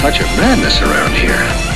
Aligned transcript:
Touch 0.00 0.20
of 0.20 0.26
madness 0.36 0.80
around 0.80 1.12
here. 1.12 1.67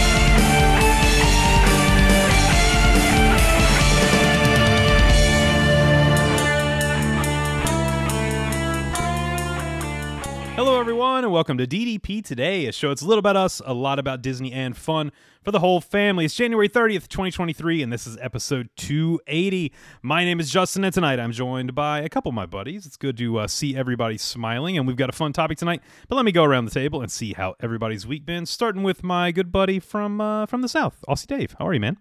Hello, 10.65 10.79
everyone, 10.79 11.25
and 11.25 11.33
welcome 11.33 11.59
to 11.59 11.67
DDP 11.67 12.25
Today, 12.25 12.67
a 12.67 12.73
show 12.73 12.91
that's 12.91 13.03
a 13.03 13.05
little 13.05 13.19
about 13.19 13.35
us, 13.35 13.61
a 13.67 13.75
lot 13.75 13.99
about 13.99 14.23
Disney, 14.23 14.53
and 14.53 14.77
fun 14.77 15.11
for 15.43 15.51
the 15.51 15.59
whole 15.59 15.81
family. 15.81 16.25
It's 16.25 16.37
January 16.37 16.69
30th, 16.69 17.09
2023, 17.09 17.83
and 17.83 17.93
this 17.93 18.07
is 18.07 18.17
episode 18.19 18.69
280. 18.77 19.73
My 20.03 20.25
name 20.25 20.39
is 20.39 20.49
Justin, 20.49 20.85
and 20.85 20.95
tonight 20.95 21.19
I'm 21.19 21.33
joined 21.33 21.75
by 21.75 22.03
a 22.03 22.09
couple 22.09 22.29
of 22.29 22.37
my 22.37 22.47
buddies. 22.47 22.87
It's 22.87 22.97
good 22.97 23.17
to 23.17 23.39
uh, 23.39 23.49
see 23.49 23.75
everybody 23.75 24.17
smiling, 24.17 24.79
and 24.79 24.87
we've 24.87 24.95
got 24.95 25.09
a 25.09 25.13
fun 25.13 25.33
topic 25.33 25.59
tonight. 25.59 25.83
But 26.09 26.15
let 26.15 26.25
me 26.25 26.31
go 26.31 26.45
around 26.45 26.67
the 26.67 26.71
table 26.71 27.03
and 27.03 27.11
see 27.11 27.33
how 27.33 27.57
everybody's 27.59 28.07
week 28.07 28.25
been, 28.25 28.47
starting 28.47 28.85
with 28.85 29.03
my 29.03 29.33
good 29.33 29.51
buddy 29.51 29.81
from 29.81 30.21
uh, 30.21 30.47
from 30.47 30.63
the 30.63 30.69
South, 30.69 31.05
Aussie 31.09 31.27
Dave. 31.27 31.57
How 31.59 31.67
are 31.67 31.75
you, 31.75 31.81
man? 31.81 31.97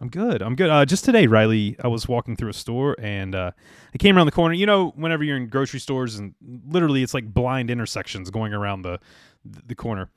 I'm 0.00 0.08
good. 0.08 0.42
I'm 0.42 0.56
good. 0.56 0.70
Uh, 0.70 0.84
just 0.84 1.04
today, 1.04 1.26
Riley, 1.26 1.76
I 1.82 1.86
was 1.86 2.08
walking 2.08 2.34
through 2.36 2.50
a 2.50 2.54
store 2.54 2.96
and 2.98 3.34
uh, 3.34 3.52
I 3.94 3.98
came 3.98 4.16
around 4.16 4.26
the 4.26 4.32
corner. 4.32 4.54
You 4.54 4.66
know, 4.66 4.92
whenever 4.96 5.22
you're 5.22 5.36
in 5.36 5.48
grocery 5.48 5.78
stores 5.78 6.16
and 6.16 6.34
literally 6.66 7.02
it's 7.02 7.14
like 7.14 7.32
blind 7.32 7.70
intersections 7.70 8.30
going 8.30 8.52
around 8.52 8.82
the 8.82 8.98
the 9.44 9.74
corner. 9.74 10.10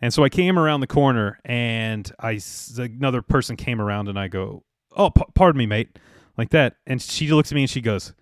And 0.00 0.12
so 0.12 0.24
I 0.24 0.28
came 0.28 0.58
around 0.58 0.80
the 0.80 0.86
corner 0.86 1.38
and 1.44 2.10
I 2.18 2.40
another 2.76 3.22
person 3.22 3.56
came 3.56 3.80
around 3.80 4.08
and 4.08 4.18
I 4.18 4.28
go, 4.28 4.64
"Oh, 4.96 5.10
p- 5.10 5.22
pardon 5.34 5.58
me, 5.58 5.66
mate," 5.66 5.98
like 6.36 6.50
that. 6.50 6.76
And 6.86 7.00
she 7.00 7.28
looks 7.28 7.52
at 7.52 7.54
me 7.54 7.62
and 7.62 7.70
she 7.70 7.80
goes, 7.80 8.12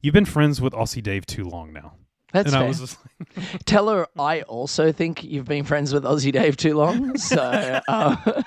"You've 0.00 0.14
been 0.14 0.24
friends 0.24 0.60
with 0.60 0.72
Aussie 0.72 1.02
Dave 1.02 1.26
too 1.26 1.44
long 1.44 1.72
now." 1.72 1.94
That's 2.32 2.52
and 2.52 2.54
fair. 2.54 2.64
I 2.64 2.68
was 2.68 2.80
just 2.80 2.98
like, 3.36 3.62
Tell 3.66 3.88
her 3.88 4.06
I 4.18 4.42
also 4.42 4.92
think 4.92 5.22
you've 5.22 5.46
been 5.46 5.64
friends 5.64 5.94
with 5.94 6.04
Aussie 6.04 6.32
Dave 6.32 6.56
too 6.56 6.74
long. 6.74 7.16
So, 7.16 7.80
uh, 7.88 8.42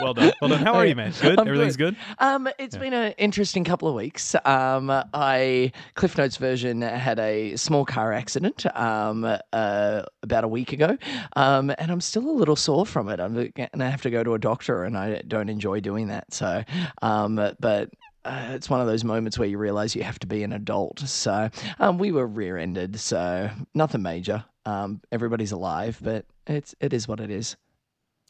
"Well 0.00 0.14
done, 0.14 0.32
well 0.40 0.50
done. 0.50 0.64
How 0.64 0.74
are 0.74 0.86
you, 0.86 0.94
man? 0.94 1.12
Good. 1.20 1.38
I'm 1.38 1.46
Everything's 1.46 1.76
good." 1.76 1.96
um, 2.18 2.48
it's 2.58 2.76
been 2.76 2.92
an 2.92 3.12
interesting 3.18 3.64
couple 3.64 3.88
of 3.88 3.94
weeks. 3.94 4.34
Um, 4.44 4.90
I 4.90 5.72
Cliff 5.94 6.16
Notes 6.16 6.36
version 6.36 6.82
had 6.82 7.18
a 7.18 7.56
small 7.56 7.84
car 7.84 8.12
accident 8.12 8.66
um, 8.76 9.24
uh, 9.52 10.02
about 10.22 10.44
a 10.44 10.48
week 10.48 10.72
ago, 10.72 10.96
um, 11.36 11.70
and 11.78 11.90
I'm 11.90 12.00
still 12.00 12.28
a 12.28 12.32
little 12.32 12.56
sore 12.56 12.86
from 12.86 13.08
it. 13.08 13.20
I'm 13.20 13.52
and 13.56 13.82
I 13.82 13.88
have 13.88 14.02
to 14.02 14.10
go 14.10 14.22
to 14.22 14.34
a 14.34 14.38
doctor, 14.38 14.84
and 14.84 14.96
I 14.96 15.22
don't 15.26 15.48
enjoy 15.48 15.80
doing 15.80 16.08
that. 16.08 16.32
So, 16.34 16.64
um, 17.02 17.36
but. 17.58 17.90
Uh, 18.22 18.48
it's 18.50 18.68
one 18.68 18.82
of 18.82 18.86
those 18.86 19.02
moments 19.02 19.38
where 19.38 19.48
you 19.48 19.56
realize 19.56 19.96
you 19.96 20.02
have 20.02 20.18
to 20.18 20.26
be 20.26 20.42
an 20.42 20.52
adult. 20.52 21.00
So 21.00 21.48
um, 21.78 21.96
we 21.96 22.12
were 22.12 22.26
rear-ended, 22.26 23.00
so 23.00 23.48
nothing 23.72 24.02
major. 24.02 24.44
Um, 24.66 25.00
everybody's 25.10 25.52
alive, 25.52 25.98
but 26.02 26.26
it's 26.46 26.74
it 26.80 26.92
is 26.92 27.08
what 27.08 27.20
it 27.20 27.30
is. 27.30 27.56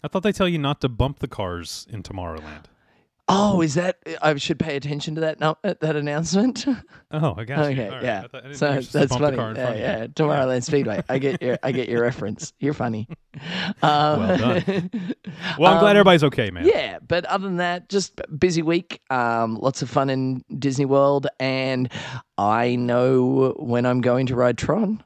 I 0.02 0.08
thought 0.08 0.22
they 0.22 0.32
tell 0.32 0.48
you 0.48 0.58
not 0.58 0.80
to 0.82 0.88
bump 0.88 1.18
the 1.18 1.28
cars 1.28 1.86
in 1.90 2.02
Tomorrowland. 2.02 2.64
Oh, 3.32 3.60
is 3.60 3.74
that? 3.74 3.98
I 4.20 4.34
should 4.36 4.58
pay 4.58 4.74
attention 4.74 5.14
to 5.14 5.20
that 5.20 5.38
no, 5.38 5.56
that 5.62 5.94
announcement. 5.94 6.66
Oh, 7.12 7.34
I 7.36 7.42
got 7.44 7.58
okay, 7.66 7.88
right. 7.90 8.02
yeah. 8.04 8.24
I 8.32 8.38
I 8.38 8.40
so 8.40 8.40
think 8.40 8.50
you 8.60 8.76
were 8.76 8.82
supposed 8.82 8.92
to 8.92 8.98
that's 8.98 9.16
funny. 9.16 9.36
Yeah, 9.36 9.74
you. 9.74 9.80
yeah. 9.80 10.06
Tomorrowland 10.08 10.62
Speedway. 10.64 11.02
I 11.08 11.18
get 11.18 11.42
your 11.42 11.58
I 11.62 11.70
get 11.72 11.88
your 11.88 12.02
reference. 12.02 12.52
You're 12.60 12.74
funny. 12.74 13.08
Um, 13.82 14.18
Well 14.20 14.38
done. 14.38 14.90
Well, 15.58 15.72
I'm 15.72 15.80
glad 15.80 15.90
Um, 15.90 15.96
everybody's 15.96 16.24
okay, 16.24 16.50
man. 16.50 16.66
Yeah, 16.66 16.98
but 17.06 17.24
other 17.26 17.46
than 17.46 17.56
that, 17.58 17.88
just 17.88 18.20
busy 18.38 18.62
week. 18.62 19.00
Um, 19.10 19.56
lots 19.56 19.82
of 19.82 19.90
fun 19.90 20.10
in 20.10 20.44
Disney 20.58 20.84
World, 20.84 21.26
and 21.38 21.90
I 22.38 22.74
know 22.76 23.54
when 23.58 23.86
I'm 23.86 24.00
going 24.00 24.26
to 24.26 24.34
ride 24.36 24.56
Tron. 24.58 25.02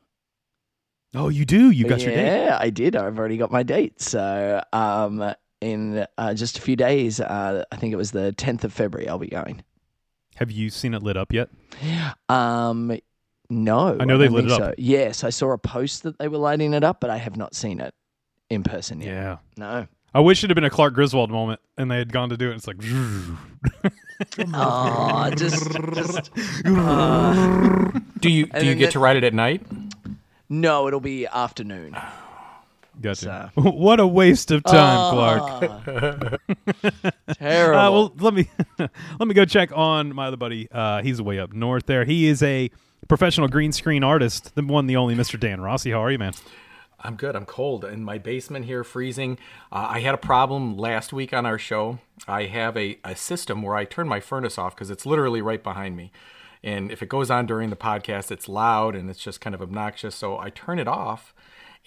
Oh, 1.14 1.28
you 1.28 1.44
do. 1.44 1.70
You 1.70 1.86
got 1.86 2.00
yeah, 2.00 2.06
your 2.06 2.16
date. 2.16 2.24
Yeah, 2.24 2.58
I 2.60 2.70
did. 2.70 2.96
I've 2.96 3.18
already 3.18 3.36
got 3.36 3.50
my 3.50 3.62
date. 3.62 4.00
So, 4.00 4.62
um, 4.72 5.34
in 5.60 6.06
uh, 6.18 6.34
just 6.34 6.58
a 6.58 6.60
few 6.60 6.76
days, 6.76 7.20
uh, 7.20 7.64
I 7.70 7.76
think 7.76 7.92
it 7.92 7.96
was 7.96 8.10
the 8.10 8.34
10th 8.36 8.64
of 8.64 8.72
February, 8.72 9.08
I'll 9.08 9.18
be 9.18 9.28
going. 9.28 9.62
Have 10.36 10.50
you 10.50 10.68
seen 10.70 10.94
it 10.94 11.02
lit 11.02 11.16
up 11.16 11.32
yet? 11.32 11.48
Um, 12.28 12.98
no, 13.48 13.96
I 14.00 14.04
know 14.04 14.18
they 14.18 14.24
don't 14.26 14.34
lit 14.34 14.46
it 14.46 14.50
up. 14.50 14.60
So. 14.60 14.74
Yes, 14.78 15.22
I 15.22 15.30
saw 15.30 15.52
a 15.52 15.58
post 15.58 16.02
that 16.02 16.18
they 16.18 16.28
were 16.28 16.38
lighting 16.38 16.74
it 16.74 16.82
up, 16.82 17.00
but 17.00 17.10
I 17.10 17.18
have 17.18 17.36
not 17.36 17.54
seen 17.54 17.80
it 17.80 17.94
in 18.50 18.64
person 18.64 19.00
yet. 19.00 19.08
Yeah. 19.08 19.36
No. 19.56 19.86
I 20.12 20.20
wish 20.20 20.44
it 20.44 20.50
had 20.50 20.54
been 20.54 20.64
a 20.64 20.70
Clark 20.70 20.94
Griswold 20.94 21.30
moment, 21.30 21.60
and 21.76 21.90
they 21.90 21.98
had 21.98 22.12
gone 22.12 22.28
to 22.30 22.36
do 22.36 22.50
it. 22.50 22.54
It's 22.54 22.66
like, 22.68 22.76
Oh, 24.54 25.30
just, 25.36 25.70
just 25.94 26.34
Do 28.20 28.30
you 28.30 28.46
do 28.46 28.66
you 28.66 28.74
get 28.74 28.86
the- 28.86 28.92
to 28.92 28.98
ride 29.00 29.16
it 29.16 29.24
at 29.24 29.34
night? 29.34 29.62
No. 30.48 30.86
It'll 30.86 31.00
be 31.00 31.26
afternoon. 31.26 31.96
gotcha. 33.00 33.52
what 33.54 34.00
a 34.00 34.06
waste 34.06 34.50
of 34.50 34.62
time, 34.64 35.12
Clark. 35.12 36.40
Ah, 37.26 37.32
terrible. 37.34 37.78
Uh, 37.78 37.90
well, 37.90 38.14
let 38.18 38.34
me 38.34 38.48
let 38.78 39.26
me 39.28 39.34
go 39.34 39.44
check 39.44 39.70
on 39.74 40.14
my 40.14 40.26
other 40.26 40.36
buddy. 40.36 40.68
Uh, 40.70 41.02
he's 41.02 41.20
way 41.20 41.38
up 41.38 41.52
north 41.52 41.86
there. 41.86 42.04
He 42.04 42.26
is 42.26 42.42
a 42.42 42.70
professional 43.08 43.48
green 43.48 43.72
screen 43.72 44.04
artist, 44.04 44.54
the 44.54 44.62
one, 44.62 44.86
the 44.86 44.96
only, 44.96 45.14
Mr. 45.14 45.38
Dan 45.38 45.60
Rossi. 45.60 45.90
How 45.90 46.02
are 46.02 46.10
you, 46.10 46.18
man? 46.18 46.32
I'm 47.00 47.16
good. 47.16 47.36
I'm 47.36 47.44
cold 47.44 47.84
in 47.84 48.02
my 48.02 48.16
basement 48.18 48.64
here, 48.64 48.82
freezing. 48.82 49.38
Uh, 49.70 49.88
I 49.90 50.00
had 50.00 50.14
a 50.14 50.18
problem 50.18 50.76
last 50.78 51.12
week 51.12 51.34
on 51.34 51.44
our 51.44 51.58
show. 51.58 51.98
I 52.26 52.44
have 52.44 52.76
a, 52.76 52.98
a 53.04 53.14
system 53.14 53.60
where 53.62 53.76
I 53.76 53.84
turn 53.84 54.08
my 54.08 54.20
furnace 54.20 54.56
off 54.56 54.74
because 54.74 54.90
it's 54.90 55.04
literally 55.04 55.42
right 55.42 55.62
behind 55.62 55.96
me. 55.96 56.12
And 56.64 56.90
if 56.90 57.02
it 57.02 57.10
goes 57.10 57.30
on 57.30 57.44
during 57.44 57.68
the 57.68 57.76
podcast, 57.76 58.32
it's 58.32 58.48
loud 58.48 58.96
and 58.96 59.10
it's 59.10 59.22
just 59.22 59.40
kind 59.40 59.54
of 59.54 59.60
obnoxious. 59.60 60.14
So 60.14 60.38
I 60.38 60.48
turn 60.48 60.78
it 60.78 60.88
off 60.88 61.34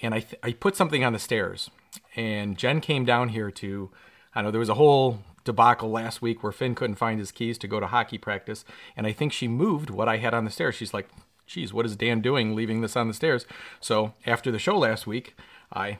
and 0.04 0.14
I, 0.14 0.20
th- 0.20 0.40
I 0.44 0.54
put 0.54 0.76
something 0.76 1.04
on 1.04 1.14
the 1.14 1.20
stairs. 1.20 1.72
And 2.16 2.58
Jen 2.58 2.80
came 2.80 3.04
down 3.04 3.30
here 3.30 3.50
to, 3.50 3.90
I 4.36 4.44
know 4.44 4.52
there 4.52 4.60
was 4.60 4.70
a 4.70 4.76
whole 4.76 5.24
debacle 5.44 5.90
last 5.90 6.22
week 6.22 6.44
where 6.44 6.52
Finn 6.52 6.76
couldn't 6.76 6.98
find 6.98 7.20
his 7.20 7.32
keys 7.32 7.58
to 7.58 7.68
go 7.68 7.80
to 7.80 7.88
hockey 7.88 8.20
practice. 8.20 8.64
And 8.96 9.08
I 9.08 9.14
think 9.14 9.34
she 9.34 9.48
moved 9.48 9.90
what 9.90 10.08
I 10.08 10.18
had 10.18 10.36
on 10.36 10.46
the 10.46 10.52
stairs. 10.52 10.76
She's 10.76 10.94
like, 10.94 11.10
geez, 11.48 11.74
what 11.74 11.88
is 11.88 11.96
Dan 11.96 12.22
doing 12.22 12.56
leaving 12.56 12.82
this 12.82 12.96
on 12.96 13.08
the 13.08 13.16
stairs? 13.16 13.48
So 13.80 14.14
after 14.28 14.52
the 14.52 14.60
show 14.60 14.78
last 14.78 15.08
week, 15.08 15.36
I 15.74 15.98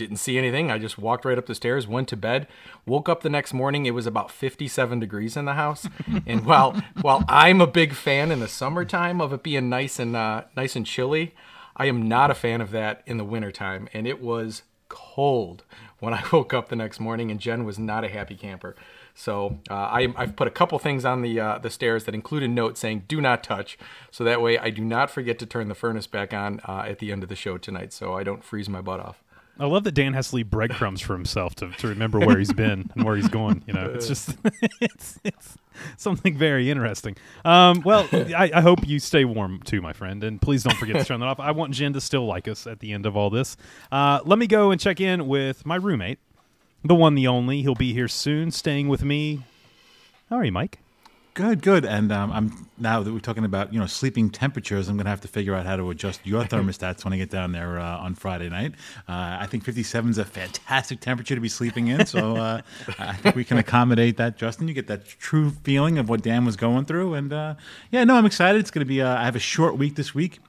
didn't 0.00 0.16
see 0.16 0.38
anything. 0.38 0.70
I 0.70 0.78
just 0.78 0.98
walked 0.98 1.24
right 1.24 1.36
up 1.36 1.46
the 1.46 1.54
stairs, 1.54 1.86
went 1.86 2.08
to 2.08 2.16
bed, 2.16 2.46
woke 2.86 3.08
up 3.08 3.22
the 3.22 3.28
next 3.28 3.52
morning. 3.52 3.84
It 3.86 3.90
was 3.92 4.06
about 4.06 4.30
57 4.30 4.98
degrees 4.98 5.36
in 5.36 5.44
the 5.44 5.54
house. 5.54 5.86
and 6.26 6.44
while 6.46 6.82
while 7.02 7.24
I'm 7.28 7.60
a 7.60 7.66
big 7.66 7.92
fan 7.92 8.32
in 8.32 8.40
the 8.40 8.48
summertime 8.48 9.20
of 9.20 9.32
it 9.32 9.42
being 9.42 9.68
nice 9.68 9.98
and 9.98 10.16
uh, 10.16 10.44
nice 10.56 10.74
and 10.74 10.86
chilly, 10.86 11.34
I 11.76 11.86
am 11.86 12.08
not 12.08 12.30
a 12.30 12.34
fan 12.34 12.60
of 12.60 12.70
that 12.70 13.02
in 13.06 13.18
the 13.18 13.24
wintertime. 13.24 13.88
And 13.92 14.06
it 14.06 14.22
was 14.22 14.62
cold 14.88 15.64
when 15.98 16.14
I 16.14 16.24
woke 16.32 16.54
up 16.54 16.68
the 16.70 16.76
next 16.76 16.98
morning, 16.98 17.30
and 17.30 17.38
Jen 17.38 17.64
was 17.64 17.78
not 17.78 18.02
a 18.02 18.08
happy 18.08 18.36
camper. 18.36 18.74
So 19.14 19.58
uh, 19.70 19.74
I, 19.74 20.14
I've 20.16 20.34
put 20.34 20.48
a 20.48 20.50
couple 20.50 20.78
things 20.78 21.04
on 21.04 21.20
the 21.20 21.38
uh, 21.38 21.58
the 21.58 21.68
stairs 21.68 22.04
that 22.04 22.14
include 22.14 22.42
a 22.42 22.48
note 22.48 22.78
saying 22.78 23.04
"Do 23.06 23.20
not 23.20 23.44
touch," 23.44 23.78
so 24.10 24.24
that 24.24 24.40
way 24.40 24.56
I 24.56 24.70
do 24.70 24.82
not 24.82 25.10
forget 25.10 25.38
to 25.40 25.46
turn 25.46 25.68
the 25.68 25.74
furnace 25.74 26.06
back 26.06 26.32
on 26.32 26.60
uh, 26.66 26.84
at 26.86 27.00
the 27.00 27.12
end 27.12 27.22
of 27.22 27.28
the 27.28 27.36
show 27.36 27.58
tonight, 27.58 27.92
so 27.92 28.14
I 28.14 28.22
don't 28.22 28.42
freeze 28.42 28.68
my 28.68 28.80
butt 28.80 29.00
off. 29.00 29.22
I 29.60 29.66
love 29.66 29.84
that 29.84 29.92
Dan 29.92 30.14
has 30.14 30.30
to 30.30 30.36
leave 30.36 30.48
breadcrumbs 30.48 31.02
for 31.02 31.12
himself 31.12 31.54
to, 31.56 31.70
to 31.70 31.88
remember 31.88 32.18
where 32.18 32.38
he's 32.38 32.52
been 32.52 32.90
and 32.94 33.04
where 33.04 33.14
he's 33.14 33.28
going. 33.28 33.62
You 33.66 33.74
know, 33.74 33.84
it's 33.94 34.08
just 34.08 34.36
it's, 34.80 35.18
it's 35.22 35.58
something 35.98 36.36
very 36.36 36.70
interesting. 36.70 37.16
Um, 37.44 37.82
well, 37.84 38.08
I, 38.12 38.50
I 38.54 38.60
hope 38.62 38.88
you 38.88 38.98
stay 38.98 39.26
warm 39.26 39.60
too, 39.62 39.82
my 39.82 39.92
friend, 39.92 40.24
and 40.24 40.40
please 40.40 40.62
don't 40.62 40.76
forget 40.76 40.96
to 40.96 41.04
turn 41.04 41.20
that 41.20 41.26
off. 41.26 41.38
I 41.38 41.50
want 41.50 41.74
Jen 41.74 41.92
to 41.92 42.00
still 42.00 42.24
like 42.24 42.48
us 42.48 42.66
at 42.66 42.80
the 42.80 42.92
end 42.92 43.04
of 43.04 43.18
all 43.18 43.28
this. 43.28 43.58
Uh, 43.92 44.20
let 44.24 44.38
me 44.38 44.46
go 44.46 44.70
and 44.70 44.80
check 44.80 44.98
in 44.98 45.28
with 45.28 45.66
my 45.66 45.76
roommate, 45.76 46.18
the 46.82 46.94
one, 46.94 47.14
the 47.14 47.26
only. 47.26 47.60
He'll 47.60 47.74
be 47.74 47.92
here 47.92 48.08
soon, 48.08 48.50
staying 48.50 48.88
with 48.88 49.04
me. 49.04 49.44
How 50.30 50.36
are 50.36 50.44
you, 50.44 50.52
Mike? 50.52 50.78
Good, 51.34 51.62
good. 51.62 51.84
And 51.84 52.10
um, 52.10 52.32
I'm 52.32 52.68
now 52.76 53.02
that 53.02 53.12
we're 53.12 53.20
talking 53.20 53.44
about 53.44 53.72
you 53.72 53.78
know 53.78 53.86
sleeping 53.86 54.30
temperatures, 54.30 54.88
I'm 54.88 54.96
going 54.96 55.04
to 55.04 55.10
have 55.10 55.20
to 55.20 55.28
figure 55.28 55.54
out 55.54 55.64
how 55.64 55.76
to 55.76 55.90
adjust 55.90 56.26
your 56.26 56.44
thermostats 56.46 57.04
when 57.04 57.12
I 57.12 57.18
get 57.18 57.30
down 57.30 57.52
there 57.52 57.78
uh, 57.78 57.98
on 57.98 58.14
Friday 58.14 58.48
night. 58.48 58.72
Uh, 59.08 59.38
I 59.40 59.46
think 59.46 59.64
57 59.64 60.10
is 60.10 60.18
a 60.18 60.24
fantastic 60.24 61.00
temperature 61.00 61.34
to 61.34 61.40
be 61.40 61.48
sleeping 61.48 61.88
in, 61.88 62.04
so 62.06 62.36
uh, 62.36 62.62
I 62.98 63.14
think 63.14 63.36
we 63.36 63.44
can 63.44 63.58
accommodate 63.58 64.16
that. 64.16 64.36
Justin, 64.36 64.66
you 64.66 64.74
get 64.74 64.88
that 64.88 65.06
true 65.06 65.50
feeling 65.50 65.98
of 65.98 66.08
what 66.08 66.22
Dan 66.22 66.44
was 66.44 66.56
going 66.56 66.84
through, 66.84 67.14
and 67.14 67.32
uh, 67.32 67.54
yeah, 67.90 68.02
no, 68.04 68.16
I'm 68.16 68.26
excited. 68.26 68.58
It's 68.58 68.70
going 68.70 68.84
to 68.84 68.88
be. 68.88 69.00
Uh, 69.00 69.16
I 69.16 69.24
have 69.24 69.36
a 69.36 69.40
short 69.40 69.76
week 69.76 69.94
this 69.94 70.14
week. 70.14 70.40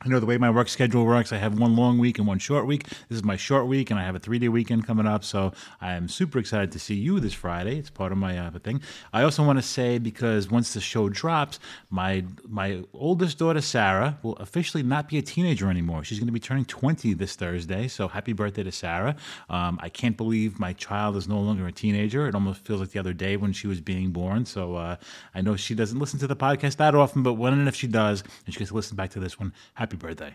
I 0.00 0.08
know 0.08 0.20
the 0.20 0.26
way 0.26 0.38
my 0.38 0.50
work 0.50 0.68
schedule 0.68 1.04
works. 1.04 1.32
I 1.32 1.38
have 1.38 1.58
one 1.58 1.74
long 1.74 1.98
week 1.98 2.18
and 2.18 2.26
one 2.26 2.38
short 2.38 2.66
week. 2.66 2.84
This 3.08 3.16
is 3.16 3.24
my 3.24 3.36
short 3.36 3.66
week, 3.66 3.90
and 3.90 3.98
I 3.98 4.04
have 4.04 4.14
a 4.14 4.20
three 4.20 4.38
day 4.38 4.48
weekend 4.48 4.86
coming 4.86 5.08
up. 5.08 5.24
So 5.24 5.52
I 5.80 5.94
am 5.94 6.06
super 6.06 6.38
excited 6.38 6.70
to 6.72 6.78
see 6.78 6.94
you 6.94 7.18
this 7.18 7.32
Friday. 7.32 7.78
It's 7.78 7.90
part 7.90 8.12
of 8.12 8.18
my 8.18 8.38
uh, 8.38 8.50
thing. 8.60 8.80
I 9.12 9.22
also 9.24 9.44
want 9.44 9.58
to 9.58 9.62
say 9.62 9.98
because 9.98 10.48
once 10.48 10.72
the 10.72 10.80
show 10.80 11.08
drops, 11.08 11.58
my 11.90 12.24
my 12.46 12.84
oldest 12.92 13.38
daughter 13.38 13.60
Sarah 13.60 14.18
will 14.22 14.36
officially 14.36 14.84
not 14.84 15.08
be 15.08 15.18
a 15.18 15.22
teenager 15.22 15.68
anymore. 15.68 16.04
She's 16.04 16.20
going 16.20 16.28
to 16.28 16.32
be 16.32 16.38
turning 16.38 16.64
20 16.64 17.14
this 17.14 17.34
Thursday. 17.34 17.88
So 17.88 18.06
happy 18.06 18.32
birthday 18.32 18.62
to 18.62 18.72
Sarah. 18.72 19.16
Um, 19.50 19.80
I 19.82 19.88
can't 19.88 20.16
believe 20.16 20.60
my 20.60 20.74
child 20.74 21.16
is 21.16 21.26
no 21.26 21.40
longer 21.40 21.66
a 21.66 21.72
teenager. 21.72 22.28
It 22.28 22.36
almost 22.36 22.64
feels 22.64 22.78
like 22.78 22.90
the 22.90 23.00
other 23.00 23.12
day 23.12 23.36
when 23.36 23.52
she 23.52 23.66
was 23.66 23.80
being 23.80 24.10
born. 24.10 24.46
So 24.46 24.76
uh, 24.76 24.96
I 25.34 25.40
know 25.40 25.56
she 25.56 25.74
doesn't 25.74 25.98
listen 25.98 26.20
to 26.20 26.28
the 26.28 26.36
podcast 26.36 26.76
that 26.76 26.94
often, 26.94 27.24
but 27.24 27.34
when 27.34 27.52
and 27.52 27.66
if 27.66 27.74
she 27.74 27.88
does, 27.88 28.22
and 28.46 28.54
she 28.54 28.60
gets 28.60 28.70
to 28.70 28.76
listen 28.76 28.96
back 28.96 29.10
to 29.10 29.18
this 29.18 29.40
one, 29.40 29.52
happy 29.74 29.87
birthday. 29.96 30.32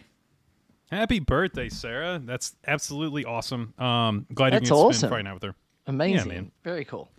Happy 0.91 1.19
birthday, 1.19 1.69
Sarah. 1.69 2.21
That's 2.23 2.55
absolutely 2.67 3.25
awesome. 3.25 3.73
Um, 3.79 4.27
glad 4.33 4.53
That's 4.53 4.63
you 4.63 4.69
can 4.69 4.77
awesome. 4.77 4.93
spend 4.93 5.11
Friday 5.11 5.23
night 5.23 5.33
with 5.33 5.43
her. 5.43 5.55
Amazing. 5.87 6.27
man. 6.27 6.51
Very 6.63 6.85
cool. 6.85 7.09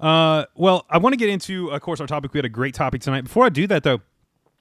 Uh, 0.00 0.46
well, 0.54 0.86
I 0.88 0.98
want 0.98 1.12
to 1.12 1.16
get 1.16 1.28
into, 1.28 1.70
of 1.70 1.80
course, 1.80 2.00
our 2.00 2.06
topic. 2.06 2.32
We 2.32 2.38
had 2.38 2.44
a 2.44 2.50
great 2.50 2.74
topic 2.74 3.02
tonight. 3.02 3.22
Before 3.22 3.44
I 3.44 3.48
do 3.48 3.66
that, 3.66 3.82
though, 3.82 4.00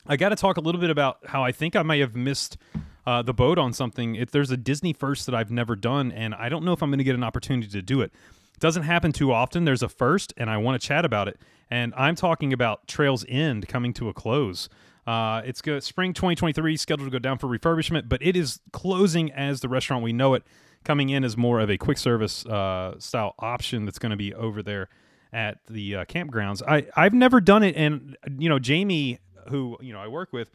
I 0.05 0.17
got 0.17 0.29
to 0.29 0.35
talk 0.35 0.57
a 0.57 0.61
little 0.61 0.81
bit 0.81 0.89
about 0.89 1.19
how 1.25 1.43
I 1.43 1.51
think 1.51 1.75
I 1.75 1.83
may 1.83 1.99
have 1.99 2.15
missed 2.15 2.57
uh, 3.05 3.21
the 3.21 3.33
boat 3.33 3.57
on 3.57 3.73
something. 3.73 4.15
If 4.15 4.31
there's 4.31 4.51
a 4.51 4.57
Disney 4.57 4.93
first 4.93 5.25
that 5.25 5.35
I've 5.35 5.51
never 5.51 5.75
done, 5.75 6.11
and 6.11 6.35
I 6.35 6.49
don't 6.49 6.63
know 6.63 6.73
if 6.73 6.83
I'm 6.83 6.89
going 6.89 6.99
to 6.99 7.03
get 7.03 7.15
an 7.15 7.23
opportunity 7.23 7.67
to 7.69 7.81
do 7.81 8.01
it. 8.01 8.11
It 8.53 8.59
doesn't 8.59 8.83
happen 8.83 9.11
too 9.11 9.31
often. 9.31 9.65
There's 9.65 9.83
a 9.83 9.89
first, 9.89 10.33
and 10.37 10.49
I 10.49 10.57
want 10.57 10.81
to 10.81 10.87
chat 10.87 11.05
about 11.05 11.27
it. 11.27 11.39
And 11.69 11.93
I'm 11.97 12.15
talking 12.15 12.53
about 12.53 12.87
Trails 12.87 13.25
End 13.27 13.67
coming 13.67 13.93
to 13.93 14.09
a 14.09 14.13
close. 14.13 14.69
Uh, 15.05 15.41
it's 15.45 15.61
good. 15.61 15.83
Spring 15.83 16.13
2023 16.13 16.77
scheduled 16.77 17.07
to 17.07 17.11
go 17.11 17.19
down 17.19 17.37
for 17.37 17.47
refurbishment, 17.47 18.07
but 18.07 18.21
it 18.21 18.35
is 18.35 18.59
closing 18.71 19.31
as 19.31 19.61
the 19.61 19.69
restaurant 19.69 20.03
we 20.03 20.13
know 20.13 20.33
it. 20.33 20.43
Coming 20.83 21.09
in 21.09 21.23
as 21.23 21.37
more 21.37 21.61
of 21.61 21.69
a 21.69 21.77
quick 21.77 21.97
service 21.97 22.45
uh, 22.45 22.99
style 22.99 23.35
option 23.39 23.85
that's 23.85 23.99
going 23.99 24.09
to 24.09 24.17
be 24.17 24.33
over 24.33 24.61
there 24.61 24.89
at 25.31 25.59
the 25.69 25.95
uh, 25.95 26.05
campgrounds. 26.05 26.61
I 26.67 26.87
I've 26.95 27.13
never 27.13 27.39
done 27.39 27.63
it, 27.63 27.77
and 27.77 28.17
you 28.37 28.49
know 28.49 28.59
Jamie, 28.59 29.19
who 29.49 29.77
you 29.79 29.93
know 29.93 29.99
I 29.99 30.09
work 30.09 30.33
with, 30.33 30.49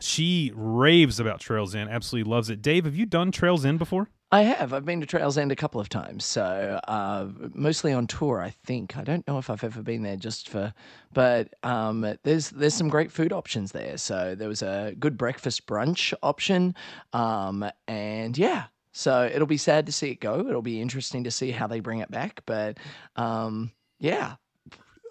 she 0.00 0.52
raves 0.54 1.20
about 1.20 1.40
Trails 1.40 1.74
End, 1.74 1.90
absolutely 1.90 2.30
loves 2.30 2.50
it. 2.50 2.62
Dave, 2.62 2.84
have 2.84 2.96
you 2.96 3.06
done 3.06 3.32
Trails 3.32 3.64
End 3.64 3.78
before? 3.78 4.08
I 4.32 4.42
have. 4.42 4.72
I've 4.72 4.84
been 4.84 5.00
to 5.00 5.06
Trails 5.06 5.36
End 5.36 5.50
a 5.50 5.56
couple 5.56 5.80
of 5.80 5.88
times, 5.88 6.24
so 6.24 6.78
uh, 6.86 7.26
mostly 7.52 7.92
on 7.92 8.06
tour. 8.06 8.40
I 8.40 8.50
think. 8.64 8.96
I 8.96 9.02
don't 9.02 9.26
know 9.26 9.38
if 9.38 9.50
I've 9.50 9.64
ever 9.64 9.82
been 9.82 10.02
there 10.02 10.16
just 10.16 10.48
for, 10.48 10.72
but 11.12 11.52
um, 11.64 12.14
there's 12.22 12.50
there's 12.50 12.74
some 12.74 12.88
great 12.88 13.10
food 13.10 13.32
options 13.32 13.72
there. 13.72 13.98
So 13.98 14.36
there 14.36 14.48
was 14.48 14.62
a 14.62 14.94
good 14.98 15.18
breakfast 15.18 15.66
brunch 15.66 16.14
option, 16.22 16.76
um, 17.12 17.68
and 17.88 18.38
yeah. 18.38 18.66
So 18.92 19.28
it'll 19.32 19.46
be 19.46 19.56
sad 19.56 19.86
to 19.86 19.92
see 19.92 20.10
it 20.10 20.20
go. 20.20 20.46
It'll 20.48 20.62
be 20.62 20.80
interesting 20.80 21.24
to 21.24 21.30
see 21.30 21.50
how 21.50 21.66
they 21.66 21.80
bring 21.80 21.98
it 21.98 22.10
back, 22.10 22.42
but 22.46 22.78
um, 23.16 23.72
yeah, 23.98 24.34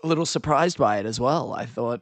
a 0.04 0.08
little 0.08 0.26
surprised 0.26 0.78
by 0.78 1.00
it 1.00 1.06
as 1.06 1.20
well. 1.20 1.54
I 1.54 1.66
thought, 1.66 2.02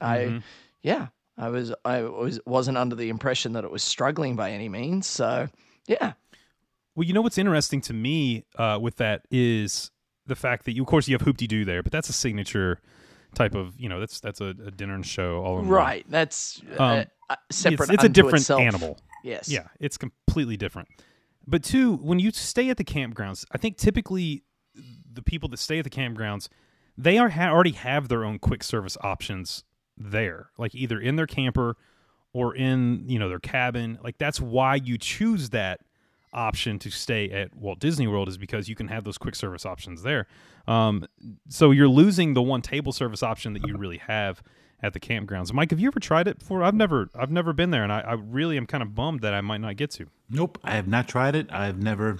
I 0.00 0.40
yeah, 0.82 1.08
I 1.38 1.48
was 1.48 1.74
I 1.84 2.02
was 2.02 2.40
wasn't 2.46 2.78
under 2.78 2.96
the 2.96 3.08
impression 3.08 3.52
that 3.52 3.64
it 3.64 3.70
was 3.70 3.82
struggling 3.82 4.36
by 4.36 4.52
any 4.52 4.68
means. 4.68 5.06
So 5.06 5.48
yeah. 5.86 6.14
Well, 6.94 7.06
you 7.06 7.12
know 7.12 7.22
what's 7.22 7.36
interesting 7.38 7.82
to 7.82 7.92
me 7.92 8.44
uh, 8.56 8.78
with 8.80 8.96
that 8.96 9.26
is 9.30 9.90
the 10.24 10.34
fact 10.34 10.64
that 10.64 10.72
you, 10.72 10.82
of 10.82 10.88
course, 10.88 11.06
you 11.06 11.14
have 11.14 11.20
Hoop-Dee-Doo 11.20 11.66
there, 11.66 11.82
but 11.82 11.92
that's 11.92 12.08
a 12.08 12.12
signature 12.14 12.80
type 13.34 13.54
of, 13.54 13.78
you 13.78 13.88
know, 13.88 14.00
that's 14.00 14.18
that's 14.18 14.40
a, 14.40 14.54
a 14.64 14.70
dinner 14.70 14.94
and 14.94 15.04
show 15.04 15.42
all 15.44 15.58
in 15.58 15.66
one. 15.66 15.74
Right. 15.74 16.06
That's 16.08 16.62
uh, 16.78 16.82
Um, 16.82 17.04
uh, 17.28 17.36
separate. 17.50 17.90
It's, 17.90 17.94
it's 17.96 18.04
a 18.04 18.08
different 18.08 18.36
itself. 18.38 18.62
animal. 18.62 18.98
Yes. 19.22 19.50
Yeah, 19.50 19.66
it's 19.78 19.98
completely 19.98 20.56
different. 20.56 20.88
But 21.46 21.62
two, 21.62 21.96
when 21.96 22.18
you 22.18 22.30
stay 22.30 22.70
at 22.70 22.76
the 22.78 22.84
campgrounds, 22.84 23.44
I 23.52 23.58
think 23.58 23.76
typically 23.76 24.44
the 25.12 25.22
people 25.22 25.48
that 25.50 25.58
stay 25.58 25.78
at 25.78 25.84
the 25.84 25.90
campgrounds, 25.90 26.48
they 26.96 27.18
are 27.18 27.28
ha- 27.28 27.50
already 27.50 27.72
have 27.72 28.08
their 28.08 28.24
own 28.24 28.38
quick 28.38 28.62
service 28.62 28.96
options 29.02 29.64
there, 29.96 30.50
like 30.58 30.74
either 30.74 31.00
in 31.00 31.16
their 31.16 31.26
camper 31.26 31.76
or 32.32 32.54
in 32.54 33.04
you 33.06 33.18
know 33.18 33.28
their 33.28 33.38
cabin. 33.38 33.98
Like 34.02 34.18
that's 34.18 34.40
why 34.40 34.76
you 34.76 34.98
choose 34.98 35.50
that 35.50 35.80
option 36.32 36.78
to 36.78 36.90
stay 36.90 37.30
at 37.30 37.54
Walt 37.56 37.78
Disney 37.78 38.06
World 38.06 38.28
is 38.28 38.36
because 38.36 38.68
you 38.68 38.74
can 38.74 38.88
have 38.88 39.04
those 39.04 39.18
quick 39.18 39.34
service 39.34 39.64
options 39.64 40.02
there. 40.02 40.26
Um, 40.66 41.06
so 41.48 41.70
you're 41.70 41.88
losing 41.88 42.34
the 42.34 42.42
one 42.42 42.62
table 42.62 42.92
service 42.92 43.22
option 43.22 43.54
that 43.54 43.66
you 43.66 43.76
really 43.76 43.98
have 43.98 44.42
at 44.82 44.92
the 44.92 45.00
campgrounds. 45.00 45.52
Mike, 45.52 45.70
have 45.70 45.80
you 45.80 45.88
ever 45.88 46.00
tried 46.00 46.28
it 46.28 46.38
before? 46.38 46.62
I've 46.62 46.74
never, 46.74 47.08
I've 47.14 47.30
never 47.30 47.52
been 47.52 47.70
there, 47.70 47.82
and 47.82 47.92
I, 47.92 48.00
I 48.00 48.12
really 48.12 48.56
am 48.56 48.66
kind 48.66 48.82
of 48.82 48.94
bummed 48.94 49.20
that 49.20 49.32
I 49.32 49.40
might 49.40 49.60
not 49.60 49.76
get 49.76 49.90
to. 49.92 50.06
Nope, 50.28 50.58
I 50.62 50.72
have 50.72 50.88
not 50.88 51.08
tried 51.08 51.34
it. 51.34 51.50
I've 51.50 51.78
never 51.78 52.18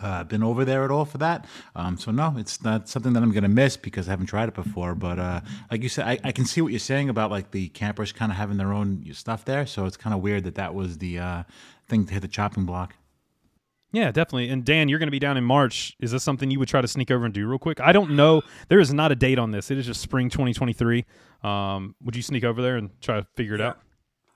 uh, 0.00 0.24
been 0.24 0.42
over 0.42 0.64
there 0.64 0.84
at 0.84 0.90
all 0.90 1.04
for 1.04 1.18
that. 1.18 1.46
Um, 1.74 1.98
so 1.98 2.10
no, 2.10 2.34
it's 2.38 2.62
not 2.62 2.88
something 2.88 3.12
that 3.12 3.22
I'm 3.22 3.32
going 3.32 3.42
to 3.42 3.48
miss 3.48 3.76
because 3.76 4.08
I 4.08 4.12
haven't 4.12 4.26
tried 4.26 4.48
it 4.48 4.54
before. 4.54 4.94
But 4.94 5.18
uh, 5.18 5.40
like 5.70 5.82
you 5.82 5.88
said, 5.88 6.06
I, 6.06 6.18
I 6.24 6.32
can 6.32 6.44
see 6.44 6.60
what 6.60 6.72
you're 6.72 6.78
saying 6.78 7.08
about 7.08 7.30
like 7.30 7.50
the 7.50 7.68
campers 7.68 8.12
kind 8.12 8.32
of 8.32 8.38
having 8.38 8.56
their 8.56 8.72
own 8.72 9.04
stuff 9.12 9.44
there. 9.44 9.66
So 9.66 9.86
it's 9.86 9.96
kind 9.96 10.14
of 10.14 10.20
weird 10.20 10.44
that 10.44 10.54
that 10.54 10.74
was 10.74 10.98
the 10.98 11.18
uh, 11.18 11.42
thing 11.88 12.06
to 12.06 12.14
hit 12.14 12.20
the 12.20 12.28
chopping 12.28 12.64
block. 12.64 12.94
Yeah, 13.92 14.10
definitely. 14.10 14.48
And 14.48 14.64
Dan, 14.64 14.88
you're 14.88 14.98
going 14.98 15.08
to 15.08 15.12
be 15.12 15.18
down 15.18 15.36
in 15.36 15.44
March. 15.44 15.94
Is 16.00 16.12
this 16.12 16.22
something 16.22 16.50
you 16.50 16.58
would 16.58 16.68
try 16.68 16.80
to 16.80 16.88
sneak 16.88 17.10
over 17.10 17.26
and 17.26 17.34
do 17.34 17.46
real 17.46 17.58
quick? 17.58 17.78
I 17.78 17.92
don't 17.92 18.12
know. 18.12 18.40
There 18.68 18.80
is 18.80 18.92
not 18.92 19.12
a 19.12 19.14
date 19.14 19.38
on 19.38 19.50
this. 19.50 19.70
It 19.70 19.76
is 19.76 19.84
just 19.84 20.00
spring 20.00 20.30
2023. 20.30 21.04
Um, 21.42 21.94
would 22.02 22.16
you 22.16 22.22
sneak 22.22 22.42
over 22.42 22.62
there 22.62 22.76
and 22.76 22.90
try 23.02 23.20
to 23.20 23.26
figure 23.36 23.54
it 23.54 23.60
out? 23.60 23.78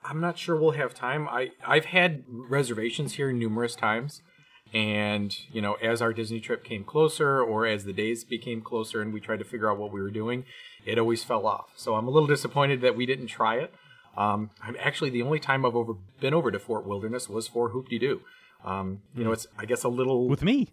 I'm 0.09 0.21
not 0.21 0.39
sure 0.39 0.57
we'll 0.57 0.73
have 0.73 0.95
time. 0.95 1.29
I 1.29 1.51
I've 1.67 1.87
had 1.87 2.25
reservations 2.29 3.15
here 3.15 3.33
numerous 3.33 3.75
times, 3.75 4.23
and 4.77 5.35
you 5.51 5.63
know, 5.63 5.75
as 5.83 6.03
our 6.03 6.13
Disney 6.13 6.39
trip 6.39 6.63
came 6.63 6.85
closer, 6.85 7.41
or 7.41 7.67
as 7.67 7.85
the 7.85 7.95
days 7.95 8.25
became 8.25 8.61
closer, 8.61 9.01
and 9.01 9.11
we 9.11 9.21
tried 9.21 9.39
to 9.39 9.45
figure 9.45 9.71
out 9.71 9.79
what 9.79 9.91
we 9.91 10.03
were 10.03 10.11
doing, 10.11 10.45
it 10.85 10.99
always 10.99 11.25
fell 11.25 11.47
off. 11.47 11.71
So 11.77 11.95
I'm 11.95 12.07
a 12.07 12.11
little 12.11 12.27
disappointed 12.27 12.83
that 12.83 12.95
we 12.95 13.07
didn't 13.07 13.29
try 13.29 13.57
it. 13.57 13.73
Um, 14.19 14.51
I'm 14.63 14.77
actually 14.79 15.09
the 15.09 15.23
only 15.23 15.41
time 15.41 15.65
I've 15.65 15.75
over 15.75 15.95
been 16.21 16.35
over 16.35 16.51
to 16.51 16.59
Fort 16.59 16.87
Wilderness 16.87 17.27
was 17.27 17.49
for 17.49 17.71
Hoop-Dee-Doo. 17.71 18.21
Um, 18.67 19.01
you 19.15 19.25
know, 19.25 19.33
it's 19.33 19.47
I 19.59 19.65
guess 19.65 19.83
a 19.83 19.89
little 19.89 20.29
With 20.29 20.43
me. 20.43 20.69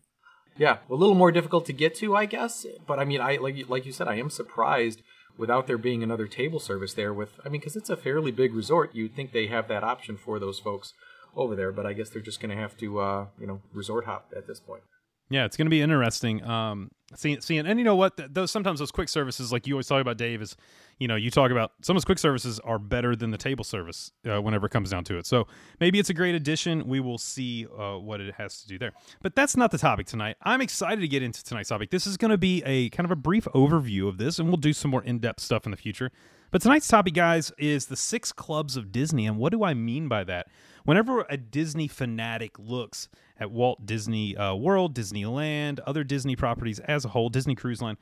yeah, 0.58 0.80
a 0.90 0.96
little 0.96 1.16
more 1.16 1.32
difficult 1.32 1.66
to 1.68 1.74
get 1.74 1.96
to, 1.96 2.14
I 2.14 2.26
guess. 2.26 2.66
But 2.86 3.00
I 3.00 3.06
mean, 3.06 3.22
I 3.22 3.38
like 3.38 3.70
like 3.70 3.86
you 3.86 3.94
said, 3.94 4.10
I 4.10 4.16
am 4.16 4.30
surprised 4.30 5.02
without 5.38 5.66
there 5.68 5.78
being 5.78 6.04
another 6.04 6.28
table 6.28 6.60
service 6.60 6.94
there. 6.94 7.14
With 7.14 7.40
I 7.46 7.50
mean, 7.50 7.62
because 7.62 7.78
it's 7.78 7.90
a 7.90 7.96
fairly 7.96 8.32
big 8.32 8.54
resort, 8.54 8.94
you'd 8.94 9.16
think 9.16 9.32
they 9.32 9.48
have 9.48 9.70
that 9.70 9.84
option 9.86 10.18
for 10.18 10.40
those 10.40 10.60
folks 10.60 10.94
over 11.36 11.56
there. 11.56 11.72
But 11.72 11.86
I 11.86 11.94
guess 11.94 12.10
they're 12.10 12.22
just 12.22 12.40
going 12.40 12.56
to 12.56 12.62
have 12.62 12.78
to, 12.78 13.00
uh, 13.00 13.26
you 13.40 13.48
know, 13.48 13.62
resort 13.74 14.06
hop 14.06 14.34
at 14.36 14.48
this 14.48 14.60
point. 14.60 14.84
Yeah, 15.30 15.46
it's 15.46 15.58
going 15.58 15.66
to 15.66 15.72
be 15.72 15.82
interesting. 15.82 16.44
Um, 16.44 16.92
seeing, 17.16 17.42
seeing, 17.42 17.66
and 17.66 17.80
you 17.80 17.86
know 17.86 17.96
what? 17.96 18.34
Those 18.34 18.52
sometimes 18.52 18.80
those 18.80 18.92
quick 18.92 19.10
services, 19.10 19.52
like 19.52 19.66
you 19.66 19.74
always 19.74 19.88
talk 19.88 20.02
about, 20.02 20.18
Dave, 20.18 20.42
is 20.42 20.56
you 21.00 21.08
know 21.08 21.16
you 21.16 21.32
talk 21.32 21.50
about 21.50 21.72
some 21.82 21.96
of 21.96 22.02
those 22.02 22.06
quick 22.06 22.20
services 22.20 22.60
are 22.60 22.78
better 22.78 23.16
than 23.16 23.32
the 23.32 23.38
table 23.38 23.64
service 23.64 24.12
uh, 24.30 24.42
whenever 24.42 24.68
it 24.68 24.70
comes 24.70 24.92
down 24.92 25.04
to 25.06 25.18
it. 25.18 25.26
So 25.26 25.48
maybe 25.80 25.98
it's 25.98 26.10
a 26.10 26.14
great 26.14 26.36
addition. 26.36 26.88
We 26.88 27.00
will 27.00 27.18
see 27.18 27.66
uh, 27.66 27.96
what 27.96 28.22
it 28.22 28.36
has 28.36 28.62
to 28.62 28.68
do 28.68 28.78
there. 28.78 28.92
But 29.22 29.36
that's 29.36 29.58
not 29.58 29.72
the 29.72 29.78
topic 29.78 30.06
tonight. 30.06 30.36
I'm 30.44 30.62
excited 30.62 31.02
to 31.02 31.08
get 31.08 31.24
into 31.24 31.44
tonight's 31.44 31.70
topic. 31.70 31.90
This 31.90 32.06
is 32.06 32.16
going 32.18 32.32
to 32.32 32.38
be 32.38 32.62
a 32.64 32.90
kind 32.90 33.06
of 33.06 33.12
a 33.12 33.16
brief 33.16 33.46
overview 33.56 34.08
of 34.08 34.18
this, 34.18 34.38
and 34.40 34.50
we'll 34.50 34.58
do 34.58 34.74
some 34.74 34.92
more 34.92 35.04
in 35.04 35.20
depth 35.20 35.40
stuff 35.40 35.66
in 35.66 35.72
the 35.72 35.78
future. 35.78 36.12
But 36.54 36.62
tonight's 36.62 36.88
topic, 36.88 37.16
guys, 37.16 37.52
is 37.58 37.88
the 37.88 37.96
six 37.96 38.32
clubs 38.32 38.78
of 38.78 38.92
Disney. 38.92 39.26
And 39.26 39.40
what 39.40 39.52
do 39.52 39.64
I 39.64 39.74
mean 39.74 40.08
by 40.08 40.24
that? 40.26 40.50
Whenever 40.86 41.26
a 41.28 41.36
Disney 41.36 41.88
fanatic 41.88 42.60
looks 42.60 43.10
at 43.40 43.50
Walt 43.50 43.88
Disney 43.88 44.38
uh, 44.38 44.54
World, 44.54 44.94
Disneyland, 44.94 45.80
other 45.88 46.04
Disney 46.04 46.36
properties 46.36 46.78
as 46.82 47.06
a 47.06 47.08
whole, 47.08 47.30
Disney 47.30 47.56
Cruise 47.56 47.82
Line, 47.82 47.98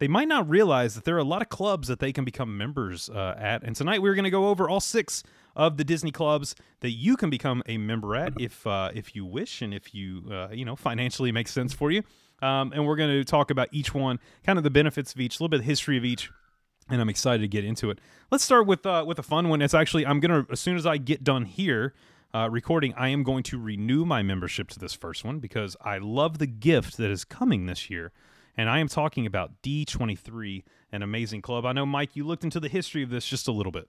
they 0.00 0.08
might 0.08 0.26
not 0.26 0.50
realize 0.50 0.96
that 0.96 1.04
there 1.04 1.14
are 1.14 1.20
a 1.20 1.24
lot 1.24 1.42
of 1.42 1.48
clubs 1.48 1.86
that 1.86 2.00
they 2.00 2.12
can 2.12 2.24
become 2.24 2.58
members 2.58 3.08
uh, 3.08 3.36
at. 3.38 3.62
And 3.62 3.76
tonight 3.76 4.02
we're 4.02 4.16
going 4.16 4.24
to 4.24 4.30
go 4.30 4.48
over 4.48 4.68
all 4.68 4.80
six 4.80 5.22
of 5.54 5.76
the 5.76 5.84
Disney 5.84 6.10
clubs 6.10 6.56
that 6.80 6.90
you 6.90 7.16
can 7.16 7.30
become 7.30 7.62
a 7.66 7.78
member 7.78 8.16
at 8.16 8.32
if 8.40 8.66
uh, 8.66 8.90
if 8.92 9.14
you 9.14 9.24
wish 9.24 9.62
and 9.62 9.72
if 9.72 9.94
you 9.94 10.24
uh, 10.28 10.48
you 10.50 10.64
know 10.64 10.74
financially 10.74 11.30
makes 11.30 11.52
sense 11.52 11.72
for 11.72 11.92
you. 11.92 12.02
Um, 12.40 12.72
and 12.72 12.84
we're 12.84 12.96
going 12.96 13.10
to 13.10 13.24
talk 13.24 13.52
about 13.52 13.68
each 13.70 13.94
one, 13.94 14.18
kind 14.42 14.58
of 14.58 14.64
the 14.64 14.70
benefits 14.70 15.14
of 15.14 15.20
each, 15.20 15.38
a 15.38 15.38
little 15.38 15.50
bit 15.50 15.60
of 15.60 15.66
history 15.66 15.96
of 15.96 16.04
each, 16.04 16.28
and 16.92 17.00
I'm 17.00 17.08
excited 17.08 17.40
to 17.40 17.48
get 17.48 17.64
into 17.64 17.90
it. 17.90 17.98
Let's 18.30 18.44
start 18.44 18.66
with 18.66 18.86
uh, 18.86 19.04
with 19.06 19.18
a 19.18 19.22
fun 19.22 19.48
one. 19.48 19.62
It's 19.62 19.74
actually 19.74 20.06
I'm 20.06 20.20
gonna 20.20 20.46
as 20.50 20.60
soon 20.60 20.76
as 20.76 20.86
I 20.86 20.98
get 20.98 21.24
done 21.24 21.46
here 21.46 21.94
uh, 22.34 22.48
recording, 22.50 22.94
I 22.94 23.08
am 23.08 23.24
going 23.24 23.42
to 23.44 23.58
renew 23.58 24.04
my 24.04 24.22
membership 24.22 24.68
to 24.70 24.78
this 24.78 24.94
first 24.94 25.24
one 25.24 25.38
because 25.38 25.76
I 25.82 25.98
love 25.98 26.38
the 26.38 26.46
gift 26.46 26.96
that 26.96 27.10
is 27.10 27.24
coming 27.24 27.66
this 27.66 27.90
year, 27.90 28.10
and 28.56 28.70
I 28.70 28.78
am 28.78 28.88
talking 28.88 29.26
about 29.26 29.62
D23, 29.62 30.62
an 30.92 31.02
amazing 31.02 31.42
club. 31.42 31.66
I 31.66 31.72
know 31.72 31.84
Mike, 31.84 32.14
you 32.14 32.24
looked 32.24 32.44
into 32.44 32.60
the 32.60 32.68
history 32.68 33.02
of 33.02 33.10
this 33.10 33.26
just 33.26 33.48
a 33.48 33.52
little 33.52 33.72
bit. 33.72 33.88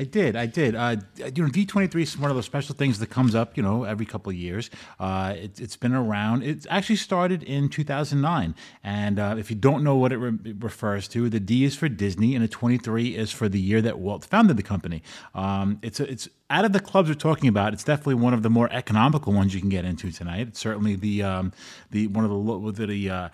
I 0.00 0.04
did. 0.04 0.34
I 0.34 0.46
did. 0.46 0.74
Uh, 0.74 0.96
you 1.18 1.42
know, 1.42 1.50
D23 1.50 2.00
is 2.00 2.16
one 2.16 2.30
of 2.30 2.34
those 2.34 2.46
special 2.46 2.74
things 2.74 3.00
that 3.00 3.08
comes 3.08 3.34
up, 3.34 3.54
you 3.54 3.62
know, 3.62 3.84
every 3.84 4.06
couple 4.06 4.30
of 4.30 4.36
years. 4.36 4.70
Uh, 4.98 5.34
it, 5.36 5.58
has 5.58 5.76
been 5.76 5.92
around. 5.92 6.42
It 6.42 6.66
actually 6.70 6.96
started 6.96 7.42
in 7.42 7.68
2009. 7.68 8.54
And 8.82 9.18
uh, 9.18 9.34
if 9.38 9.50
you 9.50 9.56
don't 9.56 9.84
know 9.84 9.96
what 9.96 10.10
it, 10.10 10.16
re- 10.16 10.38
it, 10.50 10.56
refers 10.58 11.06
to, 11.08 11.28
the 11.28 11.38
D 11.38 11.64
is 11.64 11.76
for 11.76 11.90
Disney 11.90 12.34
and 12.34 12.42
the 12.42 12.48
23 12.48 13.14
is 13.14 13.30
for 13.30 13.46
the 13.46 13.60
year 13.60 13.82
that 13.82 13.98
Walt 13.98 14.24
founded 14.24 14.56
the 14.56 14.62
company. 14.62 15.02
Um, 15.34 15.78
it's 15.82 16.00
a, 16.00 16.10
it's 16.10 16.30
out 16.50 16.64
of 16.64 16.72
the 16.72 16.80
clubs 16.80 17.08
we're 17.08 17.14
talking 17.14 17.48
about, 17.48 17.72
it's 17.72 17.84
definitely 17.84 18.16
one 18.16 18.34
of 18.34 18.42
the 18.42 18.50
more 18.50 18.68
economical 18.72 19.32
ones 19.32 19.54
you 19.54 19.60
can 19.60 19.68
get 19.68 19.84
into 19.84 20.10
tonight. 20.10 20.48
It's 20.48 20.58
certainly 20.58 20.96
the 20.96 21.22
um, 21.22 21.52
the 21.90 22.08
one 22.08 22.24
of 22.24 22.76
the 22.76 22.86
the 22.86 23.10
uh, 23.10 23.28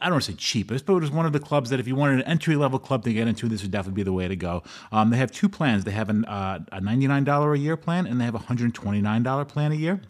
I 0.00 0.04
don't 0.04 0.12
want 0.12 0.24
to 0.24 0.32
say 0.32 0.36
cheapest, 0.36 0.86
but 0.86 0.94
it 0.94 1.00
was 1.00 1.10
one 1.10 1.26
of 1.26 1.32
the 1.32 1.40
clubs 1.40 1.70
that 1.70 1.80
if 1.80 1.88
you 1.88 1.96
wanted 1.96 2.20
an 2.20 2.26
entry 2.26 2.54
level 2.54 2.78
club 2.78 3.02
to 3.04 3.12
get 3.12 3.26
into, 3.26 3.48
this 3.48 3.62
would 3.62 3.72
definitely 3.72 3.96
be 3.96 4.04
the 4.04 4.12
way 4.12 4.28
to 4.28 4.36
go. 4.36 4.62
Um, 4.92 5.10
they 5.10 5.16
have 5.16 5.32
two 5.32 5.48
plans. 5.48 5.84
They 5.84 5.90
have 5.90 6.08
an, 6.08 6.24
uh, 6.24 6.60
a 6.70 6.80
ninety 6.80 7.08
nine 7.08 7.24
dollar 7.24 7.52
a 7.52 7.58
year 7.58 7.76
plan, 7.76 8.06
and 8.06 8.20
they 8.20 8.24
have 8.24 8.36
a 8.36 8.38
hundred 8.38 8.72
twenty 8.74 9.00
nine 9.00 9.24
dollar 9.24 9.44
plan 9.44 9.72
a 9.72 9.76
year. 9.76 10.00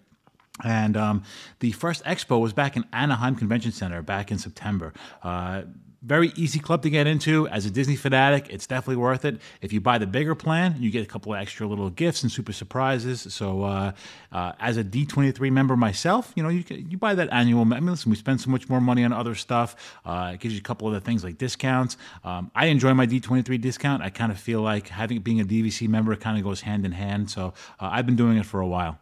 And 0.62 0.96
um, 0.96 1.22
the 1.60 1.72
first 1.72 2.04
expo 2.04 2.38
was 2.38 2.52
back 2.52 2.76
in 2.76 2.84
Anaheim 2.92 3.34
Convention 3.34 3.72
Center 3.72 4.02
back 4.02 4.30
in 4.30 4.38
September. 4.38 4.92
Uh, 5.22 5.62
very 6.02 6.32
easy 6.34 6.58
club 6.58 6.82
to 6.82 6.90
get 6.90 7.06
into. 7.06 7.46
As 7.48 7.64
a 7.64 7.70
Disney 7.70 7.94
fanatic, 7.94 8.48
it's 8.50 8.66
definitely 8.66 8.96
worth 8.96 9.24
it. 9.24 9.40
If 9.60 9.72
you 9.72 9.80
buy 9.80 9.98
the 9.98 10.06
bigger 10.06 10.34
plan, 10.34 10.74
you 10.78 10.90
get 10.90 11.02
a 11.02 11.06
couple 11.06 11.32
of 11.32 11.40
extra 11.40 11.66
little 11.66 11.90
gifts 11.90 12.22
and 12.24 12.32
super 12.32 12.52
surprises. 12.52 13.32
So, 13.32 13.62
uh, 13.62 13.92
uh, 14.32 14.52
as 14.58 14.76
a 14.76 14.84
D23 14.84 15.52
member 15.52 15.76
myself, 15.76 16.32
you 16.34 16.42
know, 16.42 16.48
you 16.48 16.64
you 16.68 16.98
buy 16.98 17.14
that 17.14 17.28
annual. 17.32 17.60
I 17.60 17.64
mean, 17.64 17.86
listen, 17.86 18.10
we 18.10 18.16
spend 18.16 18.40
so 18.40 18.50
much 18.50 18.68
more 18.68 18.80
money 18.80 19.04
on 19.04 19.12
other 19.12 19.36
stuff. 19.36 20.00
Uh, 20.04 20.32
it 20.34 20.40
gives 20.40 20.54
you 20.54 20.60
a 20.60 20.64
couple 20.64 20.88
other 20.88 21.00
things 21.00 21.22
like 21.22 21.38
discounts. 21.38 21.96
Um, 22.24 22.50
I 22.54 22.66
enjoy 22.66 22.94
my 22.94 23.06
D23 23.06 23.60
discount. 23.60 24.02
I 24.02 24.10
kind 24.10 24.32
of 24.32 24.40
feel 24.40 24.60
like 24.60 24.88
having 24.88 25.20
being 25.20 25.40
a 25.40 25.44
DVC 25.44 25.88
member 25.88 26.14
kind 26.16 26.36
of 26.36 26.42
goes 26.42 26.62
hand 26.62 26.84
in 26.84 26.92
hand. 26.92 27.30
So, 27.30 27.54
uh, 27.78 27.90
I've 27.92 28.06
been 28.06 28.16
doing 28.16 28.38
it 28.38 28.46
for 28.46 28.60
a 28.60 28.66
while. 28.66 28.98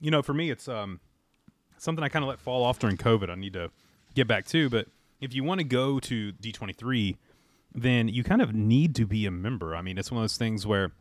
You 0.00 0.10
know, 0.10 0.22
for 0.22 0.34
me, 0.34 0.50
it's 0.50 0.66
um, 0.66 0.98
something 1.78 2.02
I 2.02 2.08
kind 2.08 2.24
of 2.24 2.28
let 2.28 2.40
fall 2.40 2.64
off 2.64 2.80
during 2.80 2.96
COVID. 2.96 3.30
I 3.30 3.36
need 3.36 3.52
to 3.52 3.70
get 4.16 4.26
back 4.26 4.46
to, 4.46 4.68
but 4.68 4.88
if 5.22 5.32
you 5.32 5.44
want 5.44 5.60
to 5.60 5.64
go 5.64 6.00
to 6.00 6.32
D23, 6.32 7.16
then 7.72 8.08
you 8.08 8.22
kind 8.24 8.42
of 8.42 8.52
need 8.52 8.94
to 8.96 9.06
be 9.06 9.24
a 9.24 9.30
member. 9.30 9.74
I 9.74 9.80
mean, 9.80 9.96
it's 9.96 10.10
one 10.10 10.18
of 10.18 10.24
those 10.24 10.36
things 10.36 10.66
where 10.66 10.92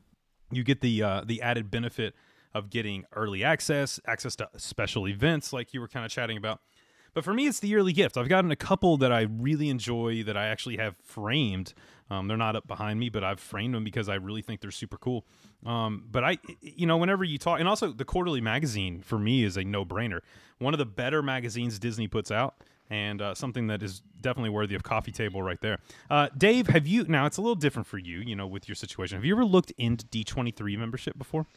you 0.51 0.63
get 0.63 0.79
the 0.79 1.03
uh, 1.03 1.23
the 1.25 1.41
added 1.41 1.69
benefit 1.69 2.13
of 2.53 2.69
getting 2.69 3.05
early 3.15 3.43
access, 3.43 3.99
access 4.05 4.35
to 4.35 4.47
special 4.57 5.07
events 5.07 5.51
like 5.51 5.73
you 5.73 5.81
were 5.81 5.87
kind 5.87 6.05
of 6.05 6.11
chatting 6.11 6.37
about. 6.37 6.61
But 7.13 7.25
for 7.25 7.33
me, 7.33 7.47
it's 7.47 7.59
the 7.59 7.67
yearly 7.67 7.91
gift. 7.91 8.15
I've 8.15 8.29
gotten 8.29 8.51
a 8.51 8.55
couple 8.55 8.95
that 8.97 9.11
I 9.11 9.21
really 9.21 9.69
enjoy 9.69 10.23
that 10.23 10.37
I 10.37 10.47
actually 10.47 10.77
have 10.77 10.95
framed. 11.03 11.73
Um, 12.09 12.27
they're 12.27 12.37
not 12.37 12.55
up 12.55 12.67
behind 12.67 12.99
me, 12.99 13.09
but 13.09 13.23
I've 13.23 13.39
framed 13.39 13.73
them 13.73 13.83
because 13.83 14.07
I 14.07 14.15
really 14.15 14.41
think 14.41 14.61
they're 14.61 14.71
super 14.71 14.97
cool. 14.97 15.25
Um, 15.65 16.05
but 16.09 16.23
I, 16.23 16.37
you 16.61 16.85
know, 16.85 16.97
whenever 16.97 17.23
you 17.23 17.37
talk, 17.37 17.59
and 17.59 17.67
also 17.67 17.91
the 17.91 18.05
quarterly 18.05 18.39
magazine 18.39 19.01
for 19.01 19.17
me 19.19 19.43
is 19.43 19.57
a 19.57 19.63
no 19.63 19.83
brainer. 19.83 20.19
One 20.59 20.73
of 20.73 20.77
the 20.77 20.85
better 20.85 21.21
magazines 21.21 21.79
Disney 21.79 22.07
puts 22.07 22.31
out 22.31 22.55
and 22.91 23.21
uh, 23.21 23.33
something 23.33 23.67
that 23.67 23.81
is 23.81 24.01
definitely 24.19 24.51
worthy 24.51 24.75
of 24.75 24.83
coffee 24.83 25.11
table 25.11 25.41
right 25.41 25.61
there. 25.61 25.79
Uh, 26.09 26.27
Dave, 26.37 26.67
have 26.67 26.85
you 26.85 27.05
now? 27.05 27.25
It's 27.25 27.37
a 27.37 27.41
little 27.41 27.55
different 27.55 27.87
for 27.87 27.97
you, 27.97 28.19
you 28.19 28.35
know, 28.35 28.45
with 28.45 28.67
your 28.67 28.75
situation. 28.75 29.17
Have 29.17 29.25
you 29.25 29.33
ever 29.33 29.45
looked 29.45 29.71
into 29.77 30.05
D 30.05 30.23
twenty 30.23 30.51
three 30.51 30.77
membership 30.77 31.17
before? 31.17 31.47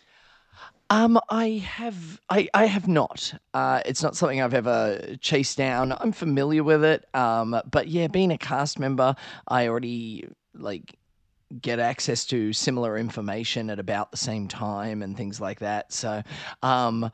Um, 0.88 1.18
I 1.30 1.64
have, 1.66 2.20
I, 2.30 2.48
I 2.54 2.66
have 2.66 2.86
not. 2.86 3.34
Uh, 3.52 3.80
it's 3.84 4.02
not 4.04 4.14
something 4.14 4.40
I've 4.40 4.54
ever 4.54 5.16
chased 5.20 5.58
down. 5.58 5.92
I'm 5.98 6.12
familiar 6.12 6.62
with 6.62 6.84
it. 6.84 7.04
Um, 7.12 7.60
but 7.68 7.88
yeah, 7.88 8.06
being 8.06 8.30
a 8.30 8.38
cast 8.38 8.78
member, 8.78 9.16
I 9.48 9.66
already 9.66 10.28
like 10.54 10.96
get 11.60 11.80
access 11.80 12.24
to 12.26 12.52
similar 12.52 12.96
information 12.96 13.70
at 13.70 13.80
about 13.80 14.12
the 14.12 14.16
same 14.16 14.46
time 14.46 15.02
and 15.02 15.16
things 15.16 15.40
like 15.40 15.58
that. 15.58 15.92
So, 15.92 16.22
um, 16.62 17.10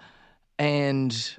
and 0.59 1.37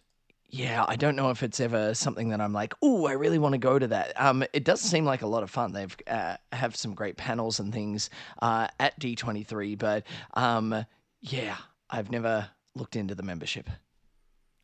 yeah, 0.52 0.84
I 0.86 0.98
don't 0.98 1.16
know 1.16 1.30
if 1.30 1.44
it's 1.44 1.62
ever 1.62 1.94
something 1.94 2.30
that 2.30 2.42
I'm 2.42 2.52
like, 2.52 2.74
oh, 2.82 3.08
I 3.08 3.14
really 3.14 3.40
want 3.40 3.54
to 3.54 3.58
go 3.58 3.80
to 3.80 3.88
that. 3.88 4.20
Um, 4.20 4.44
it 4.52 4.66
does 4.66 4.82
seem 4.82 5.06
like 5.06 5.22
a 5.22 5.28
lot 5.28 5.44
of 5.44 5.50
fun. 5.50 5.72
They've 5.72 5.96
uh, 6.08 6.36
have 6.52 6.76
some 6.76 6.94
great 6.94 7.16
panels 7.16 7.62
and 7.62 7.74
things 7.74 8.10
uh, 8.42 8.68
at 8.78 9.00
D23, 9.00 9.78
but 9.78 10.06
um, 10.34 10.86
yeah, 11.22 11.56
I've 11.90 12.12
never 12.12 12.50
looked 12.76 12.98
into 12.98 13.16
the 13.16 13.24
membership. 13.24 13.70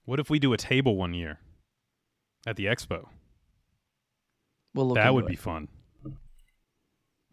What 0.04 0.20
if 0.20 0.30
we 0.30 0.40
do 0.40 0.52
a 0.52 0.58
table 0.58 0.98
one 0.98 1.14
year 1.14 1.40
at 2.46 2.58
the 2.58 2.66
expo? 2.66 3.06
We'll 4.74 4.94
that 4.96 5.14
would 5.14 5.26
it. 5.26 5.30
be 5.30 5.36
fun. 5.38 5.70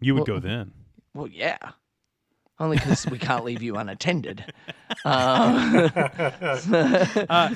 You 0.01 0.15
would 0.15 0.29
well, 0.29 0.39
go 0.39 0.49
then. 0.49 0.73
Well, 1.13 1.27
yeah. 1.27 1.59
Only 2.61 2.77
because 2.77 3.05
we 3.07 3.19
can't 3.19 3.45
leave 3.45 3.63
you 3.63 3.77
unattended. 3.77 4.45
Um, 5.05 5.91
uh, 7.29 7.55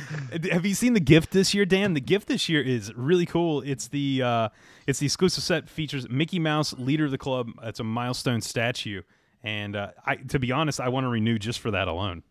have 0.51 0.67
you 0.67 0.75
seen 0.75 0.93
the 0.93 1.01
gift 1.01 1.31
this 1.31 1.55
year, 1.55 1.65
Dan? 1.65 1.95
The 1.95 2.01
gift 2.01 2.29
this 2.29 2.49
year 2.49 2.61
is 2.61 2.93
really 2.95 3.25
cool. 3.25 3.63
It's 3.63 3.89
the 3.89 4.23
uh, 4.23 4.49
it's 4.87 4.99
the 4.99 5.07
exclusive 5.07 5.43
set 5.43 5.69
features 5.69 6.09
Mickey 6.11 6.39
Mouse, 6.39 6.75
leader 6.75 7.07
of 7.07 7.11
the 7.11 7.17
club. 7.17 7.51
It's 7.63 7.81
a 7.81 7.85
milestone 7.85 8.43
statue, 8.43 9.03
and 9.43 9.77
uh, 9.77 9.93
I, 10.05 10.17
to 10.17 10.39
be 10.39 10.53
honest, 10.53 10.79
I 10.81 10.89
want 10.89 11.05
to 11.05 11.09
renew 11.09 11.39
just 11.39 11.61
for 11.61 11.71
that 11.71 11.89
alone. 11.89 12.23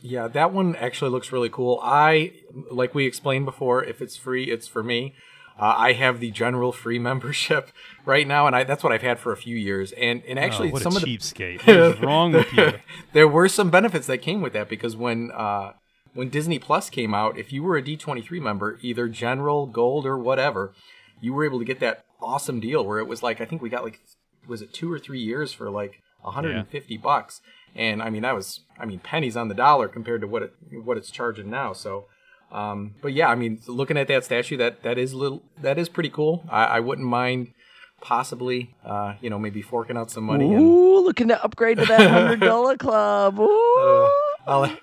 Yeah, 0.00 0.28
that 0.28 0.52
one 0.52 0.76
actually 0.76 1.10
looks 1.10 1.32
really 1.32 1.50
cool. 1.50 1.80
I 1.82 2.32
like 2.70 2.94
we 2.94 3.06
explained 3.06 3.44
before. 3.44 3.84
If 3.84 4.00
it's 4.00 4.16
free, 4.16 4.44
it's 4.44 4.68
for 4.68 4.82
me. 4.82 5.14
Uh, 5.58 5.74
I 5.76 5.92
have 5.92 6.18
the 6.18 6.30
general 6.32 6.72
free 6.72 6.98
membership 6.98 7.70
right 8.04 8.26
now, 8.26 8.46
and 8.46 8.56
I, 8.56 8.64
that's 8.64 8.82
what 8.82 8.92
I've 8.92 9.02
had 9.02 9.18
for 9.18 9.32
a 9.32 9.36
few 9.36 9.56
years. 9.56 9.92
And 9.92 10.22
and 10.26 10.38
actually, 10.38 10.72
oh, 10.72 10.78
some 10.78 10.96
of 10.96 11.02
the 11.02 11.16
cheapskate. 11.16 11.60
What 11.66 11.76
is 11.76 12.00
wrong 12.00 12.32
with 12.32 12.52
you? 12.52 12.74
there 13.12 13.28
were 13.28 13.48
some 13.48 13.70
benefits 13.70 14.06
that 14.08 14.18
came 14.18 14.40
with 14.40 14.52
that 14.54 14.68
because 14.68 14.96
when 14.96 15.30
uh, 15.30 15.72
when 16.12 16.28
Disney 16.28 16.58
Plus 16.58 16.90
came 16.90 17.14
out, 17.14 17.38
if 17.38 17.52
you 17.52 17.62
were 17.62 17.76
a 17.76 17.82
D23 17.82 18.40
member, 18.40 18.78
either 18.82 19.08
general, 19.08 19.66
gold, 19.66 20.06
or 20.06 20.18
whatever, 20.18 20.72
you 21.20 21.32
were 21.32 21.44
able 21.44 21.58
to 21.60 21.64
get 21.64 21.80
that 21.80 22.04
awesome 22.20 22.58
deal 22.58 22.84
where 22.84 22.98
it 22.98 23.06
was 23.06 23.22
like 23.22 23.40
I 23.40 23.44
think 23.44 23.62
we 23.62 23.68
got 23.68 23.84
like 23.84 24.00
was 24.48 24.60
it 24.60 24.72
two 24.72 24.92
or 24.92 24.98
three 24.98 25.20
years 25.20 25.52
for 25.52 25.70
like 25.70 26.00
150 26.22 26.94
yeah. 26.94 27.00
bucks, 27.00 27.40
and 27.76 28.02
I 28.02 28.10
mean 28.10 28.22
that 28.22 28.34
was 28.34 28.60
I 28.78 28.86
mean 28.86 28.98
pennies 28.98 29.36
on 29.36 29.46
the 29.46 29.54
dollar 29.54 29.86
compared 29.86 30.20
to 30.22 30.26
what 30.26 30.42
it 30.42 30.54
what 30.82 30.96
it's 30.96 31.12
charging 31.12 31.48
now. 31.48 31.72
So 31.72 32.06
um, 32.52 32.94
but 33.02 33.12
yeah, 33.12 33.28
I 33.28 33.34
mean, 33.34 33.60
looking 33.66 33.96
at 33.96 34.08
that 34.08 34.24
statue, 34.24 34.56
that 34.58 34.82
that 34.82 34.98
is 34.98 35.14
little, 35.14 35.42
that 35.60 35.78
is 35.78 35.88
pretty 35.88 36.10
cool. 36.10 36.44
I, 36.48 36.64
I 36.64 36.80
wouldn't 36.80 37.06
mind 37.06 37.52
possibly, 38.00 38.74
uh, 38.84 39.14
you 39.20 39.30
know, 39.30 39.38
maybe 39.38 39.62
forking 39.62 39.96
out 39.96 40.10
some 40.10 40.24
money. 40.24 40.52
Ooh, 40.52 40.98
and... 40.98 41.06
looking 41.06 41.28
to 41.28 41.42
upgrade 41.42 41.78
to 41.78 41.86
that 41.86 42.10
hundred 42.10 42.40
dollar 42.40 42.76
club. 42.76 43.40
Ooh. 43.40 43.78
Uh, 43.80 44.08
I'll, 44.46 44.76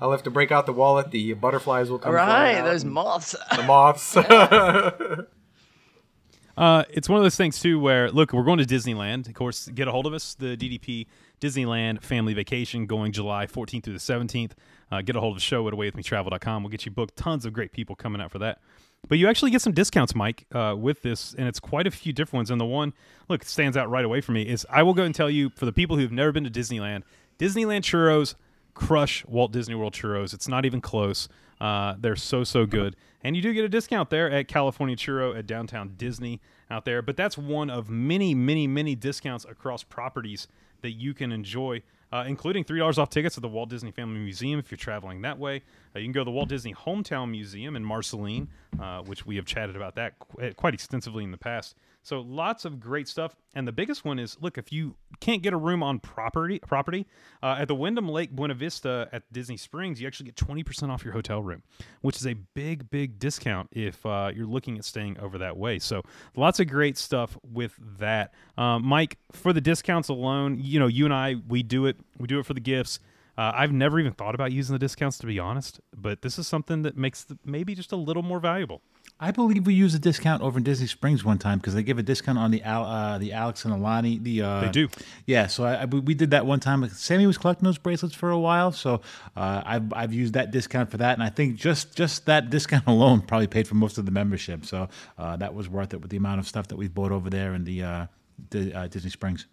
I'll 0.00 0.10
have 0.10 0.24
to 0.24 0.30
break 0.30 0.50
out 0.52 0.66
the 0.66 0.72
wallet. 0.72 1.10
The 1.10 1.34
butterflies 1.34 1.90
will 1.90 1.98
come. 1.98 2.10
All 2.10 2.16
right, 2.16 2.62
those 2.62 2.84
moths. 2.84 3.34
The 3.54 3.62
moths. 3.62 4.16
uh, 6.56 6.84
it's 6.90 7.08
one 7.08 7.18
of 7.18 7.24
those 7.24 7.36
things 7.36 7.60
too, 7.60 7.80
where 7.80 8.10
look, 8.10 8.32
we're 8.32 8.44
going 8.44 8.58
to 8.58 8.66
Disneyland. 8.66 9.28
Of 9.28 9.34
course, 9.34 9.68
get 9.68 9.88
a 9.88 9.92
hold 9.92 10.06
of 10.06 10.12
us. 10.12 10.34
The 10.34 10.56
DDP 10.56 11.06
Disneyland 11.40 12.02
Family 12.02 12.34
Vacation 12.34 12.86
going 12.86 13.12
July 13.12 13.46
14th 13.46 13.84
through 13.84 13.92
the 13.92 13.98
17th. 13.98 14.52
Uh, 14.90 15.02
get 15.02 15.16
a 15.16 15.20
hold 15.20 15.32
of 15.32 15.38
the 15.38 15.44
show 15.44 15.66
at 15.68 15.74
awaywithmetravel.com. 15.74 16.62
We'll 16.62 16.70
get 16.70 16.86
you 16.86 16.92
booked. 16.92 17.16
Tons 17.16 17.44
of 17.44 17.52
great 17.52 17.72
people 17.72 17.96
coming 17.96 18.20
out 18.20 18.30
for 18.30 18.38
that. 18.38 18.60
But 19.08 19.18
you 19.18 19.28
actually 19.28 19.50
get 19.50 19.62
some 19.62 19.72
discounts, 19.72 20.14
Mike, 20.14 20.46
uh, 20.52 20.74
with 20.76 21.02
this, 21.02 21.34
and 21.36 21.46
it's 21.46 21.60
quite 21.60 21.86
a 21.86 21.90
few 21.90 22.12
different 22.12 22.38
ones. 22.38 22.50
And 22.50 22.60
the 22.60 22.64
one, 22.66 22.92
look, 23.28 23.44
stands 23.44 23.76
out 23.76 23.88
right 23.88 24.04
away 24.04 24.20
for 24.20 24.32
me 24.32 24.42
is 24.42 24.66
I 24.70 24.82
will 24.82 24.94
go 24.94 25.04
and 25.04 25.14
tell 25.14 25.30
you 25.30 25.50
for 25.50 25.64
the 25.64 25.72
people 25.72 25.96
who've 25.96 26.12
never 26.12 26.32
been 26.32 26.44
to 26.44 26.50
Disneyland, 26.50 27.02
Disneyland 27.38 27.82
churros 27.82 28.34
crush 28.74 29.24
Walt 29.26 29.52
Disney 29.52 29.74
World 29.74 29.94
churros. 29.94 30.34
It's 30.34 30.48
not 30.48 30.64
even 30.64 30.80
close. 30.80 31.28
Uh, 31.60 31.94
they're 31.98 32.16
so 32.16 32.44
so 32.44 32.66
good, 32.66 32.96
and 33.22 33.34
you 33.34 33.40
do 33.40 33.54
get 33.54 33.64
a 33.64 33.68
discount 33.68 34.10
there 34.10 34.30
at 34.30 34.46
California 34.46 34.94
Churro 34.94 35.36
at 35.36 35.46
downtown 35.46 35.94
Disney 35.96 36.40
out 36.70 36.84
there. 36.84 37.00
But 37.00 37.16
that's 37.16 37.38
one 37.38 37.70
of 37.70 37.88
many, 37.88 38.34
many, 38.34 38.66
many 38.66 38.94
discounts 38.94 39.46
across 39.46 39.82
properties 39.82 40.48
that 40.82 40.92
you 40.92 41.14
can 41.14 41.32
enjoy 41.32 41.82
uh, 42.12 42.24
including 42.26 42.64
$3 42.64 42.98
off 42.98 43.10
tickets 43.10 43.36
at 43.36 43.42
the 43.42 43.48
Walt 43.48 43.68
Disney 43.68 43.90
Family 43.90 44.20
Museum 44.20 44.58
if 44.58 44.70
you're 44.70 44.78
traveling 44.78 45.22
that 45.22 45.38
way. 45.38 45.62
Uh, 45.94 45.98
you 45.98 46.04
can 46.04 46.12
go 46.12 46.20
to 46.20 46.24
the 46.24 46.30
Walt 46.30 46.48
Disney 46.48 46.72
Hometown 46.72 47.30
Museum 47.30 47.74
in 47.74 47.84
Marceline, 47.84 48.48
uh, 48.80 49.02
which 49.02 49.26
we 49.26 49.36
have 49.36 49.44
chatted 49.44 49.76
about 49.76 49.96
that 49.96 50.18
qu- 50.18 50.52
quite 50.54 50.74
extensively 50.74 51.24
in 51.24 51.30
the 51.30 51.36
past. 51.36 51.76
So 52.06 52.20
lots 52.20 52.64
of 52.64 52.78
great 52.78 53.08
stuff. 53.08 53.34
And 53.52 53.66
the 53.66 53.72
biggest 53.72 54.04
one 54.04 54.20
is 54.20 54.36
look, 54.40 54.58
if 54.58 54.72
you 54.72 54.94
can't 55.18 55.42
get 55.42 55.52
a 55.52 55.56
room 55.56 55.82
on 55.82 55.98
property 55.98 56.60
property 56.60 57.04
uh, 57.42 57.56
at 57.58 57.66
the 57.66 57.74
Wyndham 57.74 58.08
Lake 58.08 58.30
Buena 58.30 58.54
Vista 58.54 59.08
at 59.10 59.24
Disney 59.32 59.56
Springs, 59.56 60.00
you 60.00 60.06
actually 60.06 60.26
get 60.26 60.36
20% 60.36 60.88
off 60.88 61.04
your 61.04 61.12
hotel 61.12 61.42
room, 61.42 61.64
which 62.02 62.14
is 62.16 62.24
a 62.24 62.34
big, 62.34 62.88
big 62.90 63.18
discount 63.18 63.70
if 63.72 64.06
uh, 64.06 64.30
you're 64.32 64.46
looking 64.46 64.78
at 64.78 64.84
staying 64.84 65.18
over 65.18 65.36
that 65.38 65.56
way. 65.56 65.80
So 65.80 66.02
lots 66.36 66.60
of 66.60 66.68
great 66.68 66.96
stuff 66.96 67.36
with 67.42 67.74
that. 67.98 68.32
Um, 68.56 68.84
Mike, 68.84 69.18
for 69.32 69.52
the 69.52 69.60
discounts 69.60 70.08
alone, 70.08 70.58
you 70.60 70.78
know, 70.78 70.86
you 70.86 71.06
and 71.06 71.14
I, 71.14 71.34
we 71.48 71.64
do 71.64 71.86
it. 71.86 71.96
We 72.18 72.28
do 72.28 72.38
it 72.38 72.46
for 72.46 72.54
the 72.54 72.60
gifts. 72.60 73.00
Uh, 73.36 73.50
I've 73.52 73.72
never 73.72 73.98
even 73.98 74.12
thought 74.12 74.36
about 74.36 74.52
using 74.52 74.74
the 74.74 74.78
discounts 74.78 75.18
to 75.18 75.26
be 75.26 75.40
honest, 75.40 75.80
but 75.94 76.22
this 76.22 76.38
is 76.38 76.46
something 76.46 76.82
that 76.82 76.96
makes 76.96 77.24
the, 77.24 77.36
maybe 77.44 77.74
just 77.74 77.90
a 77.90 77.96
little 77.96 78.22
more 78.22 78.38
valuable. 78.38 78.80
I 79.18 79.30
believe 79.30 79.66
we 79.66 79.72
used 79.72 79.96
a 79.96 79.98
discount 79.98 80.42
over 80.42 80.58
in 80.58 80.62
Disney 80.64 80.86
Springs 80.86 81.24
one 81.24 81.38
time 81.38 81.58
because 81.58 81.72
they 81.72 81.82
give 81.82 81.96
a 81.98 82.02
discount 82.02 82.36
on 82.38 82.50
the 82.50 82.62
Al, 82.62 82.84
uh, 82.84 83.16
the 83.16 83.32
Alex 83.32 83.64
and 83.64 83.72
Alani. 83.72 84.18
The 84.18 84.42
uh, 84.42 84.60
They 84.60 84.68
do. 84.68 84.88
Yeah, 85.24 85.46
so 85.46 85.64
I, 85.64 85.82
I- 85.82 85.84
we 85.86 86.12
did 86.12 86.32
that 86.32 86.44
one 86.44 86.60
time. 86.60 86.86
Sammy 86.90 87.26
was 87.26 87.38
collecting 87.38 87.64
those 87.64 87.78
bracelets 87.78 88.14
for 88.14 88.28
a 88.30 88.38
while, 88.38 88.72
so 88.72 89.00
uh, 89.34 89.62
I've 89.64 89.90
I've 89.94 90.12
used 90.12 90.34
that 90.34 90.50
discount 90.50 90.90
for 90.90 90.98
that, 90.98 91.14
and 91.14 91.22
I 91.22 91.30
think 91.30 91.56
just 91.56 91.96
just 91.96 92.26
that 92.26 92.50
discount 92.50 92.86
alone 92.88 93.22
probably 93.22 93.46
paid 93.46 93.66
for 93.66 93.74
most 93.74 93.96
of 93.96 94.04
the 94.04 94.12
membership. 94.12 94.66
So 94.66 94.88
uh, 95.16 95.36
that 95.38 95.54
was 95.54 95.66
worth 95.66 95.94
it 95.94 96.02
with 96.02 96.10
the 96.10 96.18
amount 96.18 96.40
of 96.40 96.46
stuff 96.46 96.68
that 96.68 96.76
we 96.76 96.88
bought 96.88 97.10
over 97.12 97.30
there 97.30 97.54
in 97.54 97.64
the, 97.64 97.82
uh, 97.84 98.06
the 98.50 98.74
uh, 98.74 98.86
Disney 98.88 99.08
Springs. 99.10 99.46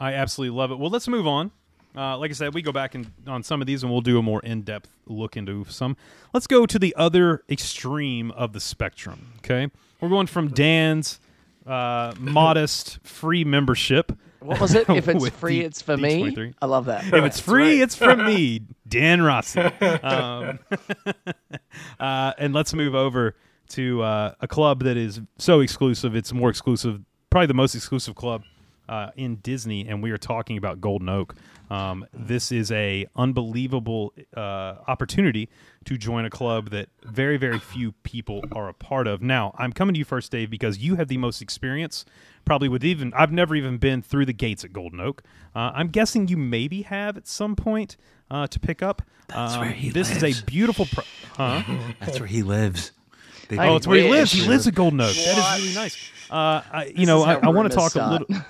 I 0.00 0.14
absolutely 0.14 0.56
love 0.56 0.70
it. 0.70 0.78
Well, 0.78 0.90
let's 0.90 1.06
move 1.06 1.26
on. 1.26 1.50
Uh, 1.96 2.18
like 2.18 2.30
I 2.30 2.34
said, 2.34 2.54
we 2.54 2.62
go 2.62 2.72
back 2.72 2.94
and 2.94 3.10
on 3.26 3.42
some 3.42 3.60
of 3.60 3.66
these, 3.66 3.82
and 3.82 3.92
we'll 3.92 4.00
do 4.00 4.18
a 4.18 4.22
more 4.22 4.40
in-depth 4.40 4.90
look 5.06 5.36
into 5.36 5.64
some. 5.68 5.96
Let's 6.32 6.46
go 6.46 6.66
to 6.66 6.78
the 6.78 6.94
other 6.96 7.44
extreme 7.48 8.30
of 8.32 8.52
the 8.52 8.60
spectrum. 8.60 9.34
Okay, 9.38 9.70
we're 10.00 10.08
going 10.08 10.26
from 10.26 10.48
Dan's 10.48 11.20
uh, 11.66 12.14
modest 12.18 12.98
free 13.04 13.44
membership. 13.44 14.12
What 14.40 14.60
was 14.60 14.74
it? 14.74 14.88
If 14.90 15.08
it's 15.08 15.28
free, 15.30 15.60
D- 15.60 15.64
it's 15.64 15.80
for 15.82 15.96
me. 15.96 16.22
D23. 16.22 16.54
I 16.60 16.66
love 16.66 16.86
that. 16.86 17.06
If 17.06 17.24
it's 17.24 17.40
free, 17.40 17.80
it's 17.80 17.94
from 17.94 18.26
me, 18.26 18.62
Dan 18.88 19.22
Rossi. 19.22 19.60
Um, 19.60 20.58
uh, 22.00 22.32
and 22.38 22.52
let's 22.52 22.74
move 22.74 22.94
over 22.94 23.36
to 23.70 24.02
uh, 24.02 24.34
a 24.40 24.48
club 24.48 24.82
that 24.82 24.96
is 24.96 25.20
so 25.38 25.60
exclusive. 25.60 26.14
It's 26.14 26.32
more 26.32 26.50
exclusive, 26.50 27.00
probably 27.30 27.46
the 27.46 27.54
most 27.54 27.74
exclusive 27.74 28.14
club 28.16 28.42
uh, 28.88 29.10
in 29.16 29.36
Disney, 29.36 29.86
and 29.88 30.02
we 30.02 30.10
are 30.10 30.18
talking 30.18 30.56
about 30.58 30.80
Golden 30.80 31.08
Oak. 31.08 31.34
Um, 31.70 32.06
this 32.12 32.52
is 32.52 32.70
a 32.70 33.06
unbelievable 33.16 34.12
uh, 34.36 34.40
opportunity 34.86 35.48
to 35.86 35.96
join 35.96 36.24
a 36.24 36.30
club 36.30 36.70
that 36.70 36.88
very, 37.02 37.36
very 37.36 37.58
few 37.58 37.92
people 38.02 38.42
are 38.52 38.68
a 38.68 38.74
part 38.74 39.06
of. 39.06 39.22
Now, 39.22 39.54
I'm 39.58 39.72
coming 39.72 39.94
to 39.94 39.98
you 39.98 40.04
first, 40.04 40.30
Dave, 40.30 40.50
because 40.50 40.78
you 40.78 40.96
have 40.96 41.08
the 41.08 41.16
most 41.16 41.40
experience. 41.42 42.04
Probably 42.44 42.68
with 42.68 42.84
even 42.84 43.12
I've 43.14 43.32
never 43.32 43.54
even 43.56 43.78
been 43.78 44.02
through 44.02 44.26
the 44.26 44.34
gates 44.34 44.64
at 44.64 44.72
Golden 44.74 45.00
Oak. 45.00 45.22
Uh, 45.56 45.72
I'm 45.74 45.88
guessing 45.88 46.28
you 46.28 46.36
maybe 46.36 46.82
have 46.82 47.16
at 47.16 47.26
some 47.26 47.56
point 47.56 47.96
uh, 48.30 48.46
to 48.48 48.60
pick 48.60 48.82
up. 48.82 49.00
That's 49.28 49.54
Um, 49.54 49.60
where 49.60 49.70
he 49.70 49.88
this 49.88 50.10
lives. 50.10 50.22
is 50.22 50.42
a 50.42 50.44
beautiful. 50.44 50.86
Pro- 50.92 51.04
huh? 51.38 51.62
That's 52.00 52.20
where 52.20 52.26
he 52.28 52.42
lives. 52.42 52.92
They 53.48 53.58
Oh, 53.58 53.76
it's 53.76 53.86
where 53.86 54.02
he 54.02 54.08
lives. 54.10 54.32
He 54.32 54.46
lives 54.46 54.66
at 54.66 54.74
Golden 54.74 55.00
Oak. 55.00 55.14
That 55.14 55.58
is 55.58 55.62
really 55.64 55.74
nice. 55.74 56.10
Uh, 56.30 56.62
I, 56.72 56.84
you 56.86 56.94
This 56.96 57.06
know, 57.06 57.20
is 57.20 57.26
I, 57.26 57.32
how 57.34 57.40
I 57.40 57.48
want 57.52 57.70
to 57.70 57.74
rumors 57.74 57.74
talk 57.74 57.86
a 57.86 57.90
start. 57.90 58.30
little. 58.30 58.44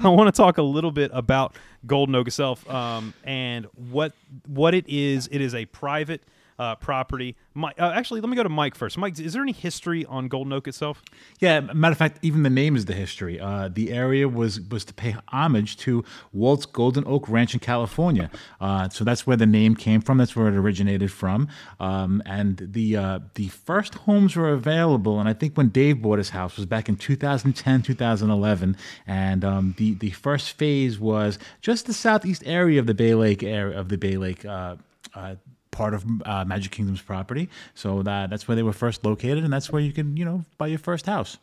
I 0.00 0.08
want 0.08 0.34
to 0.34 0.36
talk 0.36 0.58
a 0.58 0.62
little 0.62 0.92
bit 0.92 1.10
about 1.12 1.54
Golden 1.86 2.14
Oak 2.14 2.26
itself 2.28 2.68
um, 2.70 3.12
and 3.24 3.66
what 3.90 4.12
what 4.46 4.74
it 4.74 4.88
is. 4.88 5.28
It 5.30 5.40
is 5.40 5.54
a 5.54 5.64
private 5.66 6.22
uh, 6.58 6.74
property. 6.76 7.36
Mike, 7.54 7.74
uh, 7.78 7.92
actually, 7.94 8.20
let 8.20 8.28
me 8.28 8.36
go 8.36 8.42
to 8.42 8.48
Mike 8.48 8.74
first. 8.74 8.98
Mike, 8.98 9.18
is 9.18 9.32
there 9.32 9.42
any 9.42 9.52
history 9.52 10.04
on 10.06 10.28
Golden 10.28 10.52
Oak 10.52 10.68
itself? 10.68 11.02
Yeah, 11.40 11.60
matter 11.60 11.92
of 11.92 11.98
fact, 11.98 12.18
even 12.22 12.42
the 12.42 12.50
name 12.50 12.76
is 12.76 12.84
the 12.86 12.94
history. 12.94 13.40
Uh, 13.40 13.68
the 13.68 13.92
area 13.92 14.28
was 14.28 14.60
was 14.60 14.84
to 14.86 14.94
pay 14.94 15.16
homage 15.28 15.76
to 15.78 16.04
Walt's 16.32 16.66
Golden 16.66 17.04
Oak 17.06 17.28
Ranch 17.28 17.54
in 17.54 17.60
California. 17.60 18.30
Uh, 18.60 18.88
so 18.88 19.04
that's 19.04 19.26
where 19.26 19.36
the 19.36 19.46
name 19.46 19.74
came 19.74 20.00
from. 20.00 20.18
That's 20.18 20.34
where 20.34 20.48
it 20.48 20.54
originated 20.54 21.12
from. 21.12 21.48
Um, 21.80 22.22
and 22.26 22.58
the 22.58 22.96
uh, 22.96 23.18
the 23.34 23.48
first 23.48 23.94
homes 23.94 24.36
were 24.36 24.50
available, 24.50 25.20
and 25.20 25.28
I 25.28 25.32
think 25.32 25.54
when 25.56 25.68
Dave 25.68 26.02
bought 26.02 26.18
his 26.18 26.30
house 26.30 26.56
was 26.56 26.66
back 26.66 26.88
in 26.88 26.96
2010, 26.96 27.82
2011. 27.82 28.76
And 29.06 29.44
um, 29.44 29.74
the 29.78 29.94
the 29.94 30.10
first 30.10 30.52
phase 30.52 30.98
was 30.98 31.38
just 31.60 31.86
the 31.86 31.92
southeast 31.92 32.42
area 32.46 32.80
of 32.80 32.86
the 32.86 32.94
Bay 32.94 33.14
Lake 33.14 33.42
area 33.42 33.78
of 33.78 33.88
the 33.88 33.98
Bay 33.98 34.16
Lake. 34.16 34.44
Uh, 34.44 34.76
uh, 35.14 35.36
part 35.70 35.94
of 35.94 36.04
uh, 36.24 36.44
Magic 36.44 36.72
Kingdom's 36.72 37.02
property. 37.02 37.48
So 37.74 38.02
that 38.02 38.30
that's 38.30 38.48
where 38.48 38.56
they 38.56 38.62
were 38.62 38.72
first 38.72 39.04
located, 39.04 39.44
and 39.44 39.52
that's 39.52 39.70
where 39.70 39.82
you 39.82 39.92
can 39.92 40.16
you 40.16 40.24
know 40.24 40.44
buy 40.56 40.68
your 40.68 40.78
first 40.78 41.06
house. 41.06 41.38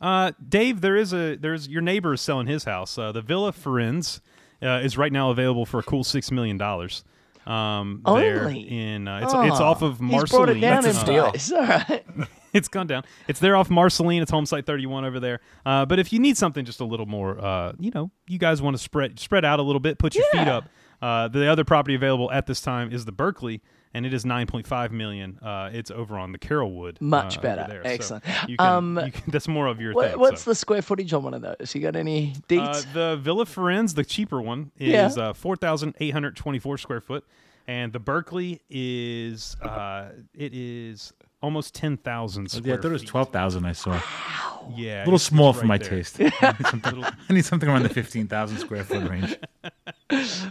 Uh, 0.00 0.32
Dave, 0.46 0.80
there 0.80 0.96
is 0.96 1.12
a 1.12 1.36
there's 1.36 1.68
your 1.68 1.82
neighbor 1.82 2.14
is 2.14 2.20
selling 2.20 2.46
his 2.46 2.64
house. 2.64 2.98
Uh, 2.98 3.12
the 3.12 3.22
Villa 3.22 3.52
Firenze 3.52 4.20
uh, 4.62 4.80
is 4.82 4.98
right 4.98 5.12
now 5.12 5.30
available 5.30 5.64
for 5.64 5.78
a 5.78 5.82
cool 5.82 6.04
six 6.04 6.30
million 6.30 6.58
dollars. 6.58 7.04
Um, 7.46 8.02
there 8.04 8.44
Only? 8.44 8.60
in 8.60 9.08
uh, 9.08 9.20
it's 9.22 9.32
it's 9.34 9.60
off 9.60 9.82
of 9.82 9.98
He's 9.98 10.08
it 10.08 10.12
Marceline. 10.12 10.60
That's 10.60 10.86
a 10.86 10.94
steal. 10.94 11.30
price. 11.30 11.52
All 11.52 11.60
right. 11.62 12.04
it's 12.52 12.68
gone 12.68 12.86
down. 12.86 13.04
It's 13.26 13.40
there 13.40 13.56
off 13.56 13.68
Marceline. 13.68 14.22
It's 14.22 14.30
home 14.30 14.46
site 14.46 14.66
31 14.66 15.04
over 15.04 15.18
there. 15.18 15.40
Uh, 15.66 15.84
but 15.84 15.98
if 15.98 16.12
you 16.12 16.20
need 16.20 16.36
something 16.36 16.64
just 16.64 16.80
a 16.80 16.84
little 16.84 17.06
more, 17.06 17.44
uh, 17.44 17.72
you 17.78 17.90
know, 17.92 18.10
you 18.28 18.38
guys 18.38 18.62
want 18.62 18.76
to 18.76 18.82
spread 18.82 19.18
spread 19.18 19.44
out 19.44 19.58
a 19.58 19.62
little 19.62 19.80
bit, 19.80 19.98
put 19.98 20.14
your 20.14 20.24
feet 20.26 20.48
up. 20.48 20.64
Uh, 21.02 21.28
the 21.28 21.46
other 21.50 21.64
property 21.64 21.94
available 21.94 22.30
at 22.30 22.46
this 22.46 22.60
time 22.60 22.92
is 22.92 23.04
the 23.04 23.12
Berkeley, 23.12 23.60
and 23.92 24.06
it 24.06 24.14
is 24.14 24.24
9.5 24.24 24.90
million. 24.92 25.38
Uh, 25.42 25.68
it's 25.72 25.90
over 25.90 26.16
on 26.16 26.30
the 26.32 26.38
Carolwood. 26.38 27.00
Much 27.00 27.38
uh, 27.38 27.40
better. 27.42 27.66
there. 27.68 27.82
So 27.84 27.90
Excellent. 27.90 28.24
you 28.48 28.56
can, 28.56 28.66
Um, 28.66 29.00
you 29.04 29.10
can, 29.12 29.22
that's 29.30 29.48
more 29.48 29.66
of 29.66 29.80
your 29.80 29.94
What, 29.94 30.12
thing. 30.12 30.20
what's 30.20 30.42
so. 30.42 30.50
the 30.50 30.54
square 30.54 30.80
footage 30.80 31.12
on 31.12 31.24
one 31.24 31.34
of 31.34 31.42
those? 31.42 31.74
You 31.74 31.80
got 31.82 31.96
any 31.96 32.34
Uh, 32.50 32.80
the 32.94 33.18
Villa 33.20 33.44
Firenze, 33.44 33.94
the 33.96 34.04
cheaper 34.04 34.40
one, 34.40 34.70
is 34.78 35.16
Yeah. 35.16 35.30
uh, 35.30 35.32
4,824 35.32 36.78
square 36.78 37.00
foot, 37.00 37.24
and 37.66 37.92
the 37.92 37.98
Berkeley 38.00 38.60
is 38.70 39.56
uh, 39.62 40.10
it 40.34 40.54
is 40.54 41.12
almost 41.42 41.74
10,000 41.74 42.50
square 42.50 42.62
Yeah, 42.66 42.74
I 42.74 42.76
thought 42.76 42.88
it 42.88 42.92
was 42.92 43.02
twelve 43.02 43.30
thousand. 43.30 43.64
I 43.66 43.72
saw. 43.72 43.90
Wow. 43.92 44.74
Yeah, 44.76 45.02
A 45.02 45.06
little 45.06 45.18
small 45.18 45.50
it's 45.50 45.58
for 45.58 45.66
my 45.66 45.76
there. 45.76 45.88
taste. 45.88 46.20
I 46.20 46.54
need 46.58 46.66
something, 46.68 47.04
I 47.04 47.32
need 47.32 47.44
something 47.44 47.68
around 47.68 47.82
the 47.82 47.88
fifteen 47.88 48.28
thousand 48.28 48.58
square 48.58 48.84
foot 48.84 49.08
range. 49.08 49.36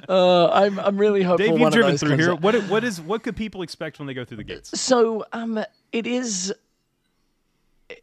Uh, 0.10 0.48
I'm 0.48 0.80
I'm 0.80 0.98
really 0.98 1.22
hopeful 1.22 1.46
Dave, 1.46 1.52
one 1.52 1.60
you've 1.60 1.68
of 1.68 1.74
driven 1.74 1.92
those 1.92 2.00
through 2.00 2.18
here. 2.18 2.32
up. 2.34 2.42
What 2.42 2.56
what 2.68 2.84
is 2.84 3.00
what 3.00 3.22
could 3.22 3.36
people 3.36 3.62
expect 3.62 4.00
when 4.00 4.08
they 4.08 4.14
go 4.16 4.26
through 4.26 4.38
the 4.38 4.44
gates? 4.44 4.80
So 4.80 5.24
um, 5.34 5.64
it 5.92 6.08
is 6.08 6.52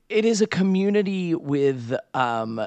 it 0.08 0.24
is 0.24 0.40
a 0.40 0.46
community 0.46 1.34
with 1.34 1.94
um, 2.14 2.60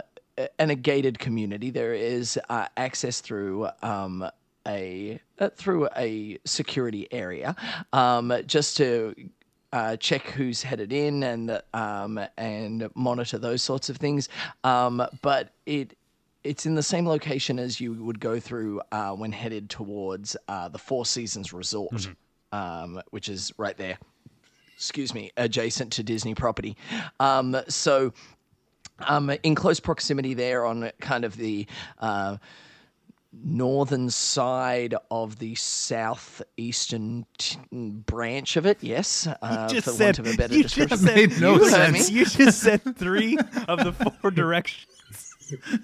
and 0.60 0.72
a 0.72 0.76
gated 0.76 1.20
community. 1.20 1.70
There 1.70 1.94
is 1.94 2.38
uh, 2.50 2.68
access 2.76 3.22
through 3.22 3.70
um, 3.82 4.28
a 4.68 5.20
uh, 5.40 5.50
through 5.56 5.88
a 5.96 6.38
security 6.46 7.08
area 7.12 7.56
um, 7.94 8.34
just 8.46 8.76
to. 8.78 9.16
Uh, 9.74 9.96
check 9.96 10.28
who's 10.32 10.62
headed 10.62 10.92
in 10.92 11.24
and 11.24 11.62
um, 11.74 12.20
and 12.38 12.90
monitor 12.94 13.38
those 13.38 13.62
sorts 13.62 13.90
of 13.90 13.96
things, 13.96 14.28
um, 14.66 15.02
but 15.22 15.54
it 15.66 15.98
it's 16.44 16.66
in 16.66 16.76
the 16.76 16.84
same 16.84 17.08
location 17.08 17.58
as 17.58 17.80
you 17.80 17.94
would 17.94 18.20
go 18.20 18.40
through 18.40 18.82
uh, 18.92 19.12
when 19.12 19.32
headed 19.32 19.70
towards 19.70 20.36
uh, 20.48 20.68
the 20.68 20.78
Four 20.78 21.06
Seasons 21.06 21.54
Resort, 21.54 22.10
um, 22.52 23.02
which 23.12 23.30
is 23.30 23.54
right 23.58 23.78
there 23.78 23.98
excuse 24.82 25.14
me, 25.14 25.32
adjacent 25.38 25.94
to 25.94 26.02
Disney 26.02 26.34
property. 26.34 26.76
Um, 27.20 27.56
so, 27.68 28.14
um, 29.02 29.32
in 29.44 29.54
close 29.54 29.80
proximity 29.80 30.34
there 30.34 30.66
on 30.66 30.90
kind 31.00 31.24
of 31.24 31.38
the 31.38 31.68
uh, 32.00 32.38
northern 33.34 34.10
side 34.10 34.94
of 35.10 35.39
the 35.39 35.56
southeastern 35.56 37.26
t- 37.38 37.58
branch 37.72 38.58
of 38.58 38.65
it, 38.65 38.78
yes, 38.82 39.28
uh, 39.41 39.67
for 39.70 39.91
want 40.04 40.20
of 40.20 40.28
a 40.28 40.36
better 40.36 40.54
you 40.56 40.63
description. 40.63 40.98
just 40.98 41.04
said 41.04 41.15
made 41.15 41.39
no 41.41 41.56
You 41.56 41.70
sense. 41.70 42.10
You 42.10 42.26
just 42.26 42.60
said 42.60 42.82
three 42.98 43.38
of 43.67 43.84
the 43.84 43.94
four 43.94 44.32
directions. 44.32 45.31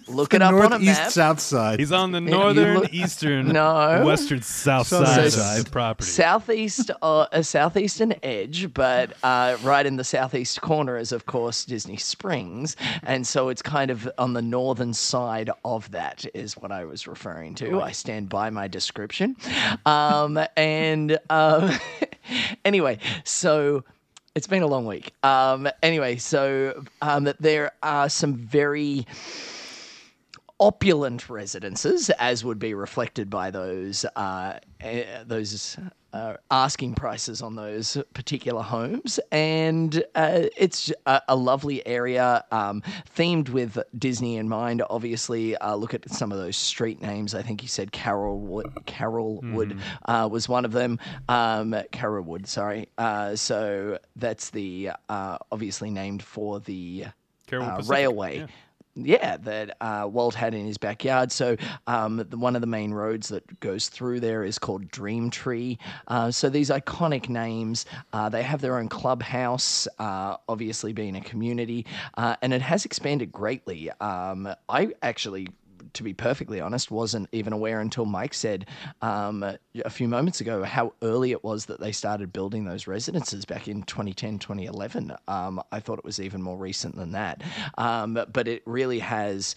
Look 0.07 0.33
it 0.33 0.41
up 0.41 0.53
on 0.53 0.59
a 0.65 0.69
Northeast, 0.69 0.99
map. 0.99 1.11
south 1.11 1.39
side. 1.39 1.79
He's 1.79 1.91
on 1.91 2.11
the 2.11 2.21
you 2.21 2.29
northern, 2.29 2.79
look- 2.79 2.93
eastern, 2.93 3.47
No. 3.53 4.03
western, 4.05 4.41
south 4.41 4.87
So- 4.87 5.03
side 5.03 5.31
so 5.31 5.61
of 5.61 5.71
property. 5.71 6.09
Southeast, 6.09 6.91
uh, 7.01 7.27
a 7.31 7.43
southeastern 7.43 8.13
edge, 8.23 8.73
but 8.73 9.13
uh, 9.23 9.57
right 9.63 9.85
in 9.85 9.97
the 9.97 10.03
southeast 10.03 10.61
corner 10.61 10.97
is, 10.97 11.11
of 11.11 11.25
course, 11.25 11.65
Disney 11.65 11.97
Springs, 11.97 12.75
and 13.03 13.25
so 13.25 13.49
it's 13.49 13.61
kind 13.61 13.91
of 13.91 14.09
on 14.17 14.33
the 14.33 14.41
northern 14.41 14.93
side 14.93 15.49
of 15.65 15.89
that, 15.91 16.25
is 16.33 16.55
what 16.57 16.71
I 16.71 16.85
was 16.85 17.07
referring 17.07 17.55
to. 17.55 17.81
I 17.81 17.91
stand 17.91 18.29
by 18.29 18.49
my 18.49 18.67
description, 18.67 19.35
um, 19.85 20.39
and 20.55 21.17
uh, 21.29 21.77
anyway, 22.65 22.99
so. 23.23 23.83
It's 24.35 24.45
been 24.45 24.61
a 24.61 24.67
long 24.67 24.85
week. 24.85 25.13
Um, 25.23 25.67
anyway, 25.81 26.17
so 26.17 26.83
um, 27.01 27.33
there 27.39 27.71
are 27.81 28.07
some 28.07 28.35
very 28.35 29.07
opulent 30.59 31.29
residences, 31.29 32.09
as 32.11 32.43
would 32.43 32.59
be 32.59 32.73
reflected 32.73 33.29
by 33.29 33.51
those 33.51 34.05
uh, 34.15 34.59
eh, 34.81 35.23
those 35.25 35.77
uh, 36.13 36.37
asking 36.49 36.95
prices 36.95 37.41
on 37.41 37.55
those 37.55 37.97
particular 38.13 38.61
homes, 38.63 39.19
and 39.31 40.03
uh, 40.15 40.43
it's 40.55 40.91
a, 41.05 41.21
a 41.27 41.35
lovely 41.35 41.85
area 41.85 42.43
um, 42.51 42.81
themed 43.15 43.49
with 43.49 43.77
Disney 43.97 44.37
in 44.37 44.49
mind. 44.49 44.81
Obviously, 44.89 45.55
uh, 45.57 45.75
look 45.75 45.93
at 45.93 46.09
some 46.09 46.31
of 46.31 46.37
those 46.37 46.57
street 46.57 47.01
names. 47.01 47.35
I 47.35 47.41
think 47.41 47.61
you 47.61 47.67
said 47.67 47.91
Carolwood. 47.91 48.85
Carolwood 48.85 49.79
uh, 50.05 50.27
was 50.31 50.49
one 50.49 50.65
of 50.65 50.71
them. 50.71 50.99
Um, 51.29 51.71
Carolwood, 51.91 52.47
sorry. 52.47 52.89
Uh, 52.97 53.35
so 53.35 53.99
that's 54.15 54.49
the 54.49 54.91
uh, 55.09 55.37
obviously 55.51 55.91
named 55.91 56.23
for 56.23 56.59
the 56.59 57.05
railway 57.87 58.39
yeah. 58.39 58.47
Yeah, 59.05 59.37
that 59.37 59.77
uh, 59.81 60.07
Walt 60.11 60.35
had 60.35 60.53
in 60.53 60.65
his 60.65 60.77
backyard. 60.77 61.31
So 61.31 61.55
um, 61.85 62.19
one 62.31 62.55
of 62.55 62.61
the 62.61 62.67
main 62.67 62.93
roads 62.93 63.29
that 63.29 63.59
goes 63.59 63.89
through 63.89 64.19
there 64.19 64.43
is 64.43 64.57
called 64.57 64.89
Dream 64.89 65.29
Tree. 65.29 65.77
Uh, 66.07 66.31
so 66.31 66.49
these 66.49 66.69
iconic 66.69 67.29
names, 67.29 67.85
uh, 68.13 68.29
they 68.29 68.43
have 68.43 68.61
their 68.61 68.77
own 68.77 68.89
clubhouse, 68.89 69.87
uh, 69.99 70.37
obviously 70.49 70.93
being 70.93 71.15
a 71.15 71.21
community, 71.21 71.85
uh, 72.17 72.35
and 72.41 72.53
it 72.53 72.61
has 72.61 72.85
expanded 72.85 73.31
greatly. 73.31 73.89
Um, 74.01 74.49
I 74.69 74.93
actually 75.01 75.47
to 75.97 76.03
be 76.03 76.13
perfectly 76.13 76.61
honest, 76.61 76.91
wasn't 76.91 77.27
even 77.31 77.53
aware 77.53 77.79
until 77.79 78.05
Mike 78.05 78.33
said 78.33 78.67
um, 79.01 79.43
a 79.43 79.89
few 79.89 80.07
moments 80.07 80.41
ago 80.41 80.63
how 80.63 80.93
early 81.01 81.31
it 81.31 81.43
was 81.43 81.65
that 81.65 81.79
they 81.79 81.91
started 81.91 82.31
building 82.31 82.65
those 82.65 82.85
residences 82.85 83.45
back 83.45 83.67
in 83.67 83.81
2010, 83.83 84.37
2011. 84.37 85.11
Um, 85.27 85.61
I 85.71 85.79
thought 85.79 85.97
it 85.97 86.05
was 86.05 86.19
even 86.19 86.41
more 86.41 86.57
recent 86.57 86.95
than 86.95 87.11
that. 87.13 87.41
Um, 87.79 88.19
but 88.31 88.47
it 88.47 88.61
really 88.65 88.99
has 88.99 89.55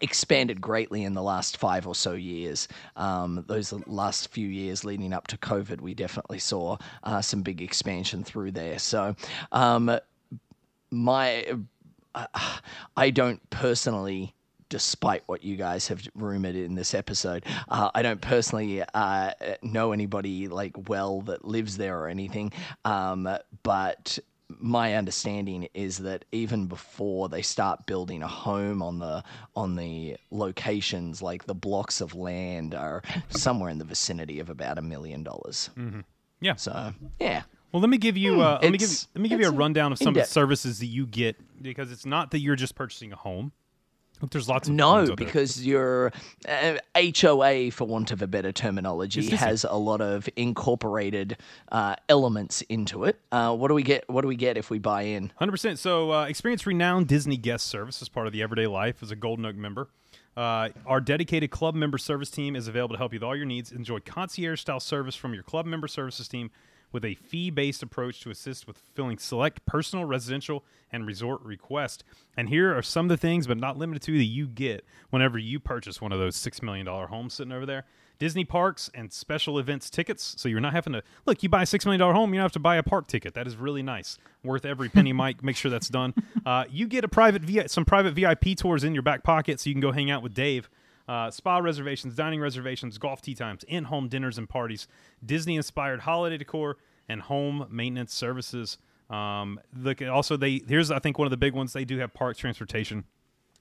expanded 0.00 0.60
greatly 0.60 1.04
in 1.04 1.12
the 1.12 1.22
last 1.22 1.58
five 1.58 1.86
or 1.86 1.94
so 1.94 2.12
years. 2.12 2.66
Um, 2.96 3.44
those 3.46 3.72
last 3.86 4.28
few 4.28 4.48
years 4.48 4.84
leading 4.84 5.12
up 5.12 5.26
to 5.28 5.36
COVID, 5.36 5.82
we 5.82 5.92
definitely 5.92 6.38
saw 6.38 6.78
uh, 7.04 7.20
some 7.20 7.42
big 7.42 7.60
expansion 7.60 8.24
through 8.24 8.52
there. 8.52 8.78
So, 8.78 9.14
um, 9.52 9.98
my, 10.90 11.46
uh, 12.14 12.26
I 12.96 13.10
don't 13.10 13.48
personally 13.50 14.32
despite 14.68 15.22
what 15.26 15.44
you 15.44 15.56
guys 15.56 15.88
have 15.88 16.06
rumored 16.14 16.56
in 16.56 16.74
this 16.74 16.94
episode. 16.94 17.44
Uh, 17.68 17.90
I 17.94 18.02
don't 18.02 18.20
personally 18.20 18.82
uh, 18.94 19.32
know 19.62 19.92
anybody 19.92 20.48
like 20.48 20.88
well 20.88 21.22
that 21.22 21.44
lives 21.44 21.76
there 21.76 21.98
or 21.98 22.08
anything, 22.08 22.52
um, 22.84 23.28
but 23.62 24.18
my 24.48 24.94
understanding 24.94 25.68
is 25.74 25.98
that 25.98 26.24
even 26.32 26.66
before 26.66 27.28
they 27.28 27.42
start 27.42 27.86
building 27.86 28.22
a 28.22 28.28
home 28.28 28.82
on 28.82 28.98
the 28.98 29.22
on 29.54 29.76
the 29.76 30.16
locations, 30.30 31.20
like 31.20 31.46
the 31.46 31.54
blocks 31.54 32.00
of 32.00 32.14
land 32.14 32.74
are 32.74 33.02
somewhere 33.30 33.70
in 33.70 33.78
the 33.78 33.84
vicinity 33.84 34.38
of 34.38 34.48
about 34.50 34.78
a 34.78 34.82
million 34.82 35.22
dollars. 35.22 35.70
Yeah. 36.40 36.56
So 36.56 36.92
yeah. 37.18 37.42
Well, 37.72 37.80
let 37.80 37.90
me 37.90 37.98
give 37.98 38.16
you 38.16 38.40
uh, 38.40 38.58
let 38.62 38.72
me 38.72 38.78
give 38.78 39.06
let 39.14 39.20
me 39.20 39.28
give 39.28 39.40
you 39.40 39.48
a 39.48 39.52
rundown 39.52 39.92
of 39.92 39.98
some 39.98 40.08
of 40.08 40.14
the 40.14 40.24
services 40.24 40.78
that 40.78 40.86
you 40.86 41.06
get 41.06 41.36
because 41.60 41.90
it's 41.90 42.06
not 42.06 42.30
that 42.30 42.38
you're 42.38 42.56
just 42.56 42.74
purchasing 42.74 43.12
a 43.12 43.16
home. 43.16 43.52
There's 44.30 44.48
lots 44.48 44.68
of 44.68 44.74
No, 44.74 44.92
homes 44.92 45.10
out 45.10 45.18
there. 45.18 45.26
because 45.26 45.66
your 45.66 46.12
uh, 46.48 46.78
HOA, 46.96 47.70
for 47.70 47.84
want 47.84 48.10
of 48.12 48.22
a 48.22 48.26
better 48.26 48.50
terminology, 48.52 49.28
has 49.36 49.64
a 49.64 49.76
lot 49.76 50.00
of 50.00 50.28
incorporated 50.36 51.36
uh, 51.70 51.96
elements 52.08 52.62
into 52.62 53.04
it. 53.04 53.20
Uh, 53.30 53.54
what 53.54 53.68
do 53.68 53.74
we 53.74 53.82
get? 53.82 54.08
What 54.08 54.22
do 54.22 54.28
we 54.28 54.36
get 54.36 54.56
if 54.56 54.70
we 54.70 54.78
buy 54.78 55.02
in? 55.02 55.32
Hundred 55.36 55.52
percent. 55.52 55.78
So, 55.78 56.12
uh, 56.12 56.24
experience 56.26 56.66
renowned 56.66 57.08
Disney 57.08 57.36
guest 57.36 57.66
service 57.66 58.00
as 58.02 58.08
part 58.08 58.26
of 58.26 58.32
the 58.32 58.42
everyday 58.42 58.66
life 58.66 59.02
as 59.02 59.10
a 59.10 59.16
Golden 59.16 59.44
Oak 59.46 59.56
member. 59.56 59.88
Uh, 60.36 60.68
our 60.84 61.00
dedicated 61.00 61.50
club 61.50 61.74
member 61.74 61.96
service 61.96 62.30
team 62.30 62.56
is 62.56 62.68
available 62.68 62.94
to 62.94 62.98
help 62.98 63.12
you 63.12 63.18
with 63.18 63.24
all 63.24 63.34
your 63.36 63.46
needs. 63.46 63.72
Enjoy 63.72 63.98
concierge 64.00 64.60
style 64.60 64.80
service 64.80 65.14
from 65.14 65.32
your 65.32 65.42
club 65.42 65.64
member 65.66 65.88
services 65.88 66.28
team 66.28 66.50
with 66.96 67.04
a 67.04 67.14
fee 67.14 67.50
based 67.50 67.82
approach 67.82 68.20
to 68.20 68.30
assist 68.30 68.66
with 68.66 68.78
fulfilling 68.78 69.18
select 69.18 69.66
personal, 69.66 70.06
residential, 70.06 70.64
and 70.90 71.06
resort 71.06 71.42
requests. 71.42 72.02
And 72.38 72.48
here 72.48 72.74
are 72.74 72.80
some 72.80 73.04
of 73.04 73.10
the 73.10 73.18
things, 73.18 73.46
but 73.46 73.58
not 73.58 73.76
limited 73.76 74.00
to, 74.04 74.16
that 74.16 74.24
you 74.24 74.46
get 74.46 74.82
whenever 75.10 75.36
you 75.36 75.60
purchase 75.60 76.00
one 76.00 76.10
of 76.10 76.18
those 76.18 76.36
$6 76.36 76.62
million 76.62 76.86
homes 76.86 77.34
sitting 77.34 77.52
over 77.52 77.66
there. 77.66 77.84
Disney 78.18 78.46
parks 78.46 78.90
and 78.94 79.12
special 79.12 79.58
events 79.58 79.90
tickets. 79.90 80.36
So 80.38 80.48
you're 80.48 80.58
not 80.58 80.72
having 80.72 80.94
to 80.94 81.02
look. 81.26 81.42
You 81.42 81.50
buy 81.50 81.64
a 81.64 81.66
six 81.66 81.84
million 81.84 82.00
dollar 82.00 82.14
home, 82.14 82.32
you 82.32 82.38
don't 82.38 82.46
have 82.46 82.52
to 82.52 82.58
buy 82.58 82.76
a 82.76 82.82
park 82.82 83.08
ticket. 83.08 83.34
That 83.34 83.46
is 83.46 83.56
really 83.56 83.82
nice, 83.82 84.16
worth 84.42 84.64
every 84.64 84.88
penny. 84.88 85.12
Mike, 85.12 85.44
make 85.44 85.56
sure 85.56 85.70
that's 85.70 85.90
done. 85.90 86.14
Uh, 86.46 86.64
you 86.70 86.86
get 86.86 87.02
a 87.02 87.08
private 87.08 87.42
some 87.68 87.84
private 87.84 88.14
VIP 88.14 88.56
tours 88.56 88.84
in 88.84 88.94
your 88.94 89.02
back 89.02 89.24
pocket, 89.24 89.58
so 89.58 89.68
you 89.68 89.74
can 89.74 89.80
go 89.80 89.90
hang 89.90 90.12
out 90.12 90.22
with 90.22 90.32
Dave. 90.32 90.70
Uh, 91.08 91.30
spa 91.30 91.58
reservations, 91.58 92.14
dining 92.14 92.40
reservations, 92.40 92.98
golf 92.98 93.22
tee 93.22 93.34
times, 93.34 93.64
in-home 93.68 94.08
dinners 94.08 94.38
and 94.38 94.48
parties, 94.48 94.88
Disney-inspired 95.24 96.00
holiday 96.00 96.36
decor, 96.36 96.78
and 97.08 97.22
home 97.22 97.66
maintenance 97.70 98.12
services. 98.12 98.78
Um, 99.08 99.60
look, 99.76 100.02
also 100.02 100.36
they 100.36 100.62
here's 100.66 100.90
I 100.90 100.98
think 100.98 101.18
one 101.18 101.26
of 101.26 101.30
the 101.30 101.36
big 101.36 101.54
ones. 101.54 101.72
They 101.72 101.84
do 101.84 101.98
have 101.98 102.12
park 102.12 102.36
transportation 102.36 103.04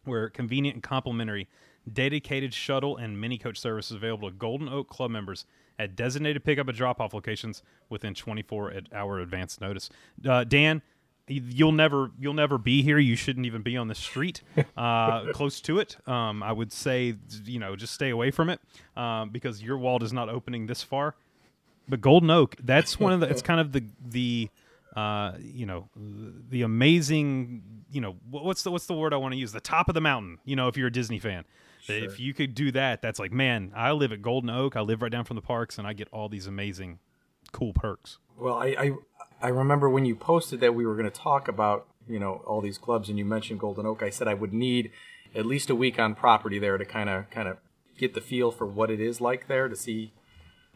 where 0.05 0.29
convenient 0.29 0.75
and 0.75 0.84
complimentary 0.84 1.47
dedicated 1.91 2.53
shuttle 2.53 2.97
and 2.97 3.19
mini 3.19 3.38
coach 3.38 3.60
service 3.60 3.91
is 3.91 3.97
available 3.97 4.29
to 4.29 4.36
Golden 4.36 4.67
Oak 4.69 4.89
Club 4.89 5.12
members 5.12 5.45
at 5.77 5.95
designated 5.95 6.43
pickup 6.43 6.67
and 6.67 6.77
drop 6.77 6.99
off 6.99 7.13
locations 7.13 7.62
within 7.89 8.13
24 8.13 8.73
ad- 8.73 8.89
hour 8.93 9.19
advance 9.19 9.60
notice. 9.60 9.89
Uh, 10.27 10.43
Dan, 10.43 10.81
you'll 11.27 11.71
never 11.71 12.11
you'll 12.19 12.33
never 12.33 12.57
be 12.57 12.81
here. 12.81 12.97
You 12.97 13.15
shouldn't 13.15 13.45
even 13.45 13.61
be 13.61 13.77
on 13.77 13.88
the 13.88 13.95
street 13.95 14.41
uh, 14.77 15.31
close 15.33 15.61
to 15.61 15.79
it. 15.79 15.97
Um, 16.07 16.43
I 16.43 16.51
would 16.51 16.71
say 16.71 17.15
you 17.45 17.59
know 17.59 17.75
just 17.75 17.93
stay 17.93 18.09
away 18.09 18.31
from 18.31 18.49
it 18.49 18.59
um, 18.95 19.29
because 19.29 19.61
your 19.61 19.77
wall 19.77 20.03
is 20.03 20.13
not 20.13 20.29
opening 20.29 20.67
this 20.67 20.81
far. 20.81 21.15
But 21.88 22.01
Golden 22.01 22.31
Oak, 22.31 22.55
that's 22.63 22.99
one 22.99 23.13
of 23.13 23.19
the. 23.19 23.27
It's 23.27 23.43
kind 23.43 23.59
of 23.59 23.71
the 23.71 23.83
the 24.03 24.49
uh, 24.95 25.33
you 25.39 25.65
know 25.65 25.89
the 26.49 26.61
amazing 26.61 27.61
you 27.91 28.01
know 28.01 28.15
what's 28.29 28.63
the 28.63 28.71
what's 28.71 28.85
the 28.85 28.93
word 28.93 29.13
I 29.13 29.17
want 29.17 29.33
to 29.33 29.38
use 29.38 29.51
the 29.51 29.59
top 29.59 29.89
of 29.89 29.93
the 29.93 30.01
mountain 30.01 30.39
you 30.45 30.55
know 30.55 30.67
if 30.67 30.77
you're 30.77 30.88
a 30.88 30.91
Disney 30.91 31.19
fan 31.19 31.43
if 31.88 32.19
you 32.19 32.33
could 32.33 32.55
do 32.55 32.71
that 32.71 33.01
that's 33.01 33.19
like 33.19 33.31
man 33.31 33.71
I 33.75 33.91
live 33.91 34.11
at 34.11 34.21
Golden 34.21 34.49
Oak 34.49 34.75
I 34.75 34.81
live 34.81 35.01
right 35.01 35.11
down 35.11 35.25
from 35.25 35.35
the 35.35 35.41
parks 35.41 35.77
and 35.77 35.85
I 35.85 35.93
get 35.93 36.07
all 36.11 36.29
these 36.29 36.47
amazing 36.47 36.99
cool 37.51 37.73
perks 37.73 38.17
Well, 38.38 38.55
I, 38.55 38.67
I 38.67 38.91
I 39.45 39.49
remember 39.49 39.88
when 39.89 40.05
you 40.05 40.15
posted 40.15 40.60
that 40.62 40.73
we 40.73 40.86
were 40.88 40.95
going 40.95 41.10
to 41.12 41.19
talk 41.29 41.47
about 41.47 41.86
you 42.08 42.19
know 42.19 42.41
all 42.47 42.62
these 42.62 42.77
clubs, 42.79 43.10
and 43.10 43.17
you 43.19 43.25
mentioned 43.25 43.60
Golden 43.60 43.86
Oak. 43.86 44.01
I 44.01 44.10
said 44.10 44.27
I 44.27 44.34
would 44.34 44.53
need 44.53 44.91
at 45.36 45.45
least 45.45 45.69
a 45.69 45.75
week 45.75 45.99
on 45.99 46.15
property 46.15 46.58
there 46.60 46.77
to 46.77 46.86
kind 46.86 47.10
of 47.10 47.29
kind 47.29 47.47
of 47.47 47.58
get 47.97 48.13
the 48.15 48.21
feel 48.21 48.51
for 48.51 48.65
what 48.65 48.89
it 48.89 48.99
is 48.99 49.21
like 49.21 49.47
there 49.47 49.67
to 49.69 49.75
see 49.75 50.12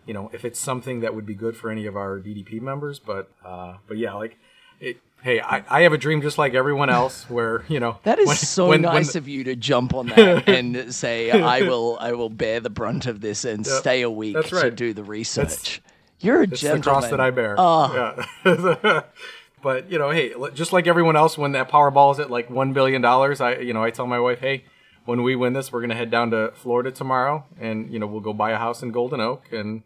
you 0.05 0.13
know 0.13 0.29
if 0.33 0.45
it's 0.45 0.59
something 0.59 0.99
that 1.01 1.13
would 1.15 1.25
be 1.25 1.33
good 1.35 1.55
for 1.57 1.69
any 1.71 1.85
of 1.87 1.95
our 1.97 2.19
DDP 2.19 2.61
members. 2.61 2.99
But 2.99 3.31
uh, 3.43 3.77
but 3.87 3.97
yeah, 3.97 4.13
like 4.13 4.37
it. 4.79 4.97
Hey, 5.21 5.41
I, 5.41 5.65
I 5.69 5.81
have 5.81 5.91
a 5.91 5.97
dream 5.97 6.21
just 6.21 6.37
like 6.37 6.53
everyone 6.53 6.89
else, 6.89 7.29
where 7.29 7.65
you 7.67 7.79
know 7.81 7.97
That 8.03 8.19
is 8.19 8.27
when- 8.27 8.37
so 8.37 8.67
when- 8.69 8.83
when 8.83 8.93
nice 8.93 9.13
the- 9.13 9.19
of 9.19 9.27
you 9.27 9.43
to 9.45 9.55
jump 9.55 9.93
on 9.93 10.07
that 10.07 10.47
and 10.57 10.93
say, 10.95 11.29
"I 11.31 11.61
will, 11.63 11.97
I 11.99 12.13
will 12.13 12.29
bear 12.29 12.61
the 12.61 12.69
brunt 12.69 13.05
of 13.05 13.19
this 13.19 13.43
and 13.43 13.65
Yep, 13.67 13.75
stay 13.81 14.01
a 14.03 14.09
week 14.09 14.35
that's 14.35 14.49
to 14.61 14.71
do 14.71 14.93
the 14.93 15.03
research." 15.03 15.81
You're 16.19 16.41
a 16.41 16.43
It's 16.43 16.61
the 16.61 16.67
gentleman. 16.67 16.81
cross 16.83 17.09
that 17.09 17.19
I 17.19 17.31
bear. 17.31 17.55
Oh, 17.57 18.23
Yeah. 18.45 19.01
but 19.61 19.91
you 19.91 19.97
know, 19.97 20.09
hey, 20.09 20.33
just 20.53 20.73
like 20.73 20.87
everyone 20.87 21.15
else, 21.15 21.37
when 21.37 21.51
that 21.53 21.69
Powerball 21.69 22.13
is 22.13 22.19
at 22.19 22.29
like 22.29 22.49
one 22.49 22.73
billion 22.73 23.01
dollars, 23.01 23.41
I 23.41 23.55
you 23.57 23.73
know 23.73 23.83
I 23.83 23.91
tell 23.91 24.07
my 24.07 24.19
wife, 24.19 24.39
hey, 24.39 24.65
when 25.05 25.23
we 25.23 25.35
win 25.35 25.53
this, 25.53 25.71
we're 25.71 25.81
gonna 25.81 25.95
head 25.95 26.11
down 26.11 26.31
to 26.31 26.51
Florida 26.55 26.91
tomorrow, 26.91 27.45
and 27.59 27.91
you 27.91 27.99
know 27.99 28.07
we'll 28.07 28.21
go 28.21 28.33
buy 28.33 28.51
a 28.51 28.57
house 28.57 28.81
in 28.83 28.91
Golden 28.91 29.19
Oak, 29.19 29.51
and 29.51 29.83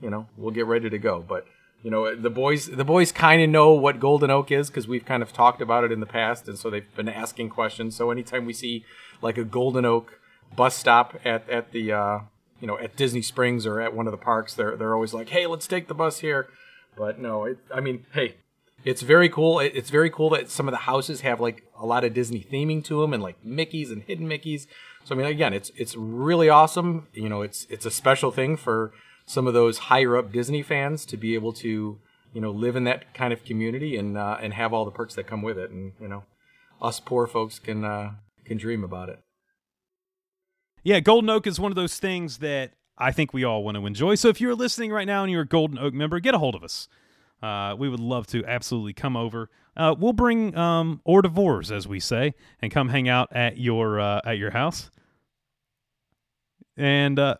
you 0.00 0.10
know 0.10 0.26
we'll 0.36 0.52
get 0.52 0.66
ready 0.66 0.90
to 0.90 0.98
go. 0.98 1.24
But 1.26 1.46
you 1.82 1.90
know 1.90 2.14
the 2.14 2.30
boys, 2.30 2.66
the 2.66 2.84
boys 2.84 3.12
kind 3.12 3.42
of 3.42 3.48
know 3.48 3.72
what 3.72 4.00
Golden 4.00 4.30
Oak 4.30 4.50
is 4.50 4.68
because 4.68 4.86
we've 4.88 5.04
kind 5.04 5.22
of 5.22 5.32
talked 5.32 5.60
about 5.62 5.84
it 5.84 5.92
in 5.92 6.00
the 6.00 6.06
past, 6.06 6.48
and 6.48 6.58
so 6.58 6.70
they've 6.70 6.94
been 6.96 7.08
asking 7.08 7.50
questions. 7.50 7.96
So 7.96 8.10
anytime 8.10 8.44
we 8.44 8.52
see 8.52 8.84
like 9.22 9.38
a 9.38 9.44
Golden 9.44 9.84
Oak 9.84 10.18
bus 10.54 10.76
stop 10.76 11.16
at 11.24 11.48
at 11.48 11.72
the 11.72 11.92
uh, 11.92 12.18
you 12.60 12.66
know 12.66 12.78
at 12.78 12.96
Disney 12.96 13.22
Springs 13.22 13.66
or 13.66 13.80
at 13.80 13.94
one 13.94 14.06
of 14.06 14.12
the 14.12 14.18
parks, 14.18 14.54
they're 14.54 14.76
they're 14.76 14.94
always 14.94 15.14
like, 15.14 15.28
hey, 15.30 15.46
let's 15.46 15.66
take 15.66 15.88
the 15.88 15.94
bus 15.94 16.20
here. 16.20 16.48
But 16.96 17.18
no, 17.18 17.44
it, 17.44 17.58
I 17.72 17.80
mean, 17.80 18.06
hey, 18.14 18.36
it's 18.84 19.02
very 19.02 19.28
cool. 19.28 19.58
It, 19.58 19.72
it's 19.74 19.90
very 19.90 20.10
cool 20.10 20.30
that 20.30 20.50
some 20.50 20.68
of 20.68 20.72
the 20.72 20.78
houses 20.78 21.20
have 21.22 21.40
like 21.40 21.64
a 21.78 21.84
lot 21.84 22.04
of 22.04 22.14
Disney 22.14 22.40
theming 22.40 22.84
to 22.84 23.00
them 23.00 23.12
and 23.12 23.22
like 23.22 23.44
Mickey's 23.44 23.90
and 23.90 24.02
hidden 24.02 24.28
Mickey's. 24.28 24.66
So 25.04 25.14
I 25.14 25.18
mean, 25.18 25.26
again, 25.26 25.52
it's 25.52 25.70
it's 25.76 25.96
really 25.96 26.48
awesome. 26.48 27.08
You 27.12 27.28
know, 27.28 27.42
it's 27.42 27.66
it's 27.68 27.86
a 27.86 27.90
special 27.90 28.30
thing 28.30 28.56
for 28.56 28.92
some 29.26 29.46
of 29.46 29.54
those 29.54 29.78
higher 29.78 30.16
up 30.16 30.32
Disney 30.32 30.62
fans 30.62 31.04
to 31.06 31.16
be 31.16 31.34
able 31.34 31.52
to 31.54 31.98
you 32.32 32.40
know 32.40 32.50
live 32.50 32.76
in 32.76 32.84
that 32.84 33.12
kind 33.12 33.32
of 33.32 33.44
community 33.44 33.96
and 33.96 34.16
uh, 34.16 34.38
and 34.40 34.54
have 34.54 34.72
all 34.72 34.84
the 34.84 34.90
perks 34.90 35.14
that 35.16 35.26
come 35.26 35.42
with 35.42 35.58
it. 35.58 35.70
And 35.70 35.92
you 36.00 36.08
know, 36.08 36.24
us 36.80 37.00
poor 37.00 37.26
folks 37.26 37.58
can 37.58 37.84
uh, 37.84 38.12
can 38.44 38.56
dream 38.56 38.84
about 38.84 39.08
it. 39.08 39.20
Yeah 40.86 41.00
Golden 41.00 41.28
Oak 41.30 41.46
is 41.46 41.58
one 41.58 41.72
of 41.72 41.76
those 41.76 41.98
things 41.98 42.38
that 42.38 42.72
I 42.96 43.12
think 43.12 43.34
we 43.34 43.44
all 43.44 43.62
want 43.64 43.76
to 43.76 43.86
enjoy 43.86 44.14
so 44.14 44.28
if 44.28 44.40
you're 44.40 44.54
listening 44.54 44.92
right 44.92 45.06
now 45.06 45.22
and 45.22 45.30
you're 45.30 45.42
a 45.42 45.46
Golden 45.46 45.78
Oak 45.78 45.92
member 45.92 46.20
get 46.20 46.34
a 46.34 46.38
hold 46.38 46.54
of 46.54 46.62
us 46.62 46.88
uh, 47.42 47.74
we 47.78 47.88
would 47.88 48.00
love 48.00 48.26
to 48.28 48.44
absolutely 48.46 48.92
come 48.92 49.16
over 49.16 49.50
uh, 49.76 49.94
we'll 49.98 50.12
bring 50.12 50.56
um, 50.56 51.00
hors 51.04 51.22
d'oeuvres 51.22 51.70
as 51.70 51.86
we 51.86 52.00
say 52.00 52.34
and 52.60 52.72
come 52.72 52.88
hang 52.88 53.08
out 53.08 53.28
at 53.32 53.58
your 53.58 54.00
uh, 54.00 54.20
at 54.24 54.38
your 54.38 54.50
house 54.50 54.90
and 56.76 57.18
uh, 57.18 57.36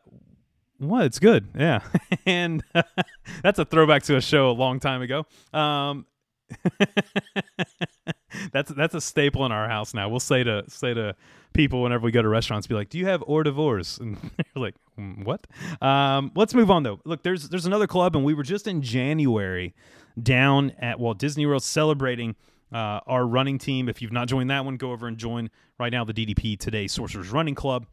what? 0.78 1.06
It's 1.06 1.18
good. 1.18 1.48
Yeah. 1.56 1.80
and 2.26 2.62
that's 3.42 3.58
a 3.58 3.64
throwback 3.64 4.02
to 4.04 4.16
a 4.16 4.20
show 4.20 4.50
a 4.50 4.52
long 4.52 4.80
time 4.80 5.02
ago. 5.02 5.26
Um, 5.52 6.06
that's 8.52 8.70
that's 8.72 8.94
a 8.94 9.00
staple 9.00 9.44
in 9.46 9.52
our 9.52 9.68
house 9.68 9.94
now. 9.94 10.08
We'll 10.08 10.20
say 10.20 10.44
to 10.44 10.64
say 10.68 10.94
to 10.94 11.14
people 11.52 11.82
whenever 11.82 12.04
we 12.04 12.12
go 12.12 12.22
to 12.22 12.28
restaurants, 12.28 12.66
be 12.66 12.74
like, 12.74 12.88
"Do 12.88 12.98
you 12.98 13.06
have 13.06 13.22
hors 13.22 13.44
d'oeuvres?" 13.44 13.98
And 14.00 14.16
they're 14.36 14.62
like, 14.62 14.74
"Mm, 14.98 15.24
"What?" 15.24 15.46
Um, 15.82 16.32
let's 16.34 16.54
move 16.54 16.70
on 16.70 16.82
though. 16.82 17.00
Look, 17.04 17.22
there's 17.22 17.48
there's 17.48 17.66
another 17.66 17.86
club, 17.86 18.16
and 18.16 18.24
we 18.24 18.34
were 18.34 18.42
just 18.42 18.66
in 18.66 18.82
January 18.82 19.74
down 20.20 20.72
at 20.78 20.98
Walt 20.98 21.18
Disney 21.18 21.46
World 21.46 21.62
celebrating 21.62 22.36
uh, 22.72 23.00
our 23.06 23.26
running 23.26 23.58
team. 23.58 23.88
If 23.88 24.02
you've 24.02 24.12
not 24.12 24.28
joined 24.28 24.50
that 24.50 24.64
one, 24.64 24.76
go 24.76 24.92
over 24.92 25.06
and 25.06 25.16
join 25.18 25.50
right 25.78 25.92
now 25.92 26.04
the 26.04 26.14
DDP 26.14 26.58
Today 26.58 26.86
Sorcerers 26.86 27.30
Running 27.30 27.54
Club. 27.54 27.86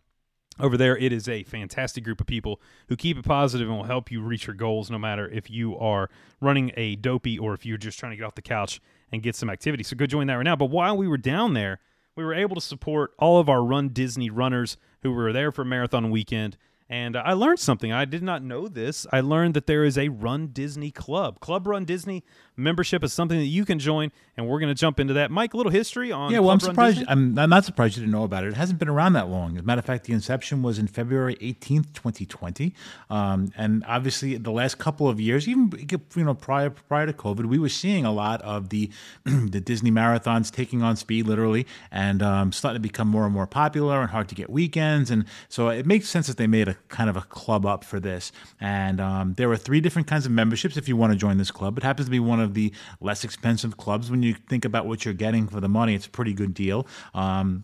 Over 0.60 0.78
there, 0.78 0.96
it 0.96 1.12
is 1.12 1.28
a 1.28 1.44
fantastic 1.44 2.04
group 2.04 2.22
of 2.22 2.28
people 2.28 2.62
who 2.88 2.96
keep 2.96 3.18
it 3.18 3.26
positive 3.26 3.68
and 3.68 3.76
will 3.76 3.86
help 3.86 4.12
you 4.12 4.22
reach 4.22 4.46
your 4.46 4.56
goals 4.56 4.92
no 4.92 5.00
matter 5.00 5.28
if 5.28 5.50
you 5.50 5.76
are 5.78 6.10
running 6.42 6.72
a 6.78 6.96
dopey 6.96 7.40
or 7.40 7.56
if 7.56 7.66
you're 7.66 7.78
just 7.78 7.98
trying 7.98 8.12
to 8.12 8.18
get 8.18 8.26
off 8.26 8.36
the 8.36 8.42
couch 8.44 8.80
and 9.12 9.24
get 9.24 9.36
some 9.36 9.50
activity. 9.50 9.84
So 9.84 9.96
go 9.96 10.06
join 10.06 10.28
that 10.28 10.36
right 10.36 10.44
now. 10.44 10.56
But 10.56 10.70
while 10.70 10.96
we 10.96 11.08
were 11.08 11.18
down 11.18 11.54
there, 11.54 11.80
we 12.16 12.24
were 12.24 12.36
able 12.36 12.56
to 12.56 12.62
support 12.62 13.14
all 13.18 13.40
of 13.40 13.50
our 13.50 13.64
Run 13.64 13.90
Disney 13.90 14.30
runners 14.30 14.78
who 15.02 15.12
were 15.12 15.34
there 15.34 15.52
for 15.52 15.66
marathon 15.66 16.12
weekend. 16.12 16.58
And 16.88 17.16
I 17.16 17.34
learned 17.34 17.60
something. 17.60 17.92
I 17.92 18.06
did 18.06 18.22
not 18.22 18.44
know 18.44 18.68
this. 18.68 19.08
I 19.12 19.22
learned 19.22 19.56
that 19.56 19.66
there 19.66 19.84
is 19.84 19.98
a 19.98 20.10
Run 20.10 20.48
Disney 20.48 20.92
Club. 20.92 21.40
Club 21.40 21.66
Run 21.66 21.86
Disney 21.86 22.24
membership 22.56 23.04
is 23.04 23.14
something 23.14 23.38
that 23.38 23.46
you 23.46 23.66
can 23.66 23.80
join, 23.80 24.12
and 24.38 24.48
we're 24.48 24.60
going 24.60 24.74
to 24.74 24.80
jump 24.80 25.00
into 25.00 25.14
that. 25.14 25.32
Mike, 25.32 25.54
a 25.54 25.58
little 25.58 25.72
history 25.72 26.12
on 26.12 26.32
Yeah, 26.32 26.40
well, 26.40 26.52
I'm 26.52 26.60
surprised. 26.60 27.00
Disney? 27.00 27.12
I'm, 27.12 27.38
I'm 27.38 27.50
not 27.50 27.66
surprised 27.66 27.98
you 27.98 28.02
didn't 28.02 28.12
know 28.12 28.24
about 28.24 28.44
it. 28.44 28.50
It 28.50 28.56
hasn't 28.56 28.80
been 28.80 28.90
around 28.90 29.14
that 29.14 29.30
long. 29.30 29.58
As 29.58 29.64
a 29.64 29.66
matter 29.66 29.80
of 29.80 29.86
fact, 29.86 30.06
the 30.06 30.14
inception 30.14 30.62
was 30.62 30.80
in 30.80 30.88
February 30.88 31.36
18th, 31.36 31.94
2020, 31.94 32.74
um, 33.10 33.52
and 33.58 33.84
obviously 33.88 34.38
the 34.38 34.52
last 34.52 34.78
couple 34.78 35.08
of 35.08 35.20
years, 35.20 35.48
even 35.48 35.72
you 36.16 36.24
know 36.24 36.34
prior 36.34 36.70
prior 36.70 37.06
to 37.06 37.14
COVID, 37.14 37.46
we 37.46 37.60
were 37.60 37.70
seeing 37.70 38.06
a 38.06 38.12
lot 38.12 38.42
of 38.42 38.70
the 38.70 38.90
the 39.24 39.62
Disney 39.62 39.92
marathons 39.92 40.52
taking 40.52 40.82
on 40.82 40.96
speed, 40.96 41.28
literally, 41.28 41.66
and 41.92 42.22
um, 42.22 42.52
starting 42.52 42.82
to 42.82 42.88
become 42.88 43.08
more 43.08 43.26
and 43.26 43.34
more 43.34 43.48
popular 43.48 44.02
and 44.02 44.10
hard 44.10 44.30
to 44.30 44.36
get 44.36 44.50
weekends. 44.50 45.12
And 45.12 45.26
so 45.50 45.70
it 45.70 45.86
makes 45.86 46.08
sense 46.08 46.28
that 46.28 46.38
they 46.38 46.48
made 46.48 46.68
a 46.68 46.76
kind 46.90 47.10
of 47.10 47.18
a 47.18 47.22
club 47.22 47.66
up 47.66 47.84
for 47.84 48.00
this. 48.00 48.32
And 48.60 49.00
um, 49.00 49.34
there 49.34 49.50
are 49.52 49.58
three 49.58 49.82
different 49.82 50.08
kinds 50.08 50.26
of 50.26 50.32
memberships 50.32 50.78
if 50.78 50.88
you 50.88 50.96
want 50.96 51.14
to 51.14 51.18
join 51.18 51.38
this 51.38 51.52
club. 51.52 51.78
It 51.78 51.84
happens 51.84 52.08
to 52.08 52.12
be 52.12 52.20
one 52.20 52.40
of 52.40 52.43
the 52.52 52.74
less 53.00 53.24
expensive 53.24 53.78
clubs. 53.78 54.12
When 54.12 54.24
you 54.24 54.34
think 54.34 54.66
about 54.66 54.86
what 54.86 55.06
you're 55.06 55.14
getting 55.14 55.48
for 55.48 55.62
the 55.62 55.70
money, 55.70 55.96
it's 55.96 56.08
a 56.08 56.10
pretty 56.10 56.34
good 56.34 56.54
deal. 56.54 56.86
Um, 57.14 57.64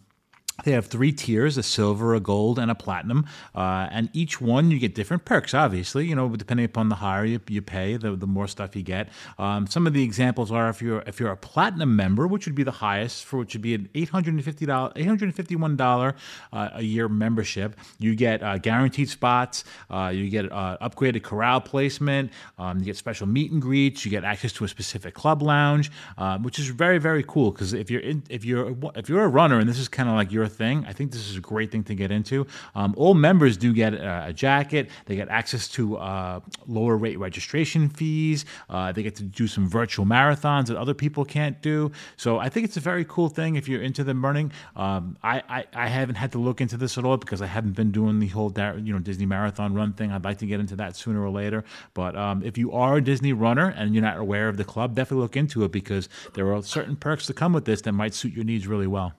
they 0.64 0.72
have 0.72 0.88
three 0.88 1.12
tiers 1.12 1.58
a 1.58 1.64
silver, 1.64 2.16
a 2.16 2.20
gold, 2.20 2.60
and 2.60 2.70
a 2.72 2.76
platinum. 2.76 3.26
Uh, 3.56 3.88
and 3.92 4.10
each 4.14 4.42
one 4.42 4.72
you 4.72 4.80
get 4.80 4.96
different 4.96 5.26
perks, 5.26 5.54
obviously. 5.54 6.06
You 6.08 6.16
know, 6.16 6.30
depending 6.36 6.66
upon 6.66 6.90
the 6.90 6.96
higher 6.96 7.26
you, 7.26 7.40
you 7.48 7.62
pay, 7.62 7.98
the, 7.98 8.16
the 8.16 8.28
more 8.28 8.48
stuff 8.48 8.76
you 8.76 8.84
get. 8.84 9.10
Um, 9.38 9.68
some 9.68 9.88
of 9.88 9.94
the 9.94 10.04
examples 10.04 10.52
are 10.52 10.70
if 10.70 10.82
you're 10.82 11.04
if 11.06 11.20
you're 11.20 11.32
a 11.32 11.38
platinum 11.38 11.96
member, 11.96 12.28
which 12.28 12.46
would 12.46 12.56
be 12.56 12.64
the 12.64 12.72
highest, 12.72 13.26
for 13.26 13.38
which 13.38 13.54
would 13.54 13.62
be 13.62 13.76
an 13.76 13.90
$850, 13.94 14.94
$851 14.96 16.14
uh, 16.54 16.70
a 16.74 16.82
year 16.82 17.08
membership, 17.08 17.76
you 18.00 18.16
get 18.16 18.44
uh, 18.44 18.58
guaranteed 18.58 19.10
spots, 19.10 19.64
uh, 19.90 20.12
you 20.14 20.30
get 20.30 20.52
uh, 20.52 20.78
upgraded 20.82 21.24
corral 21.24 21.62
placement, 21.62 22.32
um, 22.58 22.80
you 22.80 22.86
get 22.86 22.98
special 22.98 23.28
meet 23.28 23.52
and 23.52 23.62
greets, 23.62 24.06
you 24.06 24.12
get 24.12 24.24
access 24.24 24.54
to 24.54 24.64
a 24.64 24.68
specific 24.68 25.14
club 25.14 25.42
lounge, 25.42 25.92
uh, 26.18 26.38
which 26.40 26.60
is 26.60 26.68
very, 26.68 26.98
very 26.98 27.24
cool 27.24 27.52
because 27.52 27.74
if 27.74 27.90
you're 27.90 28.02
in, 28.02 28.24
if 28.30 28.46
you're 28.46 28.76
if 28.96 29.10
you're 29.10 29.24
a 29.24 29.28
runner 29.28 29.60
and 29.60 29.70
this 29.70 29.80
is 29.80 29.88
kind 29.88 30.10
of 30.10 30.16
like 30.16 30.32
your 30.32 30.49
thing, 30.50 30.86
I 30.88 30.94
think 30.94 31.12
this 31.12 31.30
is 31.30 31.38
a 31.38 31.42
great 31.42 31.72
thing 31.72 31.84
to 31.86 31.96
get 31.96 32.12
into. 32.12 32.46
Um, 32.76 32.94
all 32.98 33.14
members 33.14 33.58
do 33.58 33.74
get 33.74 33.94
uh, 33.94 34.24
a 34.28 34.34
jacket. 34.34 34.90
They 35.06 35.16
get 35.16 35.30
access 35.30 35.68
to 35.70 35.98
uh, 35.98 36.40
lower 36.68 36.98
rate 36.98 37.20
registration 37.20 37.90
fees. 37.90 38.46
Uh, 38.70 38.92
they 38.92 39.04
get 39.04 39.16
to 39.16 39.24
do 39.24 39.48
some 39.48 39.68
virtual 39.68 40.06
marathons 40.06 40.68
that 40.68 40.78
other 40.78 40.94
people 40.94 41.26
can't 41.26 41.62
do. 41.62 41.92
So 42.18 42.40
I 42.40 42.50
think 42.50 42.66
it's 42.66 42.78
a 42.78 42.82
very 42.82 43.06
cool 43.06 43.30
thing 43.30 43.56
if 43.56 43.68
you're 43.68 43.82
into 43.82 44.04
the 44.04 44.16
running. 44.16 44.52
Um, 44.76 45.18
I, 45.24 45.42
I, 45.50 45.66
I 45.74 45.88
haven't 45.88 46.16
had 46.16 46.32
to 46.34 46.40
look 46.40 46.62
into 46.62 46.78
this 46.78 46.98
at 46.98 47.06
all 47.06 47.18
because 47.18 47.42
I 47.42 47.46
haven't 47.48 47.76
been 47.76 47.92
doing 47.92 48.20
the 48.20 48.28
whole 48.28 48.54
you 48.78 48.94
know 48.94 49.00
Disney 49.00 49.26
marathon 49.26 49.74
run 49.74 49.94
thing. 49.94 50.12
I'd 50.12 50.24
like 50.24 50.40
to 50.40 50.46
get 50.46 50.60
into 50.60 50.76
that 50.78 50.96
sooner 50.96 51.24
or 51.24 51.30
later. 51.30 51.64
But 51.94 52.16
um, 52.16 52.44
if 52.44 52.58
you 52.58 52.72
are 52.72 52.98
a 52.98 53.02
Disney 53.02 53.34
runner 53.34 53.70
and 53.70 53.94
you're 53.94 54.04
not 54.04 54.18
aware 54.18 54.50
of 54.50 54.58
the 54.58 54.66
club, 54.66 54.96
definitely 54.96 55.24
look 55.24 55.38
into 55.38 55.64
it 55.64 55.72
because 55.72 56.10
there 56.34 56.54
are 56.54 56.62
certain 56.62 56.96
perks 56.96 57.28
that 57.28 57.36
come 57.36 57.54
with 57.54 57.66
this 57.66 57.82
that 57.82 57.94
might 57.94 58.14
suit 58.14 58.34
your 58.34 58.46
needs 58.46 58.68
really 58.68 58.88
well. 58.88 59.14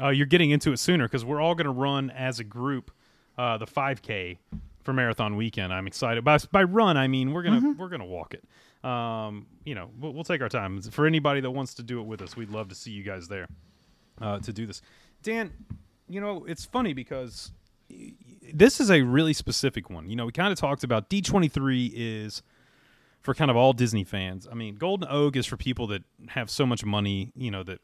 Uh, 0.00 0.08
you're 0.08 0.26
getting 0.26 0.50
into 0.50 0.72
it 0.72 0.78
sooner 0.78 1.04
because 1.06 1.24
we're 1.24 1.40
all 1.40 1.54
going 1.54 1.66
to 1.66 1.72
run 1.72 2.10
as 2.10 2.40
a 2.40 2.44
group 2.44 2.90
uh, 3.36 3.56
the 3.58 3.66
5K 3.66 4.38
for 4.82 4.92
marathon 4.92 5.36
weekend. 5.36 5.72
I'm 5.72 5.86
excited. 5.86 6.24
By, 6.24 6.38
by 6.50 6.64
run, 6.64 6.96
I 6.96 7.08
mean 7.08 7.32
we're 7.32 7.42
gonna 7.42 7.74
we're 7.78 7.88
gonna 7.88 8.06
walk 8.06 8.34
it. 8.34 8.44
Um, 8.88 9.46
you 9.64 9.74
know, 9.74 9.90
we'll, 10.00 10.12
we'll 10.12 10.24
take 10.24 10.40
our 10.40 10.48
time. 10.48 10.80
For 10.80 11.06
anybody 11.06 11.40
that 11.40 11.50
wants 11.50 11.74
to 11.74 11.82
do 11.82 12.00
it 12.00 12.04
with 12.04 12.22
us, 12.22 12.36
we'd 12.36 12.50
love 12.50 12.68
to 12.68 12.74
see 12.74 12.90
you 12.90 13.02
guys 13.02 13.28
there 13.28 13.46
uh, 14.20 14.38
to 14.40 14.52
do 14.52 14.66
this. 14.66 14.82
Dan, 15.22 15.52
you 16.08 16.20
know, 16.20 16.44
it's 16.46 16.64
funny 16.64 16.94
because 16.94 17.52
this 18.52 18.80
is 18.80 18.90
a 18.90 19.02
really 19.02 19.32
specific 19.32 19.90
one. 19.90 20.08
You 20.08 20.16
know, 20.16 20.26
we 20.26 20.32
kind 20.32 20.52
of 20.52 20.58
talked 20.58 20.84
about 20.84 21.10
D23 21.10 21.92
is 21.94 22.42
for 23.20 23.34
kind 23.34 23.50
of 23.50 23.56
all 23.56 23.72
Disney 23.72 24.04
fans. 24.04 24.46
I 24.50 24.54
mean, 24.54 24.76
Golden 24.76 25.08
Oak 25.10 25.36
is 25.36 25.46
for 25.46 25.56
people 25.56 25.86
that 25.88 26.02
have 26.28 26.50
so 26.50 26.64
much 26.64 26.84
money, 26.84 27.32
you 27.36 27.50
know, 27.50 27.62
that 27.64 27.80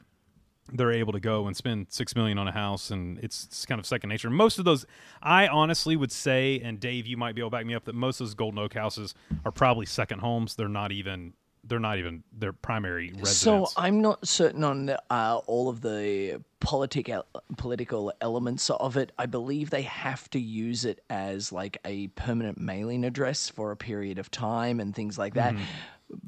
they're 0.72 0.92
able 0.92 1.12
to 1.12 1.20
go 1.20 1.46
and 1.46 1.56
spend 1.56 1.86
six 1.90 2.16
million 2.16 2.38
on 2.38 2.48
a 2.48 2.52
house, 2.52 2.90
and 2.90 3.18
it's, 3.18 3.44
it's 3.44 3.66
kind 3.66 3.78
of 3.78 3.86
second 3.86 4.08
nature. 4.08 4.30
Most 4.30 4.58
of 4.58 4.64
those, 4.64 4.86
I 5.22 5.46
honestly 5.46 5.96
would 5.96 6.12
say, 6.12 6.60
and 6.64 6.80
Dave, 6.80 7.06
you 7.06 7.16
might 7.16 7.34
be 7.34 7.40
able 7.40 7.50
to 7.50 7.56
back 7.56 7.66
me 7.66 7.74
up, 7.74 7.84
that 7.84 7.94
most 7.94 8.20
of 8.20 8.26
those 8.26 8.34
Golden 8.34 8.58
Oak 8.58 8.74
houses 8.74 9.14
are 9.44 9.52
probably 9.52 9.86
second 9.86 10.20
homes. 10.20 10.54
They're 10.54 10.68
not 10.68 10.92
even 10.92 11.34
they're 11.66 11.80
not 11.80 11.98
even 11.98 12.22
their 12.30 12.52
primary 12.52 13.08
residence. 13.08 13.38
So 13.38 13.68
I'm 13.76 14.02
not 14.02 14.26
certain 14.26 14.64
on 14.64 14.90
uh, 14.90 15.40
all 15.46 15.68
of 15.68 15.80
the 15.80 16.42
politic 16.60 17.08
el- 17.08 17.26
political 17.56 18.12
elements 18.20 18.68
of 18.70 18.96
it. 18.96 19.12
I 19.18 19.26
believe 19.26 19.70
they 19.70 19.82
have 19.82 20.28
to 20.30 20.38
use 20.38 20.84
it 20.84 21.02
as 21.08 21.52
like 21.52 21.78
a 21.84 22.08
permanent 22.08 22.58
mailing 22.58 23.04
address 23.04 23.48
for 23.48 23.70
a 23.70 23.76
period 23.76 24.18
of 24.18 24.30
time 24.30 24.80
and 24.80 24.94
things 24.94 25.18
like 25.18 25.34
that. 25.34 25.54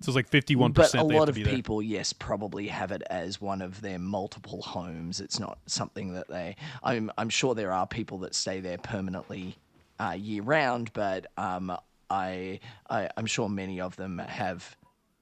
So 0.00 0.10
it's 0.10 0.16
like 0.16 0.28
fifty 0.28 0.56
one 0.56 0.72
percent. 0.72 1.02
But 1.02 1.08
percent. 1.08 1.16
a 1.16 1.18
lot 1.18 1.28
of 1.28 1.34
be 1.34 1.42
there. 1.42 1.54
people, 1.54 1.82
yes, 1.82 2.12
probably 2.12 2.68
have 2.68 2.92
it 2.92 3.02
as 3.10 3.40
one 3.40 3.62
of 3.62 3.80
their 3.80 3.98
multiple 3.98 4.62
homes. 4.62 5.20
It's 5.20 5.38
not 5.40 5.58
something 5.66 6.14
that 6.14 6.28
they. 6.28 6.56
I'm 6.82 7.10
I'm 7.18 7.28
sure 7.28 7.54
there 7.54 7.72
are 7.72 7.86
people 7.86 8.18
that 8.18 8.34
stay 8.34 8.60
there 8.60 8.78
permanently 8.78 9.56
uh, 9.98 10.16
year 10.18 10.42
round, 10.42 10.92
but 10.92 11.26
um, 11.36 11.76
I, 12.10 12.60
I 12.90 13.08
I'm 13.16 13.26
sure 13.26 13.48
many 13.48 13.80
of 13.80 13.96
them 13.96 14.18
have 14.18 14.76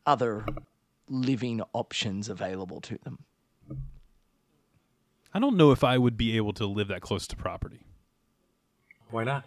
other 0.07 0.45
living 1.09 1.63
options 1.73 2.29
available 2.29 2.81
to 2.83 2.99
them. 3.05 3.19
I 5.33 5.41
don't 5.41 5.57
know 5.57 5.73
if 5.73 5.83
I 5.83 5.99
would 5.99 6.17
be 6.17 6.37
able 6.37 6.53
to 6.55 6.67
live 6.67 6.89
that 6.89 7.01
close 7.01 7.27
to 7.27 7.37
property 7.37 7.81
Why 9.11 9.25
not? 9.25 9.47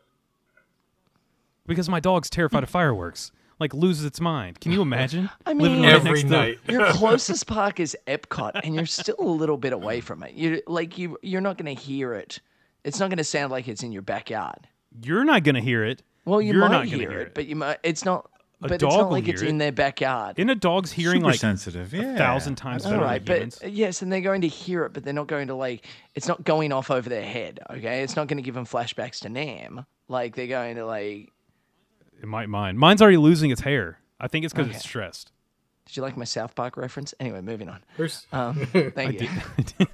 because 1.65 1.89
my 1.89 1.99
dog's 1.99 2.29
terrified 2.29 2.63
of 2.63 2.69
fireworks. 2.69 3.31
Like 3.59 3.73
loses 3.73 4.05
its 4.05 4.21
mind. 4.21 4.59
Can 4.59 4.71
you 4.71 4.81
imagine? 4.81 5.29
I 5.45 5.53
living 5.53 5.81
mean- 5.81 5.85
right 5.85 5.95
Every 5.95 6.11
next 6.11 6.23
to- 6.23 6.29
night. 6.29 6.59
Your 6.69 6.85
closest 6.91 7.47
park 7.47 7.79
is 7.79 7.97
Epcot, 8.07 8.61
and 8.63 8.75
you're 8.75 8.85
still 8.85 9.15
a 9.19 9.23
little 9.23 9.57
bit 9.57 9.73
away 9.73 9.99
from 10.01 10.21
it. 10.23 10.33
You 10.33 10.61
like 10.67 10.97
you 10.97 11.17
you're 11.23 11.41
not 11.41 11.57
going 11.57 11.75
to 11.75 11.81
hear 11.81 12.13
it. 12.13 12.39
It's 12.83 12.99
not 12.99 13.09
going 13.09 13.17
to 13.17 13.23
sound 13.23 13.51
like 13.51 13.67
it's 13.67 13.83
in 13.83 13.91
your 13.91 14.03
backyard. 14.03 14.67
You're 15.03 15.25
not 15.25 15.43
going 15.43 15.55
to 15.55 15.61
hear 15.61 15.83
it. 15.83 16.03
Well, 16.25 16.41
you 16.41 16.53
You're 16.53 16.61
might 16.61 16.71
not 16.71 16.85
hear, 16.85 16.97
hear 16.99 17.19
it, 17.19 17.27
it. 17.27 17.33
but 17.33 17.47
you 17.47 17.55
might. 17.55 17.79
It's 17.83 18.05
not. 18.05 18.29
A 18.59 18.67
but 18.67 18.71
it's 18.71 18.83
not 18.83 19.11
like 19.11 19.27
it's 19.27 19.41
hear 19.41 19.49
in 19.49 19.59
their 19.59 19.71
backyard. 19.71 20.39
In 20.39 20.49
a 20.49 20.55
dog's 20.55 20.91
hearing 20.91 21.17
Super 21.21 21.27
like 21.31 21.39
sensitive, 21.39 21.93
yeah. 21.93 22.15
a 22.15 22.17
thousand 22.17 22.55
times 22.55 22.85
All 22.85 22.91
better 22.93 23.03
right, 23.03 23.23
than 23.23 23.49
but 23.49 23.59
humans. 23.59 23.77
yes, 23.77 24.01
and 24.01 24.11
they're 24.11 24.19
going 24.21 24.41
to 24.41 24.47
hear 24.47 24.83
it, 24.85 24.93
but 24.93 25.03
they're 25.03 25.13
not 25.13 25.27
going 25.27 25.47
to 25.47 25.53
like. 25.55 25.85
It's 26.15 26.27
not 26.27 26.43
going 26.43 26.71
off 26.73 26.89
over 26.89 27.07
their 27.07 27.23
head. 27.25 27.59
Okay, 27.69 28.01
it's 28.01 28.15
not 28.15 28.27
going 28.27 28.37
to 28.37 28.43
give 28.43 28.55
them 28.55 28.65
flashbacks 28.65 29.19
to 29.21 29.29
Nam. 29.29 29.85
Like 30.07 30.35
they're 30.35 30.47
going 30.47 30.75
to 30.77 30.85
like. 30.85 31.31
It 32.21 32.27
might 32.27 32.49
mine. 32.49 32.77
Mine's 32.77 33.01
already 33.01 33.17
losing 33.17 33.51
its 33.51 33.61
hair. 33.61 33.99
I 34.19 34.27
think 34.27 34.45
it's 34.45 34.53
because 34.53 34.69
it's 34.69 34.83
stressed. 34.83 35.31
Did 35.85 35.95
you 35.97 36.03
like 36.03 36.17
my 36.17 36.25
South 36.25 36.55
Park 36.55 36.75
reference? 36.75 37.13
Anyway, 37.19 37.41
moving 37.41 37.69
on. 37.69 37.83
There's, 37.95 38.25
Um, 38.33 38.65
thank 38.65 39.21
you. 39.21 39.29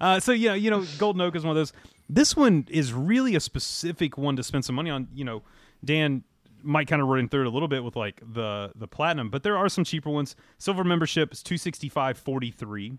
Uh, 0.00 0.20
so 0.20 0.32
yeah, 0.32 0.54
you 0.54 0.70
know, 0.70 0.84
Golden 0.98 1.20
Oak 1.20 1.34
is 1.36 1.42
one 1.44 1.50
of 1.50 1.56
those. 1.56 1.72
This 2.08 2.36
one 2.36 2.66
is 2.70 2.92
really 2.92 3.34
a 3.34 3.40
specific 3.40 4.16
one 4.16 4.36
to 4.36 4.42
spend 4.42 4.64
some 4.64 4.74
money 4.76 4.88
on. 4.88 5.08
You 5.12 5.24
know, 5.24 5.42
Dan 5.84 6.22
might 6.62 6.86
kind 6.86 7.02
of 7.02 7.08
run 7.08 7.28
through 7.28 7.42
it 7.42 7.46
a 7.46 7.50
little 7.50 7.68
bit 7.68 7.82
with 7.84 7.96
like 7.96 8.20
the 8.32 8.72
the 8.76 8.86
platinum, 8.86 9.30
but 9.30 9.42
there 9.42 9.56
are 9.56 9.68
some 9.68 9.84
cheaper 9.84 10.08
ones. 10.08 10.36
Silver 10.58 10.84
membership 10.84 11.32
is 11.32 11.42
two 11.42 11.58
sixty 11.58 11.88
five 11.88 12.16
forty 12.18 12.50
three. 12.50 12.98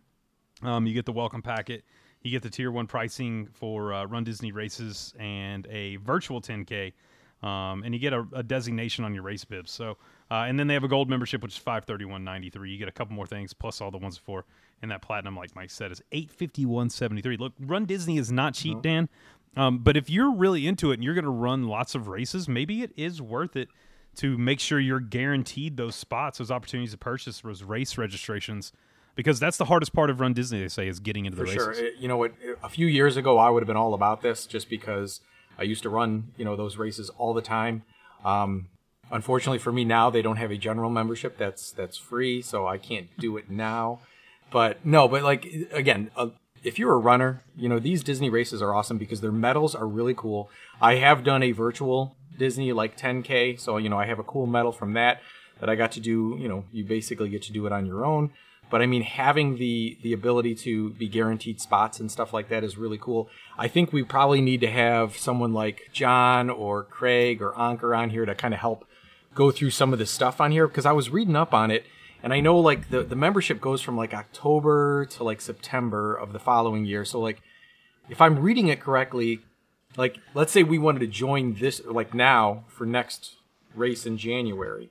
Um, 0.64 0.86
you 0.86 0.94
get 0.94 1.06
the 1.06 1.12
welcome 1.12 1.42
packet. 1.42 1.84
You 2.22 2.30
get 2.30 2.44
the 2.44 2.50
tier 2.52 2.72
one 2.72 2.86
pricing 2.86 3.48
for 3.54 3.94
uh, 3.94 4.06
Run 4.06 4.24
Disney 4.24 4.52
races 4.52 5.14
and 5.18 5.66
a 5.72 5.96
virtual 5.96 6.40
10K. 6.40 6.94
Um, 7.44 7.82
and 7.84 7.94
you 7.94 8.00
get 8.00 8.14
a, 8.14 8.26
a 8.34 8.44
designation 8.44 9.04
on 9.04 9.14
your 9.16 9.24
race 9.24 9.44
bibs. 9.46 9.72
So, 9.72 9.98
uh, 10.30 10.46
and 10.48 10.60
then 10.60 10.68
they 10.68 10.76
have 10.76 10.84
a 10.84 10.88
gold 10.88 11.10
membership, 11.10 11.42
which 11.42 11.54
is 11.54 11.58
five 11.58 11.86
thirty 11.86 12.06
one 12.06 12.24
ninety 12.24 12.50
three. 12.52 12.72
You 12.72 12.78
get 12.78 12.88
a 12.88 12.92
couple 12.92 13.16
more 13.16 13.26
things 13.26 13.54
plus 13.54 13.82
all 13.82 13.90
the 13.92 13.98
ones 13.98 14.18
before. 14.18 14.46
And 14.84 14.92
that 14.92 15.02
platinum, 15.02 15.36
like 15.36 15.56
Mike 15.56 15.70
said, 15.72 15.92
is 15.92 16.02
eight 16.12 16.30
fifty 16.32 16.66
one 16.66 16.90
seventy 16.90 17.22
three. 17.22 17.38
Look, 17.38 17.54
Run 17.60 17.86
Disney 17.86 18.18
is 18.18 18.32
not 18.32 18.54
cheap, 18.54 18.82
Dan. 18.82 19.10
Um, 19.58 19.80
but 19.80 19.98
if 19.98 20.10
you're 20.10 20.32
really 20.34 20.66
into 20.68 20.92
it 20.92 20.96
and 20.96 21.04
you're 21.04 21.14
going 21.16 21.26
to 21.26 21.30
run 21.32 21.68
lots 21.68 21.94
of 21.96 22.08
races, 22.08 22.48
maybe 22.48 22.84
it 22.84 22.92
is 22.96 23.22
worth 23.22 23.56
it 23.56 23.70
to 24.18 24.38
make 24.38 24.60
sure 24.60 24.80
you're 24.80 25.00
guaranteed 25.00 25.78
those 25.78 25.96
spots, 25.96 26.38
those 26.38 26.52
opportunities 26.52 26.92
to 26.92 26.98
purchase 26.98 27.42
those 27.42 27.62
race 27.64 27.98
registrations, 27.98 28.72
because 29.16 29.40
that's 29.40 29.58
the 29.58 29.66
hardest 29.66 29.94
part 29.94 30.10
of 30.10 30.20
Run 30.22 30.34
Disney. 30.34 30.62
They 30.62 30.68
say 30.68 30.88
is 30.88 31.00
getting 31.00 31.26
into 31.26 31.38
For 31.38 31.46
the 31.46 31.52
sure. 31.52 31.68
races. 31.70 31.84
It- 31.84 31.94
you 32.00 32.08
know 32.08 32.18
what? 32.18 32.34
A 32.64 32.70
few 32.70 32.88
years 32.88 33.18
ago, 33.18 33.38
I 33.38 33.50
would 33.50 33.62
have 33.62 33.68
been 33.68 33.78
all 33.78 33.94
about 33.94 34.22
this 34.22 34.46
just 34.46 34.70
because 34.70 35.20
I 35.58 35.64
used 35.64 35.84
to 35.84 35.90
run, 35.90 36.32
you 36.38 36.46
know, 36.46 36.56
those 36.56 36.78
races 36.78 37.10
all 37.18 37.34
the 37.34 37.42
time. 37.42 37.84
Um, 38.26 38.68
unfortunately 39.12 39.60
for 39.60 39.72
me 39.72 39.84
now, 39.84 40.10
they 40.10 40.22
don't 40.22 40.38
have 40.38 40.52
a 40.52 40.58
general 40.58 40.90
membership 40.90 41.38
that's 41.38 41.72
that's 41.72 41.98
free, 41.98 42.42
so 42.42 42.68
I 42.68 42.78
can't 42.78 43.10
do 43.20 43.38
it 43.38 43.50
now. 43.50 44.00
But 44.52 44.86
no, 44.86 45.08
but 45.08 45.24
like 45.24 45.46
again, 45.72 46.12
uh, 46.16 46.30
if 46.64 46.78
you're 46.78 46.94
a 46.94 46.98
runner, 46.98 47.44
you 47.56 47.70
know 47.70 47.80
these 47.80 48.04
Disney 48.04 48.30
races 48.30 48.62
are 48.62 48.74
awesome 48.74 48.98
because 48.98 49.22
their 49.22 49.32
medals 49.32 49.76
are 49.76 49.88
really 49.88 50.14
cool. 50.14 50.50
I 50.82 50.96
have 50.96 51.24
done 51.24 51.44
a 51.44 51.52
virtual 51.52 52.16
Disney 52.38 52.72
like 52.74 52.98
10k, 52.98 53.60
so 53.60 53.78
you 53.78 53.90
know 53.90 54.00
I 54.00 54.06
have 54.06 54.20
a 54.20 54.24
cool 54.24 54.46
medal 54.46 54.72
from 54.72 54.94
that 54.94 55.22
that 55.60 55.70
I 55.70 55.76
got 55.76 55.92
to 55.94 56.00
do. 56.00 56.38
You 56.40 56.48
know, 56.48 56.66
you 56.72 56.84
basically 56.84 57.30
get 57.30 57.44
to 57.44 57.54
do 57.54 57.66
it 57.66 57.72
on 57.72 57.86
your 57.86 58.06
own. 58.06 58.32
But 58.72 58.82
I 58.82 58.86
mean, 58.88 59.04
having 59.04 59.58
the 59.58 59.98
the 60.02 60.14
ability 60.14 60.56
to 60.56 60.92
be 60.92 61.08
guaranteed 61.10 61.60
spots 61.60 62.00
and 62.00 62.10
stuff 62.10 62.34
like 62.34 62.48
that 62.50 62.64
is 62.64 62.78
really 62.78 62.98
cool. 62.98 63.30
I 63.58 63.68
think 63.68 63.92
we 63.92 64.02
probably 64.02 64.42
need 64.42 64.62
to 64.62 64.72
have 64.72 65.18
someone 65.18 65.54
like 65.54 65.90
John 65.92 66.50
or 66.50 66.84
Craig 66.86 67.42
or 67.42 67.58
Anker 67.60 67.94
on 67.94 68.10
here 68.10 68.26
to 68.26 68.34
kind 68.34 68.54
of 68.54 68.62
help 68.62 68.88
go 69.36 69.52
through 69.52 69.72
some 69.72 69.94
of 69.94 70.00
the 70.00 70.06
stuff 70.06 70.42
on 70.42 70.52
here 70.52 70.68
because 70.68 70.86
I 70.86 70.94
was 70.94 71.10
reading 71.10 71.36
up 71.36 71.54
on 71.54 71.70
it 71.70 71.86
and 72.24 72.34
I 72.34 72.40
know 72.40 72.58
like 72.58 72.90
the 72.90 73.04
the 73.04 73.16
membership 73.16 73.60
goes 73.60 73.82
from 73.82 73.98
like 73.98 74.14
October 74.14 75.06
to 75.12 75.24
like 75.24 75.42
September 75.42 76.16
of 76.16 76.32
the 76.32 76.40
following 76.40 76.86
year. 76.86 77.04
So 77.04 77.20
like 77.20 77.42
if 78.10 78.22
I'm 78.22 78.40
reading 78.40 78.70
it 78.70 78.80
correctly, 78.80 79.42
like 79.98 80.18
let's 80.34 80.54
say 80.54 80.64
we 80.64 80.80
wanted 80.80 81.00
to 81.00 81.08
join 81.08 81.56
this 81.56 81.82
like 81.86 82.14
now 82.14 82.64
for 82.68 82.86
next 82.86 83.36
race 83.76 84.06
in 84.06 84.18
January 84.18 84.90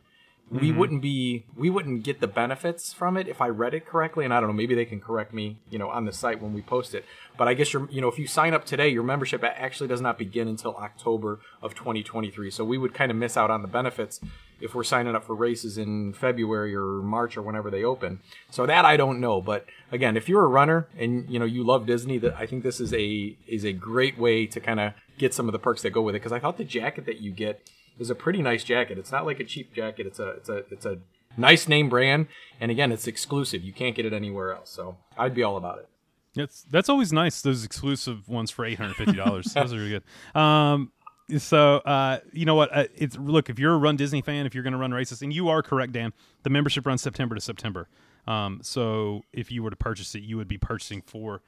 we 0.50 0.58
mm-hmm. 0.58 0.78
wouldn't 0.78 1.02
be 1.02 1.44
we 1.56 1.70
wouldn't 1.70 2.02
get 2.02 2.20
the 2.20 2.26
benefits 2.26 2.92
from 2.92 3.16
it 3.16 3.28
if 3.28 3.40
I 3.40 3.48
read 3.48 3.72
it 3.72 3.86
correctly. 3.86 4.24
And 4.24 4.34
I 4.34 4.40
don't 4.40 4.48
know, 4.48 4.54
maybe 4.54 4.74
they 4.74 4.84
can 4.84 5.00
correct 5.00 5.32
me, 5.32 5.58
you 5.70 5.78
know, 5.78 5.88
on 5.88 6.06
the 6.06 6.12
site 6.12 6.42
when 6.42 6.52
we 6.52 6.60
post 6.60 6.94
it. 6.94 7.04
But 7.36 7.46
I 7.46 7.54
guess 7.54 7.72
you're, 7.72 7.88
you 7.90 8.00
know, 8.00 8.08
if 8.08 8.18
you 8.18 8.26
sign 8.26 8.52
up 8.52 8.64
today, 8.64 8.88
your 8.88 9.04
membership 9.04 9.44
actually 9.44 9.88
does 9.88 10.00
not 10.00 10.18
begin 10.18 10.48
until 10.48 10.74
October 10.76 11.38
of 11.62 11.74
2023. 11.74 12.50
So 12.50 12.64
we 12.64 12.78
would 12.78 12.94
kind 12.94 13.12
of 13.12 13.16
miss 13.16 13.36
out 13.36 13.50
on 13.50 13.62
the 13.62 13.68
benefits 13.68 14.20
if 14.60 14.74
we're 14.74 14.84
signing 14.84 15.14
up 15.14 15.24
for 15.24 15.34
races 15.34 15.78
in 15.78 16.12
February 16.12 16.74
or 16.74 17.00
March 17.00 17.36
or 17.36 17.42
whenever 17.42 17.70
they 17.70 17.84
open. 17.84 18.20
So 18.50 18.66
that 18.66 18.84
I 18.84 18.96
don't 18.96 19.20
know. 19.20 19.40
But 19.40 19.66
again, 19.92 20.16
if 20.16 20.28
you're 20.28 20.44
a 20.44 20.48
runner 20.48 20.88
and 20.98 21.30
you 21.30 21.38
know 21.38 21.44
you 21.44 21.62
love 21.62 21.86
Disney, 21.86 22.18
that 22.18 22.34
I 22.36 22.46
think 22.46 22.64
this 22.64 22.80
is 22.80 22.92
a 22.92 23.36
is 23.46 23.64
a 23.64 23.72
great 23.72 24.18
way 24.18 24.46
to 24.46 24.58
kind 24.58 24.80
of 24.80 24.94
get 25.16 25.32
some 25.32 25.46
of 25.46 25.52
the 25.52 25.60
perks 25.60 25.82
that 25.82 25.90
go 25.90 26.02
with 26.02 26.16
it. 26.16 26.18
Because 26.18 26.32
I 26.32 26.40
thought 26.40 26.58
the 26.58 26.64
jacket 26.64 27.06
that 27.06 27.20
you 27.20 27.30
get 27.30 27.70
is 28.00 28.10
a 28.10 28.14
pretty 28.14 28.42
nice 28.42 28.64
jacket. 28.64 28.98
It's 28.98 29.12
not 29.12 29.26
like 29.26 29.38
a 29.38 29.44
cheap 29.44 29.72
jacket. 29.72 30.06
It's 30.06 30.18
a 30.18 30.28
it's 30.30 30.48
a 30.48 30.56
it's 30.70 30.86
a 30.86 30.98
nice 31.36 31.68
name 31.68 31.88
brand, 31.88 32.26
and 32.60 32.70
again, 32.70 32.90
it's 32.90 33.06
exclusive. 33.06 33.62
You 33.62 33.72
can't 33.72 33.94
get 33.94 34.06
it 34.06 34.12
anywhere 34.12 34.52
else. 34.52 34.70
So 34.70 34.96
I'd 35.16 35.34
be 35.34 35.42
all 35.42 35.56
about 35.56 35.78
it. 35.78 35.88
That's 36.34 36.62
that's 36.62 36.88
always 36.88 37.12
nice. 37.12 37.42
Those 37.42 37.64
exclusive 37.64 38.28
ones 38.28 38.50
for 38.50 38.64
eight 38.64 38.78
hundred 38.78 38.96
fifty 38.96 39.16
dollars. 39.16 39.52
Those 39.54 39.72
are 39.72 39.76
really 39.76 39.90
good. 39.90 40.40
Um, 40.40 40.92
so 41.38 41.76
uh, 41.78 42.20
you 42.32 42.46
know 42.46 42.54
what? 42.54 42.74
Uh, 42.74 42.84
it's 42.96 43.16
look 43.16 43.50
if 43.50 43.58
you're 43.58 43.74
a 43.74 43.78
Run 43.78 43.96
Disney 43.96 44.22
fan, 44.22 44.46
if 44.46 44.54
you're 44.54 44.64
going 44.64 44.72
to 44.72 44.78
run 44.78 44.92
races, 44.92 45.22
and 45.22 45.32
you 45.32 45.48
are 45.48 45.62
correct, 45.62 45.92
Dan. 45.92 46.12
The 46.42 46.50
membership 46.50 46.86
runs 46.86 47.02
September 47.02 47.34
to 47.34 47.40
September. 47.40 47.88
Um, 48.26 48.60
so 48.62 49.22
if 49.32 49.50
you 49.50 49.62
were 49.62 49.70
to 49.70 49.76
purchase 49.76 50.14
it, 50.14 50.22
you 50.22 50.36
would 50.36 50.48
be 50.48 50.58
purchasing 50.58 51.02
for 51.02 51.42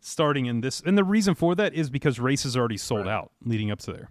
starting 0.00 0.46
in 0.46 0.60
this. 0.60 0.80
And 0.84 0.96
the 0.96 1.04
reason 1.04 1.34
for 1.34 1.54
that 1.54 1.74
is 1.74 1.90
because 1.90 2.20
races 2.20 2.56
are 2.56 2.60
already 2.60 2.76
sold 2.76 3.08
out 3.08 3.32
leading 3.44 3.70
up 3.70 3.78
to 3.80 3.92
there. 3.92 4.10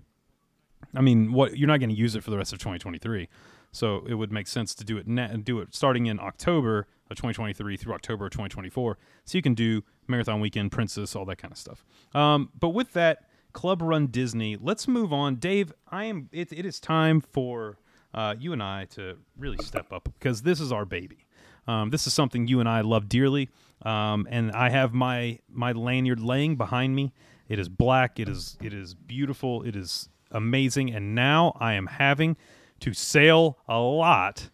I 0.93 1.01
mean, 1.01 1.33
what 1.33 1.57
you're 1.57 1.67
not 1.67 1.79
going 1.79 1.89
to 1.89 1.95
use 1.95 2.15
it 2.15 2.23
for 2.23 2.31
the 2.31 2.37
rest 2.37 2.53
of 2.53 2.59
2023, 2.59 3.27
so 3.71 4.05
it 4.07 4.15
would 4.15 4.31
make 4.31 4.47
sense 4.47 4.75
to 4.75 4.83
do 4.83 4.97
it 4.97 5.07
na- 5.07 5.27
do 5.27 5.59
it 5.59 5.73
starting 5.73 6.05
in 6.05 6.19
October 6.19 6.87
of 7.09 7.17
2023 7.17 7.77
through 7.77 7.93
October 7.93 8.25
of 8.25 8.31
2024, 8.31 8.97
so 9.25 9.37
you 9.37 9.41
can 9.41 9.53
do 9.53 9.83
marathon 10.07 10.39
weekend, 10.39 10.71
Princess, 10.71 11.15
all 11.15 11.25
that 11.25 11.37
kind 11.37 11.51
of 11.51 11.57
stuff. 11.57 11.85
Um, 12.13 12.49
but 12.59 12.69
with 12.69 12.93
that, 12.93 13.25
Club 13.53 13.81
Run 13.81 14.07
Disney. 14.07 14.57
Let's 14.59 14.87
move 14.87 15.13
on, 15.13 15.35
Dave. 15.35 15.71
I 15.89 16.05
am. 16.05 16.29
It, 16.31 16.51
it 16.51 16.65
is 16.65 16.79
time 16.79 17.21
for 17.21 17.77
uh, 18.13 18.35
you 18.37 18.53
and 18.53 18.61
I 18.61 18.85
to 18.91 19.17
really 19.37 19.57
step 19.63 19.91
up 19.93 20.09
because 20.19 20.41
this 20.41 20.59
is 20.59 20.71
our 20.71 20.85
baby. 20.85 21.25
Um, 21.67 21.89
this 21.89 22.05
is 22.05 22.13
something 22.13 22.47
you 22.47 22.59
and 22.59 22.69
I 22.69 22.81
love 22.81 23.09
dearly, 23.09 23.49
um, 23.81 24.27
and 24.29 24.51
I 24.51 24.69
have 24.69 24.93
my 24.93 25.39
my 25.49 25.71
lanyard 25.71 26.19
laying 26.19 26.57
behind 26.57 26.95
me. 26.95 27.13
It 27.47 27.57
is 27.57 27.69
black. 27.69 28.19
It 28.19 28.29
is 28.29 28.57
it 28.61 28.73
is 28.73 28.93
beautiful. 28.93 29.63
It 29.63 29.75
is 29.75 30.09
amazing. 30.35 30.93
And 30.93 31.15
now 31.15 31.55
I 31.59 31.73
am 31.73 31.87
having 31.87 32.37
to 32.81 32.93
sail 32.93 33.57
a 33.67 33.79
lot 33.79 34.49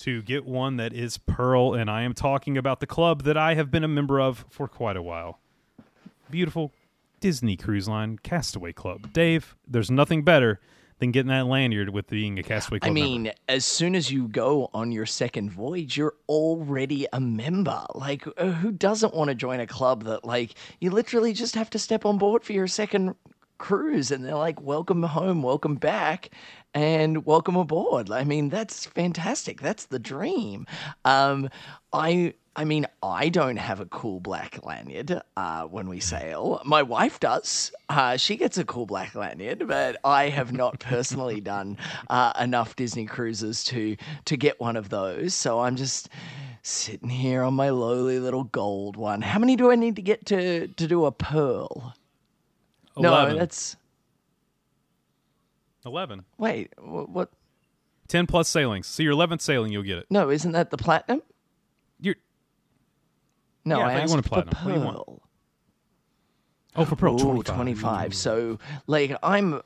to 0.00 0.22
get 0.22 0.44
one 0.44 0.76
that 0.76 0.92
is 0.92 1.18
pearl. 1.18 1.74
And 1.74 1.90
I 1.90 2.02
am 2.02 2.14
talking 2.14 2.58
about 2.58 2.80
the 2.80 2.86
club 2.86 3.22
that 3.22 3.36
I 3.36 3.54
have 3.54 3.70
been 3.70 3.84
a 3.84 3.88
member 3.88 4.20
of 4.20 4.44
for 4.48 4.68
quite 4.68 4.96
a 4.96 5.02
while. 5.02 5.40
Beautiful 6.30 6.72
Disney 7.20 7.56
Cruise 7.56 7.88
Line 7.88 8.18
Castaway 8.22 8.72
Club. 8.72 9.12
Dave, 9.12 9.56
there's 9.66 9.90
nothing 9.90 10.24
better 10.24 10.60
than 10.98 11.10
getting 11.10 11.28
that 11.30 11.46
lanyard 11.46 11.90
with 11.90 12.08
being 12.08 12.38
a 12.38 12.42
Castaway 12.42 12.78
Club 12.78 12.90
I 12.90 12.94
member. 12.94 13.08
mean, 13.08 13.32
as 13.48 13.64
soon 13.64 13.96
as 13.96 14.10
you 14.10 14.28
go 14.28 14.70
on 14.72 14.92
your 14.92 15.04
second 15.04 15.50
voyage, 15.50 15.96
you're 15.96 16.14
already 16.28 17.06
a 17.12 17.20
member. 17.20 17.84
Like, 17.94 18.26
uh, 18.36 18.52
who 18.52 18.70
doesn't 18.70 19.12
want 19.12 19.28
to 19.28 19.34
join 19.34 19.58
a 19.60 19.66
club 19.66 20.04
that, 20.04 20.24
like, 20.24 20.54
you 20.80 20.90
literally 20.90 21.32
just 21.32 21.54
have 21.56 21.70
to 21.70 21.78
step 21.78 22.04
on 22.04 22.18
board 22.18 22.44
for 22.44 22.52
your 22.52 22.68
second 22.68 23.14
cruise 23.58 24.10
and 24.10 24.24
they're 24.24 24.34
like, 24.34 24.60
welcome 24.60 25.02
home, 25.02 25.42
welcome 25.42 25.76
back, 25.76 26.30
and 26.74 27.24
welcome 27.26 27.56
aboard. 27.56 28.10
I 28.10 28.24
mean, 28.24 28.48
that's 28.48 28.86
fantastic. 28.86 29.60
That's 29.60 29.86
the 29.86 29.98
dream. 29.98 30.66
Um, 31.04 31.48
I. 31.92 32.34
I 32.54 32.66
mean, 32.66 32.86
I 33.02 33.30
don't 33.30 33.56
have 33.56 33.80
a 33.80 33.86
cool 33.86 34.20
black 34.20 34.62
lanyard 34.62 35.22
uh, 35.38 35.62
when 35.62 35.88
we 35.88 36.00
sail. 36.14 36.60
My 36.66 36.82
wife 36.82 37.18
does. 37.18 37.72
Uh, 37.88 38.18
she 38.18 38.36
gets 38.36 38.58
a 38.58 38.64
cool 38.66 38.84
black 38.84 39.14
lanyard, 39.14 39.66
but 39.66 39.96
I 40.04 40.28
have 40.28 40.52
not 40.52 40.78
personally 40.78 41.40
done 41.40 41.78
uh, 42.10 42.34
enough 42.38 42.76
Disney 42.76 43.06
cruises 43.06 43.64
to 43.64 43.96
to 44.26 44.36
get 44.36 44.60
one 44.60 44.76
of 44.76 44.90
those. 44.90 45.32
So 45.32 45.60
I'm 45.60 45.76
just 45.76 46.10
sitting 46.62 47.08
here 47.08 47.42
on 47.42 47.54
my 47.54 47.70
lowly 47.70 48.18
little 48.18 48.44
gold 48.44 48.96
one. 48.96 49.22
How 49.22 49.38
many 49.38 49.56
do 49.56 49.70
I 49.70 49.76
need 49.76 49.96
to 49.96 50.02
get 50.02 50.26
to 50.26 50.68
to 50.68 50.86
do 50.86 51.06
a 51.06 51.12
pearl? 51.12 51.94
Eleven. 52.96 53.34
No, 53.34 53.38
that's 53.38 53.76
Eleven. 55.84 56.24
wait. 56.38 56.72
wh- 56.78 57.08
What? 57.08 57.30
Ten 58.08 58.26
plus 58.26 58.48
sailings. 58.48 58.86
So 58.86 59.02
your 59.02 59.12
eleventh 59.12 59.40
sailing, 59.42 59.72
you'll 59.72 59.82
get 59.82 59.98
it. 59.98 60.06
No, 60.10 60.30
isn't 60.30 60.52
that 60.52 60.70
the 60.70 60.76
platinum? 60.76 61.22
You're 62.00 62.16
No, 63.64 63.78
Yeah, 63.78 63.86
I 63.86 63.86
I 63.86 63.88
thought 63.88 63.96
you 63.96 64.02
asked 64.02 64.10
wanted 64.10 64.22
for 64.24 64.28
platinum. 64.28 64.54
What 64.64 64.72
do 64.74 64.78
you 64.80 64.84
want? 64.84 64.96
pearl. 65.06 65.22
oh 66.76 66.84
for 66.84 66.96
pearl 66.96 67.14
Ooh, 67.14 67.42
25. 67.42 67.54
25. 67.54 68.14
So, 68.14 68.58
like, 68.86 69.16
I'm. 69.22 69.62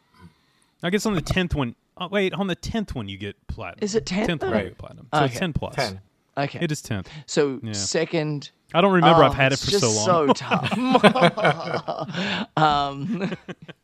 I 0.83 0.91
guess 0.91 1.07
on 1.07 1.15
the 1.15 1.23
tenth 1.23 1.55
one. 1.55 1.75
Oh, 1.99 2.09
wait, 2.09 2.35
on 2.35 2.47
the 2.47 2.55
tenth 2.55 2.95
one 2.95 3.09
you 3.09 3.17
get 3.19 3.35
platinum. 3.49 3.79
Is 3.83 3.95
it 3.95 4.05
10th? 4.05 4.27
Tenth 4.27 4.43
one 4.43 4.51
you 4.51 4.57
Right. 4.57 4.69
get 4.69 4.79
platinum. 4.79 5.09
So 5.15 5.21
Okay. 5.25 5.35
ten 5.39 5.53
plus. 5.53 5.75
Ten. 5.75 6.01
Okay. 6.37 6.59
It 6.61 6.71
is 6.71 6.83
tenth. 6.83 7.09
So, 7.27 7.59
Yeah. 7.63 7.73
second. 7.73 8.51
I 8.75 8.81
don't 8.81 8.93
remember. 8.93 9.23
Oh, 9.23 9.27
I've 9.27 9.35
had 9.35 9.53
it 9.53 9.59
for 9.59 9.71
so 9.71 9.91
long. 9.91 10.05
so 10.05 10.33
tough. 10.33 10.73
um, 12.57 13.33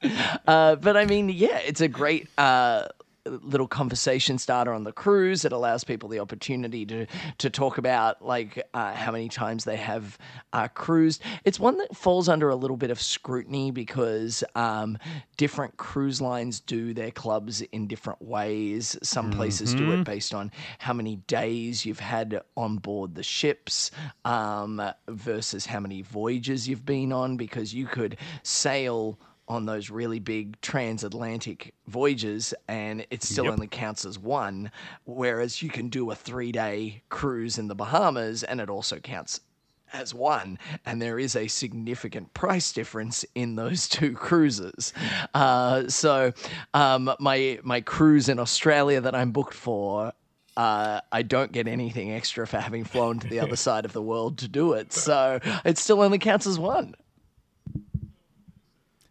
uh, 0.47 0.77
but 0.77 0.97
I 0.97 1.05
mean, 1.07 1.29
yeah, 1.29 1.59
it's 1.59 1.81
a 1.81 1.88
great 1.88 2.29
uh, 2.37 2.88
little 3.25 3.69
conversation 3.69 4.39
starter 4.39 4.73
on 4.73 4.85
the 4.85 4.93
cruise. 4.93 5.45
It 5.45 5.53
allows 5.53 5.85
people 5.85 6.09
the 6.09 6.19
opportunity 6.19 6.85
to 6.87 7.07
to 7.39 7.51
talk 7.51 7.79
about 7.79 8.23
like 8.23 8.67
uh, 8.75 8.95
how 8.95 9.13
many 9.13 9.29
times 9.29 9.65
they 9.65 9.77
have 9.77 10.19
uh, 10.53 10.69
cruised. 10.69 11.23
It's 11.45 11.61
one 11.61 11.79
that 11.79 11.97
falls 11.97 12.29
under 12.29 12.49
a 12.49 12.57
little 12.57 12.77
bit 12.77 12.91
of 12.91 13.01
scrutiny 13.01 13.71
because 13.71 14.43
um, 14.55 14.99
different 15.37 15.77
cruise 15.77 16.21
lines 16.21 16.61
do 16.61 16.95
their 16.95 17.11
clubs 17.11 17.61
in 17.61 17.87
different 17.87 18.23
ways. 18.23 18.99
Some 19.03 19.31
places 19.31 19.75
do 19.75 19.93
it 19.93 20.05
based 20.05 20.35
on 20.35 20.51
how 20.79 20.93
many 20.93 21.17
days 21.17 21.87
you've 21.87 22.01
had 22.01 22.41
on 22.57 22.77
board 22.79 23.15
the 23.15 23.23
ships 23.23 23.91
um, 24.25 24.83
versus 25.09 25.67
how 25.67 25.81
many 25.81 26.03
voyages 26.03 26.69
you've 26.69 26.85
been 26.85 27.13
on, 27.13 27.37
because 27.37 27.73
you 27.75 27.87
could 27.87 28.17
sail 28.43 29.19
on 29.53 29.67
those 29.67 29.91
really 29.91 30.19
big 30.19 30.61
transatlantic 30.61 31.75
voyages 31.87 32.55
and 32.69 33.07
it 33.11 33.23
still 33.23 33.49
only 33.51 33.67
counts 33.67 34.05
as 34.05 34.19
one 34.19 34.71
whereas 35.05 35.62
you 35.62 35.69
can 35.69 35.88
do 35.88 36.11
a 36.11 36.15
3-day 36.15 37.03
cruise 37.09 37.59
in 37.59 37.69
the 37.69 37.75
Bahamas 37.75 38.43
and 38.43 38.61
it 38.61 38.71
also 38.71 38.99
counts 38.99 39.41
as 39.93 40.15
one, 40.15 40.59
and 40.87 41.01
there 41.01 41.19
is 41.19 41.37
a 41.37 41.47
significant 41.49 42.33
price 42.35 42.73
difference 42.73 43.25
in 43.35 43.57
those 43.57 43.88
two 43.88 44.15
cruises. 44.15 44.93
Uh, 45.35 45.88
so, 45.88 46.33
um, 46.75 47.15
my 47.19 47.59
my 47.62 47.81
cruise 47.81 48.29
in 48.29 48.38
Australia 48.38 49.01
that 49.01 49.15
I'm 49.15 49.33
booked 49.33 49.55
for. 49.55 50.12
Uh, 50.55 51.01
I 51.11 51.23
don't 51.23 51.51
get 51.51 51.67
anything 51.67 52.12
extra 52.12 52.47
for 52.47 52.61
having 52.61 52.85
flown 52.85 53.19
to 53.21 53.27
the 53.27 53.41
other 53.41 53.57
side 53.69 53.87
of 53.87 53.95
the 53.95 54.03
world 54.03 54.37
to 54.38 54.49
do 54.49 54.75
it, 54.75 54.93
so 54.93 55.41
it 55.65 55.79
still 55.79 56.03
only 56.03 56.19
counts 56.19 56.47
as 56.47 56.59
one. 56.59 56.95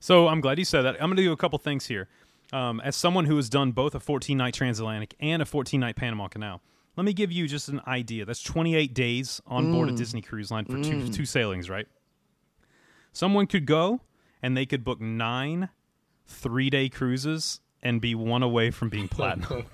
So 0.02 0.28
I'm 0.28 0.42
glad 0.42 0.58
you 0.58 0.66
said 0.66 0.82
that. 0.82 0.96
I'm 0.96 1.10
going 1.10 1.18
to 1.18 1.24
do 1.24 1.32
a 1.32 1.38
couple 1.38 1.60
things 1.60 1.86
here. 1.86 2.10
Um, 2.52 2.82
as 2.82 2.96
someone 2.96 3.26
who 3.26 3.36
has 3.38 3.48
done 3.50 3.72
both 3.72 3.94
a 3.96 4.00
14 4.00 4.36
night 4.36 4.56
transatlantic 4.56 5.14
and 5.20 5.42
a 5.42 5.46
14 5.46 5.80
night 5.80 5.96
Panama 5.96 6.28
Canal, 6.28 6.60
let 6.98 7.06
me 7.06 7.14
give 7.14 7.32
you 7.32 7.48
just 7.48 7.70
an 7.70 7.80
idea. 7.88 8.26
That's 8.26 8.42
28 8.42 8.94
days 8.96 9.42
on 9.46 9.72
board 9.72 9.90
a 9.90 9.92
Disney 9.94 10.22
Cruise 10.22 10.52
Line 10.52 10.66
for 10.66 10.82
two 10.84 11.08
two 11.08 11.26
sailings, 11.26 11.70
right? 11.70 11.88
Someone 13.14 13.46
could 13.46 13.66
go 13.66 14.02
and 14.42 14.58
they 14.58 14.66
could 14.66 14.84
book 14.84 15.00
nine 15.00 15.70
three 16.26 16.70
day 16.70 16.90
cruises 16.90 17.62
and 17.84 18.02
be 18.02 18.16
one 18.16 18.44
away 18.44 18.72
from 18.72 18.90
being 18.90 19.08
platinum. 19.08 19.66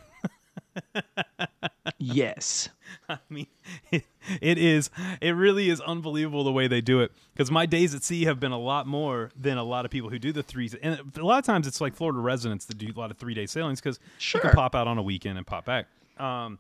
yes. 1.98 2.70
I 3.10 3.18
mean, 3.30 3.48
it, 3.92 4.06
it 4.42 4.58
is. 4.58 4.90
It 5.22 5.32
really 5.32 5.70
is 5.70 5.82
unbelievable 5.82 6.44
the 6.44 6.52
way 6.52 6.68
they 6.68 6.82
do 6.82 7.02
it. 7.02 7.12
Because 7.34 7.52
my 7.52 7.66
days 7.66 7.94
at 7.96 8.04
sea 8.04 8.26
have 8.26 8.40
been 8.40 8.52
a 8.52 8.60
lot 8.60 8.88
more 8.88 9.32
than 9.36 9.58
a 9.58 9.64
lot 9.64 9.86
of 9.86 9.92
people 9.92 10.10
who 10.10 10.20
do 10.20 10.32
the 10.32 10.44
threes. 10.44 10.74
And 10.76 11.00
a 11.18 11.24
lot 11.26 11.40
of 11.40 11.46
times 11.46 11.68
it's 11.68 11.80
like 11.82 11.96
Florida 11.96 12.20
residents 12.20 12.66
that 12.66 12.78
do 12.78 12.92
a 12.96 13.00
lot 13.00 13.12
of 13.12 13.18
three 13.18 13.34
day 13.34 13.46
sailings 13.46 13.80
because 13.82 14.00
Sure. 14.18 14.40
you 14.40 14.50
can 14.50 14.52
pop 14.56 14.76
out 14.76 14.88
on 14.88 14.98
a 14.98 15.04
weekend 15.04 15.38
and 15.38 15.46
pop 15.48 15.66
back. 15.66 15.88
Um, 16.18 16.60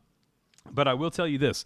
but 0.71 0.87
I 0.87 0.93
will 0.93 1.11
tell 1.11 1.27
you 1.27 1.37
this: 1.37 1.65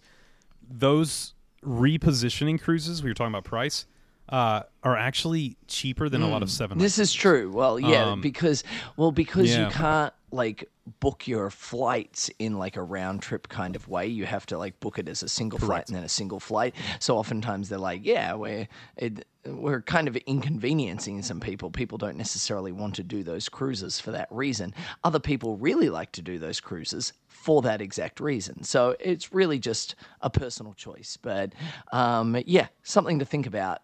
those 0.70 1.34
repositioning 1.64 2.60
cruises 2.60 3.02
we 3.02 3.10
were 3.10 3.14
talking 3.14 3.32
about 3.32 3.44
price 3.44 3.86
uh, 4.32 4.62
are 4.82 4.96
actually 4.96 5.56
cheaper 5.68 6.08
than 6.08 6.22
a 6.22 6.28
lot 6.28 6.42
of 6.42 6.50
seven. 6.50 6.78
This 6.78 6.98
is 6.98 7.12
true. 7.12 7.52
Well, 7.52 7.78
yeah, 7.78 8.12
Um, 8.12 8.22
because 8.22 8.64
well, 8.96 9.12
because 9.12 9.50
yeah. 9.50 9.66
you 9.66 9.70
can't 9.72 10.12
like 10.32 10.70
book 11.00 11.28
your 11.28 11.50
flights 11.50 12.30
in 12.38 12.58
like 12.58 12.76
a 12.76 12.82
round 12.82 13.20
trip 13.20 13.48
kind 13.48 13.76
of 13.76 13.86
way. 13.88 14.06
You 14.06 14.24
have 14.24 14.46
to 14.46 14.56
like 14.56 14.80
book 14.80 14.98
it 14.98 15.06
as 15.06 15.22
a 15.22 15.28
single 15.28 15.58
flight 15.58 15.86
and 15.86 15.96
then 15.96 16.02
a 16.02 16.08
single 16.08 16.40
flight. 16.40 16.74
So 16.98 17.18
oftentimes 17.18 17.68
they're 17.68 17.78
like, 17.78 18.00
yeah, 18.04 18.32
we're 18.32 18.66
it, 18.96 19.26
we're 19.44 19.82
kind 19.82 20.08
of 20.08 20.16
inconveniencing 20.16 21.22
some 21.22 21.38
people. 21.38 21.70
People 21.70 21.98
don't 21.98 22.16
necessarily 22.16 22.72
want 22.72 22.94
to 22.94 23.02
do 23.02 23.22
those 23.22 23.50
cruises 23.50 24.00
for 24.00 24.12
that 24.12 24.28
reason. 24.30 24.72
Other 25.04 25.20
people 25.20 25.58
really 25.58 25.90
like 25.90 26.12
to 26.12 26.22
do 26.22 26.38
those 26.38 26.58
cruises 26.58 27.12
for 27.28 27.60
that 27.62 27.82
exact 27.82 28.18
reason. 28.18 28.62
So 28.62 28.96
it's 28.98 29.34
really 29.34 29.58
just 29.58 29.94
a 30.22 30.30
personal 30.30 30.72
choice. 30.72 31.18
But 31.20 31.52
um, 31.92 32.42
yeah, 32.46 32.68
something 32.82 33.18
to 33.18 33.26
think 33.26 33.46
about 33.46 33.82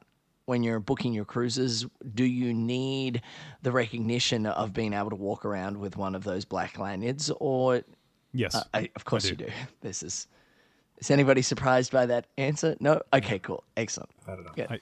when 0.48 0.62
you're 0.62 0.80
booking 0.80 1.12
your 1.12 1.26
cruises, 1.26 1.86
do 2.14 2.24
you 2.24 2.54
need 2.54 3.20
the 3.62 3.70
recognition 3.70 4.46
of 4.46 4.72
being 4.72 4.94
able 4.94 5.10
to 5.10 5.16
walk 5.16 5.44
around 5.44 5.76
with 5.76 5.98
one 5.98 6.14
of 6.14 6.24
those 6.24 6.46
black 6.46 6.78
lanyards, 6.78 7.30
or 7.38 7.82
yes, 8.32 8.54
uh, 8.54 8.62
I, 8.72 8.88
of 8.96 9.04
course 9.04 9.24
do. 9.24 9.30
you 9.30 9.36
do. 9.36 9.48
This 9.82 10.02
is. 10.02 10.26
Is 10.96 11.12
anybody 11.12 11.42
surprised 11.42 11.92
by 11.92 12.06
that 12.06 12.26
answer? 12.38 12.74
No. 12.80 13.00
Okay. 13.12 13.38
Cool. 13.38 13.62
Excellent. 13.76 14.10
I 14.26 14.34
don't 14.34 14.44
know. 14.44 14.50
Good. 14.56 14.80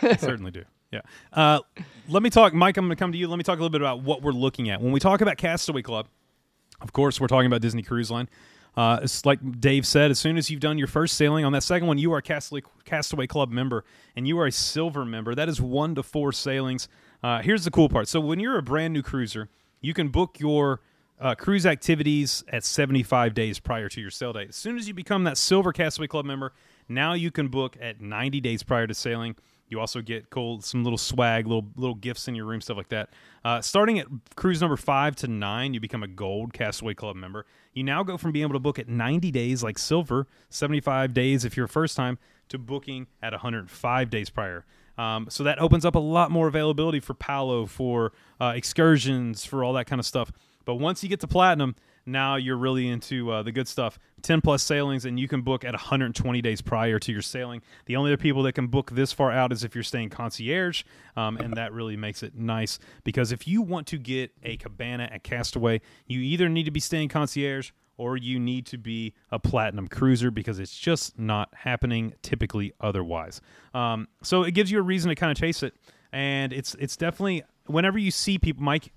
I 0.00 0.16
certainly 0.16 0.52
do. 0.52 0.64
Yeah. 0.90 1.02
Uh, 1.34 1.60
let 2.08 2.22
me 2.22 2.30
talk, 2.30 2.54
Mike. 2.54 2.78
I'm 2.78 2.86
going 2.86 2.96
to 2.96 2.98
come 2.98 3.12
to 3.12 3.18
you. 3.18 3.28
Let 3.28 3.36
me 3.36 3.44
talk 3.44 3.58
a 3.58 3.62
little 3.62 3.68
bit 3.68 3.82
about 3.82 4.00
what 4.00 4.22
we're 4.22 4.32
looking 4.32 4.70
at 4.70 4.80
when 4.80 4.90
we 4.90 5.00
talk 5.00 5.20
about 5.20 5.36
Castaway 5.36 5.82
Club. 5.82 6.06
Of 6.80 6.94
course, 6.94 7.20
we're 7.20 7.26
talking 7.26 7.46
about 7.46 7.60
Disney 7.60 7.82
Cruise 7.82 8.10
Line. 8.10 8.26
Uh, 8.76 9.00
it's 9.02 9.26
like 9.26 9.60
Dave 9.60 9.86
said, 9.86 10.10
as 10.10 10.18
soon 10.18 10.36
as 10.36 10.50
you've 10.50 10.60
done 10.60 10.78
your 10.78 10.86
first 10.86 11.16
sailing 11.16 11.44
on 11.44 11.52
that 11.52 11.62
second 11.62 11.88
one, 11.88 11.98
you 11.98 12.12
are 12.12 12.18
a 12.18 12.22
Castaway, 12.22 12.62
Castaway 12.84 13.26
Club 13.26 13.50
member 13.50 13.84
and 14.16 14.26
you 14.28 14.38
are 14.38 14.46
a 14.46 14.52
silver 14.52 15.04
member. 15.04 15.34
That 15.34 15.48
is 15.48 15.60
one 15.60 15.94
to 15.96 16.02
four 16.02 16.32
sailings. 16.32 16.88
Uh, 17.22 17.42
here's 17.42 17.64
the 17.64 17.70
cool 17.70 17.88
part. 17.88 18.08
So 18.08 18.20
when 18.20 18.40
you're 18.40 18.58
a 18.58 18.62
brand 18.62 18.94
new 18.94 19.02
cruiser, 19.02 19.48
you 19.80 19.92
can 19.92 20.08
book 20.08 20.38
your 20.38 20.80
uh, 21.20 21.34
cruise 21.34 21.66
activities 21.66 22.42
at 22.48 22.64
75 22.64 23.34
days 23.34 23.58
prior 23.58 23.88
to 23.88 24.00
your 24.00 24.10
sail 24.10 24.32
date. 24.32 24.50
As 24.50 24.56
soon 24.56 24.78
as 24.78 24.88
you 24.88 24.94
become 24.94 25.24
that 25.24 25.36
silver 25.36 25.72
Castaway 25.72 26.06
Club 26.06 26.24
member, 26.24 26.52
now 26.88 27.12
you 27.12 27.30
can 27.30 27.48
book 27.48 27.76
at 27.80 28.00
90 28.00 28.40
days 28.40 28.62
prior 28.62 28.86
to 28.86 28.94
sailing. 28.94 29.36
You 29.70 29.80
also 29.80 30.02
get 30.02 30.30
cool 30.30 30.60
some 30.60 30.84
little 30.84 30.98
swag, 30.98 31.46
little 31.46 31.68
little 31.76 31.94
gifts 31.94 32.28
in 32.28 32.34
your 32.34 32.44
room, 32.44 32.60
stuff 32.60 32.76
like 32.76 32.88
that. 32.90 33.10
Uh, 33.44 33.60
starting 33.60 33.98
at 33.98 34.06
cruise 34.34 34.60
number 34.60 34.76
five 34.76 35.16
to 35.16 35.28
nine, 35.28 35.72
you 35.72 35.80
become 35.80 36.02
a 36.02 36.08
gold 36.08 36.52
Castaway 36.52 36.94
Club 36.94 37.16
member. 37.16 37.46
You 37.72 37.84
now 37.84 38.02
go 38.02 38.18
from 38.18 38.32
being 38.32 38.42
able 38.42 38.54
to 38.54 38.60
book 38.60 38.78
at 38.78 38.88
90 38.88 39.30
days 39.30 39.62
like 39.62 39.78
silver, 39.78 40.26
75 40.48 41.14
days 41.14 41.44
if 41.44 41.56
you're 41.56 41.68
first 41.68 41.96
time, 41.96 42.18
to 42.48 42.58
booking 42.58 43.06
at 43.22 43.32
105 43.32 44.10
days 44.10 44.28
prior. 44.28 44.66
Um, 44.98 45.28
so 45.30 45.44
that 45.44 45.58
opens 45.60 45.84
up 45.84 45.94
a 45.94 46.00
lot 46.00 46.30
more 46.30 46.48
availability 46.48 47.00
for 47.00 47.14
Palo, 47.14 47.64
for 47.64 48.12
uh, 48.40 48.52
excursions, 48.54 49.44
for 49.44 49.64
all 49.64 49.72
that 49.74 49.86
kind 49.86 49.98
of 50.00 50.04
stuff. 50.04 50.32
But 50.64 50.74
once 50.74 51.02
you 51.02 51.08
get 51.08 51.20
to 51.20 51.28
platinum, 51.28 51.74
now 52.10 52.36
you're 52.36 52.56
really 52.56 52.88
into 52.88 53.30
uh, 53.30 53.42
the 53.42 53.52
good 53.52 53.68
stuff. 53.68 53.98
10 54.22 54.40
plus 54.40 54.62
sailings, 54.62 55.04
and 55.04 55.18
you 55.18 55.28
can 55.28 55.42
book 55.42 55.64
at 55.64 55.72
120 55.72 56.42
days 56.42 56.60
prior 56.60 56.98
to 56.98 57.12
your 57.12 57.22
sailing. 57.22 57.62
The 57.86 57.96
only 57.96 58.10
other 58.12 58.16
people 58.16 58.42
that 58.44 58.52
can 58.52 58.66
book 58.66 58.90
this 58.90 59.12
far 59.12 59.30
out 59.30 59.52
is 59.52 59.64
if 59.64 59.74
you're 59.74 59.84
staying 59.84 60.10
concierge, 60.10 60.82
um, 61.16 61.36
and 61.38 61.54
that 61.56 61.72
really 61.72 61.96
makes 61.96 62.22
it 62.22 62.34
nice 62.34 62.78
because 63.04 63.32
if 63.32 63.48
you 63.48 63.62
want 63.62 63.86
to 63.88 63.98
get 63.98 64.32
a 64.42 64.56
cabana 64.56 65.08
at 65.10 65.22
Castaway, 65.22 65.80
you 66.06 66.20
either 66.20 66.48
need 66.48 66.64
to 66.64 66.70
be 66.70 66.80
staying 66.80 67.08
concierge 67.08 67.70
or 67.96 68.16
you 68.16 68.40
need 68.40 68.64
to 68.64 68.78
be 68.78 69.12
a 69.30 69.38
platinum 69.38 69.86
cruiser 69.86 70.30
because 70.30 70.58
it's 70.58 70.74
just 70.76 71.18
not 71.18 71.50
happening 71.54 72.14
typically 72.22 72.72
otherwise. 72.80 73.42
Um, 73.74 74.08
so 74.22 74.42
it 74.42 74.52
gives 74.52 74.70
you 74.70 74.78
a 74.78 74.82
reason 74.82 75.10
to 75.10 75.14
kind 75.14 75.30
of 75.30 75.36
chase 75.36 75.62
it, 75.62 75.74
and 76.12 76.52
it's 76.52 76.74
it's 76.76 76.96
definitely 76.96 77.42
whenever 77.66 77.98
you 77.98 78.10
see 78.10 78.38
people, 78.38 78.62
Mike, 78.62 78.92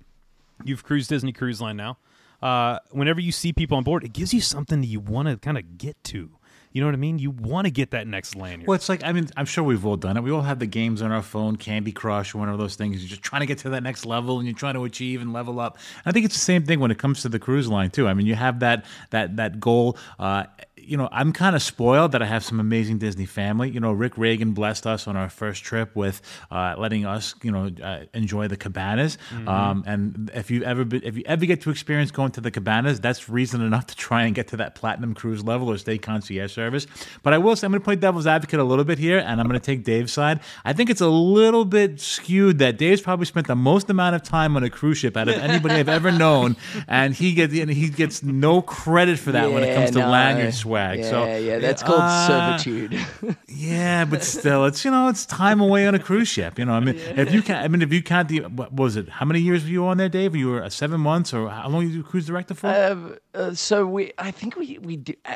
you've 0.63 0.83
cruised 0.83 1.09
Disney 1.09 1.33
Cruise 1.33 1.61
Line 1.61 1.77
now. 1.77 1.97
Uh, 2.43 2.77
whenever 2.91 3.21
you 3.21 3.31
see 3.31 3.53
people 3.53 3.77
on 3.77 3.85
board, 3.85 4.03
it 4.03 4.11
gives 4.11 4.33
you 4.33 4.41
something 4.41 4.81
that 4.81 4.87
you 4.87 4.99
want 4.99 5.29
to 5.29 5.37
kind 5.37 5.57
of 5.57 5.77
get 5.77 5.95
to. 6.03 6.29
You 6.73 6.81
know 6.81 6.87
what 6.87 6.95
I 6.95 6.97
mean? 6.97 7.19
You 7.19 7.29
want 7.29 7.65
to 7.67 7.71
get 7.71 7.91
that 7.91 8.05
next 8.05 8.35
lanyard. 8.35 8.67
Well, 8.67 8.75
it's 8.75 8.89
like 8.89 9.01
I 9.05 9.13
mean, 9.13 9.29
I'm 9.37 9.45
sure 9.45 9.63
we've 9.63 9.85
all 9.85 9.95
done 9.95 10.17
it. 10.17 10.23
We 10.23 10.31
all 10.31 10.41
have 10.41 10.59
the 10.59 10.65
games 10.65 11.01
on 11.01 11.11
our 11.11 11.21
phone, 11.21 11.55
Candy 11.55 11.91
Crush, 11.93 12.33
one 12.33 12.49
of 12.49 12.57
those 12.57 12.75
things. 12.75 12.99
You're 12.99 13.09
just 13.09 13.21
trying 13.21 13.41
to 13.41 13.45
get 13.45 13.59
to 13.59 13.69
that 13.69 13.83
next 13.83 14.05
level, 14.05 14.39
and 14.39 14.47
you're 14.47 14.57
trying 14.57 14.73
to 14.73 14.83
achieve 14.83 15.21
and 15.21 15.31
level 15.31 15.59
up. 15.59 15.77
I 16.05 16.11
think 16.11 16.25
it's 16.25 16.35
the 16.35 16.41
same 16.41 16.65
thing 16.65 16.79
when 16.79 16.91
it 16.91 16.97
comes 16.97 17.21
to 17.21 17.29
the 17.29 17.39
cruise 17.39 17.69
line 17.69 17.91
too. 17.91 18.07
I 18.07 18.13
mean, 18.13 18.25
you 18.25 18.35
have 18.35 18.59
that 18.59 18.85
that 19.11 19.37
that 19.37 19.59
goal. 19.59 19.97
Uh, 20.19 20.45
you 20.85 20.97
know, 20.97 21.09
I'm 21.11 21.33
kind 21.33 21.55
of 21.55 21.61
spoiled 21.61 22.11
that 22.11 22.21
I 22.21 22.25
have 22.25 22.43
some 22.43 22.59
amazing 22.59 22.97
Disney 22.97 23.25
family. 23.25 23.69
You 23.69 23.79
know, 23.79 23.91
Rick 23.91 24.17
Reagan 24.17 24.51
blessed 24.51 24.85
us 24.85 25.07
on 25.07 25.15
our 25.15 25.29
first 25.29 25.63
trip 25.63 25.95
with 25.95 26.21
uh, 26.51 26.75
letting 26.77 27.05
us, 27.05 27.35
you 27.43 27.51
know, 27.51 27.71
uh, 27.83 28.05
enjoy 28.13 28.47
the 28.47 28.57
cabanas. 28.57 29.17
Um, 29.47 29.83
and 29.85 30.31
if 30.33 30.51
you 30.51 30.63
ever 30.63 30.85
been, 30.85 31.03
if 31.03 31.17
you 31.17 31.23
ever 31.25 31.45
get 31.45 31.61
to 31.61 31.69
experience 31.69 32.11
going 32.11 32.31
to 32.31 32.41
the 32.41 32.51
cabanas, 32.51 32.99
that's 32.99 33.29
reason 33.29 33.61
enough 33.61 33.87
to 33.87 33.95
try 33.95 34.23
and 34.23 34.35
get 34.35 34.49
to 34.49 34.57
that 34.57 34.75
platinum 34.75 35.13
cruise 35.13 35.43
level 35.43 35.69
or 35.69 35.77
stay 35.77 35.97
concierge 35.97 36.53
service. 36.53 36.87
But 37.23 37.33
I 37.33 37.37
will 37.37 37.55
say, 37.55 37.65
I'm 37.65 37.71
going 37.71 37.81
to 37.81 37.85
play 37.85 37.95
devil's 37.95 38.27
advocate 38.27 38.59
a 38.59 38.63
little 38.63 38.85
bit 38.85 38.99
here, 38.99 39.19
and 39.19 39.39
I'm 39.39 39.47
going 39.47 39.59
to 39.59 39.65
take 39.65 39.83
Dave's 39.83 40.13
side. 40.13 40.39
I 40.65 40.73
think 40.73 40.89
it's 40.89 41.01
a 41.01 41.07
little 41.07 41.65
bit 41.65 41.99
skewed 41.99 42.59
that 42.59 42.77
Dave's 42.77 43.01
probably 43.01 43.25
spent 43.25 43.47
the 43.47 43.55
most 43.55 43.89
amount 43.89 44.15
of 44.15 44.23
time 44.23 44.55
on 44.57 44.63
a 44.63 44.69
cruise 44.69 44.97
ship 44.97 45.15
out 45.17 45.27
of 45.27 45.35
anybody 45.41 45.75
I've 45.75 45.89
ever 45.89 46.11
known, 46.11 46.55
and 46.87 47.13
he 47.13 47.33
gets 47.33 47.53
and 47.53 47.69
he 47.69 47.89
gets 47.89 48.23
no 48.23 48.61
credit 48.61 49.19
for 49.19 49.31
that 49.31 49.51
when 49.51 49.63
it 49.63 49.75
comes 49.75 49.91
to 49.91 49.99
no. 49.99 50.09
lanyard 50.09 50.53
swag. 50.53 50.72
Yeah, 50.73 51.09
so 51.09 51.25
yeah, 51.25 51.59
that's 51.59 51.83
called 51.83 52.01
uh, 52.01 52.57
servitude. 52.57 52.99
yeah, 53.47 54.05
but 54.05 54.23
still, 54.23 54.65
it's 54.65 54.83
you 54.83 54.91
know, 54.91 55.09
it's 55.09 55.25
time 55.25 55.59
away 55.59 55.87
on 55.87 55.95
a 55.95 55.99
cruise 55.99 56.27
ship. 56.27 56.59
You 56.59 56.65
know, 56.65 56.73
I 56.73 56.79
mean, 56.79 56.95
if 56.95 57.33
you 57.33 57.41
can, 57.41 57.63
I 57.63 57.67
mean, 57.67 57.81
if 57.81 57.91
you 57.91 58.01
the, 58.01 58.49
what 58.49 58.73
was 58.73 58.95
it? 58.95 59.09
How 59.09 59.25
many 59.25 59.39
years 59.39 59.63
were 59.63 59.69
you 59.69 59.85
on 59.85 59.97
there, 59.97 60.09
Dave? 60.09 60.35
You 60.35 60.49
were 60.49 60.63
uh, 60.63 60.69
seven 60.69 61.01
months, 61.01 61.33
or 61.33 61.49
how 61.49 61.69
long 61.69 61.87
you 61.87 62.03
cruise 62.03 62.27
director 62.27 62.53
for? 62.53 62.67
Um, 62.67 63.17
uh, 63.33 63.53
so 63.53 63.85
we, 63.85 64.13
I 64.17 64.31
think 64.31 64.55
we 64.55 64.77
we 64.79 64.97
did, 64.97 65.17
uh, 65.25 65.35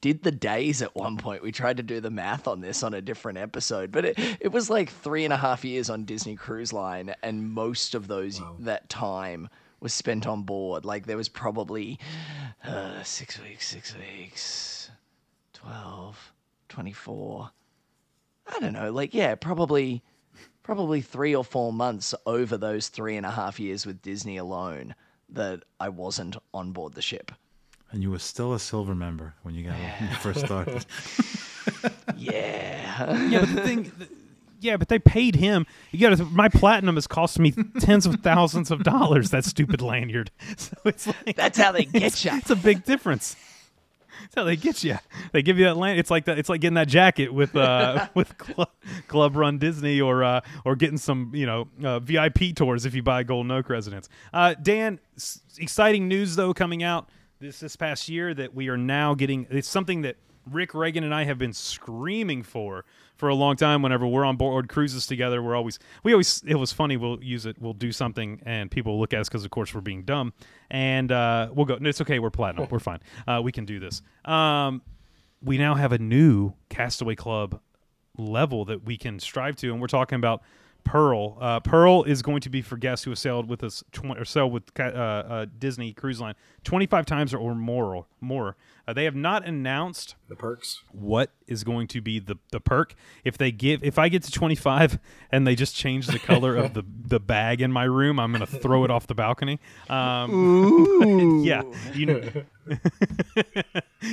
did 0.00 0.22
the 0.22 0.32
days 0.32 0.82
at 0.82 0.94
one 0.94 1.16
point. 1.16 1.42
We 1.42 1.52
tried 1.52 1.76
to 1.76 1.82
do 1.82 2.00
the 2.00 2.10
math 2.10 2.48
on 2.48 2.60
this 2.60 2.82
on 2.82 2.94
a 2.94 3.00
different 3.00 3.38
episode, 3.38 3.92
but 3.92 4.04
it, 4.04 4.18
it 4.40 4.52
was 4.52 4.70
like 4.70 4.90
three 4.90 5.24
and 5.24 5.32
a 5.32 5.36
half 5.36 5.64
years 5.64 5.90
on 5.90 6.04
Disney 6.04 6.36
Cruise 6.36 6.72
Line, 6.72 7.14
and 7.22 7.50
most 7.50 7.94
of 7.94 8.08
those 8.08 8.40
that 8.60 8.88
time 8.88 9.48
was 9.80 9.92
spent 9.92 10.26
on 10.26 10.42
board. 10.42 10.84
Like 10.84 11.06
there 11.06 11.16
was 11.16 11.28
probably 11.28 11.98
uh, 12.64 13.02
six 13.02 13.40
weeks, 13.40 13.68
six 13.68 13.94
weeks, 13.94 14.40
12, 15.64 16.32
24. 16.68 17.50
I 18.54 18.60
don't 18.60 18.72
know. 18.72 18.92
Like 18.92 19.14
yeah, 19.14 19.34
probably 19.34 20.02
probably 20.62 21.00
three 21.00 21.34
or 21.34 21.44
four 21.44 21.72
months 21.72 22.14
over 22.26 22.56
those 22.56 22.88
three 22.88 23.16
and 23.16 23.24
a 23.26 23.30
half 23.30 23.58
years 23.60 23.86
with 23.86 24.02
Disney 24.02 24.36
alone 24.36 24.94
that 25.30 25.62
I 25.80 25.88
wasn't 25.88 26.36
on 26.52 26.72
board 26.72 26.94
the 26.94 27.02
ship. 27.02 27.32
and 27.90 28.02
you 28.02 28.10
were 28.10 28.18
still 28.18 28.52
a 28.54 28.60
silver 28.60 28.94
member 28.94 29.34
when 29.42 29.54
you 29.54 29.64
got 29.64 29.74
when 29.78 30.10
you 30.10 30.16
first 30.16 30.40
started. 30.44 30.84
Yeah. 32.16 33.26
yeah, 33.28 33.40
but 33.40 33.48
the 33.54 33.60
thing, 33.62 33.84
th- 33.90 34.10
yeah, 34.60 34.76
but 34.76 34.88
they 34.88 34.98
paid 34.98 35.34
him. 35.34 35.66
You 35.92 35.98
got 36.08 36.16
to. 36.18 36.24
My 36.26 36.48
platinum 36.50 36.94
has 36.96 37.06
cost 37.06 37.38
me 37.38 37.52
tens 37.80 38.04
of 38.06 38.16
thousands 38.20 38.70
of 38.70 38.82
dollars. 38.82 39.30
That 39.30 39.44
stupid 39.44 39.80
lanyard. 39.80 40.30
So 40.58 40.76
it's 40.84 41.06
like 41.06 41.36
That's 41.36 41.56
how 41.58 41.72
they 41.72 41.84
get 41.86 42.22
you. 42.24 42.30
ya. 42.32 42.36
It's 42.36 42.50
a 42.50 42.56
big 42.56 42.84
difference. 42.84 43.36
That's 44.24 44.34
how 44.36 44.44
they 44.44 44.56
get 44.56 44.82
you. 44.84 44.98
They 45.32 45.42
give 45.42 45.58
you 45.58 45.64
that 45.66 45.76
land. 45.76 45.98
It's 45.98 46.10
like 46.10 46.24
that. 46.26 46.38
It's 46.38 46.48
like 46.48 46.60
getting 46.60 46.74
that 46.74 46.88
jacket 46.88 47.32
with 47.32 47.54
uh 47.56 48.08
with 48.14 48.36
Club, 48.38 48.70
Club 49.08 49.36
Run 49.36 49.58
Disney 49.58 50.00
or 50.00 50.24
uh 50.24 50.40
or 50.64 50.76
getting 50.76 50.98
some 50.98 51.30
you 51.34 51.46
know 51.46 51.68
uh, 51.82 51.98
VIP 52.00 52.54
tours 52.54 52.84
if 52.86 52.94
you 52.94 53.02
buy 53.02 53.22
Golden 53.22 53.50
Oak 53.50 53.68
residence. 53.68 54.08
Uh, 54.32 54.54
Dan, 54.60 54.98
s- 55.16 55.40
exciting 55.58 56.08
news 56.08 56.36
though 56.36 56.52
coming 56.54 56.82
out 56.82 57.08
this 57.40 57.60
this 57.60 57.76
past 57.76 58.08
year 58.08 58.34
that 58.34 58.54
we 58.54 58.68
are 58.68 58.76
now 58.76 59.14
getting. 59.14 59.46
It's 59.50 59.68
something 59.68 60.02
that 60.02 60.16
Rick 60.50 60.74
Reagan 60.74 61.04
and 61.04 61.14
I 61.14 61.24
have 61.24 61.38
been 61.38 61.52
screaming 61.52 62.42
for 62.42 62.84
for 63.24 63.30
a 63.30 63.34
long 63.34 63.56
time. 63.56 63.80
Whenever 63.80 64.06
we're 64.06 64.26
on 64.26 64.36
board 64.36 64.68
cruises 64.68 65.06
together, 65.06 65.42
we're 65.42 65.56
always 65.56 65.78
we 66.02 66.12
always 66.12 66.42
it 66.46 66.56
was 66.56 66.74
funny. 66.74 66.98
We'll 66.98 67.24
use 67.24 67.46
it. 67.46 67.56
We'll 67.58 67.72
do 67.72 67.90
something, 67.90 68.42
and 68.44 68.70
people 68.70 68.92
will 68.92 69.00
look 69.00 69.14
at 69.14 69.20
us 69.20 69.30
because 69.30 69.46
of 69.46 69.50
course 69.50 69.74
we're 69.74 69.80
being 69.80 70.02
dumb, 70.02 70.34
and 70.70 71.10
uh, 71.10 71.48
we'll 71.54 71.64
go. 71.64 71.78
No, 71.80 71.88
it's 71.88 72.02
okay. 72.02 72.18
We're 72.18 72.28
platinum. 72.28 72.68
We're 72.70 72.80
fine. 72.80 73.00
Uh, 73.26 73.40
we 73.42 73.50
can 73.52 73.64
do 73.64 73.80
this. 73.80 74.02
Um, 74.26 74.82
we 75.40 75.56
now 75.56 75.74
have 75.76 75.92
a 75.92 75.98
new 75.98 76.52
Castaway 76.68 77.14
Club 77.14 77.58
level 78.18 78.66
that 78.66 78.84
we 78.84 78.98
can 78.98 79.18
strive 79.18 79.56
to, 79.56 79.72
and 79.72 79.80
we're 79.80 79.86
talking 79.86 80.16
about 80.16 80.42
Pearl. 80.84 81.38
Uh, 81.40 81.60
Pearl 81.60 82.02
is 82.04 82.20
going 82.20 82.42
to 82.42 82.50
be 82.50 82.60
for 82.60 82.76
guests 82.76 83.04
who 83.04 83.10
have 83.10 83.18
sailed 83.18 83.48
with 83.48 83.64
us 83.64 83.82
tw- 83.92 84.18
or 84.18 84.26
sailed 84.26 84.52
with 84.52 84.64
uh, 84.78 84.82
uh, 84.82 85.46
Disney 85.58 85.94
Cruise 85.94 86.20
Line 86.20 86.34
25 86.64 87.06
times 87.06 87.32
or 87.32 87.54
more. 87.54 87.96
or 87.96 88.06
More. 88.20 88.56
Uh, 88.86 88.92
they 88.92 89.04
have 89.04 89.14
not 89.16 89.46
announced 89.46 90.14
The 90.28 90.36
perks. 90.36 90.82
what 90.92 91.30
is 91.46 91.64
going 91.64 91.86
to 91.88 92.00
be 92.02 92.18
the, 92.18 92.36
the 92.52 92.60
perk 92.60 92.94
if 93.24 93.38
they 93.38 93.50
give 93.50 93.82
if 93.82 93.98
I 93.98 94.08
get 94.10 94.22
to 94.24 94.30
25 94.30 94.98
and 95.32 95.46
they 95.46 95.54
just 95.54 95.74
change 95.74 96.06
the 96.06 96.18
color 96.18 96.54
of 96.56 96.74
the, 96.74 96.82
the 97.06 97.18
bag 97.20 97.62
in 97.62 97.72
my 97.72 97.84
room 97.84 98.18
I'm 98.20 98.32
gonna 98.32 98.44
throw 98.46 98.84
it 98.84 98.90
off 98.90 99.06
the 99.06 99.14
balcony 99.14 99.58
um, 99.88 101.42
yeah 101.44 101.62
you, 101.94 102.44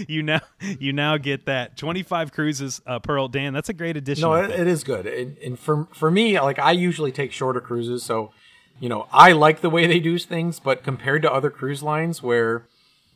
you 0.08 0.24
now 0.24 0.42
you 0.80 0.94
now 0.94 1.18
get 1.18 1.46
that 1.46 1.78
25 1.78 2.32
cruises 2.32 2.82
uh, 2.86 3.00
Pearl 3.00 3.28
Dan 3.28 3.54
that's 3.54 3.70
a 3.70 3.74
great 3.74 3.98
addition 3.98 4.22
No, 4.24 4.34
it, 4.36 4.52
it 4.52 4.68
is 4.68 4.84
good. 4.84 5.06
And, 5.08 5.38
and 5.40 5.60
for 5.60 5.88
for 5.94 6.10
me, 6.12 6.40
like 6.40 6.60
I 6.60 6.72
usually 6.72 7.12
take 7.12 7.32
shorter 7.32 7.62
cruises, 7.62 8.04
so 8.04 8.32
you 8.80 8.90
know 8.90 9.08
I 9.12 9.32
like 9.34 9.62
the 9.62 9.70
way 9.70 9.88
they 9.88 10.00
do 10.00 10.18
things. 10.18 10.60
But 10.60 10.84
compared 10.84 11.22
to 11.24 11.32
other 11.32 11.50
cruise 11.50 11.84
lines 11.84 12.22
where 12.24 12.66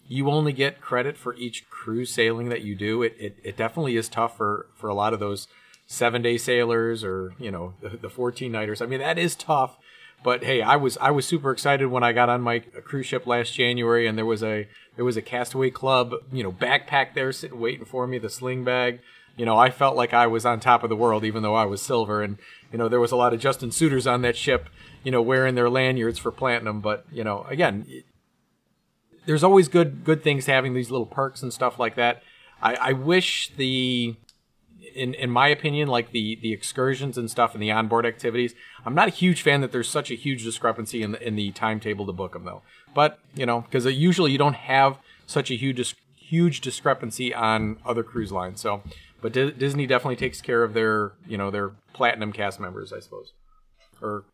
you 0.07 0.29
only 0.29 0.53
get 0.53 0.81
credit 0.81 1.17
for 1.17 1.35
each 1.35 1.69
cruise 1.69 2.11
sailing 2.11 2.49
that 2.49 2.61
you 2.61 2.75
do, 2.75 3.03
it 3.03 3.15
it, 3.19 3.37
it 3.43 3.57
definitely 3.57 3.95
is 3.97 4.09
tough 4.09 4.37
for 4.37 4.67
for 4.75 4.89
a 4.89 4.93
lot 4.93 5.13
of 5.13 5.19
those 5.19 5.47
seven 5.87 6.21
day 6.21 6.37
sailors 6.37 7.03
or 7.03 7.33
you 7.39 7.51
know 7.51 7.73
the, 7.81 7.89
the 7.89 8.09
14 8.09 8.51
nighters. 8.51 8.81
I 8.81 8.85
mean 8.85 8.99
that 8.99 9.17
is 9.17 9.35
tough. 9.35 9.77
But 10.23 10.43
hey, 10.43 10.61
I 10.61 10.75
was 10.75 10.97
I 10.97 11.11
was 11.11 11.27
super 11.27 11.51
excited 11.51 11.87
when 11.87 12.03
I 12.03 12.11
got 12.11 12.29
on 12.29 12.41
my 12.41 12.59
cruise 12.59 13.05
ship 13.05 13.27
last 13.27 13.53
January, 13.53 14.07
and 14.07 14.17
there 14.17 14.25
was 14.25 14.41
a 14.41 14.67
there 14.95 15.05
was 15.05 15.17
a 15.17 15.21
Castaway 15.21 15.69
Club 15.69 16.13
you 16.31 16.41
know 16.41 16.51
backpack 16.51 17.13
there 17.13 17.31
sitting 17.31 17.59
waiting 17.59 17.85
for 17.85 18.07
me, 18.07 18.17
the 18.17 18.29
sling 18.29 18.63
bag 18.63 19.01
you 19.37 19.45
know, 19.45 19.57
I 19.57 19.69
felt 19.69 19.95
like 19.95 20.13
I 20.13 20.27
was 20.27 20.45
on 20.45 20.59
top 20.59 20.83
of 20.83 20.89
the 20.89 20.95
world, 20.95 21.23
even 21.23 21.43
though 21.43 21.55
I 21.55 21.65
was 21.65 21.81
silver. 21.81 22.23
And 22.23 22.37
you 22.71 22.77
know, 22.77 22.87
there 22.87 22.99
was 22.99 23.11
a 23.11 23.15
lot 23.15 23.33
of 23.33 23.39
Justin 23.39 23.71
Suitors 23.71 24.07
on 24.07 24.21
that 24.21 24.37
ship, 24.37 24.69
you 25.03 25.11
know, 25.11 25.21
wearing 25.21 25.55
their 25.55 25.69
lanyards 25.69 26.19
for 26.19 26.31
platinum. 26.31 26.81
But 26.81 27.05
you 27.11 27.23
know, 27.23 27.45
again, 27.49 27.85
there's 29.25 29.43
always 29.43 29.67
good 29.67 30.03
good 30.03 30.23
things 30.23 30.45
having 30.45 30.73
these 30.73 30.91
little 30.91 31.05
perks 31.05 31.41
and 31.41 31.53
stuff 31.53 31.79
like 31.79 31.95
that. 31.95 32.23
I, 32.61 32.75
I 32.75 32.91
wish 32.93 33.51
the, 33.57 34.15
in 34.95 35.13
in 35.13 35.29
my 35.29 35.47
opinion, 35.47 35.87
like 35.87 36.11
the 36.11 36.35
the 36.41 36.53
excursions 36.53 37.17
and 37.17 37.29
stuff 37.29 37.53
and 37.53 37.61
the 37.61 37.71
onboard 37.71 38.05
activities. 38.05 38.55
I'm 38.85 38.95
not 38.95 39.07
a 39.07 39.11
huge 39.11 39.41
fan 39.41 39.61
that 39.61 39.71
there's 39.71 39.89
such 39.89 40.11
a 40.11 40.15
huge 40.15 40.43
discrepancy 40.43 41.01
in 41.01 41.11
the 41.11 41.27
in 41.27 41.35
the 41.35 41.51
timetable 41.51 42.05
to 42.05 42.13
book 42.13 42.33
them 42.33 42.45
though. 42.45 42.61
But 42.93 43.19
you 43.35 43.45
know, 43.45 43.61
because 43.61 43.85
uh, 43.85 43.89
usually 43.89 44.31
you 44.31 44.37
don't 44.37 44.55
have 44.55 44.97
such 45.25 45.51
a 45.51 45.55
huge 45.55 45.95
huge 46.15 46.61
discrepancy 46.61 47.33
on 47.33 47.77
other 47.85 48.03
cruise 48.03 48.31
lines. 48.31 48.61
So, 48.61 48.81
but 49.21 49.33
Di- 49.33 49.51
Disney 49.51 49.85
definitely 49.85 50.15
takes 50.15 50.41
care 50.41 50.63
of 50.63 50.73
their 50.73 51.13
you 51.27 51.37
know 51.37 51.51
their 51.51 51.71
platinum 51.93 52.31
cast 52.31 52.59
members, 52.59 52.93
I 52.93 52.99
suppose. 52.99 53.33
Or 54.01 54.25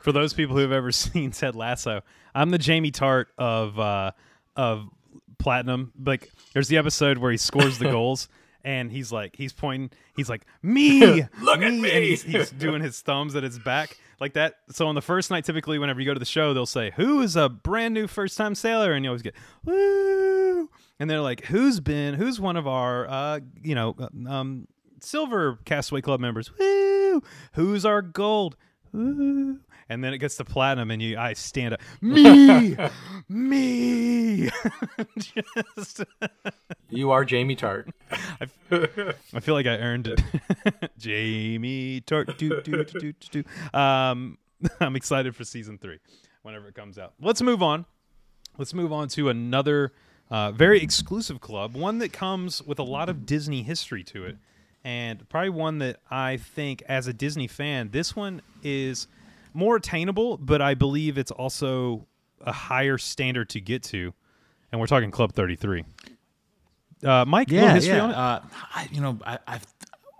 for 0.00 0.12
those 0.12 0.34
people 0.34 0.56
who 0.56 0.62
have 0.62 0.72
ever 0.72 0.92
seen 0.92 1.30
Ted 1.30 1.54
Lasso, 1.54 2.02
I'm 2.34 2.50
the 2.50 2.58
Jamie 2.58 2.92
Tartt 2.92 3.26
of 3.38 3.78
uh, 3.78 4.12
of 4.56 4.88
Platinum. 5.38 5.92
Like, 6.04 6.30
there's 6.54 6.68
the 6.68 6.76
episode 6.78 7.18
where 7.18 7.30
he 7.30 7.36
scores 7.36 7.78
the 7.78 7.84
goals, 7.90 8.28
and 8.64 8.90
he's 8.90 9.10
like, 9.12 9.36
he's 9.36 9.52
pointing, 9.52 9.90
he's 10.16 10.28
like, 10.28 10.46
me, 10.62 11.00
Look 11.42 11.58
at 11.58 11.62
and 11.64 11.82
me. 11.82 11.90
he's, 11.90 12.22
he's 12.22 12.50
doing 12.50 12.80
his 12.82 13.00
thumbs 13.00 13.34
at 13.34 13.42
his 13.42 13.58
back 13.58 13.98
like 14.20 14.34
that. 14.34 14.56
So 14.70 14.86
on 14.86 14.94
the 14.94 15.02
first 15.02 15.30
night, 15.30 15.44
typically, 15.44 15.78
whenever 15.78 16.00
you 16.00 16.06
go 16.06 16.14
to 16.14 16.20
the 16.20 16.24
show, 16.24 16.54
they'll 16.54 16.64
say, 16.66 16.92
"Who 16.96 17.20
is 17.22 17.34
a 17.36 17.48
brand 17.48 17.92
new 17.94 18.06
first 18.06 18.38
time 18.38 18.54
sailor?" 18.54 18.92
And 18.92 19.04
you 19.04 19.10
always 19.10 19.22
get, 19.22 19.34
"Woo!" 19.64 20.70
And 21.00 21.10
they're 21.10 21.20
like, 21.20 21.46
"Who's 21.46 21.80
been? 21.80 22.14
Who's 22.14 22.38
one 22.40 22.56
of 22.56 22.66
our, 22.68 23.08
uh, 23.08 23.40
you 23.62 23.74
know, 23.74 23.96
um, 24.28 24.68
silver 25.00 25.58
Castaway 25.64 26.00
Club 26.02 26.20
members? 26.20 26.56
Woo! 26.56 27.20
Who's 27.54 27.84
our 27.84 28.00
gold? 28.00 28.56
Woo!" 28.92 29.58
And 29.92 30.02
then 30.02 30.14
it 30.14 30.18
gets 30.18 30.36
to 30.36 30.44
platinum, 30.44 30.90
and 30.90 31.02
you, 31.02 31.18
I 31.18 31.34
stand 31.34 31.74
up, 31.74 31.80
me, 32.00 32.76
me. 33.28 34.50
Just, 35.18 36.04
you 36.88 37.10
are 37.10 37.26
Jamie 37.26 37.56
Tartt. 37.56 37.90
I 38.40 39.40
feel 39.40 39.54
like 39.54 39.66
I 39.66 39.76
earned 39.76 40.08
it. 40.08 40.22
Jamie 40.96 42.00
Tartt. 42.06 42.38
Do, 42.38 42.62
do, 42.62 42.84
do, 42.84 43.12
do, 43.12 43.42
do. 43.42 43.78
Um, 43.78 44.38
I'm 44.80 44.96
excited 44.96 45.36
for 45.36 45.44
season 45.44 45.76
three 45.76 45.98
whenever 46.40 46.68
it 46.68 46.74
comes 46.74 46.98
out. 46.98 47.12
Let's 47.20 47.42
move 47.42 47.62
on. 47.62 47.84
Let's 48.56 48.72
move 48.72 48.94
on 48.94 49.08
to 49.08 49.28
another 49.28 49.92
uh, 50.30 50.52
very 50.52 50.80
exclusive 50.82 51.42
club, 51.42 51.74
one 51.74 51.98
that 51.98 52.14
comes 52.14 52.62
with 52.62 52.78
a 52.78 52.82
lot 52.82 53.10
of 53.10 53.26
Disney 53.26 53.62
history 53.62 54.04
to 54.04 54.24
it. 54.24 54.38
And 54.84 55.28
probably 55.28 55.50
one 55.50 55.78
that 55.80 56.00
I 56.10 56.38
think, 56.38 56.82
as 56.88 57.06
a 57.06 57.12
Disney 57.12 57.46
fan, 57.46 57.90
this 57.92 58.16
one 58.16 58.40
is 58.62 59.06
more 59.54 59.76
attainable, 59.76 60.36
but 60.38 60.60
I 60.62 60.74
believe 60.74 61.18
it's 61.18 61.30
also 61.30 62.06
a 62.40 62.52
higher 62.52 62.98
standard 62.98 63.48
to 63.50 63.60
get 63.60 63.82
to. 63.84 64.12
And 64.70 64.80
we're 64.80 64.86
talking 64.86 65.10
Club 65.10 65.32
33. 65.32 65.84
Uh, 67.04 67.24
Mike, 67.26 67.50
Yeah, 67.50 67.74
history 67.74 67.94
yeah. 67.96 68.02
on 68.04 68.10
it? 68.10 68.16
Uh, 68.16 68.40
I, 68.74 68.88
you 68.92 69.00
know, 69.00 69.18
I, 69.26 69.38
I've 69.46 69.66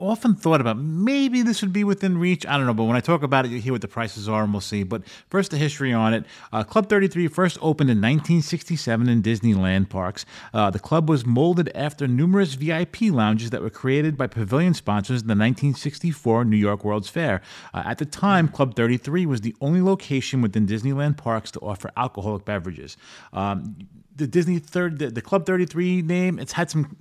often 0.02 0.34
thought 0.34 0.60
about 0.60 0.76
maybe 0.76 1.42
this 1.42 1.62
would 1.62 1.72
be 1.72 1.84
within 1.84 2.18
reach. 2.18 2.44
I 2.46 2.56
don't 2.56 2.66
know, 2.66 2.74
but 2.74 2.84
when 2.84 2.96
I 2.96 3.00
talk 3.00 3.22
about 3.22 3.44
it, 3.44 3.50
you 3.50 3.60
hear 3.60 3.72
what 3.72 3.80
the 3.80 3.88
prices 3.88 4.28
are, 4.28 4.42
and 4.42 4.52
we'll 4.52 4.60
see. 4.60 4.82
But 4.82 5.02
first, 5.30 5.50
the 5.50 5.56
history 5.56 5.92
on 5.92 6.12
it. 6.12 6.24
Uh, 6.52 6.64
club 6.64 6.88
33 6.88 7.28
first 7.28 7.58
opened 7.60 7.90
in 7.90 7.98
1967 7.98 9.08
in 9.08 9.22
Disneyland 9.22 9.88
parks. 9.88 10.26
Uh, 10.52 10.70
the 10.70 10.78
club 10.78 11.08
was 11.08 11.24
molded 11.24 11.70
after 11.74 12.06
numerous 12.08 12.54
VIP 12.54 13.02
lounges 13.02 13.50
that 13.50 13.62
were 13.62 13.70
created 13.70 14.16
by 14.16 14.26
pavilion 14.26 14.74
sponsors 14.74 15.22
in 15.22 15.28
the 15.28 15.32
1964 15.32 16.44
New 16.44 16.56
York 16.56 16.84
World's 16.84 17.08
Fair. 17.08 17.40
Uh, 17.72 17.82
at 17.86 17.98
the 17.98 18.06
time, 18.06 18.48
Club 18.48 18.74
33 18.74 19.26
was 19.26 19.40
the 19.40 19.54
only 19.60 19.80
location 19.80 20.42
within 20.42 20.66
Disneyland 20.66 21.16
parks 21.16 21.50
to 21.52 21.60
offer 21.60 21.90
alcoholic 21.96 22.44
beverages. 22.44 22.96
Um, 23.32 23.76
the 24.16 24.26
Disney 24.26 24.58
third, 24.58 24.98
the, 24.98 25.10
the 25.10 25.22
Club 25.22 25.46
33 25.46 26.02
name, 26.02 26.38
it's 26.38 26.52
had 26.52 26.70
some 26.70 26.96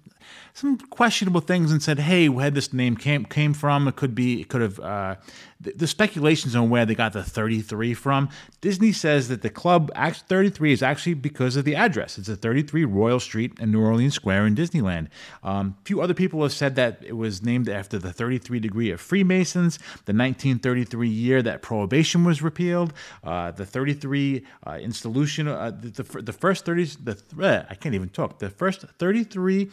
some 0.53 0.77
questionable 0.77 1.41
things 1.41 1.71
and 1.71 1.81
said, 1.81 1.99
"Hey, 1.99 2.29
where 2.29 2.49
this 2.49 2.73
name 2.73 2.95
came 2.95 3.25
came 3.25 3.53
from? 3.53 3.87
It 3.87 3.95
could 3.95 4.15
be, 4.15 4.41
it 4.41 4.49
could 4.49 4.61
have." 4.61 4.79
Uh, 4.79 5.15
the, 5.61 5.73
the 5.73 5.87
speculations 5.87 6.55
on 6.55 6.69
where 6.69 6.85
they 6.85 6.95
got 6.95 7.13
the 7.13 7.23
33 7.23 7.93
from. 7.93 8.29
Disney 8.61 8.91
says 8.91 9.27
that 9.27 9.41
the 9.41 9.49
club 9.49 9.91
act 9.95 10.23
33 10.27 10.73
is 10.73 10.83
actually 10.83 11.13
because 11.13 11.55
of 11.55 11.65
the 11.65 11.75
address. 11.75 12.17
It's 12.17 12.29
a 12.29 12.35
33 12.35 12.85
Royal 12.85 13.19
Street 13.19 13.59
in 13.59 13.71
New 13.71 13.81
Orleans 13.81 14.13
Square 14.13 14.47
in 14.47 14.55
Disneyland. 14.55 15.07
Um, 15.43 15.75
a 15.81 15.85
few 15.85 16.01
other 16.01 16.13
people 16.13 16.41
have 16.41 16.53
said 16.53 16.75
that 16.75 17.03
it 17.05 17.13
was 17.13 17.43
named 17.43 17.69
after 17.69 17.99
the 17.99 18.11
33 18.11 18.59
degree 18.59 18.91
of 18.91 18.99
Freemasons, 18.99 19.77
the 20.05 20.13
1933 20.13 21.07
year 21.07 21.41
that 21.41 21.61
Prohibition 21.61 22.23
was 22.23 22.41
repealed, 22.41 22.93
uh, 23.23 23.51
the 23.51 23.65
33 23.65 24.45
uh, 24.65 24.71
institution, 24.73 25.47
uh, 25.47 25.71
the, 25.71 26.03
the, 26.03 26.21
the 26.21 26.33
first 26.33 26.65
30, 26.65 26.85
the 27.03 27.21
uh, 27.39 27.65
I 27.69 27.75
can't 27.75 27.95
even 27.95 28.09
talk, 28.09 28.39
the 28.39 28.49
first 28.49 28.81
33 28.99 29.69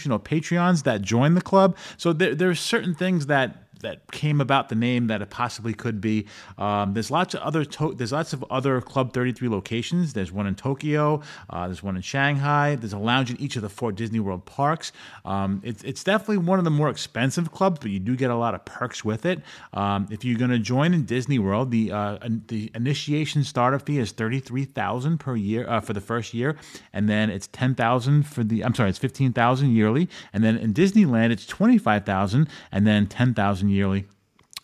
institutional 0.00 0.18
Patreons 0.18 0.84
that 0.84 1.02
join 1.02 1.34
the 1.34 1.42
club. 1.42 1.76
So 1.96 2.12
there, 2.12 2.34
there 2.34 2.50
are 2.50 2.54
certain 2.54 2.94
things 2.94 3.26
that 3.26 3.56
that 3.80 4.10
came 4.12 4.40
about 4.40 4.68
the 4.68 4.74
name 4.74 5.06
that 5.08 5.22
it 5.22 5.30
possibly 5.30 5.74
could 5.74 6.00
be. 6.00 6.26
Um, 6.58 6.94
there's 6.94 7.10
lots 7.10 7.34
of 7.34 7.40
other 7.40 7.64
to- 7.64 7.94
there's 7.94 8.12
lots 8.12 8.32
of 8.32 8.44
other 8.50 8.80
Club 8.80 9.12
33 9.12 9.48
locations. 9.48 10.12
There's 10.12 10.32
one 10.32 10.46
in 10.46 10.54
Tokyo. 10.54 11.22
Uh, 11.48 11.66
there's 11.66 11.82
one 11.82 11.96
in 11.96 12.02
Shanghai. 12.02 12.76
There's 12.76 12.92
a 12.92 12.98
lounge 12.98 13.30
in 13.30 13.40
each 13.40 13.56
of 13.56 13.62
the 13.62 13.68
four 13.68 13.92
Disney 13.92 14.20
World 14.20 14.44
parks. 14.46 14.92
Um, 15.24 15.60
it's 15.64 15.82
it's 15.84 16.04
definitely 16.04 16.38
one 16.38 16.58
of 16.58 16.64
the 16.64 16.70
more 16.70 16.88
expensive 16.88 17.52
clubs, 17.52 17.78
but 17.80 17.90
you 17.90 17.98
do 17.98 18.16
get 18.16 18.30
a 18.30 18.36
lot 18.36 18.54
of 18.54 18.64
perks 18.64 19.04
with 19.04 19.26
it. 19.26 19.40
Um, 19.72 20.06
if 20.10 20.24
you're 20.24 20.38
going 20.38 20.50
to 20.50 20.58
join 20.58 20.94
in 20.94 21.04
Disney 21.04 21.38
World, 21.38 21.70
the 21.70 21.92
uh, 21.92 22.18
the 22.48 22.70
initiation 22.74 23.44
starter 23.44 23.78
fee 23.78 23.98
is 23.98 24.12
thirty 24.12 24.40
three 24.40 24.64
thousand 24.64 25.18
per 25.18 25.36
year 25.36 25.68
uh, 25.68 25.80
for 25.80 25.92
the 25.92 26.00
first 26.00 26.34
year, 26.34 26.56
and 26.92 27.08
then 27.08 27.30
it's 27.30 27.48
ten 27.48 27.74
thousand 27.74 28.24
for 28.24 28.44
the 28.44 28.64
I'm 28.64 28.74
sorry, 28.74 28.90
it's 28.90 28.98
fifteen 28.98 29.32
thousand 29.32 29.70
yearly, 29.70 30.08
and 30.32 30.44
then 30.44 30.56
in 30.56 30.74
Disneyland 30.74 31.30
it's 31.30 31.46
twenty 31.46 31.78
five 31.78 32.04
thousand, 32.04 32.48
and 32.70 32.86
then 32.86 33.06
ten 33.06 33.34
thousand 33.34 33.69
yearly. 33.70 34.06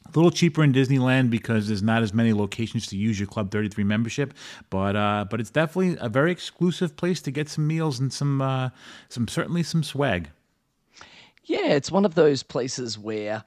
A 0.07 0.09
little 0.17 0.31
cheaper 0.31 0.63
in 0.63 0.73
Disneyland 0.73 1.31
because 1.31 1.67
there's 1.67 1.83
not 1.83 2.03
as 2.03 2.15
many 2.15 2.33
locations 2.33 2.87
to 2.89 2.97
use 2.97 3.19
your 3.19 3.27
Club 3.27 3.51
33 3.51 3.85
membership, 3.85 4.35
but 4.71 4.95
uh, 4.97 5.27
but 5.29 5.41
it's 5.41 5.51
definitely 5.51 5.97
a 6.01 6.09
very 6.09 6.31
exclusive 6.31 6.97
place 6.97 7.21
to 7.23 7.31
get 7.31 7.49
some 7.49 7.67
meals 7.67 7.99
and 7.99 8.13
some 8.13 8.41
uh, 8.41 8.71
some 9.09 9.27
certainly 9.29 9.63
some 9.63 9.83
swag. 9.83 10.31
Yeah, 11.45 11.75
it's 11.75 11.91
one 11.91 12.05
of 12.05 12.15
those 12.15 12.43
places 12.43 12.99
where 12.99 13.45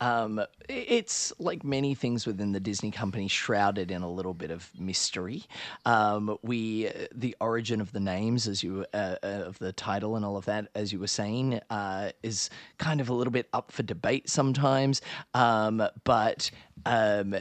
um, 0.00 0.44
it's 0.68 1.32
like 1.38 1.64
many 1.64 1.94
things 1.94 2.26
within 2.26 2.52
the 2.52 2.60
Disney 2.60 2.90
company, 2.90 3.28
shrouded 3.28 3.90
in 3.90 4.02
a 4.02 4.10
little 4.10 4.34
bit 4.34 4.50
of 4.50 4.70
mystery. 4.78 5.44
Um, 5.84 6.36
we, 6.42 6.90
the 7.14 7.34
origin 7.40 7.80
of 7.80 7.92
the 7.92 8.00
names, 8.00 8.46
as 8.46 8.62
you 8.62 8.84
uh, 8.92 9.16
uh, 9.22 9.26
of 9.46 9.58
the 9.58 9.72
title 9.72 10.16
and 10.16 10.24
all 10.24 10.36
of 10.36 10.44
that, 10.46 10.68
as 10.74 10.92
you 10.92 10.98
were 10.98 11.06
saying, 11.06 11.60
uh, 11.70 12.10
is 12.22 12.50
kind 12.78 13.00
of 13.00 13.08
a 13.08 13.14
little 13.14 13.30
bit 13.32 13.48
up 13.52 13.72
for 13.72 13.82
debate 13.82 14.28
sometimes. 14.28 15.00
Um, 15.34 15.82
but 16.04 16.50
um, 16.84 17.34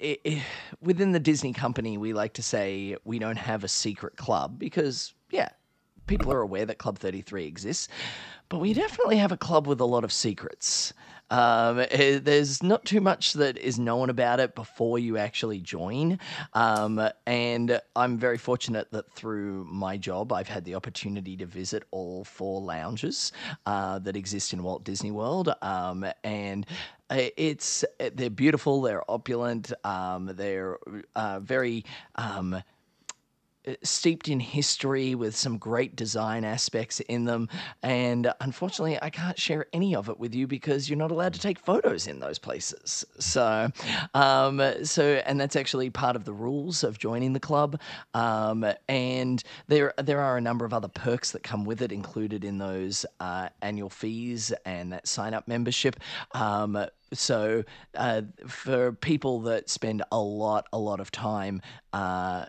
i 0.00 0.18
i 0.26 0.42
within 0.80 1.12
the 1.12 1.20
Disney 1.20 1.52
company, 1.52 1.96
we 1.96 2.12
like 2.12 2.34
to 2.34 2.42
say 2.42 2.96
we 3.04 3.18
don't 3.18 3.38
have 3.38 3.64
a 3.64 3.68
secret 3.68 4.16
club 4.16 4.58
because, 4.58 5.14
yeah, 5.30 5.50
people 6.06 6.32
are 6.32 6.40
aware 6.40 6.66
that 6.66 6.78
Club 6.78 6.98
33 6.98 7.46
exists, 7.46 7.88
but 8.48 8.58
we 8.58 8.74
definitely 8.74 9.16
have 9.16 9.32
a 9.32 9.36
club 9.36 9.66
with 9.66 9.80
a 9.80 9.84
lot 9.84 10.04
of 10.04 10.12
secrets. 10.12 10.92
Um, 11.30 11.84
eh, 11.90 12.18
there's 12.22 12.62
not 12.62 12.84
too 12.84 13.00
much 13.00 13.32
that 13.34 13.56
is 13.58 13.78
known 13.78 14.10
about 14.10 14.40
it 14.40 14.54
before 14.54 14.98
you 14.98 15.16
actually 15.16 15.60
join. 15.60 16.18
Um, 16.52 17.00
and 17.26 17.80
I'm 17.96 18.18
very 18.18 18.38
fortunate 18.38 18.90
that 18.92 19.10
through 19.12 19.64
my 19.64 19.96
job, 19.96 20.32
I've 20.32 20.48
had 20.48 20.64
the 20.64 20.74
opportunity 20.74 21.36
to 21.38 21.46
visit 21.46 21.84
all 21.90 22.24
four 22.24 22.60
lounges 22.60 23.32
uh, 23.66 23.98
that 24.00 24.16
exist 24.16 24.52
in 24.52 24.62
Walt 24.62 24.84
Disney 24.84 25.10
World. 25.10 25.52
Um, 25.62 26.06
and 26.22 26.66
uh, 27.10 27.28
it's 27.36 27.84
they're 27.98 28.30
beautiful, 28.30 28.82
they're 28.82 29.08
opulent, 29.10 29.72
um, 29.84 30.30
they're 30.34 30.78
uh, 31.14 31.40
very 31.40 31.84
um, 32.16 32.62
steeped 33.82 34.28
in 34.28 34.40
history 34.40 35.14
with 35.14 35.34
some 35.36 35.58
great 35.58 35.96
design 35.96 36.44
aspects 36.44 37.00
in 37.00 37.24
them. 37.24 37.48
And 37.82 38.32
unfortunately, 38.40 38.98
I 39.00 39.10
can't 39.10 39.38
share 39.38 39.66
any 39.72 39.94
of 39.94 40.08
it 40.08 40.18
with 40.18 40.34
you 40.34 40.46
because 40.46 40.88
you're 40.88 40.98
not 40.98 41.10
allowed 41.10 41.34
to 41.34 41.40
take 41.40 41.58
photos 41.58 42.06
in 42.06 42.20
those 42.20 42.38
places. 42.38 43.04
So, 43.18 43.70
um, 44.14 44.62
so, 44.84 45.22
and 45.26 45.40
that's 45.40 45.56
actually 45.56 45.90
part 45.90 46.16
of 46.16 46.24
the 46.24 46.32
rules 46.32 46.84
of 46.84 46.98
joining 46.98 47.32
the 47.32 47.40
club. 47.40 47.80
Um, 48.12 48.66
and 48.88 49.42
there, 49.68 49.94
there 50.02 50.20
are 50.20 50.36
a 50.36 50.40
number 50.40 50.64
of 50.64 50.74
other 50.74 50.88
perks 50.88 51.32
that 51.32 51.42
come 51.42 51.64
with 51.64 51.82
it, 51.82 51.92
included 51.92 52.44
in 52.44 52.58
those 52.58 53.06
uh, 53.20 53.48
annual 53.62 53.90
fees 53.90 54.52
and 54.64 54.92
that 54.92 55.08
sign 55.08 55.34
up 55.34 55.48
membership. 55.48 55.96
Um, 56.32 56.86
so, 57.12 57.62
uh, 57.94 58.22
for 58.46 58.92
people 58.92 59.40
that 59.42 59.70
spend 59.70 60.02
a 60.10 60.18
lot, 60.18 60.66
a 60.72 60.78
lot 60.78 61.00
of 61.00 61.10
time 61.10 61.62
uh, 61.92 62.46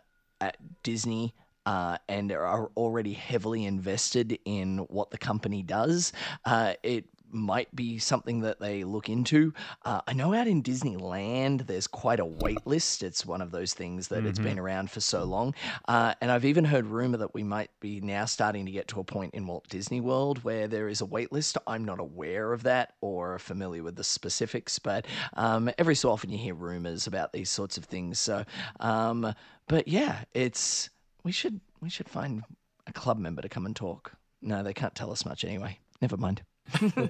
Disney 0.83 1.33
uh, 1.65 1.97
and 2.07 2.31
are 2.31 2.69
already 2.77 3.13
heavily 3.13 3.65
invested 3.65 4.37
in 4.45 4.79
what 4.89 5.09
the 5.11 5.17
company 5.17 5.63
does, 5.63 6.13
uh, 6.45 6.73
it 6.83 7.05
might 7.31 7.73
be 7.75 7.99
something 7.99 8.41
that 8.41 8.59
they 8.59 8.83
look 8.83 9.09
into. 9.09 9.53
Uh, 9.83 9.99
I 10.07 10.13
know 10.13 10.33
out 10.33 10.47
in 10.47 10.63
Disneyland, 10.63 11.67
there's 11.67 11.87
quite 11.87 12.19
a 12.19 12.25
wait 12.25 12.65
list. 12.65 13.03
It's 13.03 13.25
one 13.25 13.41
of 13.41 13.51
those 13.51 13.73
things 13.73 14.07
that 14.07 14.25
it's 14.25 14.39
been 14.39 14.59
around 14.59 14.89
for 14.89 15.01
so 15.01 15.23
long. 15.25 15.53
Uh, 15.87 16.13
and 16.21 16.31
I've 16.31 16.45
even 16.45 16.63
heard 16.63 16.85
rumor 16.85 17.17
that 17.17 17.33
we 17.33 17.43
might 17.43 17.71
be 17.79 17.99
now 17.99 18.25
starting 18.25 18.65
to 18.65 18.71
get 18.71 18.87
to 18.89 18.99
a 18.99 19.03
point 19.03 19.33
in 19.33 19.45
Walt 19.45 19.67
Disney 19.67 19.99
World 19.99 20.43
where 20.43 20.67
there 20.67 20.87
is 20.87 21.01
a 21.01 21.05
wait 21.05 21.31
list. 21.31 21.57
I'm 21.67 21.83
not 21.83 21.99
aware 21.99 22.53
of 22.53 22.63
that 22.63 22.93
or 23.01 23.37
familiar 23.39 23.83
with 23.83 23.95
the 23.95 24.03
specifics, 24.03 24.79
but 24.79 25.05
um, 25.33 25.69
every 25.77 25.95
so 25.95 26.11
often 26.11 26.29
you 26.29 26.37
hear 26.37 26.53
rumors 26.55 27.07
about 27.07 27.33
these 27.33 27.49
sorts 27.49 27.77
of 27.77 27.85
things. 27.85 28.17
So, 28.19 28.45
um, 28.79 29.33
but 29.67 29.87
yeah, 29.87 30.23
it's 30.33 30.89
we 31.23 31.31
should 31.31 31.59
we 31.81 31.89
should 31.89 32.09
find 32.09 32.43
a 32.87 32.93
club 32.93 33.17
member 33.17 33.41
to 33.41 33.49
come 33.49 33.65
and 33.65 33.75
talk. 33.75 34.13
No, 34.41 34.63
they 34.63 34.73
can't 34.73 34.95
tell 34.95 35.11
us 35.11 35.25
much 35.25 35.43
anyway. 35.43 35.79
Never 36.01 36.17
mind. 36.17 36.43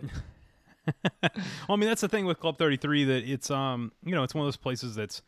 Well, 0.88 1.32
I 1.70 1.76
mean, 1.78 1.90
that's 1.90 2.02
the 2.02 2.08
thing 2.08 2.26
with 2.26 2.40
Club 2.40 2.58
33 2.58 3.06
that 3.06 3.28
it's 3.28 3.50
um, 3.50 3.92
you 4.04 4.14
know, 4.14 4.24
it's 4.24 4.36
one 4.36 4.44
of 4.44 4.48
those 4.48 4.58
places 4.58 4.96
that's 4.96 5.22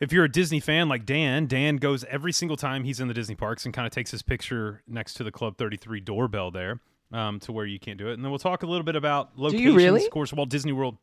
if 0.00 0.12
you're 0.12 0.24
a 0.24 0.32
Disney 0.32 0.60
fan 0.60 0.88
like 0.88 1.04
Dan, 1.04 1.46
Dan 1.46 1.76
goes 1.76 2.04
every 2.04 2.32
single 2.32 2.56
time 2.56 2.84
he's 2.84 3.00
in 3.00 3.08
the 3.08 3.14
Disney 3.14 3.34
parks 3.34 3.64
and 3.64 3.74
kind 3.74 3.86
of 3.86 3.92
takes 3.92 4.10
his 4.10 4.22
picture 4.22 4.82
next 4.86 5.14
to 5.14 5.24
the 5.24 5.30
Club 5.30 5.56
33 5.58 6.00
doorbell 6.00 6.50
there, 6.50 6.80
um, 7.12 7.38
to 7.40 7.52
where 7.52 7.66
you 7.66 7.78
can't 7.78 7.98
do 7.98 8.08
it. 8.08 8.14
And 8.14 8.24
then 8.24 8.30
we'll 8.30 8.38
talk 8.38 8.62
a 8.62 8.66
little 8.66 8.84
bit 8.84 8.96
about 8.96 9.38
locations. 9.38 9.74
really? 9.74 10.04
Of 10.04 10.10
course, 10.10 10.32
Walt 10.32 10.48
Disney 10.48 10.72
World. 10.72 10.96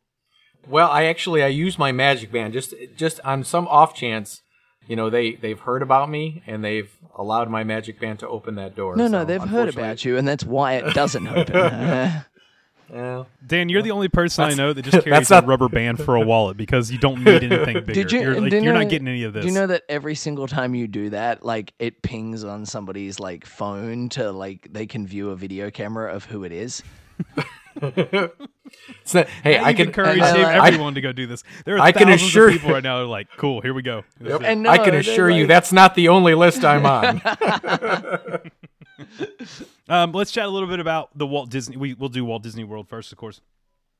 Well, 0.66 0.90
I 0.90 1.04
actually 1.04 1.42
I 1.42 1.48
use 1.48 1.78
my 1.78 1.92
magic 1.92 2.32
band 2.32 2.54
just 2.54 2.74
just 2.96 3.20
on 3.20 3.44
some 3.44 3.68
off 3.68 3.94
chance, 3.94 4.42
you 4.86 4.96
know, 4.96 5.10
they 5.10 5.32
they've 5.32 5.58
heard 5.60 5.82
about 5.82 6.08
me 6.10 6.42
and 6.46 6.64
they've 6.64 6.90
allowed 7.16 7.48
my 7.50 7.64
magic 7.64 8.00
band 8.00 8.18
to 8.20 8.28
open 8.28 8.56
that 8.56 8.74
door. 8.74 8.96
No, 8.96 9.06
no, 9.08 9.24
they've 9.24 9.42
heard 9.42 9.68
about 9.68 10.04
you, 10.04 10.16
and 10.16 10.26
that's 10.26 10.44
why 10.44 10.74
it 10.74 10.94
doesn't 10.94 11.26
open. 11.26 12.12
Uh, 12.92 12.96
Well, 12.96 13.26
Dan, 13.44 13.70
you're 13.70 13.80
the 13.82 13.90
only 13.92 14.08
person 14.08 14.44
I 14.44 14.52
know 14.52 14.74
that 14.74 14.82
just 14.82 14.92
carries 15.04 15.10
that's 15.20 15.30
a 15.30 15.34
not- 15.36 15.46
rubber 15.46 15.70
band 15.70 15.98
for 16.04 16.16
a 16.16 16.20
wallet 16.20 16.58
because 16.58 16.92
you 16.92 16.98
don't 16.98 17.24
need 17.24 17.42
anything 17.42 17.76
bigger. 17.80 17.92
Did 17.94 18.12
you? 18.12 18.20
You're, 18.20 18.40
like, 18.40 18.52
you 18.52 18.60
you're 18.60 18.74
know- 18.74 18.80
not 18.82 18.90
getting 18.90 19.08
any 19.08 19.24
of 19.24 19.32
this. 19.32 19.40
Do 19.42 19.48
you 19.48 19.54
know 19.54 19.66
that 19.68 19.84
every 19.88 20.14
single 20.14 20.46
time 20.46 20.74
you 20.74 20.86
do 20.86 21.08
that, 21.10 21.42
like 21.44 21.72
it 21.78 22.02
pings 22.02 22.44
on 22.44 22.66
somebody's 22.66 23.18
like 23.18 23.46
phone 23.46 24.10
to 24.10 24.30
like 24.32 24.68
they 24.70 24.84
can 24.86 25.06
view 25.06 25.30
a 25.30 25.34
video 25.36 25.70
camera 25.70 26.12
of 26.14 26.26
who 26.26 26.44
it 26.44 26.52
is? 26.52 26.82
It's 27.76 29.14
not- 29.14 29.28
hey, 29.42 29.58
I 29.58 29.64
I 29.68 29.72
can 29.72 29.76
can 29.76 29.86
encourage 29.88 30.20
and, 30.20 30.44
uh, 30.44 30.64
everyone 30.64 30.94
to 30.94 31.00
go 31.00 31.12
do 31.12 31.26
this. 31.26 31.42
There 31.64 31.76
are 31.76 31.80
I 31.80 31.92
can 31.92 32.08
thousands 32.08 32.22
assure- 32.28 32.48
of 32.48 32.52
people 32.54 32.70
right 32.70 32.82
now 32.82 32.98
who 32.98 33.04
are 33.04 33.06
like, 33.06 33.28
cool, 33.36 33.60
here 33.60 33.74
we 33.74 33.82
go. 33.82 34.04
Yep. 34.20 34.42
And 34.44 34.66
I 34.68 34.78
can 34.78 34.90
they're 34.90 35.00
assure 35.00 35.30
you 35.30 35.46
that's 35.46 35.72
not 35.72 35.94
the 35.94 36.08
only 36.08 36.34
list 36.34 36.64
I'm 36.64 36.86
on. 36.86 37.20
Um, 39.88 40.12
let's 40.12 40.30
chat 40.30 40.46
a 40.46 40.48
little 40.48 40.68
bit 40.68 40.80
about 40.80 41.10
the 41.16 41.26
Walt 41.26 41.50
Disney. 41.50 41.76
We 41.76 41.92
will 41.94 42.08
do 42.08 42.24
Walt 42.24 42.42
Disney 42.42 42.64
World 42.64 42.88
first, 42.88 43.12
of 43.12 43.18
course. 43.18 43.42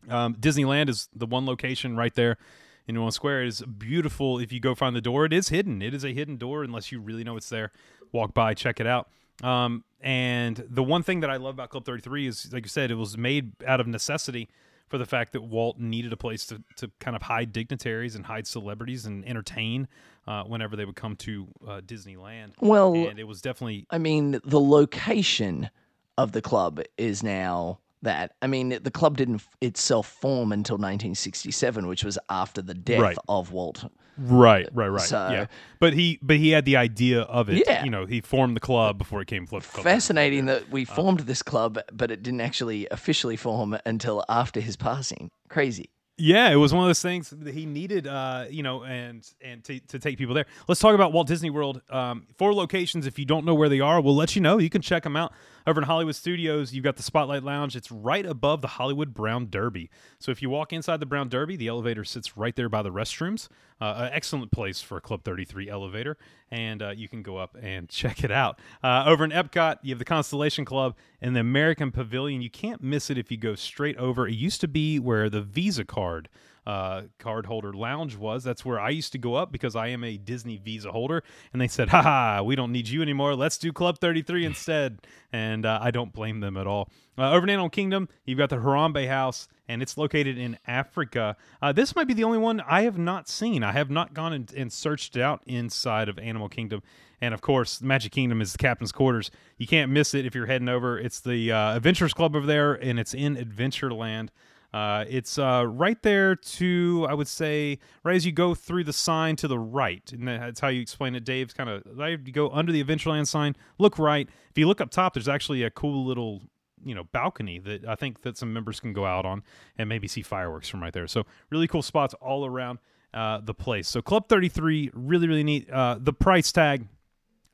Um, 0.09 0.35
Disneyland 0.35 0.89
is 0.89 1.09
the 1.14 1.27
one 1.27 1.45
location 1.45 1.95
right 1.97 2.14
there 2.14 2.39
in 2.87 3.01
One 3.01 3.11
Square. 3.11 3.43
It 3.43 3.49
is 3.49 3.61
beautiful. 3.62 4.39
If 4.39 4.51
you 4.51 4.61
go 4.61 4.75
find 4.75 4.97
the 4.97 5.03
door, 5.03 5.27
it 5.27 5.33
is 5.33 5.49
hidden. 5.51 5.83
It 5.83 5.93
is 5.93 6.03
a 6.05 6.12
hidden 6.14 6.37
door 6.39 6.62
unless 6.64 6.91
you 6.91 7.01
really 7.01 7.22
know 7.22 7.37
it's 7.37 7.51
there. 7.51 7.70
Walk 8.12 8.33
by, 8.33 8.55
check 8.55 8.81
it 8.81 8.87
out. 8.87 9.09
Um, 9.43 9.85
and 10.05 10.63
the 10.69 10.83
one 10.85 11.03
thing 11.03 11.21
that 11.21 11.31
I 11.31 11.37
love 11.37 11.55
about 11.55 11.71
Club 11.71 11.85
33 11.87 12.27
is, 12.27 12.53
like 12.53 12.65
you 12.65 12.69
said, 12.69 12.91
it 12.91 12.97
was 12.97 13.17
made 13.19 13.53
out 13.67 13.81
of 13.81 13.87
necessity 13.87 14.49
for 14.87 14.99
the 14.99 15.07
fact 15.07 15.33
that 15.33 15.41
Walt 15.41 15.79
needed 15.79 16.13
a 16.13 16.17
place 16.17 16.45
to, 16.47 16.63
to 16.77 16.91
kind 17.01 17.17
of 17.17 17.23
hide 17.23 17.53
dignitaries 17.53 18.15
and 18.15 18.27
hide 18.27 18.47
celebrities 18.47 19.07
and 19.07 19.27
entertain 19.27 19.89
uh, 20.29 20.43
whenever 20.45 20.77
they 20.77 20.85
would 20.85 20.95
come 20.95 21.17
to 21.17 21.49
uh, 21.67 21.81
Disneyland. 21.81 22.53
Well, 22.61 22.95
and 22.95 23.19
it 23.19 23.25
was 23.27 23.41
definitely 23.41 23.87
I 23.91 23.97
mean, 23.97 24.39
the 24.45 24.61
location 24.61 25.71
of 26.19 26.33
the 26.33 26.43
club 26.43 26.83
is 26.99 27.23
now 27.23 27.79
that. 28.03 28.33
I 28.43 28.47
mean, 28.47 28.79
the 28.83 28.91
club 28.91 29.17
didn't 29.17 29.43
itself 29.63 30.07
form 30.07 30.53
until 30.53 30.77
1967, 30.77 31.87
which 31.87 32.05
was 32.05 32.19
after 32.29 32.61
the 32.61 32.75
death 32.75 33.01
Right. 33.01 33.19
of 33.27 33.53
Walt. 33.53 33.87
Right, 34.17 34.69
right, 34.73 34.89
right. 34.89 35.01
So- 35.01 35.29
yeah, 35.31 35.47
but 35.81 35.93
he 35.93 36.19
but 36.23 36.37
he 36.37 36.51
had 36.51 36.65
the 36.65 36.77
idea 36.77 37.23
of 37.23 37.49
it. 37.49 37.65
Yeah. 37.67 37.85
you 37.85 37.91
know, 37.91 38.07
he 38.07 38.21
formed 38.21 38.57
the 38.57 38.61
club 38.61 38.99
before 38.99 39.21
it 39.21 39.27
came 39.27 39.47
Flip 39.47 39.62
Club. 39.62 39.85
Fascinating 39.85 40.47
that 40.47 40.71
we 40.71 40.85
formed 40.85 41.21
this 41.21 41.43
club, 41.43 41.79
but 41.93 42.11
it 42.11 42.23
didn't 42.23 42.41
actually 42.41 42.87
officially 42.91 43.37
form 43.37 43.77
until 43.85 44.25
after 44.29 44.61
his 44.61 44.77
passing. 44.77 45.31
Crazy. 45.49 45.91
Yeah, 46.17 46.53
it 46.53 46.57
was 46.57 46.73
one 46.73 46.85
of 46.85 46.89
those 46.89 47.03
things 47.03 47.31
that 47.31 47.53
he 47.53 47.67
needed, 47.67 48.07
uh, 48.07 48.45
you 48.49 48.62
know, 48.62 48.85
and 48.85 49.29
and 49.41 49.65
to, 49.65 49.81
to 49.81 49.99
take 49.99 50.17
people 50.17 50.33
there. 50.33 50.47
Let's 50.69 50.81
talk 50.81 50.95
about 50.95 51.12
Walt 51.12 51.27
Disney 51.27 51.51
World. 51.51 51.83
Um, 51.91 52.29
four 52.39 52.55
locations. 52.55 53.05
If 53.09 53.19
you 53.19 53.25
don't 53.25 53.45
know 53.45 53.55
where 53.55 53.69
they 53.69 53.81
are, 53.81 54.01
we'll 54.01 54.15
let 54.15 54.37
you 54.37 54.41
know. 54.41 54.59
You 54.59 54.71
can 54.71 54.81
check 54.81 55.03
them 55.03 55.17
out 55.17 55.33
over 55.67 55.81
in 55.81 55.87
Hollywood 55.87 56.15
Studios. 56.15 56.75
You've 56.75 56.85
got 56.85 56.97
the 56.97 57.03
Spotlight 57.03 57.43
Lounge. 57.43 57.77
It's 57.77 57.91
right 57.91 58.25
above 58.25 58.61
the 58.61 58.69
Hollywood 58.69 59.15
Brown 59.15 59.49
Derby. 59.51 59.91
So 60.19 60.31
if 60.31 60.43
you 60.43 60.51
walk 60.51 60.73
inside 60.73 61.01
the 61.01 61.07
Brown 61.07 61.29
Derby, 61.29 61.57
the 61.57 61.69
elevator 61.69 62.05
sits 62.05 62.37
right 62.37 62.55
there 62.55 62.69
by 62.69 62.83
the 62.83 62.91
restrooms. 62.91 63.49
Uh, 63.81 64.07
an 64.07 64.11
excellent 64.12 64.53
place 64.53 64.81
for 64.81 64.97
a 64.97 65.01
Club 65.01 65.25
33 65.25 65.69
elevator, 65.69 66.17
and 66.51 66.81
uh, 66.81 66.91
you 66.91 67.09
can 67.09 67.23
go 67.23 67.37
up 67.37 67.57
and 67.61 67.89
check 67.91 68.23
it 68.23 68.31
out. 68.31 68.59
Uh, 68.83 69.05
over 69.07 69.25
in 69.25 69.31
Epcot, 69.31 69.79
you 69.83 69.93
have 69.93 69.99
the 69.99 70.05
Constellation 70.05 70.65
Club 70.65 70.97
and 71.21 71.35
the 71.35 71.41
American 71.41 71.91
Pavilion. 71.91 72.41
You 72.43 72.51
can't 72.51 72.83
miss 72.83 73.11
it 73.11 73.19
if 73.19 73.31
you 73.31 73.37
go 73.37 73.55
straight 73.55 73.97
over. 73.97 74.29
It 74.29 74.35
used 74.35 74.61
to 74.61 74.69
be 74.69 74.99
where 74.99 75.29
the 75.29 75.43
Visa 75.43 75.85
card 75.85 76.29
uh, 76.67 77.03
card 77.19 77.47
holder 77.47 77.73
lounge 77.73 78.17
was. 78.17 78.45
That's 78.45 78.65
where 78.65 78.81
I 78.81 78.91
used 78.91 79.12
to 79.12 79.19
go 79.19 79.35
up 79.35 79.53
because 79.53 79.77
I 79.77 79.89
am 79.89 80.05
a 80.05 80.17
Disney 80.17 80.57
Visa 80.57 80.91
holder. 80.91 81.23
And 81.53 81.61
they 81.61 81.69
said, 81.69 81.89
haha, 81.91 82.43
we 82.43 82.57
don't 82.57 82.73
need 82.73 82.89
you 82.89 83.03
anymore. 83.03 83.35
Let's 83.35 83.59
do 83.59 83.73
Club 83.73 83.99
33 83.99 84.45
instead. 84.47 85.07
And 85.33 85.67
uh, 85.67 85.79
I 85.83 85.91
don't 85.91 86.12
blame 86.12 86.41
them 86.41 86.57
at 86.57 86.67
all. 86.67 86.91
Uh, 87.17 87.31
over 87.31 87.45
in 87.45 87.51
Animal 87.51 87.71
Kingdom, 87.71 88.09
you've 88.25 88.39
got 88.39 88.51
the 88.51 88.57
Harambe 88.57 89.07
House, 89.07 89.47
and 89.69 89.83
it's 89.83 89.97
located 89.97 90.37
in 90.37 90.59
Africa. 90.67 91.37
Uh, 91.62 91.71
this 91.71 91.95
might 91.95 92.09
be 92.09 92.15
the 92.15 92.25
only 92.25 92.39
one 92.39 92.61
I 92.61 92.83
have 92.83 92.99
not 92.99 93.29
seen. 93.29 93.62
I 93.62 93.73
have 93.73 93.91
not 93.91 94.15
gone 94.15 94.33
and, 94.33 94.53
and 94.55 94.73
searched 94.73 95.17
it 95.17 95.23
out 95.23 95.43
inside 95.47 96.09
of 96.09 96.19
Animal 96.19 96.49
Kingdom. 96.49 96.83
And 97.21 97.33
of 97.33 97.41
course, 97.41 97.81
Magic 97.81 98.12
Kingdom 98.12 98.41
is 98.41 98.53
the 98.53 98.59
captain's 98.59 98.93
quarters. 98.93 99.31
You 99.57 99.67
can't 99.67 99.93
miss 99.93 100.12
it 100.12 100.27
if 100.27 100.35
you're 100.35 100.47
heading 100.47 100.69
over. 100.69 100.99
It's 100.99 101.21
the 101.21 101.53
uh, 101.53 101.77
Adventures 101.77 102.12
Club 102.12 102.35
over 102.35 102.47
there, 102.47 102.75
and 102.75 102.99
it's 102.99 103.15
in 103.15 103.37
Adventureland. 103.37 104.29
Uh, 104.75 105.05
it's 105.09 105.39
uh, 105.39 105.64
right 105.68 106.03
there 106.03 106.35
to, 106.35 107.07
I 107.09 107.14
would 107.14 107.29
say, 107.29 107.79
right 108.03 108.16
as 108.16 108.27
you 108.27 108.33
go 108.33 108.57
through 108.57 108.83
the 108.83 108.93
sign 108.93 109.37
to 109.37 109.47
the 109.47 109.59
right. 109.59 110.03
And 110.12 110.27
that's 110.27 110.59
how 110.59 110.66
you 110.66 110.81
explain 110.81 111.14
it, 111.14 111.25
Dave. 111.25 111.55
Kind 111.55 111.70
of, 111.70 111.85
you 112.27 112.33
go 112.33 112.51
under 112.51 112.72
the 112.72 112.83
Adventureland 112.83 113.29
sign, 113.29 113.55
look 113.79 114.01
right. 114.01 114.29
If 114.51 114.59
you 114.59 114.66
look 114.66 114.81
up 114.81 114.91
top, 114.91 115.14
there's 115.14 115.29
actually 115.29 115.62
a 115.62 115.70
cool 115.70 116.05
little, 116.05 116.43
you 116.85 116.93
know, 116.93 117.05
balcony 117.05 117.61
that 117.61 117.85
I 117.85 117.95
think 117.95 118.22
that 118.22 118.37
some 118.37 118.53
members 118.53 118.81
can 118.81 118.93
go 118.93 119.07
out 119.07 119.25
on 119.25 119.45
and 119.79 119.89
maybe 119.89 120.09
see 120.09 120.22
fireworks 120.22 120.68
from 120.68 120.83
right 120.83 120.93
there. 120.93 121.07
So 121.07 121.22
really 121.51 121.68
cool 121.68 121.83
spots 121.83 122.12
all 122.14 122.45
around 122.45 122.81
uh, 123.14 123.43
the 123.45 123.55
place. 123.55 123.87
So 123.87 124.03
Club 124.03 124.29
33, 124.29 124.91
really, 124.93 125.29
really 125.29 125.45
neat. 125.45 125.70
Uh, 125.70 125.99
the 126.01 126.12
price 126.12 126.51
tag, 126.51 126.89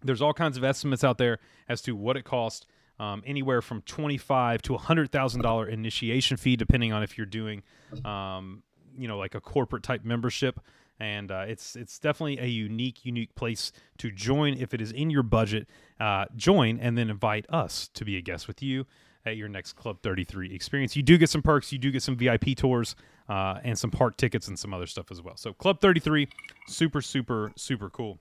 there's 0.02 0.22
all 0.22 0.32
kinds 0.32 0.56
of 0.56 0.64
estimates 0.64 1.04
out 1.04 1.18
there 1.18 1.38
as 1.68 1.82
to 1.82 1.94
what 1.94 2.16
it 2.16 2.24
costs. 2.24 2.64
Um, 3.00 3.22
anywhere 3.26 3.62
from 3.62 3.80
twenty-five 3.82 4.60
to 4.62 4.76
hundred 4.76 5.10
thousand 5.10 5.40
dollar 5.40 5.66
initiation 5.66 6.36
fee, 6.36 6.56
depending 6.56 6.92
on 6.92 7.02
if 7.02 7.16
you're 7.16 7.26
doing, 7.26 7.62
um, 8.04 8.62
you 8.96 9.08
know, 9.08 9.16
like 9.16 9.34
a 9.34 9.40
corporate 9.40 9.82
type 9.82 10.04
membership. 10.04 10.60
And 11.00 11.30
uh, 11.30 11.44
it's 11.48 11.76
it's 11.76 11.98
definitely 11.98 12.38
a 12.38 12.46
unique, 12.46 13.06
unique 13.06 13.34
place 13.34 13.72
to 13.98 14.10
join 14.10 14.54
if 14.54 14.74
it 14.74 14.82
is 14.82 14.92
in 14.92 15.08
your 15.08 15.22
budget. 15.22 15.66
Uh, 15.98 16.26
join 16.36 16.78
and 16.78 16.98
then 16.98 17.08
invite 17.08 17.46
us 17.48 17.88
to 17.94 18.04
be 18.04 18.18
a 18.18 18.20
guest 18.20 18.46
with 18.46 18.62
you 18.62 18.84
at 19.24 19.36
your 19.36 19.48
next 19.48 19.74
Club 19.74 19.98
33 20.02 20.54
experience. 20.54 20.96
You 20.96 21.02
do 21.02 21.18
get 21.18 21.30
some 21.30 21.42
perks, 21.42 21.72
you 21.72 21.78
do 21.78 21.90
get 21.90 22.02
some 22.02 22.16
VIP 22.16 22.56
tours, 22.56 22.96
uh, 23.28 23.60
and 23.64 23.78
some 23.78 23.90
park 23.90 24.16
tickets 24.16 24.48
and 24.48 24.58
some 24.58 24.74
other 24.74 24.86
stuff 24.86 25.10
as 25.10 25.22
well. 25.22 25.36
So 25.36 25.52
Club 25.52 25.80
33, 25.80 26.28
super, 26.68 27.00
super, 27.00 27.52
super 27.56 27.90
cool. 27.90 28.18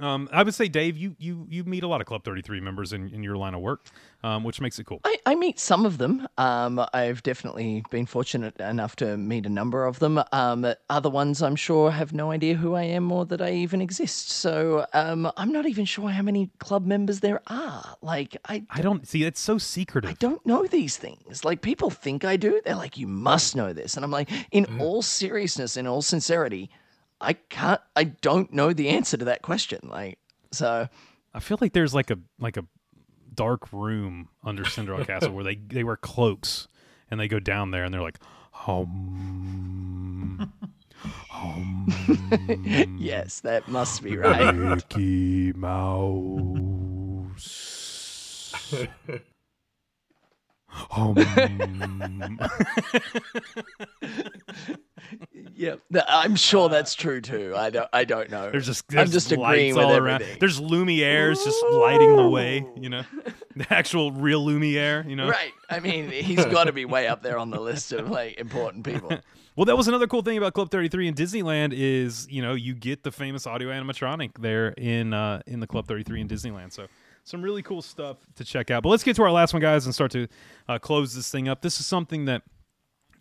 Um, 0.00 0.26
I 0.32 0.42
would 0.42 0.54
say, 0.54 0.68
Dave, 0.68 0.96
you 0.96 1.14
you 1.18 1.46
you 1.50 1.64
meet 1.64 1.82
a 1.82 1.86
lot 1.86 2.00
of 2.00 2.06
Club 2.06 2.24
33 2.24 2.60
members 2.60 2.94
in, 2.94 3.10
in 3.10 3.22
your 3.22 3.36
line 3.36 3.52
of 3.52 3.60
work, 3.60 3.88
um, 4.24 4.42
which 4.42 4.58
makes 4.58 4.78
it 4.78 4.84
cool. 4.86 5.00
I, 5.04 5.18
I 5.26 5.34
meet 5.34 5.60
some 5.60 5.84
of 5.84 5.98
them. 5.98 6.26
Um, 6.38 6.82
I've 6.94 7.22
definitely 7.22 7.84
been 7.90 8.06
fortunate 8.06 8.58
enough 8.58 8.96
to 8.96 9.18
meet 9.18 9.44
a 9.44 9.50
number 9.50 9.84
of 9.84 9.98
them. 9.98 10.18
Um, 10.32 10.66
other 10.88 11.10
ones, 11.10 11.42
I'm 11.42 11.56
sure, 11.56 11.90
have 11.90 12.14
no 12.14 12.30
idea 12.30 12.54
who 12.54 12.72
I 12.74 12.84
am 12.84 13.12
or 13.12 13.26
that 13.26 13.42
I 13.42 13.52
even 13.52 13.82
exist. 13.82 14.30
So 14.30 14.86
um, 14.94 15.30
I'm 15.36 15.52
not 15.52 15.66
even 15.66 15.84
sure 15.84 16.08
how 16.08 16.22
many 16.22 16.50
club 16.58 16.86
members 16.86 17.20
there 17.20 17.42
are. 17.48 17.96
Like 18.00 18.34
I, 18.48 18.64
I 18.70 18.80
don't 18.80 19.06
see 19.06 19.24
it's 19.24 19.40
so 19.40 19.58
secretive. 19.58 20.10
I 20.10 20.14
don't 20.14 20.44
know 20.46 20.66
these 20.66 20.96
things. 20.96 21.44
Like 21.44 21.60
people 21.60 21.90
think 21.90 22.24
I 22.24 22.38
do. 22.38 22.62
They're 22.64 22.76
like, 22.76 22.96
you 22.96 23.06
must 23.08 23.54
know 23.54 23.74
this, 23.74 23.96
and 23.96 24.04
I'm 24.04 24.10
like, 24.10 24.30
in 24.50 24.62
Mm. 24.62 24.80
all 24.80 25.02
seriousness, 25.02 25.76
in 25.76 25.86
all 25.86 26.00
sincerity, 26.02 26.70
I 27.22 27.32
can't. 27.34 27.80
I 27.96 28.04
don't 28.04 28.52
know 28.52 28.72
the 28.72 28.88
answer 28.90 29.16
to 29.16 29.24
that 29.26 29.42
question. 29.42 29.80
Like 29.84 30.18
so. 30.50 30.88
I 31.34 31.40
feel 31.40 31.56
like 31.60 31.72
there's 31.72 31.94
like 31.94 32.10
a 32.10 32.18
like 32.38 32.56
a 32.58 32.64
dark 33.34 33.72
room 33.72 34.28
under 34.44 34.64
Cinderella 34.64 35.04
Castle 35.06 35.32
where 35.32 35.44
they 35.44 35.54
they 35.54 35.84
wear 35.84 35.96
cloaks 35.96 36.66
and 37.10 37.20
they 37.20 37.28
go 37.28 37.38
down 37.38 37.70
there 37.70 37.84
and 37.84 37.94
they're 37.94 38.02
like, 38.02 38.18
hum, 38.50 40.50
hum, 41.28 41.86
Yes, 42.98 43.40
that 43.40 43.68
must 43.68 44.02
be 44.02 44.16
right. 44.16 44.54
Mickey 44.54 45.52
Mouse. 45.52 46.72
Hum. 50.90 51.16
Yep, 55.54 55.80
Th- 55.92 56.04
I'm 56.08 56.34
sure 56.36 56.68
that's 56.68 56.94
true 56.94 57.20
too. 57.20 57.52
I 57.56 57.70
don't. 57.70 57.88
I 57.92 58.04
don't 58.04 58.30
know. 58.30 58.50
There's 58.50 58.66
just 58.66 58.84
I'm 58.90 58.96
there's 58.96 59.12
just 59.12 59.30
lights 59.32 59.40
agreeing 59.42 59.74
with 59.76 59.84
all 59.84 59.96
around. 59.96 60.14
everything. 60.22 60.38
There's 60.40 60.60
Lumiere's 60.60 61.44
just 61.44 61.62
lighting 61.72 62.16
the 62.16 62.28
way. 62.28 62.66
You 62.76 62.88
know, 62.88 63.02
the 63.56 63.66
actual 63.72 64.12
real 64.12 64.44
Lumiere. 64.44 65.04
You 65.06 65.16
know, 65.16 65.28
Right. 65.28 65.52
I 65.68 65.80
mean, 65.80 66.10
he's 66.10 66.44
got 66.46 66.64
to 66.64 66.72
be 66.72 66.84
way 66.84 67.06
up 67.06 67.22
there 67.22 67.38
on 67.38 67.50
the 67.50 67.60
list 67.60 67.92
of 67.92 68.10
like 68.10 68.38
important 68.38 68.84
people. 68.84 69.10
Well, 69.54 69.66
that 69.66 69.76
was 69.76 69.86
another 69.86 70.06
cool 70.06 70.22
thing 70.22 70.38
about 70.38 70.54
Club 70.54 70.70
33 70.70 71.08
in 71.08 71.14
Disneyland 71.14 71.74
is, 71.76 72.26
you 72.30 72.40
know, 72.40 72.54
you 72.54 72.72
get 72.74 73.02
the 73.02 73.12
famous 73.12 73.46
audio 73.46 73.68
animatronic 73.68 74.30
there 74.40 74.68
in 74.78 75.12
uh, 75.12 75.42
in 75.46 75.60
the 75.60 75.66
Club 75.66 75.86
33 75.86 76.22
in 76.22 76.26
Disneyland. 76.28 76.72
So 76.72 76.86
some 77.24 77.42
really 77.42 77.62
cool 77.62 77.82
stuff 77.82 78.18
to 78.36 78.44
check 78.44 78.70
out. 78.70 78.82
But 78.82 78.90
let's 78.90 79.04
get 79.04 79.16
to 79.16 79.22
our 79.22 79.30
last 79.30 79.52
one, 79.52 79.62
guys, 79.62 79.86
and 79.86 79.94
start 79.94 80.10
to 80.12 80.28
uh, 80.68 80.78
close 80.78 81.14
this 81.14 81.30
thing 81.30 81.48
up. 81.48 81.62
This 81.62 81.80
is 81.80 81.86
something 81.86 82.24
that 82.26 82.42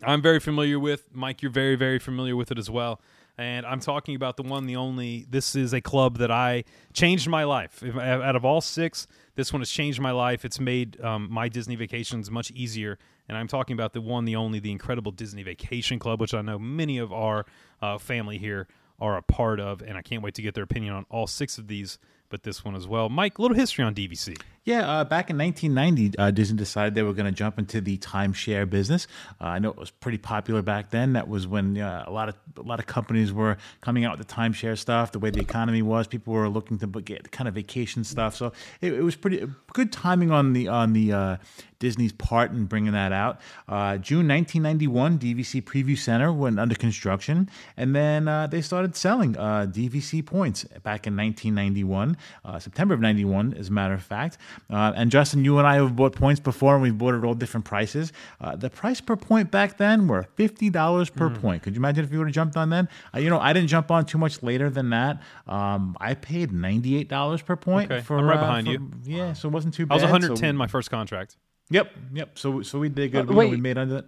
I'm 0.04 0.22
very 0.22 0.40
familiar 0.40 0.80
with. 0.80 1.08
Mike, 1.12 1.42
you're 1.42 1.52
very, 1.52 1.76
very 1.76 2.00
familiar 2.00 2.36
with 2.36 2.52
it 2.52 2.58
as 2.58 2.70
well. 2.70 3.02
And 3.38 3.66
I'm 3.66 3.80
talking 3.80 4.16
about 4.16 4.38
the 4.38 4.44
one, 4.44 4.66
the 4.66 4.76
only. 4.76 5.26
This 5.30 5.56
is 5.56 5.74
a 5.74 5.82
club 5.82 6.18
that 6.18 6.32
I 6.32 6.64
changed 6.94 7.28
my 7.28 7.44
life. 7.44 7.82
If, 7.82 7.96
out 7.96 8.36
of 8.36 8.44
all 8.44 8.62
six, 8.62 9.08
this 9.36 9.54
one 9.54 9.62
has 9.62 9.70
changed 9.70 10.00
my 10.00 10.12
life. 10.12 10.44
It's 10.44 10.60
made 10.60 11.00
um, 11.02 11.28
my 11.32 11.48
Disney 11.48 11.76
vacations 11.76 12.30
much 12.30 12.52
easier. 12.52 13.00
And 13.28 13.38
I'm 13.38 13.48
talking 13.48 13.74
about 13.74 13.94
the 13.94 14.02
one, 14.02 14.26
the 14.26 14.36
only, 14.36 14.60
the 14.60 14.72
incredible 14.72 15.12
Disney 15.12 15.44
Vacation 15.44 15.98
Club, 15.98 16.20
which 16.20 16.34
I 16.34 16.42
know 16.42 16.60
many 16.60 16.98
of 16.98 17.14
our 17.14 17.46
uh, 17.82 17.98
family 17.98 18.38
here 18.38 18.68
are 19.00 19.18
a 19.18 19.24
part 19.24 19.60
of. 19.60 19.82
And 19.82 19.98
I 19.98 20.02
can't 20.02 20.22
wait 20.22 20.36
to 20.36 20.42
get 20.42 20.54
their 20.54 20.64
opinion 20.64 20.94
on 20.94 21.06
all 21.10 21.26
six 21.26 21.58
of 21.58 21.68
these, 21.68 21.98
but 22.32 22.44
this 22.44 22.66
one 22.66 22.76
as 22.76 22.88
well. 22.88 23.10
Mike, 23.10 23.38
a 23.38 23.42
little 23.42 23.56
history 23.56 23.84
on 23.84 23.94
DVC. 23.94 24.42
Yeah, 24.64 24.88
uh, 24.88 25.04
back 25.06 25.32
in 25.32 25.40
1990, 25.40 26.20
uh, 26.20 26.30
Disney 26.30 26.56
decided 26.56 26.94
they 26.94 27.02
were 27.02 27.14
going 27.14 27.26
to 27.26 27.32
jump 27.32 27.58
into 27.58 27.82
the 27.82 27.98
timeshare 27.98 28.70
business. 28.70 29.08
Uh, 29.40 29.46
I 29.46 29.60
know 29.60 29.70
it 29.70 29.78
was 29.78 29.90
pretty 29.90 30.20
popular 30.20 30.62
back 30.62 30.92
then. 30.92 31.14
That 31.14 31.28
was 31.28 31.48
when 31.48 31.80
uh, 31.80 32.04
a 32.06 32.12
lot 32.12 32.30
of 32.30 32.36
a 32.56 32.62
lot 32.62 32.80
of 32.80 32.86
companies 32.86 33.34
were 33.34 33.58
coming 33.82 34.06
out 34.06 34.16
with 34.16 34.28
the 34.28 34.32
timeshare 34.32 34.78
stuff. 34.78 35.14
The 35.14 35.20
way 35.20 35.32
the 35.32 35.40
economy 35.40 35.82
was, 35.82 36.06
people 36.06 36.34
were 36.34 36.48
looking 36.48 36.78
to 36.78 36.88
get 37.02 37.32
kind 37.32 37.48
of 37.48 37.56
vacation 37.56 38.04
stuff. 38.04 38.36
So 38.36 38.54
it, 38.82 38.94
it 38.94 39.02
was 39.02 39.16
pretty 39.16 39.48
good 39.74 39.92
timing 39.92 40.30
on 40.30 40.54
the 40.54 40.68
on 40.68 40.94
the 40.94 41.12
uh, 41.12 41.38
Disney's 41.82 42.14
part 42.14 42.52
in 42.52 42.66
bringing 42.66 42.94
that 42.94 43.12
out. 43.12 43.42
Uh, 43.68 43.98
June 43.98 44.28
1991, 44.28 45.18
DVC 45.18 45.64
Preview 45.64 45.98
Center 45.98 46.32
went 46.32 46.60
under 46.60 46.76
construction, 46.76 47.50
and 47.76 47.96
then 47.96 48.28
uh, 48.28 48.46
they 48.46 48.62
started 48.62 48.96
selling 48.96 49.36
uh, 49.36 49.66
DVC 49.68 50.24
points 50.24 50.64
back 50.84 51.08
in 51.08 51.18
1991, 51.18 52.16
uh, 52.46 52.60
September 52.60 52.94
of 52.94 53.00
91, 53.00 53.56
as 53.56 53.70
a 53.70 53.72
matter 53.72 53.96
of 53.96 54.04
fact. 54.04 54.38
Uh, 54.70 54.94
and 54.96 55.12
Justin, 55.12 55.44
you 55.46 55.58
and 55.58 55.68
I 55.68 55.76
have 55.76 55.96
bought 55.96 56.16
points 56.16 56.40
before, 56.40 56.74
and 56.76 56.84
we've 56.84 56.98
bought 56.98 57.14
at 57.16 57.24
all 57.24 57.34
different 57.34 57.66
prices. 57.66 58.14
Uh, 58.40 58.56
the 58.56 58.70
price 58.70 59.02
per 59.02 59.16
point 59.16 59.52
back 59.52 59.78
then 59.78 60.08
were 60.08 60.24
fifty 60.36 60.70
dollars 60.70 61.10
per 61.10 61.30
Hmm. 61.30 61.36
point. 61.42 61.64
Could 61.64 61.74
you 61.76 61.80
imagine 61.80 62.04
if 62.06 62.12
you 62.12 62.18
would 62.20 62.28
have 62.28 62.36
jumped 62.36 62.58
on 62.58 62.70
then? 62.70 62.88
Uh, 63.16 63.20
you 63.20 63.30
know, 63.30 63.40
I 63.40 63.54
didn't 63.54 63.70
jump 63.70 63.92
on 63.92 64.06
too 64.06 64.18
much 64.18 64.42
later 64.44 64.70
than 64.70 64.90
that. 64.92 65.22
Um, 65.48 65.96
I 66.00 66.14
paid 66.14 66.52
ninety 66.52 66.98
eight 66.98 67.10
dollars 67.10 67.42
per 67.42 67.56
point. 67.56 67.92
Okay, 67.92 68.02
for, 68.02 68.18
I'm 68.18 68.26
right 68.26 68.38
uh, 68.38 68.42
behind 68.42 68.68
for- 68.68 68.74
you. 68.74 68.92
Yeah, 69.06 69.34
so 69.34 69.48
it 69.50 69.52
wasn't 69.52 69.74
too 69.74 69.86
bad. 69.86 69.94
I 69.94 69.96
was 69.96 70.04
110 70.04 70.56
we- 70.56 70.58
my 70.58 70.68
first 70.68 70.90
contract. 70.92 71.38
Yep, 71.70 71.92
yep. 72.14 72.38
So 72.40 72.62
so 72.62 72.80
we 72.80 72.90
did 72.90 73.12
good. 73.12 73.22
Uh, 73.28 73.30
we, 73.30 73.36
wait. 73.36 73.52
we 73.52 73.58
made 73.58 73.78
under 73.78 73.96
that. 73.96 74.06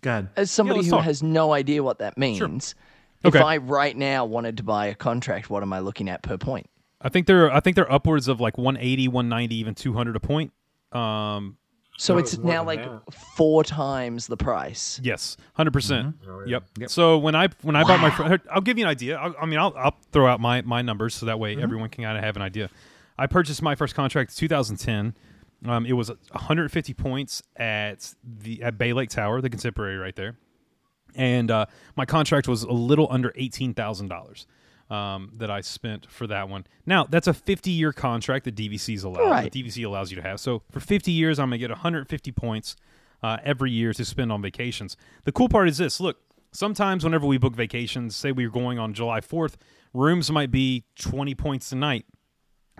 God. 0.00 0.28
As 0.36 0.50
somebody 0.50 0.78
let's 0.78 0.86
who 0.90 0.96
talk. 0.96 1.04
has 1.04 1.22
no 1.22 1.52
idea 1.52 1.82
what 1.82 1.98
that 1.98 2.16
means, 2.16 2.74
if 3.24 3.34
Okay. 3.34 3.40
I 3.44 3.56
right 3.56 3.96
now 3.96 4.24
wanted 4.24 4.56
to 4.58 4.62
buy 4.62 4.86
a 4.86 4.94
contract, 4.94 5.50
what 5.50 5.62
am 5.64 5.72
I 5.72 5.80
looking 5.80 6.08
at 6.08 6.22
per 6.22 6.38
point? 6.38 6.70
I 7.00 7.08
think 7.08 7.26
they're 7.26 7.50
I 7.52 7.60
think 7.60 7.76
they're 7.76 7.90
upwards 7.90 8.28
of 8.28 8.40
like 8.40 8.58
180, 8.58 9.08
190, 9.08 9.54
even 9.56 9.74
200 9.74 10.16
a 10.16 10.20
point. 10.20 10.52
Um, 10.92 11.56
So 11.96 12.14
No, 12.14 12.20
it's 12.20 12.34
it's 12.34 12.42
now 12.42 12.64
like 12.64 12.82
that. 12.84 13.12
four 13.14 13.62
times 13.64 14.26
the 14.26 14.36
price. 14.36 15.00
yes, 15.02 15.36
100 15.56 15.70
percent. 15.72 16.20
Mm-hmm. 16.22 16.48
Yep. 16.48 16.90
So 16.90 17.18
when 17.18 17.34
I 17.34 17.48
when 17.62 17.76
I 17.76 17.82
bought 17.84 18.00
my, 18.00 18.10
fir- 18.10 18.40
I'll 18.50 18.60
give 18.60 18.78
you 18.78 18.84
an 18.84 18.90
idea. 18.90 19.16
I'll, 19.18 19.34
I 19.40 19.46
mean, 19.46 19.58
I'll 19.58 19.74
I'll 19.76 19.96
throw 20.12 20.26
out 20.26 20.40
my 20.40 20.62
my 20.62 20.82
numbers 20.82 21.14
so 21.14 21.26
that 21.26 21.38
way 21.38 21.54
Mm-hmm. 21.54 21.62
everyone 21.64 21.88
can 21.88 22.04
kind 22.04 22.16
of 22.18 22.24
have 22.24 22.36
an 22.36 22.42
idea. 22.42 22.68
I 23.16 23.26
purchased 23.26 23.62
my 23.62 23.74
first 23.74 23.94
contract 23.96 24.30
in 24.30 24.36
2010. 24.48 25.14
Um, 25.68 25.86
it 25.86 25.92
was 25.94 26.08
150 26.08 26.94
points 26.94 27.42
at 27.56 28.14
the 28.24 28.62
at 28.62 28.78
Bay 28.78 28.92
Lake 28.92 29.10
Tower, 29.10 29.40
the 29.40 29.50
contemporary 29.50 29.96
right 29.96 30.14
there, 30.14 30.36
and 31.16 31.50
uh, 31.50 31.66
my 31.96 32.04
contract 32.06 32.46
was 32.46 32.62
a 32.62 32.70
little 32.72 33.08
under 33.10 33.32
eighteen 33.34 33.74
thousand 33.74 34.06
dollars. 34.08 34.46
Um, 34.90 35.32
that 35.36 35.50
I 35.50 35.60
spent 35.60 36.10
for 36.10 36.26
that 36.28 36.48
one. 36.48 36.66
Now 36.86 37.04
that's 37.04 37.26
a 37.26 37.34
50 37.34 37.70
year 37.70 37.92
contract 37.92 38.46
that 38.46 38.54
DVC's 38.56 39.04
allow. 39.04 39.30
Right. 39.30 39.52
DVC 39.52 39.84
allows 39.84 40.10
you 40.10 40.16
to 40.16 40.22
have. 40.22 40.40
So 40.40 40.62
for 40.70 40.80
50 40.80 41.12
years, 41.12 41.38
I'm 41.38 41.48
gonna 41.48 41.58
get 41.58 41.68
150 41.68 42.32
points 42.32 42.74
uh, 43.22 43.36
every 43.44 43.70
year 43.70 43.92
to 43.92 44.02
spend 44.02 44.32
on 44.32 44.40
vacations. 44.40 44.96
The 45.24 45.32
cool 45.32 45.50
part 45.50 45.68
is 45.68 45.76
this: 45.76 46.00
look, 46.00 46.16
sometimes 46.52 47.04
whenever 47.04 47.26
we 47.26 47.36
book 47.36 47.54
vacations, 47.54 48.16
say 48.16 48.32
we're 48.32 48.48
going 48.48 48.78
on 48.78 48.94
July 48.94 49.20
4th, 49.20 49.56
rooms 49.92 50.30
might 50.30 50.50
be 50.50 50.84
20 50.96 51.34
points 51.34 51.70
a 51.70 51.76
night 51.76 52.06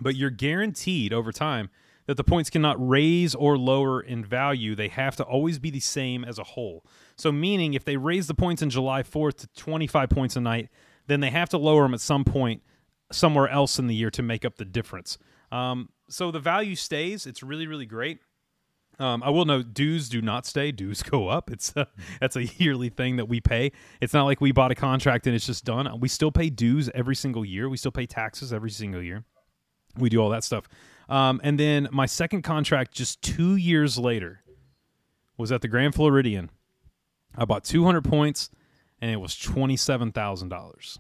but 0.01 0.17
you're 0.17 0.31
guaranteed 0.31 1.13
over 1.13 1.33
time 1.33 1.71
that 2.07 2.17
the 2.17 2.25
points 2.25 2.49
cannot 2.49 2.77
raise 2.79 3.35
or 3.35 3.59
lower 3.59 4.01
in 4.01 4.25
value. 4.25 4.75
They 4.75 4.89
have 4.89 5.17
to 5.17 5.25
always 5.25 5.59
be 5.59 5.71
the 5.71 5.81
same 5.81 6.25
as 6.25 6.39
a 6.39 6.45
whole. 6.45 6.85
So, 7.17 7.31
meaning 7.31 7.75
if 7.75 7.85
they 7.85 7.97
raise 7.97 8.27
the 8.27 8.35
points 8.35 8.63
in 8.63 8.71
July 8.71 9.03
4th 9.03 9.37
to 9.39 9.49
25 9.49 10.09
points 10.09 10.37
a 10.37 10.41
night, 10.41 10.71
then 11.09 11.21
they 11.21 11.31
have 11.31 11.49
to 11.51 11.59
lower 11.59 11.83
them 11.83 11.95
at 11.95 12.01
some 12.01 12.25
point 12.25 12.63
somewhere 13.11 13.49
else 13.49 13.79
in 13.79 13.87
the 13.87 13.95
year 13.95 14.11
to 14.11 14.23
make 14.23 14.45
up 14.45 14.57
the 14.57 14.65
difference. 14.65 15.19
Um, 15.51 15.89
so 16.09 16.31
the 16.31 16.41
value 16.41 16.75
stays. 16.77 17.27
It's 17.27 17.43
really, 17.43 17.67
really 17.67 17.87
great. 17.87 18.21
Um, 19.01 19.23
I 19.23 19.31
will 19.31 19.45
note 19.45 19.75
dues 19.75 20.09
do 20.09 20.21
not 20.21 20.45
stay. 20.45 20.73
Dues 20.73 21.03
go 21.11 21.29
up. 21.29 21.51
It's 21.51 21.73
a, 21.77 21.89
that's 22.21 22.37
a 22.37 22.45
yearly 22.45 22.89
thing 22.89 23.17
that 23.17 23.27
we 23.27 23.41
pay. 23.41 23.73
It's 24.01 24.13
not 24.13 24.25
like 24.25 24.41
we 24.41 24.53
bought 24.53 24.71
a 24.71 24.75
contract 24.75 25.27
and 25.27 25.35
it's 25.35 25.47
just 25.47 25.65
done. 25.65 25.89
We 26.01 26.09
still 26.09 26.33
pay 26.33 26.51
dues 26.51 26.91
every 26.95 27.17
single 27.17 27.45
year. 27.45 27.69
We 27.69 27.77
still 27.77 27.93
pay 27.93 28.07
taxes 28.07 28.53
every 28.53 28.71
single 28.71 29.03
year. 29.03 29.25
We 29.97 30.09
do 30.09 30.19
all 30.19 30.31
that 30.31 30.45
stuff. 30.45 30.69
Um, 31.09 31.41
and 31.43 31.59
then 31.59 31.89
my 31.91 32.07
second 32.07 32.43
contract, 32.43 32.93
just 32.93 33.23
two 33.23 33.57
years 33.57 33.99
later, 33.99 34.43
was 35.37 35.51
at 35.53 35.63
the 35.63 35.69
Grand 35.69 35.95
Floridian. 35.95 36.51
I 37.37 37.45
bought 37.45 37.65
200 37.65 38.05
points, 38.05 38.51
and 39.01 39.11
it 39.11 39.17
was 39.17 39.37
twenty-seven 39.37 40.13
thousand 40.13 40.49
dollars. 40.49 40.99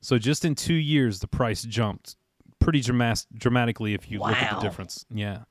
So 0.00 0.18
just 0.18 0.44
in 0.44 0.54
two 0.54 0.74
years, 0.74 1.20
the 1.20 1.26
price 1.26 1.62
jumped 1.62 2.16
pretty 2.58 2.80
dramas- 2.80 3.26
dramatically. 3.34 3.94
If 3.94 4.10
you 4.10 4.20
look 4.20 4.36
at 4.36 4.54
the 4.54 4.60
difference, 4.60 5.04
yeah. 5.10 5.44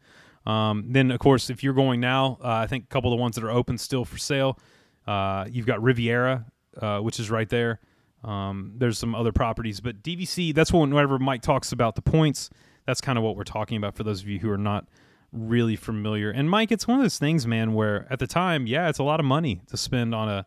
Um, 0.45 0.85
then 0.91 1.11
of 1.11 1.19
course, 1.19 1.49
if 1.49 1.63
you're 1.63 1.73
going 1.73 1.99
now, 1.99 2.37
uh, 2.43 2.47
I 2.49 2.67
think 2.67 2.85
a 2.85 2.87
couple 2.87 3.11
of 3.11 3.17
the 3.17 3.21
ones 3.21 3.35
that 3.35 3.43
are 3.43 3.51
open 3.51 3.77
still 3.77 4.05
for 4.05 4.17
sale. 4.17 4.59
Uh, 5.07 5.45
you've 5.49 5.65
got 5.65 5.81
Riviera, 5.81 6.45
uh, 6.81 6.99
which 6.99 7.19
is 7.19 7.29
right 7.29 7.49
there. 7.49 7.79
Um, 8.23 8.73
there's 8.77 8.97
some 8.97 9.13
other 9.13 9.31
properties, 9.31 9.79
but 9.79 10.01
DVC. 10.01 10.53
That's 10.53 10.73
when 10.73 10.93
whenever 10.93 11.19
Mike 11.19 11.41
talks 11.41 11.71
about 11.71 11.95
the 11.95 12.01
points, 12.01 12.49
that's 12.85 13.01
kind 13.01 13.17
of 13.17 13.23
what 13.23 13.35
we're 13.35 13.43
talking 13.43 13.77
about 13.77 13.95
for 13.95 14.03
those 14.03 14.21
of 14.21 14.27
you 14.27 14.39
who 14.39 14.49
are 14.49 14.57
not 14.57 14.87
really 15.31 15.75
familiar. 15.75 16.31
And 16.31 16.49
Mike, 16.49 16.71
it's 16.71 16.87
one 16.87 16.97
of 16.97 17.03
those 17.03 17.19
things, 17.19 17.45
man, 17.45 17.73
where 17.73 18.07
at 18.09 18.19
the 18.19 18.27
time, 18.27 18.67
yeah, 18.67 18.89
it's 18.89 18.99
a 18.99 19.03
lot 19.03 19.19
of 19.19 19.25
money 19.25 19.61
to 19.67 19.77
spend 19.77 20.15
on 20.15 20.29
a 20.29 20.45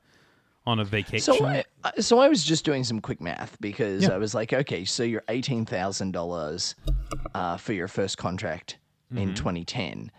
on 0.69 0.79
a 0.79 0.85
vacation. 0.85 1.35
So 1.35 1.45
I, 1.47 1.65
so 1.99 2.19
I 2.19 2.29
was 2.29 2.45
just 2.45 2.65
doing 2.65 2.85
some 2.85 3.01
quick 3.01 3.21
math 3.21 3.57
because 3.61 4.03
Yeah. 4.03 4.11
I 4.11 4.19
was 4.19 4.35
like, 4.35 4.53
okay, 4.53 4.85
so 4.85 5.03
you're 5.03 5.25
eighteen 5.29 5.65
thousand 5.65 6.13
dollars 6.13 6.75
uh, 7.35 7.57
for 7.57 7.73
your 7.73 7.89
first 7.89 8.19
contract 8.19 8.79
Mm-hmm. 9.11 9.23
in 9.23 9.35
2010. 9.35 10.11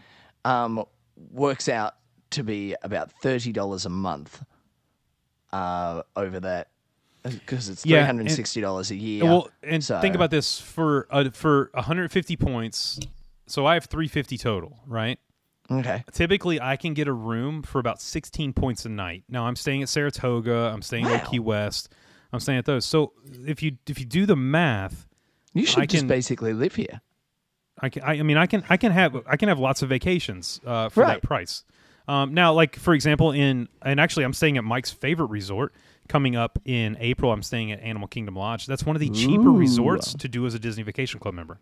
Um, 0.46 0.84
works 1.32 1.70
out 1.70 1.94
to 2.32 2.44
be 2.44 2.76
about 2.82 3.12
thirty 3.22 3.52
dollars 3.52 3.86
a 3.86 3.90
month. 3.90 4.44
Uh, 5.54 6.02
over 6.16 6.40
that 6.40 6.70
because 7.24 7.70
it's 7.70 7.84
three 7.84 7.94
hundred 8.00 8.22
and 8.28 8.32
sixty 8.32 8.60
dollars 8.62 8.90
a 8.92 8.96
year. 8.96 9.24
Well, 9.26 9.50
and 9.62 9.84
So- 9.84 10.00
think 10.02 10.16
about 10.16 10.32
this 10.32 10.60
for 10.60 11.08
uh, 11.12 11.30
for 11.32 11.70
150 11.76 12.36
points. 12.38 13.00
So 13.46 13.66
I 13.66 13.74
have 13.76 13.86
350 13.86 14.38
total, 14.38 14.80
right? 14.88 15.20
Okay. 15.72 16.04
Typically, 16.12 16.60
I 16.60 16.76
can 16.78 16.94
get 16.94 17.08
a 17.08 17.14
room 17.14 17.62
for 17.62 17.80
about 17.80 18.02
16 18.02 18.54
points 18.54 18.86
a 18.86 18.90
night. 18.90 19.24
Now, 19.30 19.46
I'm 19.46 19.56
staying 19.56 19.84
at 19.84 19.90
Saratoga. 19.90 20.72
I'm 20.74 20.82
staying 20.82 21.06
at 21.06 21.26
Key 21.30 21.40
West. 21.40 21.90
I'm 22.34 22.40
staying 22.40 22.58
at 22.60 22.66
those. 22.66 22.86
So 22.86 23.14
if 23.46 23.62
you 23.64 23.78
if 23.88 24.00
you 24.00 24.06
do 24.06 24.26
the 24.26 24.36
math, 24.36 25.08
You 25.54 25.66
should 25.66 25.80
I 25.84 25.86
just 25.86 26.02
can- 26.02 26.08
basically 26.08 26.54
live 26.54 26.76
here. 26.76 27.02
I 27.82 27.90
can. 27.90 28.04
I, 28.04 28.14
I 28.20 28.24
mean, 28.24 28.38
I 28.38 28.46
can. 28.46 28.64
I 28.70 28.78
can 28.78 28.92
have. 28.92 29.16
I 29.26 29.38
can 29.38 29.48
have 29.50 29.58
lots 29.60 29.82
of 29.82 29.90
vacations 29.90 30.60
uh, 30.66 30.90
for 30.90 31.02
Right. 31.04 31.22
that 31.22 31.24
price. 31.28 31.64
Um, 32.08 32.34
now, 32.34 32.52
like 32.54 32.76
for 32.76 32.94
example, 32.94 33.32
in 33.32 33.70
and 33.82 34.00
actually, 34.00 34.26
I'm 34.26 34.34
staying 34.34 34.58
at 34.58 34.64
Mike's 34.64 34.92
favorite 34.92 35.30
resort 35.30 35.74
coming 36.08 36.36
up 36.36 36.60
in 36.66 36.98
April. 37.00 37.32
I'm 37.32 37.42
staying 37.44 37.72
at 37.72 37.80
Animal 37.82 38.08
Kingdom 38.08 38.36
Lodge. 38.36 38.66
That's 38.66 38.84
one 38.86 38.96
of 38.96 39.00
the 39.00 39.10
cheaper 39.12 39.52
resorts 39.52 40.14
to 40.16 40.28
do 40.28 40.46
as 40.46 40.54
a 40.56 40.60
Disney 40.60 40.84
Vacation 40.84 41.20
Club 41.20 41.36
member. 41.36 41.60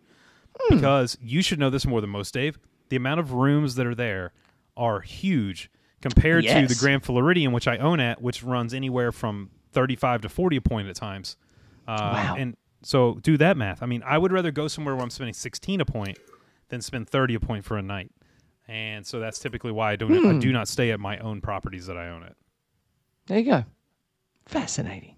Because 0.70 1.16
you 1.20 1.40
should 1.42 1.58
know 1.60 1.70
this 1.70 1.86
more 1.86 2.00
than 2.00 2.10
most, 2.10 2.34
Dave. 2.34 2.58
The 2.88 2.96
amount 2.96 3.20
of 3.20 3.32
rooms 3.32 3.74
that 3.76 3.86
are 3.86 3.94
there 3.94 4.32
are 4.76 5.00
huge 5.00 5.70
compared 6.00 6.44
to 6.44 6.74
the 6.74 6.78
Grand 6.78 7.04
Floridian, 7.04 7.52
which 7.52 7.66
I 7.68 7.76
own 7.78 8.00
at, 8.00 8.22
which 8.22 8.42
runs 8.42 8.72
anywhere 8.72 9.10
from 9.12 9.50
35 9.72 10.22
to 10.22 10.28
40 10.28 10.56
a 10.56 10.60
point 10.60 10.88
at 10.88 10.96
times. 10.96 11.36
Uh, 11.86 12.12
Wow. 12.14 12.34
And 12.38 12.56
so 12.82 13.14
do 13.22 13.36
that 13.38 13.56
math. 13.56 13.82
I 13.82 13.86
mean, 13.86 14.02
I 14.06 14.16
would 14.18 14.30
rather 14.32 14.50
go 14.52 14.68
somewhere 14.68 14.94
where 14.94 15.02
I'm 15.02 15.10
spending 15.10 15.34
16 15.34 15.80
a 15.80 15.84
point 15.84 16.18
than 16.68 16.80
spend 16.80 17.08
30 17.08 17.34
a 17.34 17.40
point 17.40 17.64
for 17.64 17.76
a 17.76 17.82
night. 17.82 18.10
And 18.68 19.06
so 19.06 19.18
that's 19.18 19.38
typically 19.38 19.72
why 19.72 19.92
I 19.92 19.96
don't 19.96 20.12
I 20.26 20.32
Hmm. 20.34 20.38
do 20.38 20.52
not 20.52 20.68
stay 20.68 20.90
at 20.92 21.00
my 21.00 21.18
own 21.18 21.40
properties 21.40 21.86
that 21.86 21.96
I 21.96 22.08
own 22.08 22.22
it. 22.22 22.36
There 23.26 23.38
you 23.38 23.44
go. 23.44 23.64
Fascinating. 24.46 25.16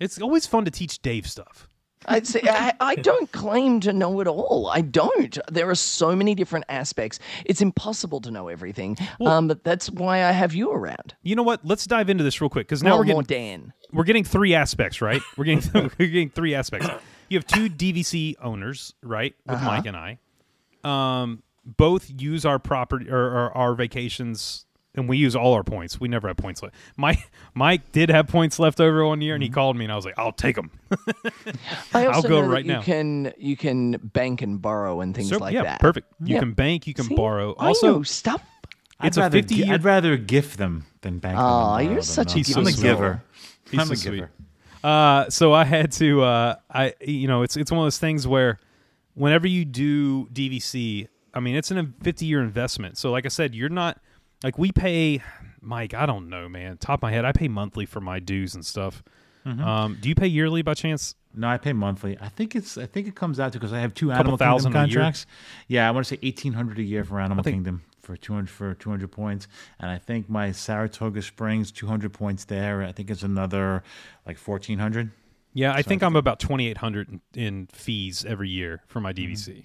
It's 0.00 0.20
always 0.20 0.46
fun 0.46 0.64
to 0.64 0.70
teach 0.70 1.00
Dave 1.00 1.26
stuff. 1.28 1.68
I 2.04 2.20
say 2.22 2.42
I, 2.44 2.74
I 2.78 2.94
don't 2.96 3.30
claim 3.32 3.80
to 3.80 3.92
know 3.92 4.20
it 4.20 4.26
all. 4.28 4.68
I 4.72 4.80
don't. 4.82 5.38
There 5.50 5.68
are 5.70 5.74
so 5.74 6.14
many 6.14 6.34
different 6.34 6.66
aspects. 6.68 7.18
It's 7.44 7.60
impossible 7.62 8.20
to 8.20 8.30
know 8.30 8.48
everything. 8.48 8.96
um, 9.24 9.48
but 9.48 9.64
that's 9.64 9.90
why 9.90 10.24
I 10.24 10.32
have 10.32 10.54
you 10.54 10.70
around. 10.70 11.14
You 11.22 11.34
know 11.36 11.42
what? 11.42 11.64
Let's 11.64 11.86
dive 11.86 12.10
into 12.10 12.22
this 12.22 12.40
real 12.40 12.50
quick 12.50 12.66
because 12.68 12.82
now 12.82 12.90
Well, 12.90 12.98
we're 12.98 13.04
getting 13.04 13.22
Dan. 13.22 13.72
we're 13.92 14.04
getting 14.04 14.24
three 14.24 14.54
aspects, 14.54 15.00
right? 15.00 15.22
We're 15.36 15.44
getting 15.44 15.72
we're 15.98 16.06
getting 16.08 16.30
three 16.30 16.54
aspects. 16.54 16.86
You 17.28 17.38
have 17.38 17.46
two 17.46 17.68
DVC 17.70 18.34
owners, 18.42 18.94
right? 19.02 19.34
With 19.46 19.56
Uh-huh. 19.56 19.66
Mike 19.66 19.86
and 19.86 19.96
I, 19.96 20.18
um, 20.84 21.42
both 21.64 22.12
use 22.16 22.44
our 22.46 22.58
property 22.60 23.10
or, 23.10 23.18
or 23.18 23.56
our 23.56 23.74
vacations, 23.74 24.65
and 24.96 25.08
we 25.08 25.16
use 25.18 25.36
all 25.36 25.52
our 25.54 25.62
points. 25.62 26.00
We 26.00 26.08
never 26.08 26.26
have 26.28 26.36
points 26.36 26.62
left. 26.62 26.74
Mike 26.96 27.30
Mike 27.54 27.92
did 27.92 28.08
have 28.10 28.28
points 28.28 28.58
left 28.58 28.80
over 28.80 29.04
one 29.06 29.20
year, 29.20 29.34
and 29.34 29.42
Mm-hmm. 29.42 29.50
he 29.52 29.54
called 29.54 29.76
me, 29.76 29.84
and 29.84 29.92
I 29.92 29.96
was 29.96 30.04
like, 30.04 30.18
"I'll 30.18 30.32
take 30.32 30.56
them." 30.56 30.70
I 31.94 32.06
also 32.06 32.28
go 32.28 32.40
know 32.40 32.48
that 32.48 32.52
right 32.52 32.64
you 32.64 32.72
now. 32.72 32.82
can 32.82 33.32
you 33.38 33.56
can 33.56 33.92
bank 33.92 34.42
and 34.42 34.60
borrow 34.60 35.00
and 35.00 35.14
things 35.14 35.28
so 35.28 35.38
like 35.38 35.54
yeah, 35.54 35.62
that. 35.64 35.80
perfect. 35.80 36.12
You 36.24 36.34
Yeah. 36.34 36.40
can 36.40 36.52
bank, 36.52 36.86
you 36.86 36.94
can 36.94 37.06
See? 37.06 37.14
borrow. 37.14 37.52
Also, 37.58 37.96
know 37.98 38.02
stuff. 38.02 38.42
it's 39.02 39.16
I'd 39.16 39.20
a 39.20 39.24
rather, 39.24 39.38
50 39.38 39.54
gi- 39.54 39.64
year. 39.64 39.74
I'd 39.74 39.84
rather 39.84 40.16
gift 40.16 40.58
them 40.58 40.86
than 41.02 41.18
bank 41.18 41.36
them. 41.36 41.44
and 41.44 41.46
Aw, 41.46 41.68
borrow 41.76 41.80
you're 41.84 41.94
them, 41.94 42.02
such 42.02 42.30
a 42.32 42.34
though. 42.34 42.38
He's 42.42 42.56
I'm 42.56 42.66
a 42.66 42.72
giver. 42.72 43.22
He's 43.70 43.80
I'm 43.80 43.86
so 43.88 43.92
a 43.92 43.96
sweet. 43.96 44.14
giver. 44.14 44.30
Uh, 44.84 45.28
so 45.30 45.52
I 45.52 45.64
had 45.64 45.90
to, 45.92 46.22
uh, 46.22 46.54
I, 46.70 46.94
you 47.00 47.26
know, 47.26 47.42
it's 47.42 47.56
it's 47.56 47.70
one 47.72 47.80
of 47.80 47.84
those 47.86 47.98
things 47.98 48.26
where 48.26 48.60
whenever 49.14 49.46
you 49.48 49.64
do 49.64 50.26
DVC, 50.26 51.08
I 51.34 51.40
mean, 51.40 51.56
it's 51.56 51.70
a 51.70 51.88
50 52.02 52.24
year 52.26 52.40
investment. 52.42 52.96
So, 52.96 53.10
like 53.10 53.24
I 53.24 53.28
said, 53.28 53.54
you're 53.54 53.68
not 53.68 53.98
like 54.44 54.58
we 54.58 54.72
pay, 54.72 55.22
Mike. 55.60 55.94
I 55.94 56.06
don't 56.06 56.28
know, 56.28 56.48
man. 56.48 56.76
Top 56.78 56.98
of 56.98 57.02
my 57.02 57.12
head, 57.12 57.24
I 57.24 57.32
pay 57.32 57.48
monthly 57.48 57.86
for 57.86 58.00
my 58.00 58.18
dues 58.18 58.54
and 58.54 58.64
stuff. 58.64 59.02
Mm-hmm. 59.46 59.62
Um, 59.62 59.98
do 60.00 60.08
you 60.08 60.14
pay 60.14 60.26
yearly 60.26 60.62
by 60.62 60.74
chance? 60.74 61.14
No, 61.34 61.48
I 61.48 61.58
pay 61.58 61.72
monthly. 61.72 62.16
I 62.20 62.28
think 62.28 62.56
it's. 62.56 62.76
I 62.78 62.86
think 62.86 63.06
it 63.06 63.14
comes 63.14 63.38
out 63.38 63.52
to 63.52 63.58
because 63.58 63.72
I 63.72 63.80
have 63.80 63.94
two 63.94 64.10
Animal 64.10 64.36
thousand 64.36 64.72
Kingdom 64.72 64.90
contracts. 64.90 65.26
Yeah, 65.68 65.86
I 65.86 65.90
want 65.92 66.06
to 66.06 66.14
say 66.14 66.18
eighteen 66.22 66.52
hundred 66.54 66.78
a 66.78 66.82
year 66.82 67.04
for 67.04 67.20
Animal 67.20 67.44
think- 67.44 67.54
Kingdom 67.56 67.82
for 68.02 68.16
two 68.16 68.32
hundred 68.34 68.50
for 68.50 68.74
two 68.74 68.90
hundred 68.90 69.12
points, 69.12 69.46
and 69.78 69.90
I 69.90 69.98
think 69.98 70.28
my 70.30 70.50
Saratoga 70.52 71.20
Springs 71.22 71.70
two 71.70 71.86
hundred 71.86 72.12
points 72.12 72.44
there. 72.46 72.82
I 72.82 72.92
think 72.92 73.10
it's 73.10 73.22
another 73.22 73.82
like 74.26 74.38
fourteen 74.38 74.78
hundred. 74.78 75.10
Yeah, 75.52 75.72
I 75.72 75.80
think 75.80 76.02
I'm 76.02 76.16
about 76.16 76.38
2,800 76.38 77.08
in, 77.08 77.20
in 77.34 77.66
fees 77.72 78.26
every 78.28 78.50
year 78.50 78.82
for 78.88 79.00
my 79.00 79.14
Mm-hmm. 79.14 79.32
DVC. 79.32 79.64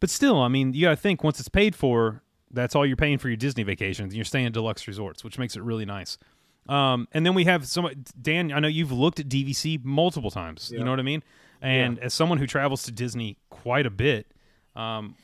But 0.00 0.10
still, 0.10 0.38
I 0.42 0.48
mean, 0.48 0.74
you 0.74 0.82
got 0.82 0.90
to 0.90 0.96
think 0.96 1.24
once 1.24 1.40
it's 1.40 1.48
paid 1.48 1.74
for, 1.74 2.22
that's 2.50 2.74
all 2.74 2.84
you're 2.84 2.96
paying 2.96 3.18
for 3.18 3.28
your 3.28 3.36
Disney 3.36 3.62
vacations. 3.62 4.14
You're 4.14 4.24
staying 4.24 4.46
at 4.46 4.52
deluxe 4.52 4.86
resorts, 4.88 5.22
which 5.24 5.38
makes 5.38 5.56
it 5.56 5.62
really 5.62 5.84
nice. 5.84 6.18
Um, 6.68 7.08
and 7.12 7.24
then 7.24 7.34
we 7.34 7.44
have 7.44 7.66
some 7.66 7.88
Dan. 8.20 8.52
I 8.52 8.60
know 8.60 8.68
you've 8.68 8.92
looked 8.92 9.18
at 9.20 9.28
DVC 9.28 9.84
multiple 9.84 10.30
times. 10.30 10.70
You 10.70 10.84
know 10.84 10.90
what 10.90 11.00
I 11.00 11.04
mean? 11.04 11.22
And 11.62 11.98
as 11.98 12.14
someone 12.14 12.38
who 12.38 12.46
travels 12.46 12.84
to 12.84 12.92
Disney 12.92 13.36
quite 13.50 13.86
a 13.86 13.90
bit, 13.90 14.32
um, 14.76 15.16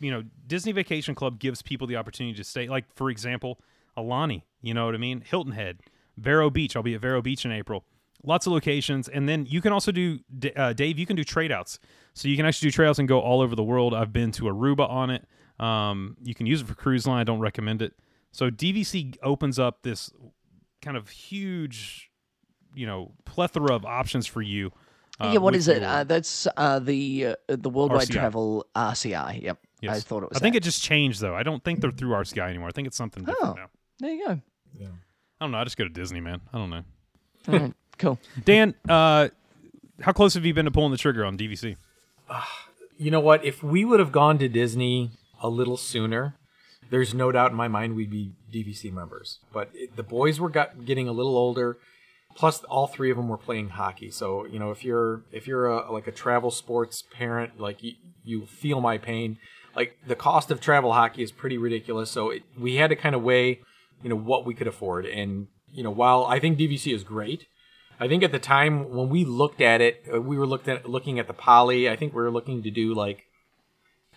you 0.00 0.10
know, 0.10 0.24
Disney 0.46 0.72
Vacation 0.72 1.14
Club 1.14 1.38
gives 1.38 1.62
people 1.62 1.86
the 1.86 1.96
opportunity 1.96 2.36
to 2.36 2.44
stay. 2.44 2.68
Like 2.68 2.84
for 2.94 3.10
example, 3.10 3.60
Aulani. 3.96 4.42
You 4.62 4.74
know 4.74 4.86
what 4.86 4.94
I 4.94 4.98
mean? 4.98 5.22
Hilton 5.22 5.52
Head, 5.52 5.80
Vero 6.16 6.50
Beach. 6.50 6.76
I'll 6.76 6.82
be 6.82 6.94
at 6.94 7.00
Vero 7.00 7.22
Beach 7.22 7.44
in 7.44 7.52
April. 7.52 7.84
Lots 8.22 8.46
of 8.46 8.52
locations, 8.52 9.08
and 9.08 9.26
then 9.26 9.46
you 9.46 9.62
can 9.62 9.72
also 9.72 9.90
do 9.90 10.18
uh, 10.54 10.74
Dave. 10.74 10.98
You 10.98 11.06
can 11.06 11.16
do 11.16 11.24
trade 11.24 11.50
outs, 11.50 11.78
so 12.12 12.28
you 12.28 12.36
can 12.36 12.44
actually 12.44 12.68
do 12.68 12.72
trade 12.72 12.88
outs 12.88 12.98
and 12.98 13.08
go 13.08 13.18
all 13.18 13.40
over 13.40 13.56
the 13.56 13.62
world. 13.62 13.94
I've 13.94 14.12
been 14.12 14.30
to 14.32 14.42
Aruba 14.44 14.88
on 14.90 15.08
it. 15.08 15.26
Um, 15.60 16.16
you 16.22 16.34
can 16.34 16.46
use 16.46 16.62
it 16.62 16.66
for 16.66 16.74
cruise 16.74 17.06
line. 17.06 17.20
I 17.20 17.24
don't 17.24 17.40
recommend 17.40 17.82
it. 17.82 17.92
So 18.32 18.50
DVC 18.50 19.16
opens 19.22 19.58
up 19.58 19.82
this 19.82 20.10
kind 20.82 20.96
of 20.96 21.08
huge, 21.10 22.10
you 22.74 22.86
know, 22.86 23.12
plethora 23.24 23.74
of 23.74 23.84
options 23.84 24.26
for 24.26 24.40
you. 24.42 24.72
uh, 25.20 25.30
yeah, 25.32 25.38
what 25.38 25.54
is 25.54 25.68
it? 25.68 25.82
Uh, 25.82 26.04
that's 26.04 26.46
uh, 26.56 26.78
the 26.78 27.26
uh, 27.26 27.34
the 27.48 27.68
worldwide 27.68 28.08
RCI. 28.08 28.12
travel 28.12 28.66
RCI. 28.74 29.42
Yep, 29.42 29.58
Yes. 29.82 29.96
I 29.96 30.00
thought 30.00 30.22
it 30.22 30.28
was. 30.30 30.38
I 30.38 30.40
think 30.40 30.54
that. 30.54 30.58
it 30.58 30.64
just 30.64 30.82
changed 30.82 31.20
though. 31.20 31.34
I 31.34 31.42
don't 31.42 31.62
think 31.62 31.80
they're 31.80 31.90
through 31.90 32.10
RCI 32.10 32.48
anymore. 32.48 32.68
I 32.68 32.72
think 32.72 32.86
it's 32.86 32.96
something 32.96 33.24
different 33.24 33.50
Oh. 33.50 33.54
now. 33.54 33.66
There 33.98 34.10
you 34.12 34.26
go. 34.26 34.40
Yeah. 34.78 34.86
I 35.40 35.44
don't 35.44 35.50
know. 35.52 35.58
I 35.58 35.64
just 35.64 35.76
go 35.76 35.84
to 35.84 35.90
Disney, 35.90 36.20
man. 36.20 36.40
I 36.52 36.58
don't 36.58 36.70
know. 36.70 36.82
All 37.48 37.58
right, 37.58 37.74
cool. 37.98 38.18
Dan, 38.44 38.74
uh, 38.88 39.28
how 40.00 40.12
close 40.12 40.34
have 40.34 40.44
you 40.46 40.54
been 40.54 40.64
to 40.66 40.70
pulling 40.70 40.90
the 40.92 40.96
trigger 40.98 41.24
on 41.24 41.36
DVC? 41.36 41.76
You 42.96 43.10
know 43.10 43.20
what? 43.20 43.46
If 43.46 43.62
we 43.62 43.86
would 43.86 43.98
have 43.98 44.12
gone 44.12 44.36
to 44.40 44.48
Disney 44.50 45.12
a 45.40 45.48
little 45.48 45.76
sooner, 45.76 46.36
there's 46.90 47.14
no 47.14 47.32
doubt 47.32 47.52
in 47.52 47.56
my 47.56 47.68
mind 47.68 47.94
we'd 47.94 48.10
be 48.10 48.32
DVC 48.52 48.92
members. 48.92 49.38
But 49.52 49.70
it, 49.74 49.96
the 49.96 50.02
boys 50.02 50.40
were 50.40 50.48
got, 50.48 50.84
getting 50.84 51.08
a 51.08 51.12
little 51.12 51.36
older. 51.36 51.78
Plus, 52.36 52.62
all 52.64 52.86
three 52.86 53.10
of 53.10 53.16
them 53.16 53.28
were 53.28 53.38
playing 53.38 53.70
hockey. 53.70 54.10
So 54.10 54.44
you 54.46 54.58
know, 54.58 54.70
if 54.70 54.84
you're 54.84 55.24
if 55.32 55.46
you're 55.46 55.66
a, 55.66 55.90
like 55.90 56.06
a 56.06 56.12
travel 56.12 56.50
sports 56.50 57.02
parent, 57.12 57.60
like 57.60 57.82
you, 57.82 57.94
you 58.22 58.46
feel 58.46 58.80
my 58.80 58.98
pain. 58.98 59.38
Like 59.74 59.96
the 60.06 60.16
cost 60.16 60.50
of 60.50 60.60
travel 60.60 60.92
hockey 60.92 61.22
is 61.22 61.32
pretty 61.32 61.58
ridiculous. 61.58 62.10
So 62.10 62.30
it, 62.30 62.42
we 62.58 62.76
had 62.76 62.90
to 62.90 62.96
kind 62.96 63.14
of 63.14 63.22
weigh, 63.22 63.60
you 64.02 64.08
know, 64.08 64.16
what 64.16 64.44
we 64.44 64.54
could 64.54 64.66
afford. 64.66 65.06
And 65.06 65.48
you 65.72 65.82
know, 65.82 65.90
while 65.90 66.24
I 66.24 66.38
think 66.38 66.58
DVC 66.58 66.94
is 66.94 67.04
great, 67.04 67.46
I 67.98 68.08
think 68.08 68.22
at 68.22 68.32
the 68.32 68.38
time 68.38 68.90
when 68.90 69.08
we 69.08 69.24
looked 69.24 69.60
at 69.60 69.80
it, 69.80 70.04
uh, 70.12 70.20
we 70.20 70.38
were 70.38 70.46
looked 70.46 70.68
at 70.68 70.88
looking 70.88 71.18
at 71.18 71.26
the 71.26 71.34
poly. 71.34 71.88
I 71.88 71.96
think 71.96 72.14
we 72.14 72.22
were 72.22 72.30
looking 72.30 72.62
to 72.62 72.70
do 72.70 72.94
like 72.94 73.24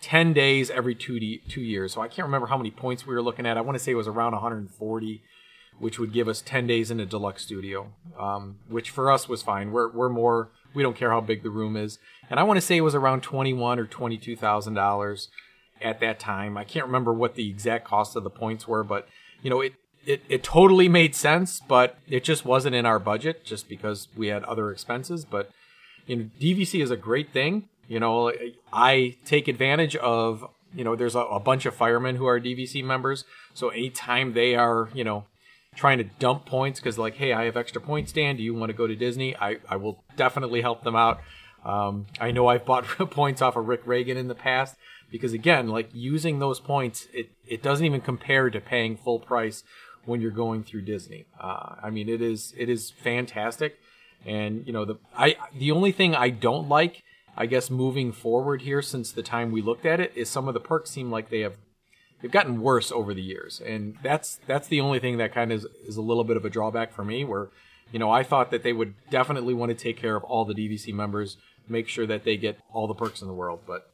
ten 0.04 0.34
days 0.34 0.68
every 0.70 0.94
two 0.94 1.18
de- 1.18 1.40
two 1.48 1.62
years. 1.62 1.94
So 1.94 2.02
I 2.02 2.08
can't 2.08 2.26
remember 2.26 2.48
how 2.48 2.58
many 2.58 2.70
points 2.70 3.06
we 3.06 3.14
were 3.14 3.22
looking 3.22 3.46
at. 3.46 3.56
I 3.56 3.62
want 3.62 3.78
to 3.78 3.82
say 3.82 3.92
it 3.92 3.94
was 3.94 4.06
around 4.06 4.32
140, 4.32 5.22
which 5.78 5.98
would 5.98 6.12
give 6.12 6.28
us 6.28 6.42
ten 6.42 6.66
days 6.66 6.90
in 6.90 7.00
a 7.00 7.06
deluxe 7.06 7.42
studio, 7.42 7.90
um, 8.18 8.58
which 8.68 8.90
for 8.90 9.10
us 9.10 9.30
was 9.30 9.42
fine. 9.42 9.72
We're 9.72 9.90
we're 9.90 10.10
more 10.10 10.50
we 10.74 10.82
don't 10.82 10.94
care 10.94 11.10
how 11.10 11.22
big 11.22 11.42
the 11.42 11.48
room 11.48 11.74
is, 11.74 11.98
and 12.28 12.38
I 12.38 12.42
want 12.42 12.58
to 12.58 12.60
say 12.60 12.76
it 12.76 12.82
was 12.82 12.94
around 12.94 13.22
twenty 13.22 13.54
one 13.54 13.78
or 13.78 13.86
twenty 13.86 14.18
two 14.18 14.36
thousand 14.36 14.74
dollars 14.74 15.30
at 15.80 16.00
that 16.00 16.20
time. 16.20 16.58
I 16.58 16.64
can't 16.64 16.84
remember 16.84 17.14
what 17.14 17.34
the 17.34 17.48
exact 17.48 17.86
cost 17.86 18.14
of 18.14 18.24
the 18.24 18.30
points 18.30 18.68
were, 18.68 18.84
but 18.84 19.08
you 19.42 19.48
know 19.48 19.62
it. 19.62 19.72
It, 20.06 20.20
it 20.28 20.42
totally 20.42 20.86
made 20.86 21.14
sense, 21.14 21.60
but 21.66 21.96
it 22.06 22.24
just 22.24 22.44
wasn't 22.44 22.74
in 22.74 22.84
our 22.84 22.98
budget 22.98 23.42
just 23.42 23.70
because 23.70 24.08
we 24.14 24.26
had 24.26 24.44
other 24.44 24.70
expenses. 24.70 25.24
But 25.24 25.48
you 26.06 26.16
know, 26.16 26.30
DVC 26.38 26.82
is 26.82 26.90
a 26.90 26.96
great 26.98 27.32
thing. 27.32 27.70
You 27.88 28.00
know, 28.00 28.32
I 28.72 29.16
take 29.24 29.48
advantage 29.48 29.96
of, 29.96 30.46
you 30.74 30.84
know, 30.84 30.96
there's 30.96 31.14
a, 31.14 31.20
a 31.20 31.40
bunch 31.40 31.66
of 31.66 31.74
firemen 31.74 32.16
who 32.16 32.26
are 32.26 32.40
DVC 32.40 32.82
members. 32.84 33.24
So 33.52 33.68
anytime 33.68 34.32
they 34.32 34.54
are, 34.54 34.88
you 34.94 35.04
know, 35.04 35.24
trying 35.76 35.98
to 35.98 36.04
dump 36.04 36.46
points 36.46 36.80
because 36.80 36.98
like, 36.98 37.16
hey, 37.16 37.32
I 37.32 37.44
have 37.44 37.56
extra 37.56 37.80
points, 37.80 38.12
Dan. 38.12 38.36
Do 38.36 38.42
you 38.42 38.54
want 38.54 38.70
to 38.70 38.76
go 38.76 38.86
to 38.86 38.94
Disney? 38.94 39.36
I, 39.36 39.58
I 39.68 39.76
will 39.76 40.02
definitely 40.16 40.62
help 40.62 40.82
them 40.84 40.96
out. 40.96 41.20
Um, 41.64 42.06
I 42.20 42.30
know 42.30 42.46
I've 42.46 42.64
bought 42.64 42.84
points 43.10 43.42
off 43.42 43.56
of 43.56 43.66
Rick 43.66 43.82
Reagan 43.86 44.16
in 44.16 44.28
the 44.28 44.34
past 44.34 44.76
because 45.10 45.32
again, 45.32 45.68
like 45.68 45.88
using 45.92 46.38
those 46.38 46.60
points, 46.60 47.08
it, 47.12 47.30
it 47.46 47.62
doesn't 47.62 47.84
even 47.84 48.00
compare 48.00 48.50
to 48.50 48.60
paying 48.60 48.96
full 48.96 49.18
price 49.18 49.62
when 50.04 50.20
you're 50.20 50.30
going 50.30 50.64
through 50.64 50.82
Disney. 50.82 51.26
Uh, 51.40 51.76
I 51.82 51.90
mean, 51.90 52.08
it 52.08 52.20
is 52.20 52.54
it 52.56 52.68
is 52.68 52.90
fantastic, 52.90 53.78
and 54.26 54.66
you 54.66 54.72
know 54.72 54.84
the 54.84 54.96
I 55.16 55.36
the 55.56 55.70
only 55.70 55.92
thing 55.92 56.14
I 56.14 56.30
don't 56.30 56.68
like, 56.68 57.02
I 57.36 57.46
guess, 57.46 57.70
moving 57.70 58.12
forward 58.12 58.62
here 58.62 58.80
since 58.82 59.10
the 59.12 59.22
time 59.22 59.50
we 59.50 59.60
looked 59.62 59.84
at 59.86 60.00
it 60.00 60.12
is 60.14 60.28
some 60.30 60.46
of 60.48 60.54
the 60.54 60.60
perks 60.60 60.90
seem 60.90 61.10
like 61.10 61.30
they 61.30 61.40
have 61.40 61.56
they've 62.22 62.30
gotten 62.30 62.60
worse 62.60 62.92
over 62.92 63.12
the 63.12 63.22
years, 63.22 63.60
and 63.60 63.96
that's 64.02 64.38
that's 64.46 64.68
the 64.68 64.80
only 64.80 64.98
thing 65.00 65.16
that 65.18 65.32
kind 65.34 65.52
of 65.52 65.58
is, 65.58 65.66
is 65.86 65.96
a 65.96 66.02
little 66.02 66.24
bit 66.24 66.36
of 66.36 66.44
a 66.44 66.50
drawback 66.50 66.92
for 66.92 67.04
me. 67.04 67.24
Where, 67.24 67.48
you 67.92 67.98
know, 67.98 68.10
I 68.10 68.22
thought 68.22 68.50
that 68.50 68.62
they 68.62 68.72
would 68.72 68.94
definitely 69.10 69.54
want 69.54 69.70
to 69.70 69.74
take 69.74 69.96
care 69.96 70.16
of 70.16 70.24
all 70.24 70.44
the 70.44 70.54
DVC 70.54 70.92
members, 70.94 71.36
make 71.68 71.88
sure 71.88 72.06
that 72.06 72.24
they 72.24 72.36
get 72.36 72.58
all 72.72 72.86
the 72.86 72.94
perks 72.94 73.20
in 73.20 73.28
the 73.28 73.34
world, 73.34 73.60
but 73.66 73.90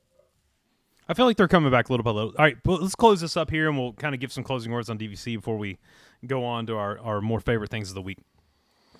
I 1.09 1.15
feel 1.15 1.25
like 1.27 1.37
they're 1.37 1.49
coming 1.49 1.71
back 1.73 1.89
a 1.89 1.93
little 1.93 2.05
by 2.05 2.11
little. 2.13 2.31
All 2.39 2.45
right, 2.45 2.57
well, 2.65 2.79
let's 2.81 2.95
close 2.95 3.21
this 3.21 3.37
up 3.37 3.51
here, 3.51 3.69
and 3.69 3.77
we'll 3.79 3.95
kind 3.95 4.15
of 4.15 4.21
give 4.21 4.33
some 4.33 4.45
closing 4.45 4.71
words 4.71 4.89
on 4.89 4.97
DVC 4.99 5.37
before 5.37 5.57
we 5.59 5.79
go 6.27 6.45
on 6.45 6.67
to 6.67 6.77
our, 6.77 6.99
our 7.01 7.21
more 7.21 7.41
favorite 7.41 7.71
things 7.71 7.89
of 7.89 7.95
the 7.97 8.03
week. 8.03 8.19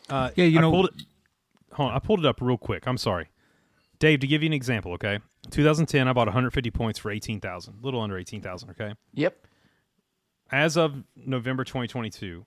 Uh, 0.09 0.31
Yeah, 0.35 0.47
you 0.47 0.59
I 0.59 0.63
know- 0.63 0.71
pulled 0.73 0.87
it, 0.87 0.95
hold 1.73 1.91
on, 1.91 1.97
I 1.97 1.99
pulled 2.01 2.19
it 2.21 2.27
up 2.27 2.41
real 2.41 2.59
quick. 2.59 2.87
I'm 2.89 2.99
sorry, 2.99 3.29
Dave. 4.01 4.19
To 4.21 4.27
give 4.27 4.43
you 4.43 4.49
an 4.49 4.53
example, 4.53 4.93
okay, 4.95 5.21
2010, 5.51 6.09
I 6.09 6.13
bought 6.13 6.27
150 6.27 6.71
points 6.73 6.99
for 6.99 7.11
18,000, 7.13 7.75
a 7.81 7.85
little 7.85 8.01
under 8.01 8.19
18,000. 8.19 8.71
Okay, 8.71 8.95
Yep. 9.15 9.47
as 10.51 10.77
of 10.77 11.05
November 11.15 11.63
2022, 11.63 12.45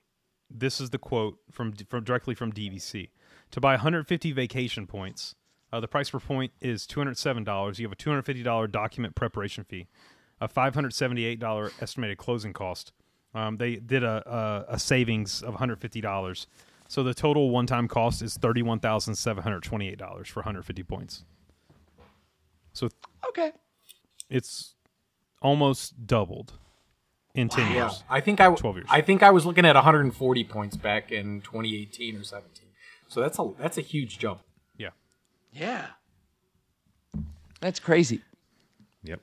this 0.50 0.80
is 0.80 0.90
the 0.90 0.98
quote 0.98 1.38
from 1.50 1.72
from 1.88 2.04
directly 2.04 2.34
from 2.34 2.52
DVC. 2.52 3.08
To 3.52 3.60
buy 3.60 3.72
150 3.74 4.32
vacation 4.32 4.86
points, 4.86 5.34
uh, 5.72 5.80
the 5.80 5.88
price 5.88 6.10
per 6.10 6.20
point 6.20 6.52
is 6.60 6.86
$207. 6.86 7.78
You 7.78 7.86
have 7.86 7.92
a 7.92 7.96
$250 7.96 8.70
document 8.70 9.14
preparation 9.14 9.64
fee, 9.64 9.86
a 10.40 10.48
$578 10.48 11.72
estimated 11.80 12.18
closing 12.18 12.52
cost. 12.52 12.92
Um, 13.34 13.56
they 13.56 13.76
did 13.76 14.04
a, 14.04 14.64
a, 14.68 14.74
a 14.74 14.78
savings 14.78 15.42
of 15.42 15.54
$150. 15.56 16.46
So 16.86 17.02
the 17.02 17.14
total 17.14 17.50
one 17.50 17.66
time 17.66 17.88
cost 17.88 18.22
is 18.22 18.38
$31,728 18.38 20.26
for 20.28 20.40
150 20.40 20.82
points. 20.84 21.24
So 22.74 22.90
Okay. 23.28 23.52
it's 24.28 24.74
almost 25.40 26.06
doubled 26.06 26.52
in 27.34 27.48
10 27.48 27.66
yeah, 27.70 27.84
years. 27.84 28.04
I 28.10 28.20
think 28.20 28.40
I 28.40 28.54
12 28.54 28.76
years. 28.76 28.86
I 28.90 29.00
think 29.00 29.22
I 29.22 29.30
was 29.30 29.46
looking 29.46 29.64
at 29.64 29.74
140 29.74 30.44
points 30.44 30.76
back 30.76 31.10
in 31.10 31.40
2018 31.40 32.16
or 32.16 32.24
17. 32.24 32.68
So 33.08 33.20
that's 33.20 33.38
a 33.38 33.50
that's 33.58 33.78
a 33.78 33.80
huge 33.80 34.18
jump. 34.18 34.40
Yeah. 34.76 34.90
Yeah. 35.52 35.86
That's 37.60 37.80
crazy. 37.80 38.20
Yep. 39.04 39.20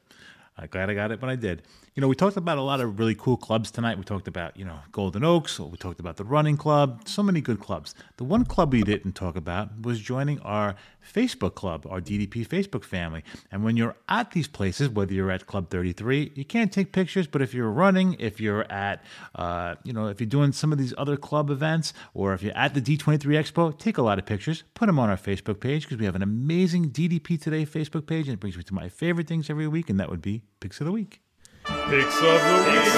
I'm 0.58 0.68
glad 0.68 0.89
I 0.89 0.93
got 0.93 1.12
it 1.12 1.22
when 1.22 1.30
I 1.30 1.36
did. 1.36 1.62
You 1.94 2.00
know, 2.00 2.08
we 2.08 2.16
talked 2.16 2.38
about 2.38 2.58
a 2.58 2.62
lot 2.62 2.80
of 2.80 3.00
really 3.00 3.16
cool 3.16 3.36
clubs 3.36 3.70
tonight. 3.70 3.98
We 3.98 4.06
talked 4.06 4.30
about, 4.30 4.56
you 4.56 4.64
know, 4.64 4.80
Golden 4.94 5.26
Oaks. 5.26 5.60
We 5.60 5.76
talked 5.76 6.00
about 6.00 6.16
the 6.16 6.24
running 6.24 6.56
club. 6.56 7.02
So 7.06 7.22
many 7.22 7.42
good 7.42 7.60
clubs. 7.60 7.94
The 8.16 8.24
one 8.24 8.46
club 8.46 8.72
we 8.72 8.82
didn't 8.82 9.12
talk 9.12 9.36
about 9.36 9.82
was 9.82 10.00
joining 10.00 10.39
our 10.39 10.76
Facebook 11.06 11.54
club, 11.54 11.86
our 11.89 12.00
DDP 12.00 12.48
Facebook 12.48 12.86
family. 12.86 13.26
And 13.52 13.66
when 13.66 13.76
you're 13.76 13.98
at 14.08 14.32
these 14.32 14.48
places, 14.48 14.88
whether 14.88 15.14
you're 15.14 15.32
at 15.32 15.48
Club 15.48 15.70
33, 15.70 16.32
you 16.34 16.46
can't 16.46 16.72
take 16.72 16.94
pictures. 16.94 17.28
But 17.28 17.42
if 17.42 17.54
you're 17.54 17.70
running, 17.70 18.16
if 18.20 18.39
you're 18.39 18.72
at, 18.72 19.04
uh, 19.36 19.76
you 19.84 19.92
know, 19.92 20.08
if 20.08 20.22
you're 20.22 20.30
doing 20.30 20.54
some 20.54 20.72
of 20.72 20.78
these 20.78 20.94
other 20.98 21.18
club 21.18 21.50
events, 21.50 21.92
or 22.14 22.34
if 22.34 22.42
you're 22.42 22.56
at 22.56 22.74
the 22.74 22.80
D23 22.80 23.20
Expo, 23.20 23.78
take 23.78 23.98
a 23.98 24.02
lot 24.02 24.18
of 24.18 24.26
pictures. 24.26 24.64
Put 24.76 24.86
them 24.86 24.98
on 24.98 25.10
our 25.10 25.18
Facebook 25.18 25.60
page 25.60 25.84
because 25.84 25.98
we 25.98 26.06
have 26.06 26.16
an 26.16 26.24
amazing 26.24 26.92
DDP 26.92 27.38
Today 27.42 27.66
Facebook 27.66 28.08
page, 28.08 28.30
and 28.30 28.36
it 28.36 28.39
brings 28.39 28.56
me 28.56 28.64
to 28.64 28.74
my 28.74 28.88
favorite 28.88 29.28
things 29.28 29.50
every 29.50 29.68
week, 29.68 29.89
and 29.89 30.00
that 30.00 30.10
would 30.10 30.22
be 30.22 30.44
Picks 30.62 30.80
of 30.80 30.86
the 30.86 30.94
Week. 30.94 31.20
Picks 31.64 32.18
of 32.18 32.41
the 32.41 32.57
week. 32.72 32.91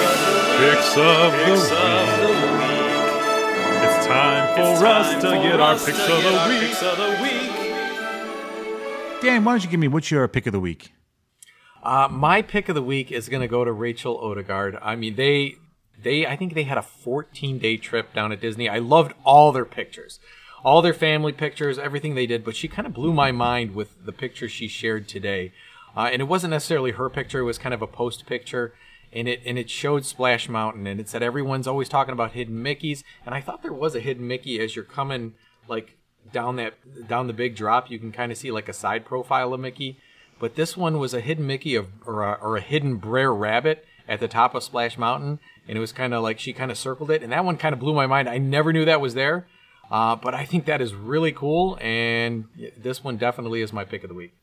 Picks 0.58 0.96
of 0.96 1.32
the 1.32 1.52
week. 1.52 1.68
It's 3.82 4.06
time 4.06 4.54
for 4.54 4.86
us 4.86 5.14
to 5.22 5.30
get 5.42 5.60
our 5.60 5.74
picks 5.78 6.08
of 6.82 6.96
the 6.96 7.18
week. 7.22 7.50
Dan, 9.20 9.44
why 9.44 9.52
don't 9.52 9.64
you 9.64 9.70
give 9.70 9.80
me 9.80 9.88
what's 9.88 10.10
your 10.10 10.26
pick 10.28 10.46
of 10.46 10.52
the 10.52 10.60
week? 10.60 10.92
Uh, 11.82 12.08
my 12.10 12.40
pick 12.40 12.68
of 12.68 12.74
the 12.74 12.82
week 12.82 13.12
is 13.12 13.28
going 13.28 13.42
to 13.42 13.48
go 13.48 13.64
to 13.64 13.72
Rachel 13.72 14.18
Odegaard. 14.18 14.78
I 14.80 14.96
mean, 14.96 15.16
they 15.16 15.56
they 16.02 16.26
I 16.26 16.36
think 16.36 16.54
they 16.54 16.62
had 16.62 16.78
a 16.78 16.82
14 16.82 17.58
day 17.58 17.76
trip 17.76 18.14
down 18.14 18.32
at 18.32 18.40
Disney. 18.40 18.68
I 18.68 18.78
loved 18.78 19.12
all 19.24 19.52
their 19.52 19.66
pictures, 19.66 20.20
all 20.64 20.80
their 20.80 20.94
family 20.94 21.32
pictures, 21.32 21.78
everything 21.78 22.14
they 22.14 22.26
did. 22.26 22.44
But 22.44 22.56
she 22.56 22.68
kind 22.68 22.86
of 22.86 22.94
blew 22.94 23.12
my 23.12 23.32
mind 23.32 23.74
with 23.74 24.06
the 24.06 24.12
picture 24.12 24.48
she 24.48 24.68
shared 24.68 25.08
today, 25.08 25.52
uh, 25.96 26.08
and 26.12 26.20
it 26.20 26.26
wasn't 26.26 26.52
necessarily 26.52 26.92
her 26.92 27.08
picture. 27.08 27.40
It 27.40 27.44
was 27.44 27.58
kind 27.58 27.74
of 27.74 27.82
a 27.82 27.86
post 27.86 28.26
picture. 28.26 28.74
And 29.12 29.28
it 29.28 29.42
and 29.46 29.56
it 29.56 29.70
showed 29.70 30.04
Splash 30.04 30.48
Mountain, 30.48 30.88
and 30.88 30.98
it 30.98 31.08
said 31.08 31.22
everyone's 31.22 31.68
always 31.68 31.88
talking 31.88 32.12
about 32.12 32.32
hidden 32.32 32.64
Mickeys, 32.64 33.04
and 33.24 33.32
I 33.32 33.40
thought 33.40 33.62
there 33.62 33.72
was 33.72 33.94
a 33.94 34.00
hidden 34.00 34.26
Mickey 34.26 34.58
as 34.58 34.74
you're 34.74 34.84
coming 34.84 35.34
like 35.68 35.96
down 36.32 36.56
that 36.56 36.74
down 37.06 37.28
the 37.28 37.32
big 37.32 37.54
drop. 37.54 37.92
You 37.92 38.00
can 38.00 38.10
kind 38.10 38.32
of 38.32 38.38
see 38.38 38.50
like 38.50 38.68
a 38.68 38.72
side 38.72 39.04
profile 39.04 39.54
of 39.54 39.60
Mickey, 39.60 39.98
but 40.38 40.56
this 40.56 40.76
one 40.76 40.98
was 40.98 41.14
a 41.14 41.20
hidden 41.20 41.46
Mickey 41.46 41.76
of, 41.76 41.88
or, 42.04 42.22
a, 42.22 42.32
or 42.32 42.56
a 42.56 42.60
hidden 42.60 42.96
Brer 42.96 43.32
Rabbit 43.32 43.86
at 44.08 44.20
the 44.20 44.28
top 44.28 44.54
of 44.54 44.64
Splash 44.64 44.98
Mountain, 44.98 45.38
and 45.68 45.78
it 45.78 45.80
was 45.80 45.92
kind 45.92 46.12
of 46.12 46.22
like 46.22 46.38
she 46.38 46.52
kind 46.52 46.70
of 46.70 46.78
circled 46.78 47.10
it, 47.10 47.22
and 47.22 47.32
that 47.32 47.44
one 47.44 47.56
kind 47.56 47.72
of 47.72 47.78
blew 47.78 47.94
my 47.94 48.06
mind. 48.06 48.28
I 48.28 48.38
never 48.38 48.72
knew 48.72 48.84
that 48.84 49.00
was 49.00 49.14
there, 49.14 49.46
uh, 49.90 50.16
but 50.16 50.34
I 50.34 50.44
think 50.44 50.66
that 50.66 50.80
is 50.80 50.94
really 50.94 51.32
cool, 51.32 51.78
and 51.80 52.46
this 52.76 53.04
one 53.04 53.16
definitely 53.16 53.60
is 53.60 53.72
my 53.72 53.84
pick 53.84 54.02
of 54.02 54.08
the 54.08 54.14
week. 54.14 54.34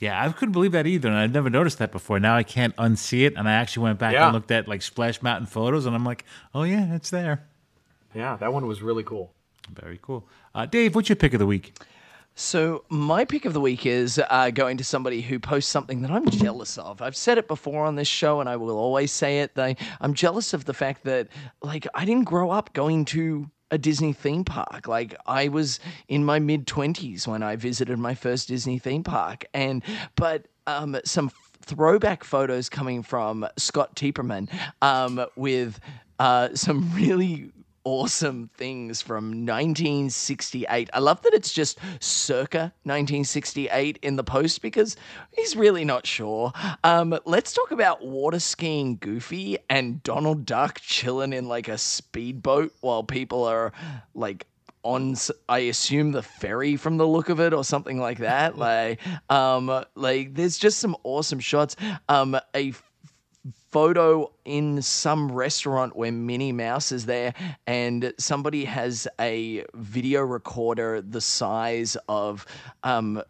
Yeah, 0.00 0.24
I 0.24 0.32
couldn't 0.32 0.52
believe 0.52 0.72
that 0.72 0.86
either, 0.86 1.08
and 1.08 1.16
I'd 1.18 1.32
never 1.32 1.50
noticed 1.50 1.78
that 1.78 1.92
before. 1.92 2.18
Now 2.18 2.34
I 2.34 2.42
can't 2.42 2.74
unsee 2.76 3.26
it, 3.26 3.34
and 3.36 3.46
I 3.48 3.52
actually 3.52 3.84
went 3.84 3.98
back 3.98 4.14
Yeah. 4.14 4.24
and 4.26 4.34
looked 4.34 4.50
at 4.50 4.66
like 4.66 4.82
Splash 4.82 5.20
Mountain 5.22 5.46
photos, 5.46 5.84
and 5.86 5.94
I'm 5.94 6.04
like, 6.04 6.24
oh 6.54 6.62
yeah, 6.62 6.94
it's 6.94 7.10
there. 7.10 7.46
Yeah, 8.14 8.36
that 8.38 8.52
one 8.52 8.66
was 8.66 8.82
really 8.82 9.04
cool. 9.04 9.32
Very 9.72 9.98
cool. 10.02 10.26
Uh, 10.54 10.66
Dave, 10.66 10.94
what's 10.96 11.08
your 11.08 11.16
pick 11.16 11.32
of 11.34 11.38
the 11.38 11.46
week? 11.46 11.74
So 12.34 12.84
my 12.88 13.24
pick 13.26 13.44
of 13.44 13.52
the 13.52 13.60
week 13.60 13.84
is 13.84 14.20
uh, 14.30 14.50
going 14.50 14.78
to 14.78 14.84
somebody 14.84 15.20
who 15.20 15.38
posts 15.38 15.70
something 15.70 16.00
that 16.02 16.10
I'm 16.10 16.28
jealous 16.30 16.78
of. 16.78 17.02
I've 17.02 17.14
said 17.16 17.36
it 17.38 17.46
before 17.46 17.84
on 17.84 17.96
this 17.96 18.08
show, 18.08 18.40
and 18.40 18.48
I 18.48 18.56
will 18.56 18.78
always 18.78 19.12
say 19.12 19.40
it. 19.40 19.54
They, 19.54 19.76
I'm 20.00 20.14
jealous 20.14 20.54
of 20.54 20.64
the 20.64 20.72
fact 20.72 21.04
that, 21.04 21.28
like, 21.62 21.86
I 21.94 22.04
didn't 22.06 22.24
grow 22.24 22.50
up 22.50 22.72
going 22.72 23.04
to 23.06 23.50
a 23.70 23.78
Disney 23.78 24.12
theme 24.12 24.44
park. 24.44 24.88
Like, 24.88 25.14
I 25.26 25.48
was 25.48 25.80
in 26.08 26.24
my 26.24 26.38
mid 26.38 26.66
twenties 26.66 27.26
when 27.28 27.42
I 27.42 27.56
visited 27.56 27.98
my 27.98 28.14
first 28.14 28.48
Disney 28.48 28.78
theme 28.78 29.04
park, 29.04 29.44
and 29.54 29.82
but 30.16 30.46
um, 30.66 30.96
some 31.04 31.30
throwback 31.62 32.24
photos 32.24 32.68
coming 32.68 33.02
from 33.02 33.46
Scott 33.56 33.94
Tieperman 33.94 34.48
um, 34.82 35.24
with 35.36 35.78
uh, 36.18 36.48
some 36.54 36.90
really 36.94 37.50
awesome 37.84 38.50
things 38.54 39.02
from 39.02 39.46
1968. 39.46 40.90
I 40.92 40.98
love 40.98 41.22
that 41.22 41.34
it's 41.34 41.52
just 41.52 41.78
circa 42.00 42.72
1968 42.84 43.98
in 44.02 44.16
the 44.16 44.24
post 44.24 44.62
because 44.62 44.96
he's 45.32 45.56
really 45.56 45.84
not 45.84 46.06
sure. 46.06 46.52
Um, 46.84 47.18
let's 47.24 47.52
talk 47.52 47.70
about 47.70 48.04
water 48.04 48.40
skiing 48.40 48.96
Goofy 48.96 49.58
and 49.68 50.02
Donald 50.02 50.44
Duck 50.44 50.80
chilling 50.80 51.32
in 51.32 51.48
like 51.48 51.68
a 51.68 51.78
speedboat 51.78 52.72
while 52.80 53.02
people 53.02 53.44
are 53.44 53.72
like 54.14 54.46
on 54.82 55.14
I 55.48 55.58
assume 55.60 56.12
the 56.12 56.22
ferry 56.22 56.76
from 56.76 56.96
the 56.96 57.06
look 57.06 57.28
of 57.28 57.38
it 57.38 57.52
or 57.52 57.64
something 57.64 57.98
like 57.98 58.18
that 58.18 58.56
like 58.58 59.00
um 59.28 59.84
like 59.94 60.34
there's 60.34 60.56
just 60.56 60.78
some 60.78 60.96
awesome 61.02 61.40
shots 61.40 61.76
um 62.08 62.38
a 62.54 62.72
photo 63.70 64.30
in 64.44 64.82
some 64.82 65.30
restaurant 65.32 65.96
where 65.96 66.12
Minnie 66.12 66.52
Mouse 66.52 66.92
is 66.92 67.06
there, 67.06 67.34
and 67.66 68.12
somebody 68.18 68.64
has 68.64 69.08
a 69.18 69.64
video 69.74 70.22
recorder 70.22 71.00
the 71.00 71.20
size 71.20 71.96
of 72.08 72.46
um. 72.82 73.22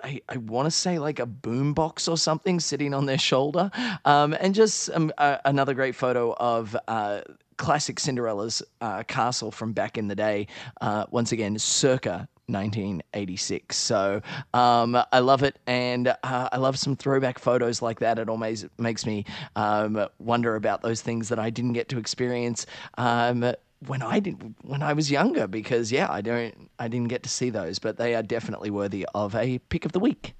I, 0.00 0.20
I 0.28 0.36
want 0.36 0.66
to 0.66 0.70
say 0.70 1.00
like 1.00 1.18
a 1.18 1.26
boombox 1.26 2.08
or 2.08 2.16
something 2.16 2.60
sitting 2.60 2.94
on 2.94 3.06
their 3.06 3.18
shoulder, 3.18 3.68
um, 4.04 4.32
and 4.38 4.54
just 4.54 4.90
um, 4.90 5.10
uh, 5.18 5.38
another 5.44 5.74
great 5.74 5.96
photo 5.96 6.34
of 6.34 6.76
uh, 6.86 7.22
classic 7.56 7.98
Cinderella's 7.98 8.62
uh, 8.80 9.02
castle 9.02 9.50
from 9.50 9.72
back 9.72 9.98
in 9.98 10.06
the 10.06 10.14
day. 10.14 10.46
Uh, 10.80 11.06
once 11.10 11.32
again, 11.32 11.58
circa 11.58 12.28
1986. 12.48 13.76
So 13.76 14.20
um, 14.54 14.96
I 15.12 15.20
love 15.20 15.42
it, 15.42 15.58
and 15.66 16.08
uh, 16.08 16.48
I 16.52 16.56
love 16.56 16.78
some 16.78 16.96
throwback 16.96 17.38
photos 17.38 17.82
like 17.82 18.00
that. 18.00 18.18
It 18.18 18.28
always 18.28 18.66
makes 18.78 19.06
me 19.06 19.24
um, 19.56 20.06
wonder 20.18 20.56
about 20.56 20.82
those 20.82 21.02
things 21.02 21.28
that 21.28 21.38
I 21.38 21.50
didn't 21.50 21.74
get 21.74 21.88
to 21.90 21.98
experience 21.98 22.66
um, 22.96 23.52
when 23.86 24.02
I 24.02 24.20
did 24.20 24.54
when 24.62 24.82
I 24.82 24.92
was 24.92 25.10
younger. 25.10 25.46
Because 25.46 25.92
yeah, 25.92 26.10
I 26.10 26.20
don't 26.20 26.70
I 26.78 26.88
didn't 26.88 27.08
get 27.08 27.22
to 27.24 27.28
see 27.28 27.50
those, 27.50 27.78
but 27.78 27.96
they 27.96 28.14
are 28.14 28.22
definitely 28.22 28.70
worthy 28.70 29.06
of 29.14 29.34
a 29.34 29.58
pick 29.58 29.84
of 29.84 29.92
the 29.92 30.00
week. 30.00 30.34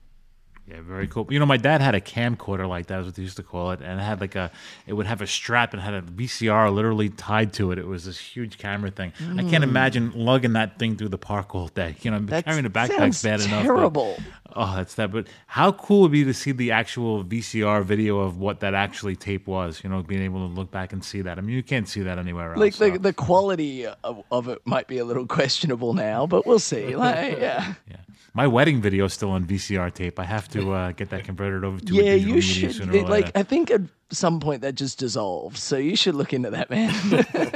Yeah, 0.69 0.81
very 0.83 1.07
cool. 1.07 1.27
You 1.31 1.39
know, 1.39 1.47
my 1.47 1.57
dad 1.57 1.81
had 1.81 1.95
a 1.95 2.01
camcorder 2.01 2.69
like 2.69 2.89
that, 2.89 3.01
is 3.01 3.07
what 3.07 3.15
they 3.15 3.23
used 3.23 3.37
to 3.39 3.43
call 3.43 3.71
it, 3.71 3.81
and 3.81 3.99
it 3.99 4.03
had 4.03 4.21
like 4.21 4.35
a, 4.35 4.51
it 4.87 4.93
would 4.93 5.07
have 5.07 5.23
a 5.23 5.27
strap 5.27 5.73
and 5.73 5.81
had 5.81 5.95
a 5.95 6.03
VCR 6.03 6.71
literally 6.75 7.09
tied 7.09 7.55
to 7.55 7.73
it. 7.73 7.79
It 7.79 7.87
was 7.87 8.05
this 8.05 8.19
huge 8.19 8.59
camera 8.59 8.91
thing. 8.91 9.13
I 9.39 9.45
can't 9.45 9.65
imagine 9.65 10.13
lugging 10.15 10.53
that 10.53 10.79
thing 10.79 10.97
through 10.97 11.09
the 11.09 11.17
park 11.19 11.55
all 11.55 11.69
day. 11.69 11.97
You 12.03 12.11
know, 12.11 12.19
Mm. 12.19 12.29
That 12.29 12.45
carrying 12.45 12.67
a 12.67 12.71
backpack's 12.71 13.23
bad 13.23 13.41
enough. 13.41 13.63
terrible. 13.63 14.17
oh, 14.55 14.77
that's 14.77 14.95
that. 14.97 15.11
But 15.13 15.29
how 15.47 15.73
cool 15.73 16.03
would 16.03 16.09
it 16.09 16.13
be 16.13 16.25
to 16.25 16.35
see 16.35 16.53
the 16.53 16.73
actual 16.73 17.25
VCR 17.25 17.83
video 17.85 18.19
of 18.19 18.39
what 18.39 18.61
that 18.61 18.75
actually 18.75 19.15
tape 19.17 19.47
was? 19.47 19.83
You 19.83 19.89
know, 19.89 20.03
being 20.03 20.23
able 20.23 20.47
to 20.49 20.53
look 20.55 20.71
back 20.71 20.93
and 20.93 21.03
see 21.03 21.23
that. 21.23 21.39
I 21.39 21.41
mean, 21.41 21.55
you 21.55 21.63
can't 21.63 21.89
see 21.89 22.03
that 22.03 22.19
anywhere 22.19 22.51
else. 22.51 22.59
Like 22.61 22.75
so. 22.75 22.91
the, 22.91 22.99
the 22.99 23.13
quality 23.13 23.87
of, 23.87 24.23
of 24.31 24.49
it 24.49 24.61
might 24.67 24.87
be 24.89 24.99
a 24.99 25.05
little 25.05 25.27
questionable 25.39 25.95
now, 25.95 26.27
but 26.27 26.45
we'll 26.45 26.59
see. 26.59 26.95
Like, 26.97 27.39
yeah. 27.39 27.75
Yeah. 27.89 27.97
My 28.35 28.47
wedding 28.47 28.81
video 28.81 29.07
is 29.07 29.15
still 29.15 29.31
on 29.31 29.45
VCR 29.47 29.93
tape. 29.93 30.19
I 30.21 30.25
have 30.25 30.49
to 30.51 30.73
uh, 30.73 30.93
get 30.93 31.11
that 31.11 31.25
converted 31.25 31.65
over 31.65 31.81
to 31.81 31.93
a 31.93 31.97
yeah, 31.97 32.13
digital 32.13 32.29
you 32.29 32.35
media 32.37 32.43
should. 32.43 32.75
sooner 32.75 32.97
it- 32.97 33.05
or 33.05 33.09
like. 33.09 33.37
I 33.37 33.43
think 33.43 33.71
at 33.71 33.81
some 34.11 34.39
point 34.41 34.63
that 34.63 34.75
just 34.75 34.99
dissolved. 34.99 35.57
So 35.57 35.77
you 35.77 35.97
should 35.97 36.15
look 36.15 36.33
into 36.33 36.51
that, 36.51 36.71
man. 36.71 36.93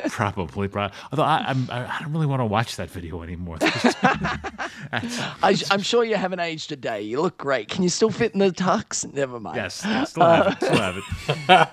Probably, 0.10 0.68
probably. 0.68 0.94
Although 1.10 1.22
I, 1.22 1.44
I'm, 1.48 1.70
I 1.70 1.86
I 1.86 1.98
don't 2.02 2.12
really 2.12 2.26
want 2.26 2.40
to 2.40 2.44
watch 2.46 2.76
that 2.76 2.90
video 2.90 3.22
anymore. 3.22 3.56
I, 3.62 5.56
I'm 5.70 5.80
sure 5.80 6.04
you 6.04 6.16
haven't 6.16 6.40
aged 6.40 6.70
a 6.72 6.76
day. 6.76 7.00
You 7.02 7.22
look 7.22 7.38
great. 7.38 7.68
Can 7.68 7.82
you 7.82 7.88
still 7.88 8.10
fit 8.10 8.32
in 8.34 8.40
the 8.40 8.50
tux? 8.50 9.10
Never 9.12 9.40
mind. 9.40 9.56
yes, 9.56 9.82
I 9.84 10.04
still 10.04 10.22
have 10.24 10.46
it. 10.48 10.56
Still 10.56 10.76
have 10.76 10.96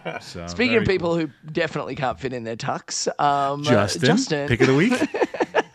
it. 0.06 0.24
So, 0.24 0.48
Speaking 0.48 0.78
of 0.78 0.86
people 0.86 1.18
who 1.18 1.30
definitely 1.52 1.96
can't 1.96 2.18
fit 2.20 2.32
in 2.32 2.44
their 2.46 2.56
tux, 2.56 3.08
um, 3.20 3.64
cool. 3.64 3.68
uh, 3.74 3.82
Justin, 3.88 4.02
Justin, 4.06 4.48
pick 4.48 4.62
of 4.62 4.68
the 4.68 4.76
week. 4.76 4.94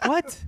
What? 0.04 0.38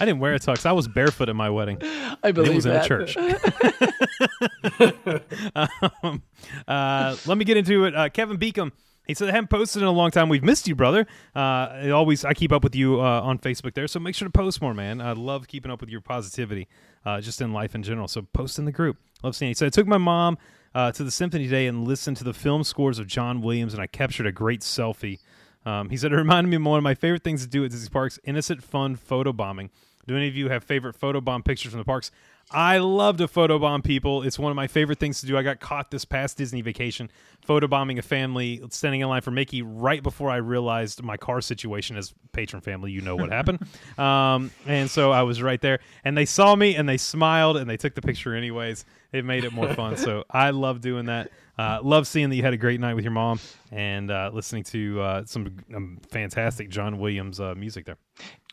I 0.00 0.04
didn't 0.04 0.20
wear 0.20 0.34
a 0.34 0.38
tux. 0.38 0.66
I 0.66 0.72
was 0.72 0.88
barefoot 0.88 1.28
at 1.28 1.36
my 1.36 1.50
wedding. 1.50 1.78
I 2.22 2.32
believe 2.32 2.52
It 2.52 2.56
was 2.56 2.66
in 2.66 2.72
a 2.72 2.84
church. 2.84 3.16
um, 6.02 6.22
uh, 6.66 7.16
let 7.26 7.38
me 7.38 7.44
get 7.44 7.56
into 7.56 7.84
it. 7.84 7.94
Uh, 7.94 8.08
Kevin 8.08 8.38
Beacom. 8.38 8.72
He 9.06 9.12
said, 9.12 9.28
I 9.28 9.32
haven't 9.32 9.50
posted 9.50 9.82
in 9.82 9.88
a 9.88 9.92
long 9.92 10.10
time. 10.10 10.30
We've 10.30 10.42
missed 10.42 10.66
you, 10.66 10.74
brother. 10.74 11.06
Uh, 11.36 11.38
I 11.38 11.90
always, 11.90 12.24
I 12.24 12.32
keep 12.32 12.52
up 12.52 12.64
with 12.64 12.74
you 12.74 13.02
uh, 13.02 13.20
on 13.20 13.38
Facebook 13.38 13.74
there, 13.74 13.86
so 13.86 14.00
make 14.00 14.14
sure 14.14 14.26
to 14.26 14.32
post 14.32 14.62
more, 14.62 14.72
man. 14.72 15.02
I 15.02 15.12
love 15.12 15.46
keeping 15.46 15.70
up 15.70 15.82
with 15.82 15.90
your 15.90 16.00
positivity, 16.00 16.68
uh, 17.04 17.20
just 17.20 17.42
in 17.42 17.52
life 17.52 17.74
in 17.74 17.82
general. 17.82 18.08
So 18.08 18.22
post 18.22 18.58
in 18.58 18.64
the 18.64 18.72
group. 18.72 18.96
Love 19.22 19.36
seeing 19.36 19.50
you. 19.50 19.54
So 19.54 19.66
I 19.66 19.68
took 19.68 19.86
my 19.86 19.98
mom 19.98 20.38
uh, 20.74 20.90
to 20.92 21.04
the 21.04 21.10
symphony 21.10 21.44
today 21.44 21.66
and 21.66 21.86
listened 21.86 22.16
to 22.16 22.24
the 22.24 22.32
film 22.32 22.64
scores 22.64 22.98
of 22.98 23.06
John 23.06 23.42
Williams, 23.42 23.74
and 23.74 23.82
I 23.82 23.86
captured 23.86 24.26
a 24.26 24.32
great 24.32 24.62
selfie. 24.62 25.18
Um, 25.66 25.90
he 25.90 25.96
said 25.96 26.12
it 26.12 26.16
reminded 26.16 26.50
me 26.50 26.56
of 26.56 26.62
one 26.64 26.78
of 26.78 26.84
my 26.84 26.94
favorite 26.94 27.22
things 27.24 27.42
to 27.42 27.48
do 27.48 27.64
at 27.64 27.70
Disney 27.70 27.90
Parks: 27.90 28.18
innocent 28.24 28.62
fun 28.62 28.96
photo 28.96 29.32
bombing. 29.32 29.70
Do 30.06 30.16
any 30.16 30.28
of 30.28 30.36
you 30.36 30.50
have 30.50 30.62
favorite 30.64 30.94
photo 30.94 31.20
bomb 31.20 31.42
pictures 31.42 31.70
from 31.72 31.78
the 31.78 31.84
parks? 31.84 32.10
I 32.50 32.76
love 32.78 33.16
to 33.18 33.28
photo 33.28 33.58
bomb 33.58 33.80
people. 33.80 34.22
It's 34.22 34.38
one 34.38 34.50
of 34.52 34.56
my 34.56 34.66
favorite 34.66 34.98
things 34.98 35.20
to 35.20 35.26
do. 35.26 35.36
I 35.36 35.42
got 35.42 35.60
caught 35.60 35.90
this 35.90 36.04
past 36.04 36.36
Disney 36.36 36.60
vacation 36.60 37.10
photo 37.40 37.66
bombing 37.66 37.98
a 37.98 38.02
family 38.02 38.62
standing 38.70 39.00
in 39.00 39.08
line 39.08 39.22
for 39.22 39.30
Mickey 39.30 39.62
right 39.62 40.02
before 40.02 40.30
I 40.30 40.36
realized 40.36 41.02
my 41.02 41.16
car 41.16 41.40
situation 41.40 41.96
as 41.96 42.12
Patreon 42.32 42.62
family. 42.62 42.92
You 42.92 43.00
know 43.00 43.16
what 43.16 43.30
happened. 43.32 43.66
Um, 43.98 44.50
and 44.66 44.90
so 44.90 45.10
I 45.10 45.22
was 45.22 45.40
right 45.42 45.60
there, 45.60 45.78
and 46.04 46.16
they 46.16 46.26
saw 46.26 46.54
me 46.54 46.76
and 46.76 46.86
they 46.88 46.98
smiled 46.98 47.56
and 47.56 47.68
they 47.68 47.78
took 47.78 47.94
the 47.94 48.02
picture 48.02 48.34
anyways. 48.34 48.84
It 49.12 49.24
made 49.24 49.44
it 49.44 49.52
more 49.52 49.72
fun. 49.74 49.96
So 49.96 50.24
I 50.30 50.50
love 50.50 50.80
doing 50.80 51.06
that. 51.06 51.30
Uh, 51.56 51.78
love 51.82 52.06
seeing 52.06 52.30
that 52.30 52.36
you 52.36 52.42
had 52.42 52.52
a 52.52 52.56
great 52.56 52.80
night 52.80 52.94
with 52.94 53.04
your 53.04 53.12
mom 53.12 53.38
and 53.70 54.10
uh, 54.10 54.28
listening 54.32 54.64
to 54.64 55.00
uh, 55.00 55.24
some 55.24 55.56
um, 55.74 56.00
fantastic 56.08 56.68
John 56.68 56.98
Williams 56.98 57.38
uh, 57.38 57.54
music 57.54 57.86
there. 57.86 57.96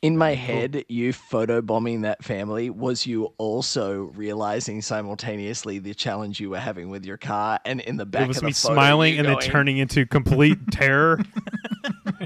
In 0.04 0.18
my 0.18 0.36
head, 0.36 0.86
you 0.88 1.12
photobombing 1.12 2.04
that 2.04 2.24
family 2.24 2.70
was 2.70 3.06
you 3.06 3.34
also 3.38 4.12
realizing 4.16 4.82
simultaneously 4.82 5.80
the 5.80 5.94
challenge 5.96 6.40
you 6.40 6.52
were 6.52 6.60
having 6.60 6.90
with 6.90 7.06
your 7.06 7.18
car, 7.18 7.60
and 7.66 7.82
in 7.82 7.98
the 7.98 8.06
back 8.06 8.24
It 8.24 8.28
was 8.28 8.38
of 8.38 8.42
the 8.42 8.48
me 8.48 8.54
photo, 8.54 8.74
smiling 8.74 9.14
you 9.14 9.20
and 9.20 9.28
then 9.28 9.38
turning 9.40 9.78
into 9.78 10.06
complete 10.06 10.60
terror. 10.72 11.20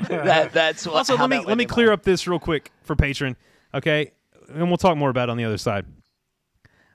That, 0.09 0.53
that's 0.53 0.86
what. 0.86 0.95
also, 0.95 1.17
let 1.17 1.30
me 1.30 1.39
let 1.39 1.57
me 1.57 1.65
clear 1.65 1.88
my- 1.88 1.93
up 1.93 2.03
this 2.03 2.28
real 2.28 2.39
quick 2.39 2.71
for 2.84 2.95
Patreon, 2.95 3.36
okay? 3.73 4.11
And 4.49 4.67
we'll 4.69 4.78
talk 4.78 4.95
more 4.97 5.09
about 5.09 5.30
it 5.30 5.32
on 5.32 5.38
the 5.38 5.45
other 5.45 5.57
side. 5.57 5.86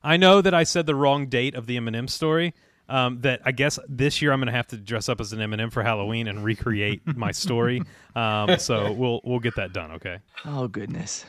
I 0.03 0.16
know 0.16 0.41
that 0.41 0.55
I 0.55 0.64
said 0.64 0.87
the 0.87 0.95
wrong 0.95 1.26
date 1.26 1.55
of 1.55 1.66
the 1.66 1.76
M&M 1.76 2.09
story. 2.09 2.55
Um, 2.91 3.20
that 3.20 3.41
I 3.45 3.53
guess 3.53 3.78
this 3.88 4.20
year 4.20 4.32
I'm 4.32 4.41
going 4.41 4.47
to 4.47 4.53
have 4.53 4.66
to 4.68 4.76
dress 4.76 5.09
up 5.09 5.20
as 5.20 5.32
an 5.32 5.41
M&M 5.41 5.70
for 5.70 5.82
Halloween 5.82 6.26
and 6.26 6.45
recreate 6.45 7.01
my 7.16 7.30
story. 7.30 7.82
Um, 8.16 8.59
so 8.59 8.91
we'll 8.91 9.20
we'll 9.22 9.38
get 9.38 9.55
that 9.55 9.72
done. 9.72 9.93
Okay. 9.93 10.18
Oh 10.45 10.66
goodness. 10.66 11.24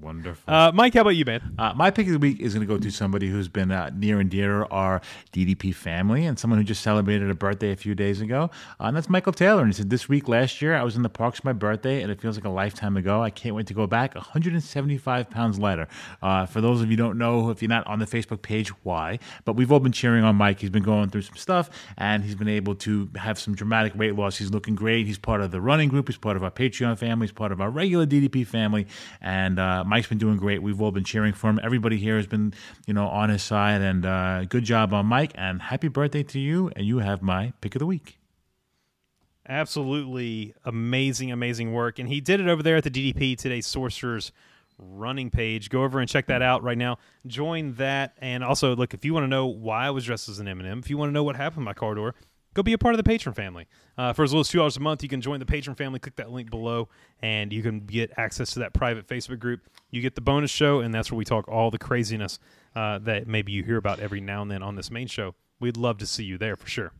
Wonderful. 0.00 0.52
Uh, 0.52 0.72
Mike, 0.74 0.94
how 0.94 1.02
about 1.02 1.10
you, 1.10 1.24
man? 1.24 1.54
Uh, 1.58 1.72
my 1.76 1.90
pick 1.90 2.06
of 2.06 2.12
the 2.12 2.18
week 2.18 2.40
is 2.40 2.54
going 2.54 2.66
to 2.66 2.72
go 2.72 2.76
to 2.76 2.90
somebody 2.90 3.28
who's 3.28 3.46
been 3.46 3.70
uh, 3.70 3.90
near 3.94 4.18
and 4.18 4.28
dear 4.28 4.64
to 4.64 4.68
our 4.68 5.00
DDP 5.32 5.72
family 5.72 6.26
and 6.26 6.36
someone 6.36 6.58
who 6.58 6.64
just 6.64 6.82
celebrated 6.82 7.30
a 7.30 7.34
birthday 7.34 7.70
a 7.70 7.76
few 7.76 7.94
days 7.94 8.20
ago. 8.20 8.50
Uh, 8.80 8.84
and 8.86 8.96
that's 8.96 9.08
Michael 9.08 9.32
Taylor. 9.32 9.60
And 9.62 9.68
he 9.68 9.74
said, 9.74 9.90
This 9.90 10.08
week 10.08 10.26
last 10.26 10.60
year, 10.60 10.74
I 10.74 10.82
was 10.82 10.96
in 10.96 11.02
the 11.02 11.08
parks 11.08 11.38
for 11.38 11.46
my 11.46 11.52
birthday, 11.52 12.02
and 12.02 12.10
it 12.10 12.20
feels 12.20 12.36
like 12.36 12.44
a 12.44 12.50
lifetime 12.50 12.96
ago. 12.96 13.22
I 13.22 13.30
can't 13.30 13.54
wait 13.54 13.68
to 13.68 13.74
go 13.74 13.86
back 13.86 14.16
175 14.16 15.30
pounds 15.30 15.60
lighter. 15.60 15.86
Uh, 16.20 16.46
for 16.46 16.60
those 16.60 16.80
of 16.80 16.90
you 16.90 16.96
who 16.96 17.02
don't 17.02 17.16
know, 17.16 17.50
if 17.50 17.62
you're 17.62 17.68
not 17.68 17.86
on 17.86 18.00
the 18.00 18.06
Facebook 18.06 18.42
page, 18.42 18.70
why? 18.82 19.20
But 19.44 19.54
we've 19.54 19.70
all 19.70 19.80
been 19.80 19.92
cheering 19.92 20.24
on 20.24 20.34
Mike. 20.34 20.58
He's 20.58 20.70
been 20.70 20.82
going 20.82 21.10
through 21.10 21.22
some 21.22 21.36
stuff, 21.36 21.70
and 21.96 22.24
he's 22.24 22.34
been 22.34 22.48
able 22.48 22.74
to 22.76 23.08
have 23.16 23.38
some 23.38 23.54
dramatic 23.54 23.94
weight 23.94 24.16
loss. 24.16 24.36
He's 24.36 24.50
looking 24.50 24.74
great. 24.74 25.06
He's 25.06 25.18
part 25.18 25.42
of 25.42 25.52
the 25.52 25.60
running 25.60 25.90
group, 25.90 26.08
he's 26.08 26.18
part 26.18 26.36
of 26.36 26.42
our 26.42 26.50
Patreon 26.50 26.98
family, 26.98 27.26
he's 27.28 27.32
part 27.32 27.52
of 27.52 27.60
our 27.60 27.70
regular 27.70 28.04
DDP 28.04 28.44
family. 28.44 28.88
And 29.20 29.60
uh, 29.82 29.84
Mike's 29.84 30.06
been 30.06 30.18
doing 30.18 30.36
great. 30.36 30.62
We've 30.62 30.80
all 30.80 30.92
been 30.92 31.04
cheering 31.04 31.32
for 31.32 31.50
him. 31.50 31.60
Everybody 31.62 31.98
here 31.98 32.16
has 32.16 32.26
been, 32.26 32.54
you 32.86 32.94
know, 32.94 33.08
on 33.08 33.30
his 33.30 33.42
side. 33.42 33.80
And 33.80 34.06
uh, 34.06 34.44
good 34.44 34.64
job 34.64 34.92
on 34.94 35.06
Mike. 35.06 35.32
And 35.34 35.60
happy 35.60 35.88
birthday 35.88 36.22
to 36.24 36.38
you. 36.38 36.70
And 36.76 36.86
you 36.86 36.98
have 36.98 37.22
my 37.22 37.52
pick 37.60 37.74
of 37.74 37.80
the 37.80 37.86
week. 37.86 38.18
Absolutely 39.48 40.54
amazing, 40.64 41.32
amazing 41.32 41.72
work. 41.72 41.98
And 41.98 42.08
he 42.08 42.20
did 42.20 42.40
it 42.40 42.48
over 42.48 42.62
there 42.62 42.76
at 42.76 42.84
the 42.84 42.90
DDP 42.90 43.36
today, 43.36 43.60
Sorcerer's 43.60 44.30
running 44.78 45.30
page. 45.30 45.68
Go 45.68 45.82
over 45.82 46.00
and 46.00 46.08
check 46.08 46.26
that 46.26 46.42
out 46.42 46.62
right 46.62 46.78
now. 46.78 46.98
Join 47.26 47.74
that. 47.74 48.16
And 48.20 48.44
also, 48.44 48.76
look, 48.76 48.94
if 48.94 49.04
you 49.04 49.12
want 49.12 49.24
to 49.24 49.28
know 49.28 49.46
why 49.46 49.86
I 49.86 49.90
was 49.90 50.04
dressed 50.04 50.28
as 50.28 50.38
an 50.38 50.46
M&M, 50.46 50.78
if 50.78 50.88
you 50.88 50.96
want 50.96 51.08
to 51.08 51.12
know 51.12 51.24
what 51.24 51.36
happened 51.36 51.64
my 51.64 51.74
corridor, 51.74 52.14
go 52.54 52.62
be 52.62 52.72
a 52.72 52.78
part 52.78 52.94
of 52.94 53.02
the 53.02 53.10
Patreon 53.10 53.34
family. 53.34 53.66
Uh, 53.96 54.12
for 54.12 54.22
as 54.22 54.32
little 54.32 54.40
as 54.40 54.72
$2 54.72 54.76
a 54.76 54.80
month, 54.80 55.02
you 55.02 55.08
can 55.08 55.20
join 55.20 55.38
the 55.38 55.46
Patreon 55.46 55.76
family. 55.76 55.98
Click 55.98 56.16
that 56.16 56.30
link 56.30 56.50
below, 56.50 56.88
and 57.20 57.52
you 57.52 57.62
can 57.62 57.80
get 57.80 58.12
access 58.16 58.52
to 58.52 58.60
that 58.60 58.72
private 58.72 59.06
Facebook 59.06 59.38
group. 59.38 59.60
You 59.90 60.00
get 60.00 60.14
the 60.14 60.20
bonus 60.20 60.50
show, 60.50 60.80
and 60.80 60.94
that's 60.94 61.10
where 61.10 61.18
we 61.18 61.24
talk 61.24 61.48
all 61.48 61.70
the 61.70 61.78
craziness 61.78 62.38
uh, 62.74 62.98
that 63.00 63.26
maybe 63.26 63.52
you 63.52 63.62
hear 63.62 63.76
about 63.76 64.00
every 64.00 64.20
now 64.20 64.42
and 64.42 64.50
then 64.50 64.62
on 64.62 64.76
this 64.76 64.90
main 64.90 65.06
show. 65.06 65.34
We'd 65.60 65.76
love 65.76 65.98
to 65.98 66.06
see 66.06 66.24
you 66.24 66.38
there 66.38 66.56
for 66.56 66.68
sure. 66.68 66.92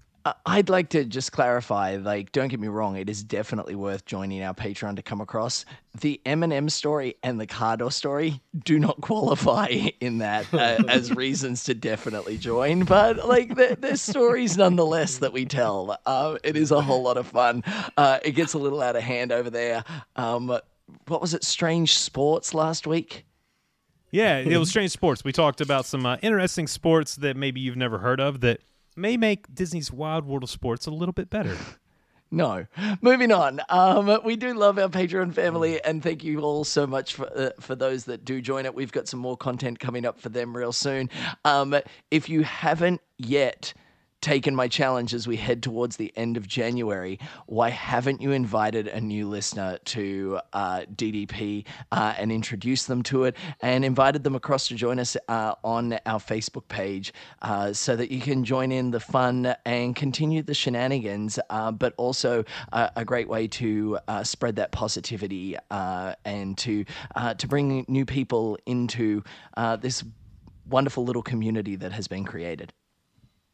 I'd 0.47 0.69
like 0.69 0.91
to 0.91 1.05
just 1.05 1.33
clarify, 1.33 1.97
like, 1.97 2.33
don't 2.33 2.49
get 2.49 2.61
me 2.61 2.69
wrong, 2.69 2.97
it 2.97 3.11
is 3.11 3.25
definitely 3.25 3.75
worth 3.75 4.05
joining 4.05 4.43
our 4.43 4.55
Patreon 4.55 4.97
to 4.97 5.03
come 5.03 5.21
across. 5.21 5.65
The 6.01 6.21
M&M 6.25 6.69
story 6.69 7.17
and 7.23 7.41
the 7.41 7.47
Cardo 7.47 7.93
story 7.93 8.41
do 8.65 8.79
not 8.79 9.01
qualify 9.01 9.67
in 10.01 10.19
that 10.19 10.53
uh, 10.53 10.83
as 10.89 11.13
reasons 11.13 11.65
to 11.65 11.75
definitely 11.75 12.39
join, 12.39 12.85
but 12.85 13.27
like, 13.27 13.55
they're 13.55 13.97
stories 13.97 14.57
nonetheless 14.57 15.19
that 15.19 15.33
we 15.33 15.45
tell. 15.45 15.99
Uh, 16.07 16.39
it 16.45 16.57
is 16.57 16.71
a 16.71 16.81
whole 16.81 17.03
lot 17.03 17.17
of 17.17 17.27
fun. 17.27 17.65
Uh, 17.97 18.19
it 18.25 18.33
gets 18.33 18.55
a 18.55 18.59
little 18.59 18.81
out 18.81 18.97
of 18.97 19.03
hand 19.03 19.33
over 19.33 19.51
there. 19.51 19.85
Um, 20.17 20.47
what 21.07 21.21
was 21.21 21.35
it, 21.35 21.45
Strange 21.45 21.99
Sports 21.99 22.55
last 22.55 22.87
week? 22.87 23.25
Yeah, 24.13 24.39
it 24.39 24.59
was 24.59 24.69
strange 24.69 24.91
sports. 24.91 25.25
We 25.25 25.33
talked 25.33 25.63
about 25.63 25.87
some 25.87 26.05
uh, 26.05 26.19
interesting 26.21 26.67
sports 26.67 27.17
that 27.17 27.35
maybe 27.35 27.61
you've 27.63 27.77
never 27.79 27.99
heard 27.99 28.21
of 28.21 28.43
that 28.43 28.61
may 28.97 29.17
make 29.17 29.55
Disney's 29.55 29.93
Wild 29.93 30.25
World 30.25 30.45
of 30.45 30.51
Sports 30.51 30.87
a 30.87 30.91
little 30.91 31.13
bit 31.13 31.31
better. 31.31 31.57
No. 32.35 32.65
Moving 33.03 33.31
on. 33.31 33.61
Um, 33.69 34.19
we 34.25 34.37
do 34.37 34.55
love 34.55 34.79
our 34.79 34.89
Patreon 34.89 35.35
family, 35.35 35.85
and 35.85 36.03
thank 36.03 36.25
you 36.25 36.41
all 36.41 36.65
so 36.65 36.87
much 36.87 37.13
for 37.15 37.27
uh, 37.39 37.51
for 37.61 37.75
those 37.75 38.07
that 38.07 38.25
do 38.25 38.41
join 38.41 38.65
it. 38.65 38.75
We've 38.75 38.91
got 38.91 39.07
some 39.07 39.21
more 39.21 39.37
content 39.37 39.79
coming 39.79 40.07
up 40.07 40.19
for 40.19 40.31
them 40.31 40.57
real 40.57 40.73
soon. 40.73 41.11
Um, 41.45 41.77
if 42.11 42.31
you 42.31 42.43
haven't 42.43 43.03
yet 43.19 43.75
taken 44.23 44.55
my 44.55 44.69
challenge 44.69 45.13
as 45.13 45.27
we 45.27 45.37
head 45.37 45.63
towards 45.63 45.97
the 45.97 46.13
end 46.17 46.37
of 46.37 46.47
January, 46.47 47.19
why 47.47 47.69
haven't 47.69 48.23
you 48.23 48.31
invited 48.31 48.87
a 48.87 49.01
new 49.01 49.29
listener 49.29 49.79
to 49.85 50.39
uh, 50.53 50.83
DDP 50.95 51.67
uh, 51.91 52.15
and 52.17 52.33
introduced 52.33 52.87
them 52.89 53.03
to 53.03 53.25
it 53.25 53.37
and 53.61 53.85
invited 53.85 54.25
them 54.25 54.35
across 54.35 54.69
to 54.69 54.75
join 54.75 54.99
us 54.99 55.17
uh, 55.29 55.55
on 55.65 55.99
our 56.07 56.21
Facebook 56.21 56.67
page 56.69 57.13
uh, 57.43 57.73
so 57.73 57.97
that 57.97 58.11
you 58.11 58.21
can 58.21 58.45
join 58.45 58.73
in 58.73 58.93
the 58.93 59.01
fun 59.01 59.55
and 59.67 59.97
continue 59.97 60.41
the 60.43 60.55
shenanigans, 60.55 61.39
uh, 61.51 61.73
but 61.73 61.93
also 61.97 62.45
uh, 62.73 62.89
a 62.97 63.05
great 63.05 63.29
way 63.29 63.49
to 63.49 63.99
spread 64.23 64.57
that 64.57 64.71
positivity 64.71 65.57
and 66.25 66.57
to 66.57 66.85
to 67.37 67.49
bring 67.49 67.85
new 67.89 68.05
people 68.05 68.57
into 68.67 69.23
this 69.81 70.05
wonderful 70.69 71.05
little 71.05 71.23
community 71.23 71.75
that 71.77 71.93
has 71.93 72.07
been 72.07 72.25
created. 72.25 72.73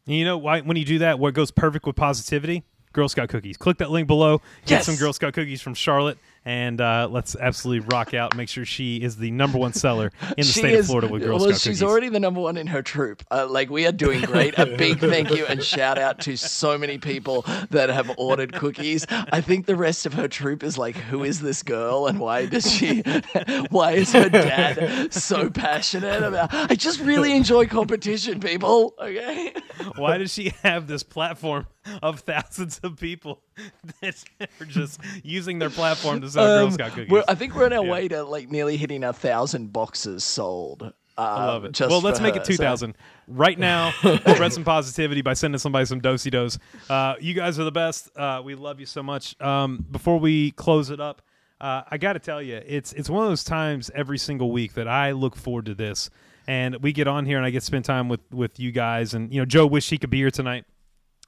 And 0.09 0.17
you 0.17 0.25
know 0.25 0.39
why? 0.39 0.61
When 0.61 0.75
you 0.75 0.85
do 0.85 0.97
that, 0.99 1.19
what 1.19 1.35
goes 1.35 1.51
perfect 1.51 1.85
with 1.85 1.95
positivity? 1.95 2.63
Girl 2.93 3.07
Scout 3.07 3.29
cookies. 3.29 3.57
Click 3.57 3.77
that 3.77 3.91
link 3.91 4.07
below. 4.07 4.39
Get 4.65 4.77
Yes! 4.77 4.85
some 4.87 4.95
Girl 4.95 5.13
Scout 5.13 5.33
cookies 5.33 5.61
from 5.61 5.75
Charlotte, 5.75 6.17
and 6.49 6.81
uh, 6.81 7.07
let's 7.11 7.35
absolutely 7.35 7.87
rock 7.93 8.15
out. 8.15 8.35
Make 8.35 8.49
sure 8.49 8.65
she 8.65 8.97
is 8.97 9.17
the 9.17 9.29
number 9.29 9.59
one 9.59 9.71
seller 9.73 10.11
in 10.29 10.33
the 10.37 10.43
She 10.43 10.61
state 10.61 10.73
is- 10.73 10.79
of 10.79 10.85
Florida 10.87 11.07
with 11.07 11.21
Girl 11.21 11.37
well, 11.37 11.41
Scout 11.49 11.53
she's 11.61 11.63
cookies. 11.63 11.83
already 11.83 12.09
the 12.09 12.19
number 12.19 12.41
one 12.41 12.57
in 12.57 12.65
her 12.65 12.81
troop. 12.81 13.21
Uh, 13.29 13.45
like 13.47 13.69
we 13.69 13.85
are 13.85 13.91
doing 13.91 14.21
great. 14.21 14.57
A 14.57 14.65
big 14.65 14.99
thank 14.99 15.29
you 15.29 15.45
and 15.45 15.63
shout 15.63 15.99
out 15.99 16.21
to 16.21 16.35
so 16.37 16.75
many 16.75 16.97
people 16.97 17.45
that 17.69 17.89
have 17.89 18.11
ordered 18.17 18.53
cookies. 18.53 19.05
I 19.09 19.41
think 19.41 19.67
the 19.67 19.75
rest 19.75 20.07
of 20.07 20.13
her 20.15 20.27
troop 20.27 20.63
is 20.63 20.75
like, 20.75 20.95
who 20.95 21.23
is 21.23 21.39
this 21.39 21.61
girl 21.61 22.07
and 22.07 22.19
why 22.19 22.47
does 22.47 22.69
she? 22.71 23.01
why 23.69 23.91
is 23.91 24.11
her 24.13 24.29
dad 24.29 25.13
so 25.13 25.51
passionate 25.51 26.23
about? 26.23 26.51
I 26.51 26.73
just 26.73 26.99
really 26.99 27.31
enjoy 27.35 27.67
competition, 27.67 28.39
people. 28.39 28.95
Okay. 28.99 29.53
Why 29.97 30.17
does 30.17 30.33
she 30.33 30.53
have 30.63 30.87
this 30.87 31.03
platform 31.03 31.67
of 32.01 32.21
thousands 32.21 32.79
of 32.83 32.97
people 32.99 33.41
that 34.01 34.15
are 34.61 34.65
just 34.65 34.99
using 35.23 35.59
their 35.59 35.69
platform 35.69 36.21
to 36.21 36.29
sell 36.29 36.45
Girl 36.45 36.65
Um, 36.67 36.71
Scout 36.71 36.91
cookies? 36.93 37.23
I 37.27 37.35
think 37.35 37.55
we're 37.55 37.65
on 37.65 37.73
our 37.73 37.83
way 37.83 38.07
to 38.07 38.23
like 38.23 38.49
nearly 38.49 38.77
hitting 38.77 39.03
a 39.03 39.13
thousand 39.13 39.71
boxes 39.73 40.23
sold. 40.23 40.93
I 41.17 41.45
love 41.47 41.65
it. 41.65 41.73
just 41.73 41.89
Well, 41.89 41.99
let's 41.99 42.21
make 42.21 42.35
her, 42.35 42.39
it 42.41 42.45
so- 42.45 42.53
2000 42.53 42.95
right 43.27 43.59
now. 43.59 43.91
spread 43.99 44.53
some 44.53 44.63
positivity 44.63 45.21
by 45.21 45.33
sending 45.33 45.59
somebody 45.59 45.85
some 45.85 45.99
Do-si-dos. 45.99 46.57
Uh, 46.89 47.15
you 47.19 47.33
guys 47.33 47.59
are 47.59 47.65
the 47.65 47.73
best. 47.73 48.09
Uh, 48.15 48.41
we 48.43 48.55
love 48.55 48.79
you 48.79 48.85
so 48.85 49.03
much. 49.03 49.39
Um, 49.41 49.85
before 49.91 50.17
we 50.17 50.51
close 50.51 50.89
it 50.89 51.01
up, 51.01 51.21
uh, 51.59 51.81
I 51.91 51.97
got 51.97 52.13
to 52.13 52.19
tell 52.19 52.41
you, 52.41 52.61
it's 52.65 52.93
it's 52.93 53.09
one 53.09 53.21
of 53.23 53.29
those 53.29 53.43
times 53.43 53.91
every 53.93 54.17
single 54.17 54.49
week 54.49 54.75
that 54.75 54.87
I 54.87 55.11
look 55.11 55.35
forward 55.35 55.65
to 55.65 55.75
this, 55.75 56.09
and 56.47 56.77
we 56.81 56.93
get 56.93 57.05
on 57.05 57.25
here 57.25 57.35
and 57.35 57.45
I 57.45 57.49
get 57.49 57.59
to 57.59 57.65
spend 57.65 57.83
time 57.83 58.07
with 58.07 58.21
with 58.31 58.57
you 58.57 58.71
guys. 58.71 59.13
And 59.13 59.33
you 59.33 59.41
know, 59.41 59.45
Joe 59.45 59.67
wished 59.67 59.89
he 59.89 59.97
could 59.97 60.09
be 60.09 60.19
here 60.19 60.31
tonight. 60.31 60.63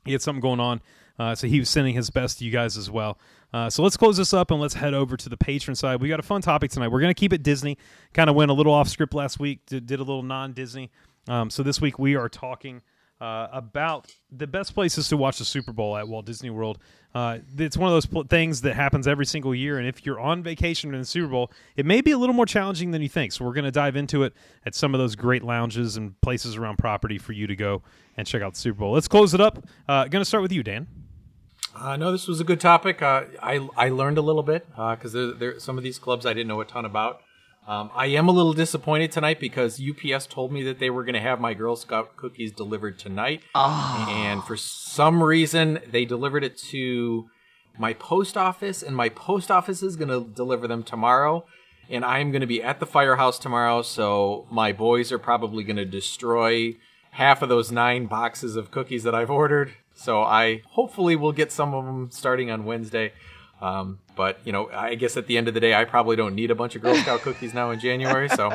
He 0.05 0.11
had 0.11 0.21
something 0.21 0.41
going 0.41 0.59
on, 0.59 0.81
uh, 1.19 1.35
so 1.35 1.47
he 1.47 1.59
was 1.59 1.69
sending 1.69 1.93
his 1.93 2.09
best 2.09 2.39
to 2.39 2.45
you 2.45 2.51
guys 2.51 2.77
as 2.77 2.89
well. 2.89 3.17
Uh, 3.53 3.69
so 3.69 3.83
let's 3.83 3.97
close 3.97 4.17
this 4.17 4.33
up 4.33 4.49
and 4.51 4.61
let's 4.61 4.73
head 4.73 4.93
over 4.93 5.17
to 5.17 5.29
the 5.29 5.37
Patreon 5.37 5.75
side. 5.75 6.01
We 6.01 6.09
got 6.09 6.19
a 6.19 6.23
fun 6.23 6.41
topic 6.41 6.71
tonight. 6.71 6.87
We're 6.87 7.01
going 7.01 7.13
to 7.13 7.19
keep 7.19 7.33
it 7.33 7.43
Disney. 7.43 7.77
Kind 8.13 8.29
of 8.29 8.35
went 8.35 8.49
a 8.49 8.53
little 8.53 8.73
off 8.73 8.87
script 8.87 9.13
last 9.13 9.39
week. 9.39 9.65
Did, 9.65 9.85
did 9.85 9.99
a 9.99 10.03
little 10.03 10.23
non 10.23 10.53
Disney. 10.53 10.89
Um, 11.27 11.49
so 11.49 11.61
this 11.61 11.81
week 11.81 11.99
we 11.99 12.15
are 12.15 12.29
talking 12.29 12.81
uh, 13.19 13.47
about 13.51 14.11
the 14.31 14.47
best 14.47 14.73
places 14.73 15.07
to 15.09 15.17
watch 15.17 15.37
the 15.37 15.45
Super 15.45 15.71
Bowl 15.71 15.95
at 15.95 16.07
Walt 16.07 16.25
Disney 16.25 16.49
World. 16.49 16.79
Uh, 17.13 17.39
it's 17.57 17.75
one 17.75 17.89
of 17.89 17.93
those 17.93 18.05
pl- 18.05 18.23
things 18.23 18.61
that 18.61 18.75
happens 18.75 19.07
every 19.07 19.25
single 19.25 19.53
year, 19.53 19.77
and 19.77 19.87
if 19.87 20.05
you're 20.05 20.19
on 20.19 20.41
vacation 20.41 20.93
in 20.93 20.99
the 20.99 21.05
Super 21.05 21.27
Bowl, 21.27 21.51
it 21.75 21.85
may 21.85 21.99
be 22.01 22.11
a 22.11 22.17
little 22.17 22.35
more 22.35 22.45
challenging 22.45 22.91
than 22.91 23.01
you 23.01 23.09
think. 23.09 23.33
So 23.33 23.43
we're 23.43 23.53
going 23.53 23.65
to 23.65 23.71
dive 23.71 23.95
into 23.95 24.23
it 24.23 24.33
at 24.65 24.75
some 24.75 24.93
of 24.95 24.99
those 24.99 25.15
great 25.15 25.43
lounges 25.43 25.97
and 25.97 26.19
places 26.21 26.55
around 26.55 26.77
property 26.77 27.17
for 27.17 27.33
you 27.33 27.47
to 27.47 27.55
go 27.55 27.81
and 28.15 28.25
check 28.25 28.41
out 28.41 28.53
the 28.53 28.59
Super 28.59 28.79
Bowl. 28.79 28.93
Let's 28.93 29.09
close 29.09 29.33
it 29.33 29.41
up. 29.41 29.65
Uh, 29.87 30.05
going 30.05 30.21
to 30.21 30.25
start 30.25 30.41
with 30.41 30.53
you, 30.53 30.63
Dan. 30.63 30.87
Uh, 31.75 31.97
no, 31.97 32.11
this 32.11 32.27
was 32.27 32.39
a 32.39 32.43
good 32.43 32.59
topic. 32.59 33.01
Uh, 33.01 33.23
I 33.41 33.67
I 33.77 33.89
learned 33.89 34.17
a 34.17 34.21
little 34.21 34.43
bit 34.43 34.67
because 34.69 35.13
there, 35.13 35.31
there 35.31 35.59
some 35.59 35.77
of 35.77 35.83
these 35.83 35.99
clubs 35.99 36.25
I 36.25 36.33
didn't 36.33 36.47
know 36.47 36.61
a 36.61 36.65
ton 36.65 36.85
about. 36.85 37.21
Um, 37.67 37.91
I 37.93 38.07
am 38.07 38.27
a 38.27 38.31
little 38.31 38.53
disappointed 38.53 39.11
tonight 39.11 39.39
because 39.39 39.79
UPS 39.79 40.25
told 40.25 40.51
me 40.51 40.63
that 40.63 40.79
they 40.79 40.89
were 40.89 41.03
going 41.03 41.13
to 41.13 41.21
have 41.21 41.39
my 41.39 41.53
Girl 41.53 41.75
Scout 41.75 42.15
cookies 42.17 42.51
delivered 42.51 42.97
tonight, 42.97 43.43
and 44.09 44.43
for 44.43 44.57
some 44.57 45.21
reason 45.21 45.79
they 45.87 46.03
delivered 46.03 46.43
it 46.43 46.57
to 46.71 47.29
my 47.77 47.93
post 47.93 48.35
office, 48.35 48.81
and 48.81 48.95
my 48.95 49.09
post 49.09 49.51
office 49.51 49.83
is 49.83 49.95
going 49.95 50.09
to 50.09 50.27
deliver 50.33 50.67
them 50.67 50.83
tomorrow. 50.83 51.45
And 51.89 52.03
I'm 52.05 52.31
going 52.31 52.41
to 52.41 52.47
be 52.47 52.63
at 52.63 52.79
the 52.79 52.85
firehouse 52.85 53.37
tomorrow, 53.37 53.81
so 53.81 54.47
my 54.49 54.71
boys 54.71 55.11
are 55.11 55.19
probably 55.19 55.63
going 55.63 55.77
to 55.77 55.85
destroy 55.85 56.77
half 57.11 57.41
of 57.41 57.49
those 57.49 57.71
nine 57.71 58.05
boxes 58.07 58.55
of 58.55 58.71
cookies 58.71 59.03
that 59.03 59.13
I've 59.13 59.29
ordered. 59.29 59.73
So 59.93 60.23
I 60.23 60.61
hopefully 60.69 61.15
will 61.15 61.33
get 61.33 61.51
some 61.51 61.73
of 61.73 61.85
them 61.85 62.09
starting 62.11 62.49
on 62.49 62.65
Wednesday. 62.65 63.11
Um, 63.61 63.99
but 64.15 64.39
you 64.43 64.51
know, 64.51 64.69
I 64.71 64.95
guess 64.95 65.17
at 65.17 65.27
the 65.27 65.37
end 65.37 65.47
of 65.47 65.53
the 65.53 65.59
day, 65.59 65.73
I 65.73 65.85
probably 65.85 66.15
don't 66.15 66.35
need 66.35 66.51
a 66.51 66.55
bunch 66.55 66.75
of 66.75 66.81
Girl 66.81 66.95
Scout 66.95 67.21
cookies 67.21 67.53
now 67.53 67.71
in 67.71 67.79
January. 67.79 68.29
So, 68.29 68.51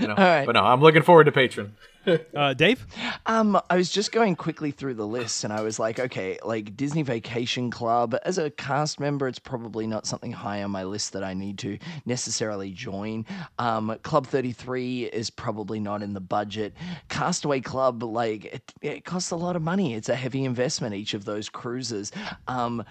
you 0.00 0.08
know, 0.08 0.14
right. 0.18 0.46
but 0.46 0.52
no, 0.52 0.62
I'm 0.62 0.80
looking 0.80 1.02
forward 1.02 1.24
to 1.24 1.32
Patreon. 1.32 1.70
Uh, 2.34 2.54
Dave? 2.54 2.86
Um, 3.26 3.60
I 3.68 3.76
was 3.76 3.90
just 3.90 4.10
going 4.10 4.34
quickly 4.34 4.70
through 4.70 4.94
the 4.94 5.06
list, 5.06 5.44
and 5.44 5.52
I 5.52 5.60
was 5.60 5.78
like, 5.78 6.00
okay, 6.00 6.38
like 6.42 6.76
Disney 6.76 7.02
Vacation 7.02 7.70
Club. 7.70 8.16
As 8.24 8.38
a 8.38 8.50
cast 8.50 8.98
member, 8.98 9.28
it's 9.28 9.38
probably 9.38 9.86
not 9.86 10.06
something 10.06 10.32
high 10.32 10.62
on 10.62 10.70
my 10.70 10.84
list 10.84 11.12
that 11.12 11.22
I 11.22 11.34
need 11.34 11.58
to 11.58 11.78
necessarily 12.06 12.70
join. 12.72 13.26
Um, 13.58 13.96
Club 14.02 14.26
Thirty 14.26 14.52
Three 14.52 15.04
is 15.04 15.28
probably 15.28 15.78
not 15.78 16.02
in 16.02 16.14
the 16.14 16.20
budget. 16.20 16.74
Castaway 17.08 17.60
Club, 17.60 18.02
like 18.02 18.46
it, 18.46 18.72
it 18.80 19.04
costs 19.04 19.30
a 19.30 19.36
lot 19.36 19.54
of 19.56 19.62
money. 19.62 19.94
It's 19.94 20.08
a 20.08 20.16
heavy 20.16 20.44
investment. 20.44 20.94
Each 20.94 21.12
of 21.14 21.26
those 21.26 21.48
cruises. 21.48 22.12
Um, 22.48 22.82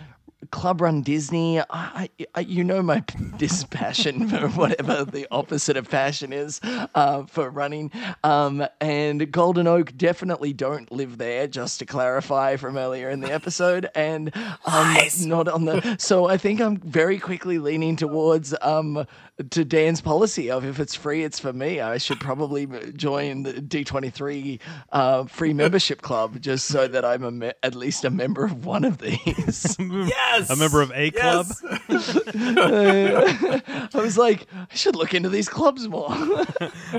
Club 0.52 0.82
Run 0.82 1.02
Disney, 1.02 1.60
I, 1.60 2.10
I, 2.34 2.40
you 2.40 2.64
know 2.64 2.82
my 2.82 3.04
dispassion 3.38 4.28
for 4.30 4.48
whatever 4.50 5.04
the 5.04 5.28
opposite 5.32 5.76
of 5.76 5.90
passion 5.90 6.32
is 6.32 6.62
uh, 6.64 7.24
for 7.24 7.50
running. 7.50 7.92
Um, 8.24 8.66
and 8.80 9.32
Golden 9.32 9.68
Oak 9.68 9.96
definitely 9.98 10.54
don't 10.54 10.92
live 10.92 11.18
there, 11.18 11.48
just 11.48 11.80
to 11.80 11.86
clarify 11.86 12.56
from 12.56 12.78
earlier 12.78 13.10
in 13.10 13.20
the 13.20 13.32
episode. 13.32 13.90
And 13.96 14.36
um, 14.66 14.98
not 15.22 15.48
on 15.48 15.66
the. 15.66 15.98
So 16.00 16.26
I 16.26 16.38
think 16.38 16.62
I'm 16.62 16.78
very 16.78 17.20
quickly 17.20 17.60
leaning 17.60 17.96
towards 17.96 18.56
um, 18.62 19.06
to 19.52 19.66
Dan's 19.66 20.02
policy 20.02 20.52
of 20.52 20.66
if 20.66 20.80
it's 20.80 20.96
free, 20.96 21.24
it's 21.24 21.40
for 21.40 21.54
me. 21.54 21.80
I 21.80 21.98
should 21.98 22.20
probably 22.20 22.68
join 22.94 23.44
the 23.44 23.54
D23 23.54 24.60
uh, 24.92 25.24
free 25.26 25.54
membership 25.54 26.02
club 26.02 26.42
just 26.42 26.68
so 26.68 26.88
that 26.88 27.06
I'm 27.06 27.24
a 27.24 27.32
me- 27.32 27.52
at 27.64 27.76
least 27.76 28.04
a 28.06 28.10
member 28.10 28.46
of 28.46 28.66
one 28.66 28.84
of 28.84 28.98
these. 29.00 29.78
Yes, 29.90 30.50
A 30.50 30.56
member 30.56 30.82
of 30.82 30.92
a 30.94 31.12
club? 31.12 31.48
I 31.90 33.62
was 33.94 34.18
like, 34.18 34.46
I 34.54 34.76
should 34.76 34.96
look 34.96 35.14
into 35.14 35.30
these 35.30 35.50
clubs 35.50 35.88
more. 35.88 36.08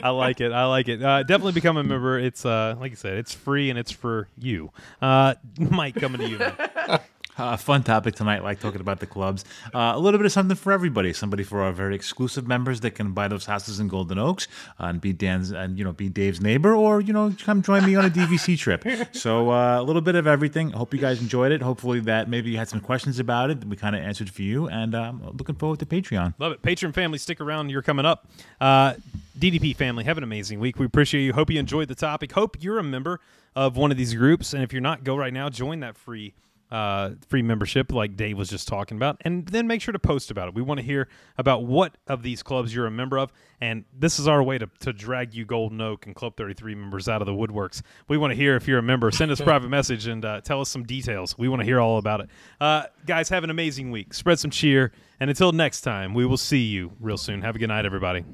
I 0.03 0.11
like 0.11 0.41
it. 0.41 0.53
I 0.53 0.67
like 0.67 0.89
it. 0.89 1.03
Uh, 1.03 1.23
definitely 1.23 1.53
become 1.53 1.77
a 1.77 1.85
member. 1.85 2.19
It's 2.19 2.45
uh, 2.45 2.77
like 2.81 2.93
I 2.93 2.97
said, 2.97 3.19
it's 3.19 3.35
free 3.35 3.71
and 3.71 3.79
it's 3.79 3.93
for 3.93 4.29
you. 4.39 4.71
Uh, 5.01 5.35
Mike, 5.59 5.95
coming 5.97 6.21
to 6.21 6.29
you. 6.29 6.99
Man. 7.41 7.53
Uh, 7.55 7.57
fun 7.57 7.83
topic 7.83 8.15
tonight, 8.15 8.43
like 8.43 8.61
talking 8.61 8.81
about 8.81 9.01
the 9.01 9.07
clubs. 9.07 9.45
Uh, 9.75 9.93
a 9.95 9.99
little 9.99 10.19
bit 10.19 10.27
of 10.27 10.33
something 10.33 10.57
for 10.57 10.73
everybody. 10.73 11.13
Somebody 11.13 11.43
for 11.43 11.63
our 11.63 11.73
very 11.73 11.95
exclusive 11.95 12.47
members 12.47 12.81
that 12.81 12.93
can 12.93 13.13
buy 13.13 13.29
those 13.29 13.47
houses 13.47 13.81
in 13.81 13.89
Golden 13.89 14.19
Oaks 14.19 14.49
uh, 14.79 14.85
and 14.85 15.01
be 15.01 15.13
Dan's 15.13 15.51
and 15.51 15.79
you 15.79 15.85
know 15.85 15.93
be 15.93 16.09
Dave's 16.09 16.41
neighbor, 16.41 16.75
or 16.75 17.01
you 17.01 17.13
know 17.13 17.35
come 17.43 17.63
join 17.63 17.85
me 17.85 17.97
on 17.97 18.05
a 18.05 18.11
DVC 18.11 18.59
trip. 18.59 18.85
So 19.13 19.51
uh, 19.51 19.81
a 19.81 19.83
little 19.83 20.03
bit 20.03 20.15
of 20.15 20.27
everything. 20.27 20.71
Hope 20.71 20.95
you 20.95 21.01
guys 21.01 21.21
enjoyed 21.21 21.53
it. 21.53 21.63
Hopefully 21.63 22.01
that 22.01 22.29
maybe 22.29 22.51
you 22.51 22.57
had 22.59 22.69
some 22.69 22.81
questions 22.81 23.19
about 23.19 23.51
it 23.51 23.61
that 23.61 23.69
we 23.69 23.77
kind 23.77 23.95
of 23.97 24.03
answered 24.03 24.31
for 24.31 24.43
you, 24.43 24.69
and 24.69 24.95
um, 24.95 25.23
looking 25.39 25.55
forward 25.55 25.79
to 25.81 25.87
Patreon. 25.87 26.35
Love 26.39 26.53
it. 26.53 26.63
Patreon 26.63 26.95
family, 26.95 27.19
stick 27.19 27.41
around. 27.41 27.71
You're 27.71 27.83
coming 27.83 28.07
up. 28.07 28.29
Uh, 28.61 28.95
DDP 29.39 29.75
family, 29.75 30.05
have 30.05 30.19
an 30.19 30.25
amazing 30.25 30.61
week. 30.61 30.79
We 30.79 30.87
appreciate 30.87 31.23
you. 31.23 31.33
Hope 31.33 31.51
you 31.51 31.59
enjoyed 31.59 31.89
the 31.89 31.95
topic. 31.95 32.33
Hope 32.33 32.57
you're 32.61 32.79
a 32.79 32.83
member 32.83 33.21
of 33.57 33.77
one 33.77 33.91
of 33.91 33.97
these 33.97 34.15
groups. 34.15 34.53
And 34.53 34.63
if 34.63 34.73
you're 34.73 34.83
not, 34.83 35.03
go 35.03 35.17
right 35.17 35.33
now. 35.33 35.49
Join 35.49 35.81
that 35.81 35.97
free 35.97 36.35
uh, 36.71 37.11
free 37.29 37.43
membership 37.43 37.93
like 37.93 38.17
Dave 38.17 38.39
was 38.39 38.49
just 38.49 38.69
talking 38.69 38.97
about. 38.97 39.21
And 39.25 39.47
then 39.47 39.67
make 39.67 39.83
sure 39.83 39.93
to 39.93 39.99
post 39.99 40.31
about 40.31 40.49
it. 40.49 40.55
We 40.55 40.63
want 40.63 40.79
to 40.79 40.87
hear 40.87 41.09
about 41.37 41.65
what 41.65 41.97
of 42.07 42.23
these 42.23 42.43
clubs 42.43 42.75
you're 42.75 42.87
a 42.87 42.91
member 42.91 43.19
of. 43.19 43.33
And 43.61 43.85
this 43.93 44.19
is 44.19 44.29
our 44.29 44.43
way 44.43 44.59
to, 44.59 44.69
to 44.81 44.93
drag 44.93 45.35
you 45.35 45.45
Golden 45.45 45.81
Oak 45.81 46.07
and 46.07 46.15
Club 46.15 46.37
33 46.37 46.75
members 46.75 47.09
out 47.09 47.21
of 47.21 47.27
the 47.27 47.33
woodworks. 47.33 47.83
We 48.09 48.17
want 48.17 48.31
to 48.31 48.37
hear 48.37 48.57
if 48.57 48.69
you're 48.69 48.79
a 48.79 48.83
member. 48.83 49.11
Send 49.11 49.31
us 49.31 49.41
a 49.41 49.45
private 49.51 49.69
message 49.69 50.07
and 50.07 50.25
uh, 50.25 50.41
tell 50.41 50.61
us 50.61 50.69
some 50.69 50.85
details. 50.85 51.37
We 51.37 51.49
want 51.49 51.61
to 51.61 51.67
hear 51.67 51.81
all 51.81 51.99
about 51.99 52.21
it. 52.21 52.31
Uh, 52.61 52.85
guys, 53.05 53.29
have 53.31 53.45
an 53.45 53.51
amazing 53.51 53.91
week. 53.91 54.15
Spread 54.15 54.39
some 54.39 54.51
cheer. 54.51 54.93
And 55.19 55.29
until 55.29 55.53
next 55.53 55.83
time, 55.83 56.15
we 56.15 56.25
will 56.25 56.39
see 56.39 56.65
you 56.65 56.93
real 57.01 57.19
soon. 57.19 57.43
Have 57.43 57.57
a 57.57 57.59
good 57.59 57.69
night, 57.69 57.85
everybody. 57.85 58.25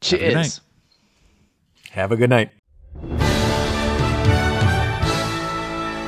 Cheers. 0.00 0.34
night. 0.34 0.60
Have 1.90 2.12
a 2.12 2.16
good 2.16 2.30
night. 2.30 2.50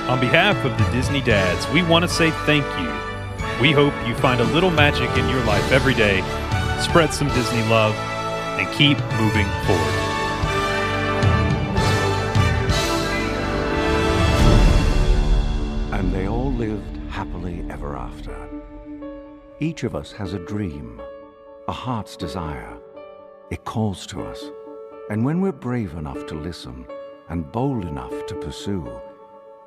On 0.09 0.21
behalf 0.21 0.65
of 0.65 0.79
the 0.79 0.89
Disney 0.93 1.21
Dads, 1.21 1.69
we 1.73 1.83
want 1.83 2.05
to 2.05 2.09
say 2.09 2.31
thank 2.47 2.65
you. 2.79 3.61
We 3.61 3.73
hope 3.73 3.93
you 4.07 4.15
find 4.15 4.41
a 4.41 4.45
little 4.45 4.71
magic 4.71 5.11
in 5.19 5.29
your 5.29 5.43
life 5.43 5.73
every 5.73 5.95
day, 5.95 6.21
spread 6.81 7.13
some 7.13 7.27
Disney 7.27 7.63
love, 7.63 7.93
and 8.57 8.73
keep 8.73 8.99
moving 9.19 9.47
forward. 9.67 9.95
And 15.93 16.15
they 16.15 16.29
all 16.29 16.53
lived 16.53 16.97
happily 17.11 17.67
ever 17.69 17.97
after. 17.97 18.49
Each 19.59 19.83
of 19.83 19.97
us 19.97 20.13
has 20.13 20.35
a 20.35 20.39
dream, 20.39 21.03
a 21.67 21.73
heart's 21.73 22.17
desire. 22.17 22.79
It 23.51 23.65
calls 23.65 24.07
to 24.07 24.23
us. 24.23 24.45
And 25.11 25.25
when 25.25 25.41
we're 25.41 25.51
brave 25.51 25.95
enough 25.95 26.27
to 26.27 26.37
listen 26.37 26.87
and 27.29 27.51
bold 27.51 27.85
enough 27.85 28.27
to 28.27 28.37
pursue, 28.37 28.89